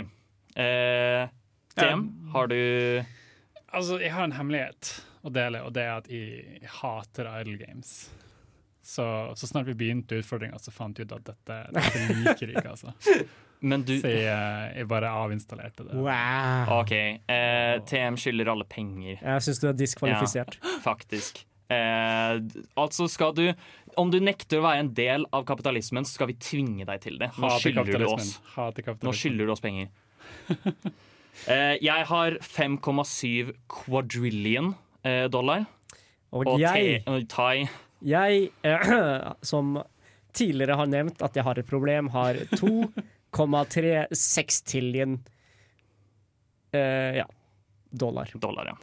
Eh, 0.56 1.28
TM, 1.76 2.06
har 2.32 2.48
du 2.48 2.60
Altså, 3.76 4.00
jeg 4.00 4.14
har 4.16 4.24
en 4.24 4.36
hemmelighet 4.36 4.92
å 5.26 5.34
dele, 5.34 5.64
og 5.66 5.74
det 5.76 5.84
er 5.86 5.96
at 5.96 6.12
jeg 6.12 6.70
hater 6.82 7.30
Idle 7.40 7.58
Games. 7.62 7.96
Så, 8.86 9.06
så 9.36 9.48
snart 9.50 9.66
vi 9.66 9.74
begynte 9.78 10.20
utfordringa, 10.22 10.60
så 10.62 10.74
fant 10.74 11.00
vi 11.00 11.08
ut 11.08 11.16
at 11.16 11.26
dette, 11.26 11.58
dette 11.74 12.04
liker 12.22 12.52
jeg 12.52 12.60
ikke, 12.60 12.76
altså. 12.76 12.94
Men 13.66 13.82
du 13.88 13.96
Så 13.98 14.12
jeg, 14.12 14.74
jeg 14.76 14.88
bare 14.92 15.10
avinstallerte 15.24 15.88
det. 15.88 15.96
Wow. 15.98 16.84
OK. 16.84 16.92
Eh, 16.94 17.78
TM 17.90 18.18
skylder 18.20 18.52
alle 18.52 18.68
penger. 18.70 19.16
Jeg 19.18 19.46
syns 19.48 19.62
du 19.64 19.68
er 19.72 19.78
diskvalifisert. 19.80 20.60
Ja, 20.60 20.76
faktisk. 20.90 21.42
Eh, 21.74 22.36
altså 22.78 23.08
skal 23.10 23.32
du 23.34 23.48
Om 23.98 24.12
du 24.14 24.20
nekter 24.22 24.60
å 24.60 24.66
være 24.68 24.84
en 24.84 24.92
del 24.94 25.26
av 25.34 25.48
kapitalismen, 25.50 26.06
så 26.06 26.20
skal 26.20 26.30
vi 26.30 26.38
tvinge 26.38 26.86
deg 26.86 27.02
til 27.08 27.18
det. 27.22 27.32
Nå 27.42 27.56
skylder 27.64 27.90
du 27.90 28.08
oss. 28.12 28.36
Nå 29.02 29.16
skylder 29.16 29.50
du 29.50 29.56
oss 29.56 29.66
penger. 29.66 29.90
Eh, 31.52 31.76
jeg 31.84 32.06
har 32.08 32.38
5,7 32.40 33.50
quadrillion 33.68 34.70
dollar. 35.32 35.66
Og 36.36 36.48
og 36.48 36.60
jeg- 36.60 37.04
Thai 37.30 37.68
Jeg, 38.06 38.50
eh, 38.64 39.32
som 39.42 39.78
tidligere 40.36 40.76
har 40.76 40.86
nevnt 40.92 41.22
at 41.24 41.36
jeg 41.38 41.44
har 41.48 41.60
et 41.62 41.68
problem, 41.70 42.10
har 42.12 42.34
2,36 42.60 44.64
tillion 44.68 45.20
eh, 46.72 47.22
ja, 47.22 47.26
dollar. 47.92 48.30
dollar. 48.36 48.66
Ja. 48.74 48.78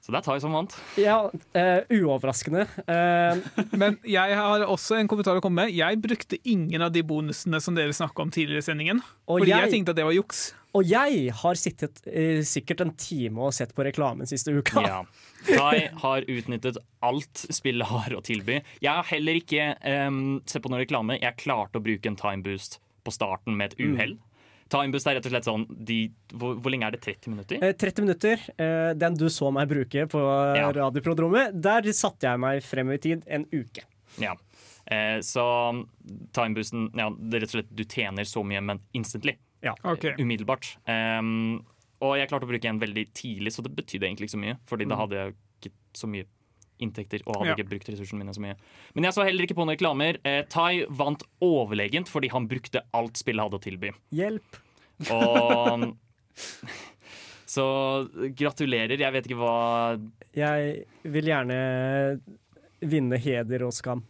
Så 0.00 0.12
det 0.14 0.22
er 0.22 0.24
Thai 0.24 0.38
som 0.40 0.54
vant. 0.56 0.72
Ja, 0.96 1.18
uh, 1.28 1.80
uoverraskende. 1.92 2.62
Uh, 2.88 3.36
Men 3.80 3.98
jeg 4.08 4.32
har 4.38 4.64
også 4.64 4.96
en 4.96 5.10
kommentar 5.10 5.36
å 5.36 5.42
komme 5.44 5.66
med. 5.66 5.74
Jeg 5.76 6.00
brukte 6.00 6.38
ingen 6.48 6.80
av 6.82 6.94
de 6.94 7.02
bonusene 7.04 7.60
som 7.60 7.76
dere 7.76 7.92
snakka 7.92 8.24
om 8.24 8.32
tidligere 8.32 8.64
i 8.64 8.68
sendingen. 8.70 9.02
Fordi 9.28 9.50
jeg- 9.52 9.66
jeg 9.66 9.74
tenkte 9.76 9.92
at 9.92 10.00
det 10.00 10.06
var 10.08 10.16
juks. 10.16 10.54
Og 10.74 10.84
jeg 10.86 11.30
har 11.40 11.54
sittet 11.58 12.00
eh, 12.06 12.40
sikkert 12.46 12.80
en 12.84 12.92
time 13.00 13.40
og 13.48 13.52
sett 13.56 13.74
på 13.74 13.84
reklamen 13.86 14.26
siste 14.30 14.52
uka. 14.54 14.82
Ja. 14.86 15.02
Thai 15.48 15.88
har 16.02 16.26
utnyttet 16.30 16.76
alt 17.02 17.44
spillet 17.50 17.86
har 17.90 18.14
å 18.16 18.22
tilby. 18.22 18.60
Jeg 18.80 18.92
har 18.92 19.06
heller 19.10 19.38
ikke 19.40 19.70
em, 19.82 20.40
sett 20.46 20.62
på 20.62 20.70
noen 20.72 20.82
reklame. 20.84 21.18
Jeg 21.20 21.36
klarte 21.42 21.80
å 21.80 21.84
bruke 21.84 22.06
en 22.10 22.16
time 22.20 22.42
boost 22.46 22.78
på 23.04 23.10
starten 23.14 23.56
med 23.56 23.72
et 23.72 23.78
Mm. 23.80 23.94
uhell. 23.96 24.16
Mm. 24.18 24.26
Timeboost 24.70 25.08
er 25.10 25.16
rett 25.18 25.26
og 25.26 25.32
slett 25.32 25.46
sånn 25.48 25.64
de, 25.84 25.96
hvor, 26.30 26.54
hvor 26.62 26.70
lenge 26.70 26.86
er 26.86 26.92
det? 26.94 27.00
30 27.02 27.32
minutter? 27.32 27.58
Eh, 27.58 27.72
30 27.74 28.04
minutter, 28.04 28.38
eh, 28.56 28.92
den 28.94 29.16
du 29.18 29.24
så 29.26 29.48
meg 29.50 29.66
bruke 29.72 30.04
på 30.06 30.20
Ja. 30.56 30.68
radioprodromet, 30.76 31.56
der 31.60 31.82
satte 31.90 32.28
jeg 32.28 32.38
meg 32.38 32.62
frem 32.62 32.92
i 32.94 32.98
tid 33.02 33.24
en 33.26 33.48
uke. 33.50 33.82
Ja. 34.22 34.36
Eh, 34.86 35.18
så 35.26 35.42
timeboosten 36.32 36.90
ja, 36.94 37.08
det 37.10 37.34
er 37.40 37.40
rett 37.44 37.50
og 37.54 37.58
slett 37.58 37.74
Du 37.74 37.82
tjener 37.84 38.22
så 38.28 38.44
mye, 38.46 38.60
men 38.62 38.78
instantly. 38.94 39.34
Ok. 39.84 40.06
Umiddelbart. 40.18 40.76
Um, 40.88 41.64
og 42.00 42.16
jeg 42.16 42.28
klarte 42.30 42.46
å 42.46 42.50
bruke 42.50 42.64
en 42.70 42.78
veldig 42.80 43.06
tidlig, 43.12 43.52
så 43.52 43.62
det 43.62 43.74
betydde 43.76 44.06
egentlig 44.08 44.28
ikke 44.30 44.36
så 44.38 44.44
mye. 44.44 44.58
Fordi 44.66 44.86
da 44.88 44.94
Mm. 44.96 45.00
hadde 45.02 45.16
jeg 45.20 45.34
ikke 45.60 45.72
så 45.94 46.08
mye 46.08 46.24
inntekter 46.80 47.20
og 47.26 47.36
hadde 47.36 47.48
Ja. 47.50 47.54
ikke 47.56 47.68
brukt 47.68 47.88
ressursene 47.92 48.18
mine 48.24 48.32
så 48.32 48.40
mye. 48.40 48.56
Men 48.94 49.04
jeg 49.04 49.12
så 49.12 49.22
heller 49.24 49.44
ikke 49.44 49.54
på 49.54 49.66
noen 49.66 49.76
reklamer. 49.76 50.16
Eh, 50.24 50.42
Tai 50.48 50.86
vant 50.88 51.22
overlegent 51.42 52.08
fordi 52.08 52.30
han 52.30 52.48
brukte 52.48 52.80
alt 52.94 53.12
spillet 53.20 53.42
hadde 53.44 53.58
å 53.58 53.60
tilby. 53.60 53.92
Hjelp. 54.10 54.56
Og 55.10 55.96
Så 57.50 57.64
gratulerer. 58.38 58.96
Jeg 58.98 59.12
vet 59.12 59.26
ikke 59.26 59.40
hva 59.40 60.00
Jeg 60.36 60.84
vil 61.02 61.24
gjerne 61.24 62.20
vinne 62.80 63.18
heder 63.18 63.64
og 63.66 63.72
skam. 63.74 64.04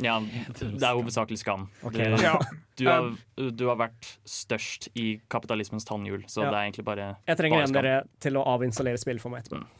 Ja, 0.00 0.18
det 0.20 0.82
er 0.82 0.94
hovedsakelig 0.96 1.38
skam. 1.42 1.68
Okay. 1.84 2.10
du. 2.16 2.22
Ja. 2.24 2.38
du, 2.80 2.86
har, 2.88 3.10
du 3.52 3.66
har 3.68 3.76
vært 3.76 4.12
størst 4.24 4.88
i 4.96 5.20
kapitalismens 5.28 5.84
tannhjul, 5.88 6.22
så 6.26 6.44
Ja. 6.46 6.50
det 6.50 6.56
er 6.58 6.64
egentlig 6.70 6.84
bare 6.86 7.08
Jeg 7.28 7.36
trenger 7.36 7.58
bare 7.60 7.68
en 7.68 7.76
dere 7.76 7.98
til 8.20 8.38
å 8.40 8.44
avinstallere 8.54 8.98
spill 8.98 9.18
for 9.20 9.30
meg 9.34 9.44
etterpå. 9.44 9.60
Mm. 9.60 9.76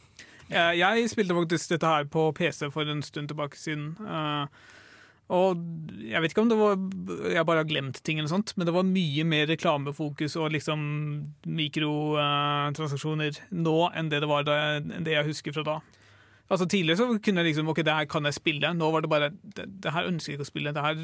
Jeg 0.51 1.07
spilte 1.09 1.33
faktisk 1.37 1.69
dette 1.71 1.87
her 1.87 2.03
på 2.11 2.27
PC 2.35 2.69
for 2.73 2.83
en 2.91 3.01
stund 3.01 3.29
tilbake 3.31 3.55
siden. 3.57 3.95
eh, 4.03 4.45
Og 5.31 5.55
jeg 6.03 6.19
vet 6.21 6.33
ikke 6.33 6.41
om 6.43 6.49
det 6.51 6.57
var 6.59 6.75
Jeg 7.31 7.45
bare 7.47 7.61
har 7.63 7.69
glemt 7.69 8.01
ting 8.03 8.19
eller 8.19 8.27
sånt, 8.27 8.51
men 8.57 8.65
det 8.67 8.73
var 8.75 8.83
mye 8.83 9.23
mer 9.23 9.47
reklamefokus 9.47 10.35
og 10.35 10.51
liksom 10.51 11.31
mikrotransaksjoner 11.47 13.39
nå 13.51 13.77
enn 13.95 14.09
det 14.11 14.19
det 14.23 14.27
var 14.29 14.43
da, 14.43 14.57
enn 14.81 15.03
det 15.07 15.13
jeg 15.15 15.29
husker 15.29 15.55
fra 15.55 15.63
da. 15.63 15.77
Altså 16.51 16.65
Tidligere 16.67 16.99
så 16.99 17.05
kunne 17.23 17.41
jeg 17.41 17.47
liksom 17.53 17.69
OK, 17.71 17.79
det 17.87 17.93
her 17.95 18.07
kan 18.11 18.27
jeg 18.27 18.35
spille. 18.35 18.71
Nå 18.75 18.89
var 18.91 19.01
det 19.05 19.09
bare 19.11 19.29
Det, 19.31 19.65
det 19.85 19.93
her 19.95 20.09
ønsker 20.09 20.33
jeg 20.33 20.37
ikke 20.39 20.45
å 20.47 20.49
spille. 20.51 20.73
Det 20.75 20.83
her 20.83 20.99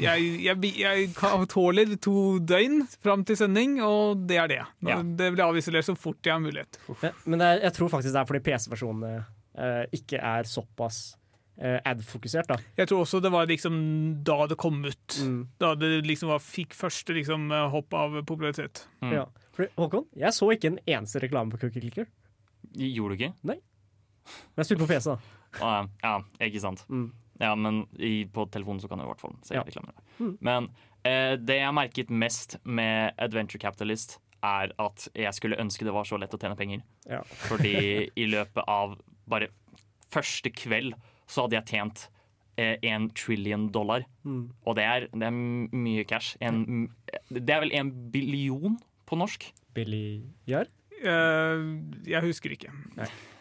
Jeg, 0.00 0.30
jeg, 0.46 0.70
jeg 0.80 1.10
tåler 1.52 1.92
to 2.00 2.14
døgn 2.40 2.80
fram 3.04 3.24
til 3.28 3.36
sending, 3.36 3.76
og 3.84 4.24
det 4.30 4.40
er 4.40 4.48
det. 4.54 4.62
Ja. 4.88 4.98
Det 5.02 5.28
blir 5.36 5.44
avisolert 5.46 5.84
så 5.86 5.94
fort 5.98 6.24
jeg 6.24 6.32
har 6.34 6.40
mulighet. 6.40 6.80
Men- 7.02 7.14
Men 7.26 7.38
det 7.44 7.46
er, 7.52 7.60
jeg 7.68 7.72
tror 7.78 7.92
faktisk 7.92 8.12
det 8.16 8.22
er 8.22 8.30
fordi 8.32 8.42
PC-versjonene 8.48 9.12
eh, 9.58 9.84
ikke 10.00 10.18
er 10.20 10.42
såpass 10.48 11.16
eh, 11.60 11.78
ad-fokusert. 11.84 12.46
da. 12.48 12.56
Jeg 12.76 12.88
tror 12.88 13.04
også 13.04 13.20
det 13.22 13.32
var 13.32 13.46
liksom 13.46 14.22
da 14.24 14.46
det 14.46 14.56
kom 14.60 14.82
ut. 14.84 15.20
Mm. 15.22 15.38
Da 15.58 15.74
det 15.74 16.04
liksom 16.04 16.28
var, 16.28 16.38
fikk 16.44 16.74
første 16.76 17.14
liksom, 17.16 17.48
hopp 17.72 17.94
av 17.94 18.18
popularitet. 18.26 18.86
Ja. 19.02 19.26
For, 19.56 19.68
Håkon, 19.78 20.04
jeg 20.16 20.32
så 20.36 20.50
ikke 20.52 20.72
en 20.74 20.78
eneste 20.86 21.20
reklame 21.24 21.50
på 21.54 21.60
Cookie 21.62 21.80
Clicker. 21.80 22.06
Gjorde 22.76 23.16
du 23.16 23.22
ikke? 23.24 23.34
Nei. 23.48 23.56
Men 24.26 24.62
jeg 24.62 24.70
spilte 24.70 24.84
på 24.84 24.90
PC, 24.92 25.14
da. 25.14 25.16
Å, 25.62 25.72
ja, 26.02 26.14
ikke 26.48 26.60
sant. 26.62 26.84
Ja, 27.40 27.54
men 27.56 27.82
i, 28.00 28.24
på 28.32 28.46
telefonen 28.52 28.80
så 28.80 28.88
kan 28.88 29.00
du 29.00 29.04
i 29.04 29.10
hvert 29.10 29.20
fall 29.22 29.36
se 29.44 29.56
Ja. 29.56 29.64
reklamer. 29.66 29.96
Mm. 30.18 30.36
Men 30.40 30.68
eh, 31.04 31.34
det 31.36 31.58
jeg 31.60 31.74
merket 31.76 32.10
mest 32.10 32.56
med 32.64 33.12
Adventure 33.18 33.60
Capitalist, 33.60 34.18
er 34.44 34.70
at 34.78 35.08
jeg 35.16 35.32
skulle 35.34 35.58
ønske 35.58 35.84
det 35.86 35.94
var 35.96 36.04
så 36.06 36.18
lett 36.20 36.34
å 36.34 36.38
tjene 36.38 36.56
penger. 36.58 36.82
Ja. 37.08 37.22
Fordi 37.48 38.10
i 38.14 38.26
løpet 38.30 38.62
av 38.68 38.98
bare 39.26 39.48
første 40.12 40.52
kveld 40.54 40.94
så 41.26 41.46
hadde 41.46 41.58
jeg 41.58 41.66
tjent 41.72 42.04
eh, 42.60 42.76
en 42.92 43.08
trillion 43.16 43.66
dollar. 43.72 44.04
Mm. 44.24 44.44
Og 44.64 44.76
det 44.78 44.84
er, 44.86 45.08
det 45.12 45.26
er 45.28 45.34
mye 45.76 46.04
cash. 46.08 46.36
En, 46.40 46.86
det 47.30 47.52
er 47.52 47.64
vel 47.64 47.74
en 47.74 47.90
billion 48.12 48.76
på 49.08 49.18
norsk? 49.18 49.48
Billiard? 49.76 50.70
Uh, 50.96 51.76
jeg 52.08 52.22
husker 52.24 52.54
ikke. 52.54 52.70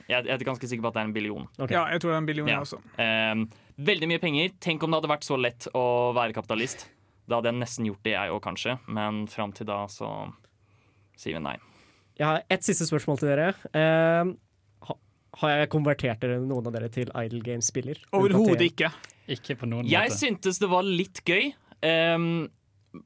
Jeg, 0.07 0.25
jeg 0.25 0.33
er 0.35 0.45
ganske 0.45 0.67
sikker 0.69 0.81
på 0.85 0.87
at 0.91 0.93
det 0.93 1.01
er 1.01 1.07
en 1.09 1.13
billion. 1.15 1.47
Ja, 1.57 1.85
jeg 1.89 1.99
tror 2.01 2.11
det 2.11 2.15
er 2.15 2.21
en 2.21 2.25
billion, 2.29 2.47
Ja. 2.47 2.59
også. 2.61 2.77
Ehm, 3.01 3.47
veldig 3.79 4.07
mye 4.11 4.19
penger. 4.21 4.51
Tenk 4.59 4.83
om 4.83 4.91
det 4.91 5.01
hadde 5.01 5.09
vært 5.15 5.23
så 5.25 5.37
lett 5.41 5.67
å 5.73 6.13
være 6.13 6.33
kapitalist. 6.33 6.87
Da 7.27 7.39
hadde 7.39 7.49
jeg 7.51 7.59
nesten 7.59 7.85
gjort 7.89 8.03
det, 8.03 8.11
jeg 8.13 8.29
òg, 8.29 8.41
kanskje. 8.45 8.77
Men 8.87 9.25
fram 9.27 9.51
til 9.51 9.65
da 9.65 9.85
så 9.87 10.31
sier 11.17 11.33
vi 11.33 11.39
nei. 11.41 11.55
Jeg 12.19 12.25
har 12.27 12.43
ett 12.49 12.61
siste 12.63 12.85
spørsmål 12.85 13.17
til 13.19 13.27
dere. 13.33 13.47
Eh, 13.73 14.33
har 15.41 15.49
jeg 15.59 15.69
konvertert 15.73 16.21
dere, 16.21 16.37
noen 16.39 16.67
av 16.69 16.71
dere 16.77 16.87
til 16.93 17.09
Idle 17.11 17.41
Games-spiller? 17.43 17.97
Overhodet 18.15 18.61
ikke. 18.71 18.91
Ikke 19.27 19.57
på 19.59 19.67
noen 19.67 19.89
Jeg 19.89 20.11
måte. 20.11 20.19
syntes 20.21 20.59
det 20.61 20.69
var 20.69 20.83
litt 20.85 21.23
gøy. 21.25 21.53
ehm, 21.83 22.47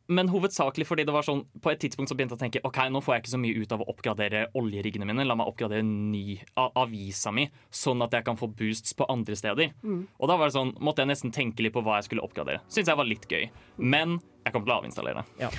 men 0.07 0.29
hovedsakelig 0.31 0.87
fordi 0.89 1.05
det 1.07 1.13
var 1.15 1.25
sånn 1.25 1.41
På 1.63 1.71
et 1.71 1.79
tidspunkt 1.81 2.11
så 2.11 2.15
begynte 2.17 2.35
jeg 2.35 2.39
å 2.39 2.43
tenke 2.43 2.61
Ok, 2.67 2.79
nå 2.91 3.01
får 3.03 3.15
jeg 3.15 3.23
ikke 3.23 3.33
så 3.33 3.41
mye 3.41 3.61
ut 3.63 3.75
av 3.75 3.83
å 3.83 3.87
oppgradere 3.91 4.41
oljeriggene 4.59 5.07
mine. 5.09 5.25
La 5.27 5.37
meg 5.39 5.49
oppgradere 5.49 5.85
ny 5.85 6.39
avisa 6.55 7.33
mi, 7.35 7.47
sånn 7.73 8.03
at 8.05 8.15
jeg 8.15 8.27
kan 8.27 8.39
få 8.39 8.49
boosts 8.51 8.95
på 8.97 9.07
andre 9.11 9.37
steder. 9.39 9.73
Mm. 9.83 10.03
Og 10.17 10.31
da 10.31 10.37
var 10.39 10.49
det 10.49 10.57
sånn, 10.57 10.75
måtte 10.83 11.03
jeg 11.03 11.11
nesten 11.13 11.33
tenke 11.35 11.65
litt 11.65 11.75
på 11.75 11.83
hva 11.85 11.99
jeg 11.99 12.09
skulle 12.09 12.25
oppgradere. 12.25 12.63
Syns 12.71 12.91
jeg 12.91 12.99
var 12.99 13.09
litt 13.09 13.25
gøy. 13.29 13.49
Men 13.77 14.19
jeg 14.45 14.53
kommer 14.55 14.69
til 14.69 14.75
å 14.75 14.79
avinstallere. 14.83 15.25
Ja. 15.41 15.49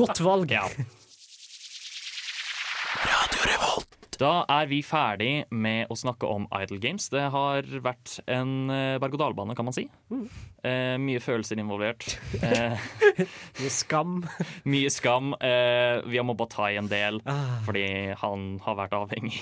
Godt 0.00 0.22
valg. 0.24 0.52
Ja. 0.52 0.66
Da 4.18 4.40
er 4.50 4.66
vi 4.66 4.80
ferdig 4.82 5.44
med 5.54 5.86
å 5.92 5.96
snakke 5.98 6.26
om 6.26 6.48
Idle 6.58 6.80
Games. 6.82 7.04
Det 7.12 7.22
har 7.30 7.66
vært 7.84 8.16
en 8.26 8.66
eh, 8.74 8.96
berg-og-dal-bane, 8.98 9.54
kan 9.54 9.68
man 9.68 9.76
si. 9.76 9.84
Eh, 10.66 10.96
mye 10.98 11.20
følelser 11.22 11.60
involvert. 11.62 12.16
Eh, 12.48 12.88
Mye 13.60 13.70
skam. 13.74 14.16
mye 14.72 14.90
skam. 14.90 15.32
Eh, 15.38 16.00
vi 16.10 16.18
har 16.18 16.26
mobba 16.26 16.48
Tai 16.50 16.72
en 16.80 16.90
del 16.90 17.20
Ah. 17.30 17.60
fordi 17.66 17.84
han 18.18 18.48
har 18.66 18.76
vært 18.78 18.94
avhengig. 18.98 19.38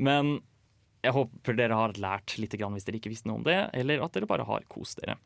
Men 0.00 0.38
jeg 1.04 1.12
håper 1.16 1.56
dere 1.58 1.76
har 1.76 1.92
lært 2.00 2.36
litt 2.40 2.56
grann 2.60 2.72
hvis 2.76 2.84
dere 2.88 3.00
ikke 3.00 3.12
visste 3.12 3.28
noe 3.28 3.40
om 3.42 3.46
det, 3.46 3.58
eller 3.76 4.04
at 4.04 4.12
dere 4.16 4.28
bare 4.30 4.46
har 4.48 4.64
kost 4.72 5.00
dere. 5.02 5.18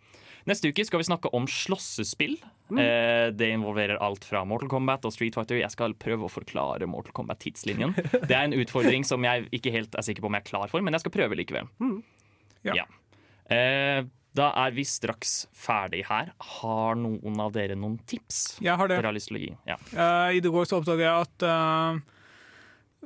Neste 0.46 0.70
uke 0.70 0.84
skal 0.86 1.02
vi 1.02 1.06
snakke 1.08 1.30
om 1.34 1.46
slåssespill. 1.50 2.36
Eh, 2.70 3.28
det 3.34 3.48
involverer 3.50 3.98
alt 4.02 4.24
fra 4.26 4.44
Mortal 4.46 4.70
Kombat 4.70 5.06
og 5.06 5.14
Street 5.14 5.34
Fighter. 5.34 5.58
Jeg 5.58 5.74
skal 5.74 5.94
prøve 5.98 6.28
å 6.28 6.30
forklare 6.30 6.86
Mortal 6.90 7.14
Kombat-tidslinjen. 7.18 7.96
Det 8.28 8.30
er 8.30 8.44
en 8.44 8.54
utfordring 8.54 9.06
som 9.06 9.26
jeg 9.26 9.48
ikke 9.58 9.74
helt 9.74 9.98
er 9.98 10.06
sikker 10.06 10.22
på 10.22 10.30
om 10.30 10.38
jeg 10.38 10.46
er 10.46 10.50
klar 10.52 10.70
for, 10.70 10.86
men 10.86 10.94
jeg 10.94 11.02
skal 11.02 11.14
prøve 11.18 11.38
likevel. 11.38 11.70
Ja. 12.66 12.86
Eh, 13.50 14.06
da 14.36 14.50
er 14.62 14.74
vi 14.76 14.84
straks 14.86 15.46
ferdig 15.56 16.04
her. 16.10 16.30
Har 16.60 16.98
noen 17.00 17.40
av 17.42 17.54
dere 17.54 17.78
noen 17.78 17.96
tips 18.06 18.58
Jeg 18.60 18.76
har 18.76 18.90
det. 18.90 18.98
dere 19.00 19.10
har 19.10 19.16
lyst 19.16 19.30
til 19.32 19.38
å 19.38 19.42
gi? 19.42 19.54
Ja. 19.66 19.78
Uh, 19.94 20.36
I 20.36 20.42
det 20.44 20.52
går 20.52 20.68
så 20.68 20.82
oppdaget 20.82 21.08
jeg 21.08 21.26
at 21.26 21.46
uh 21.48 22.12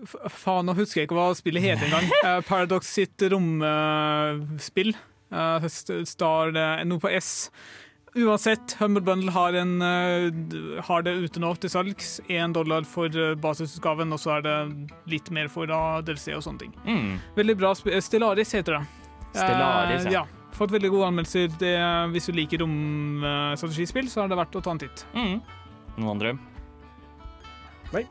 Faen, 0.07 0.65
nå 0.65 0.73
husker 0.79 1.03
jeg 1.03 1.09
ikke 1.11 1.17
hva 1.19 1.31
spillet 1.37 1.65
heter 1.65 1.85
engang. 1.91 2.07
Uh, 2.25 2.41
Paradox 2.49 2.89
sitt 2.89 3.21
romspill. 3.29 4.95
Uh, 4.95 5.10
Star 5.31 6.51
NO 6.85 6.95
Noe 6.95 7.03
på 7.03 7.13
S. 7.15 7.51
Uansett, 8.15 8.73
Humble 8.81 9.01
Bundle 9.01 9.31
har, 9.31 9.53
en, 9.53 9.83
uh, 9.83 10.83
har 10.83 11.03
det 11.07 11.13
ute 11.23 11.41
nå 11.43 11.53
til 11.63 11.71
salgs. 11.71 12.17
Én 12.27 12.53
dollar 12.53 12.83
for 12.89 13.07
uh, 13.15 13.37
basisutgaven, 13.39 14.11
og 14.11 14.19
så 14.19 14.39
er 14.39 14.47
det 14.47 14.57
litt 15.13 15.31
mer 15.31 15.51
for 15.53 15.71
uh, 15.71 16.01
DLC 16.03 16.35
og 16.35 16.43
sånne 16.43 16.65
ting. 16.65 16.75
Mm. 16.89 17.21
Veldig 17.39 17.57
bra. 17.61 17.71
Stellaris 17.79 18.57
heter 18.59 18.81
det. 18.81 18.83
Stellaris, 19.31 20.07
Eh, 20.09 20.13
ja. 20.13 20.25
ja. 20.25 20.27
Fått 20.59 20.75
veldig 20.75 20.91
gode 20.91 21.13
anmeldelser. 21.13 21.53
Det, 21.61 21.75
hvis 22.11 22.27
du 22.27 22.35
liker 22.35 22.65
romstrategispill, 22.65 24.11
så 24.11 24.25
er 24.25 24.33
det 24.33 24.41
verdt 24.41 24.59
å 24.59 24.65
ta 24.67 24.75
en 24.75 24.83
titt. 24.83 25.05
Mm. 25.15 25.37
Noen 26.01 26.11
andre? 26.17 26.35
Nei. 27.95 28.03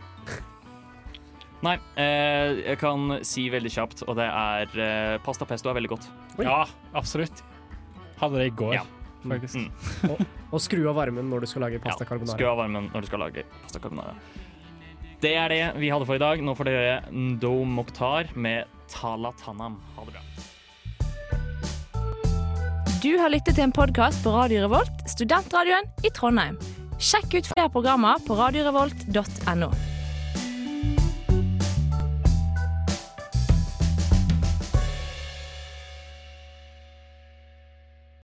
Nei, 1.66 1.74
eh, 2.00 2.62
jeg 2.70 2.78
kan 2.80 3.18
si 3.28 3.50
veldig 3.52 3.72
kjapt, 3.74 4.04
og 4.08 4.16
det 4.16 4.28
er 4.32 4.80
eh, 4.80 5.18
pasta 5.26 5.44
pesto 5.50 5.68
er 5.72 5.76
veldig 5.76 5.90
godt. 5.92 6.06
Ja, 6.40 6.62
absolutt. 6.96 7.42
Hadde 8.22 8.40
det 8.40 8.48
i 8.52 8.56
går, 8.56 8.74
Ja. 8.78 8.84
faktisk. 9.28 9.56
Mm. 9.60 9.72
Og, 10.14 10.22
og 10.56 10.62
skru 10.64 10.86
av 10.90 10.96
varmen 10.96 11.28
når 11.30 11.44
du 11.44 11.48
skal 11.52 11.62
lage 11.68 11.80
pasta 11.84 12.06
Ja, 12.06 12.08
Skru 12.08 12.16
carbonara. 12.16 12.52
av 12.54 12.58
varmen 12.64 12.88
når 12.94 13.02
du 13.04 13.08
skal 13.12 13.20
lage 13.26 13.44
pasta 13.66 13.80
carbonara. 13.84 14.16
Det 15.20 15.34
er 15.36 15.52
det 15.52 15.60
vi 15.84 15.90
hadde 15.92 16.06
for 16.08 16.16
i 16.16 16.22
dag. 16.24 16.40
Nå 16.42 16.56
får 16.56 16.70
dere 16.72 16.94
Ndo 17.12 17.52
Mokhtar 17.68 18.32
med 18.40 18.64
Tala 18.88 19.34
Tanam. 19.44 19.76
Ha 19.98 20.06
det 20.08 20.16
bra. 20.16 20.24
Du 23.04 23.12
har 23.20 23.30
lyttet 23.32 23.56
til 23.56 23.64
en 23.68 23.72
podkast 23.76 24.24
på 24.24 24.32
Radio 24.36 24.64
Revolt, 24.66 25.04
studentradioen 25.12 25.88
i 26.08 26.12
Trondheim. 26.16 26.56
Sjekk 27.00 27.36
ut 27.40 27.48
flere 27.52 27.70
programmer 27.72 28.20
på 28.28 28.36
radiorevolt.no. 28.40 29.70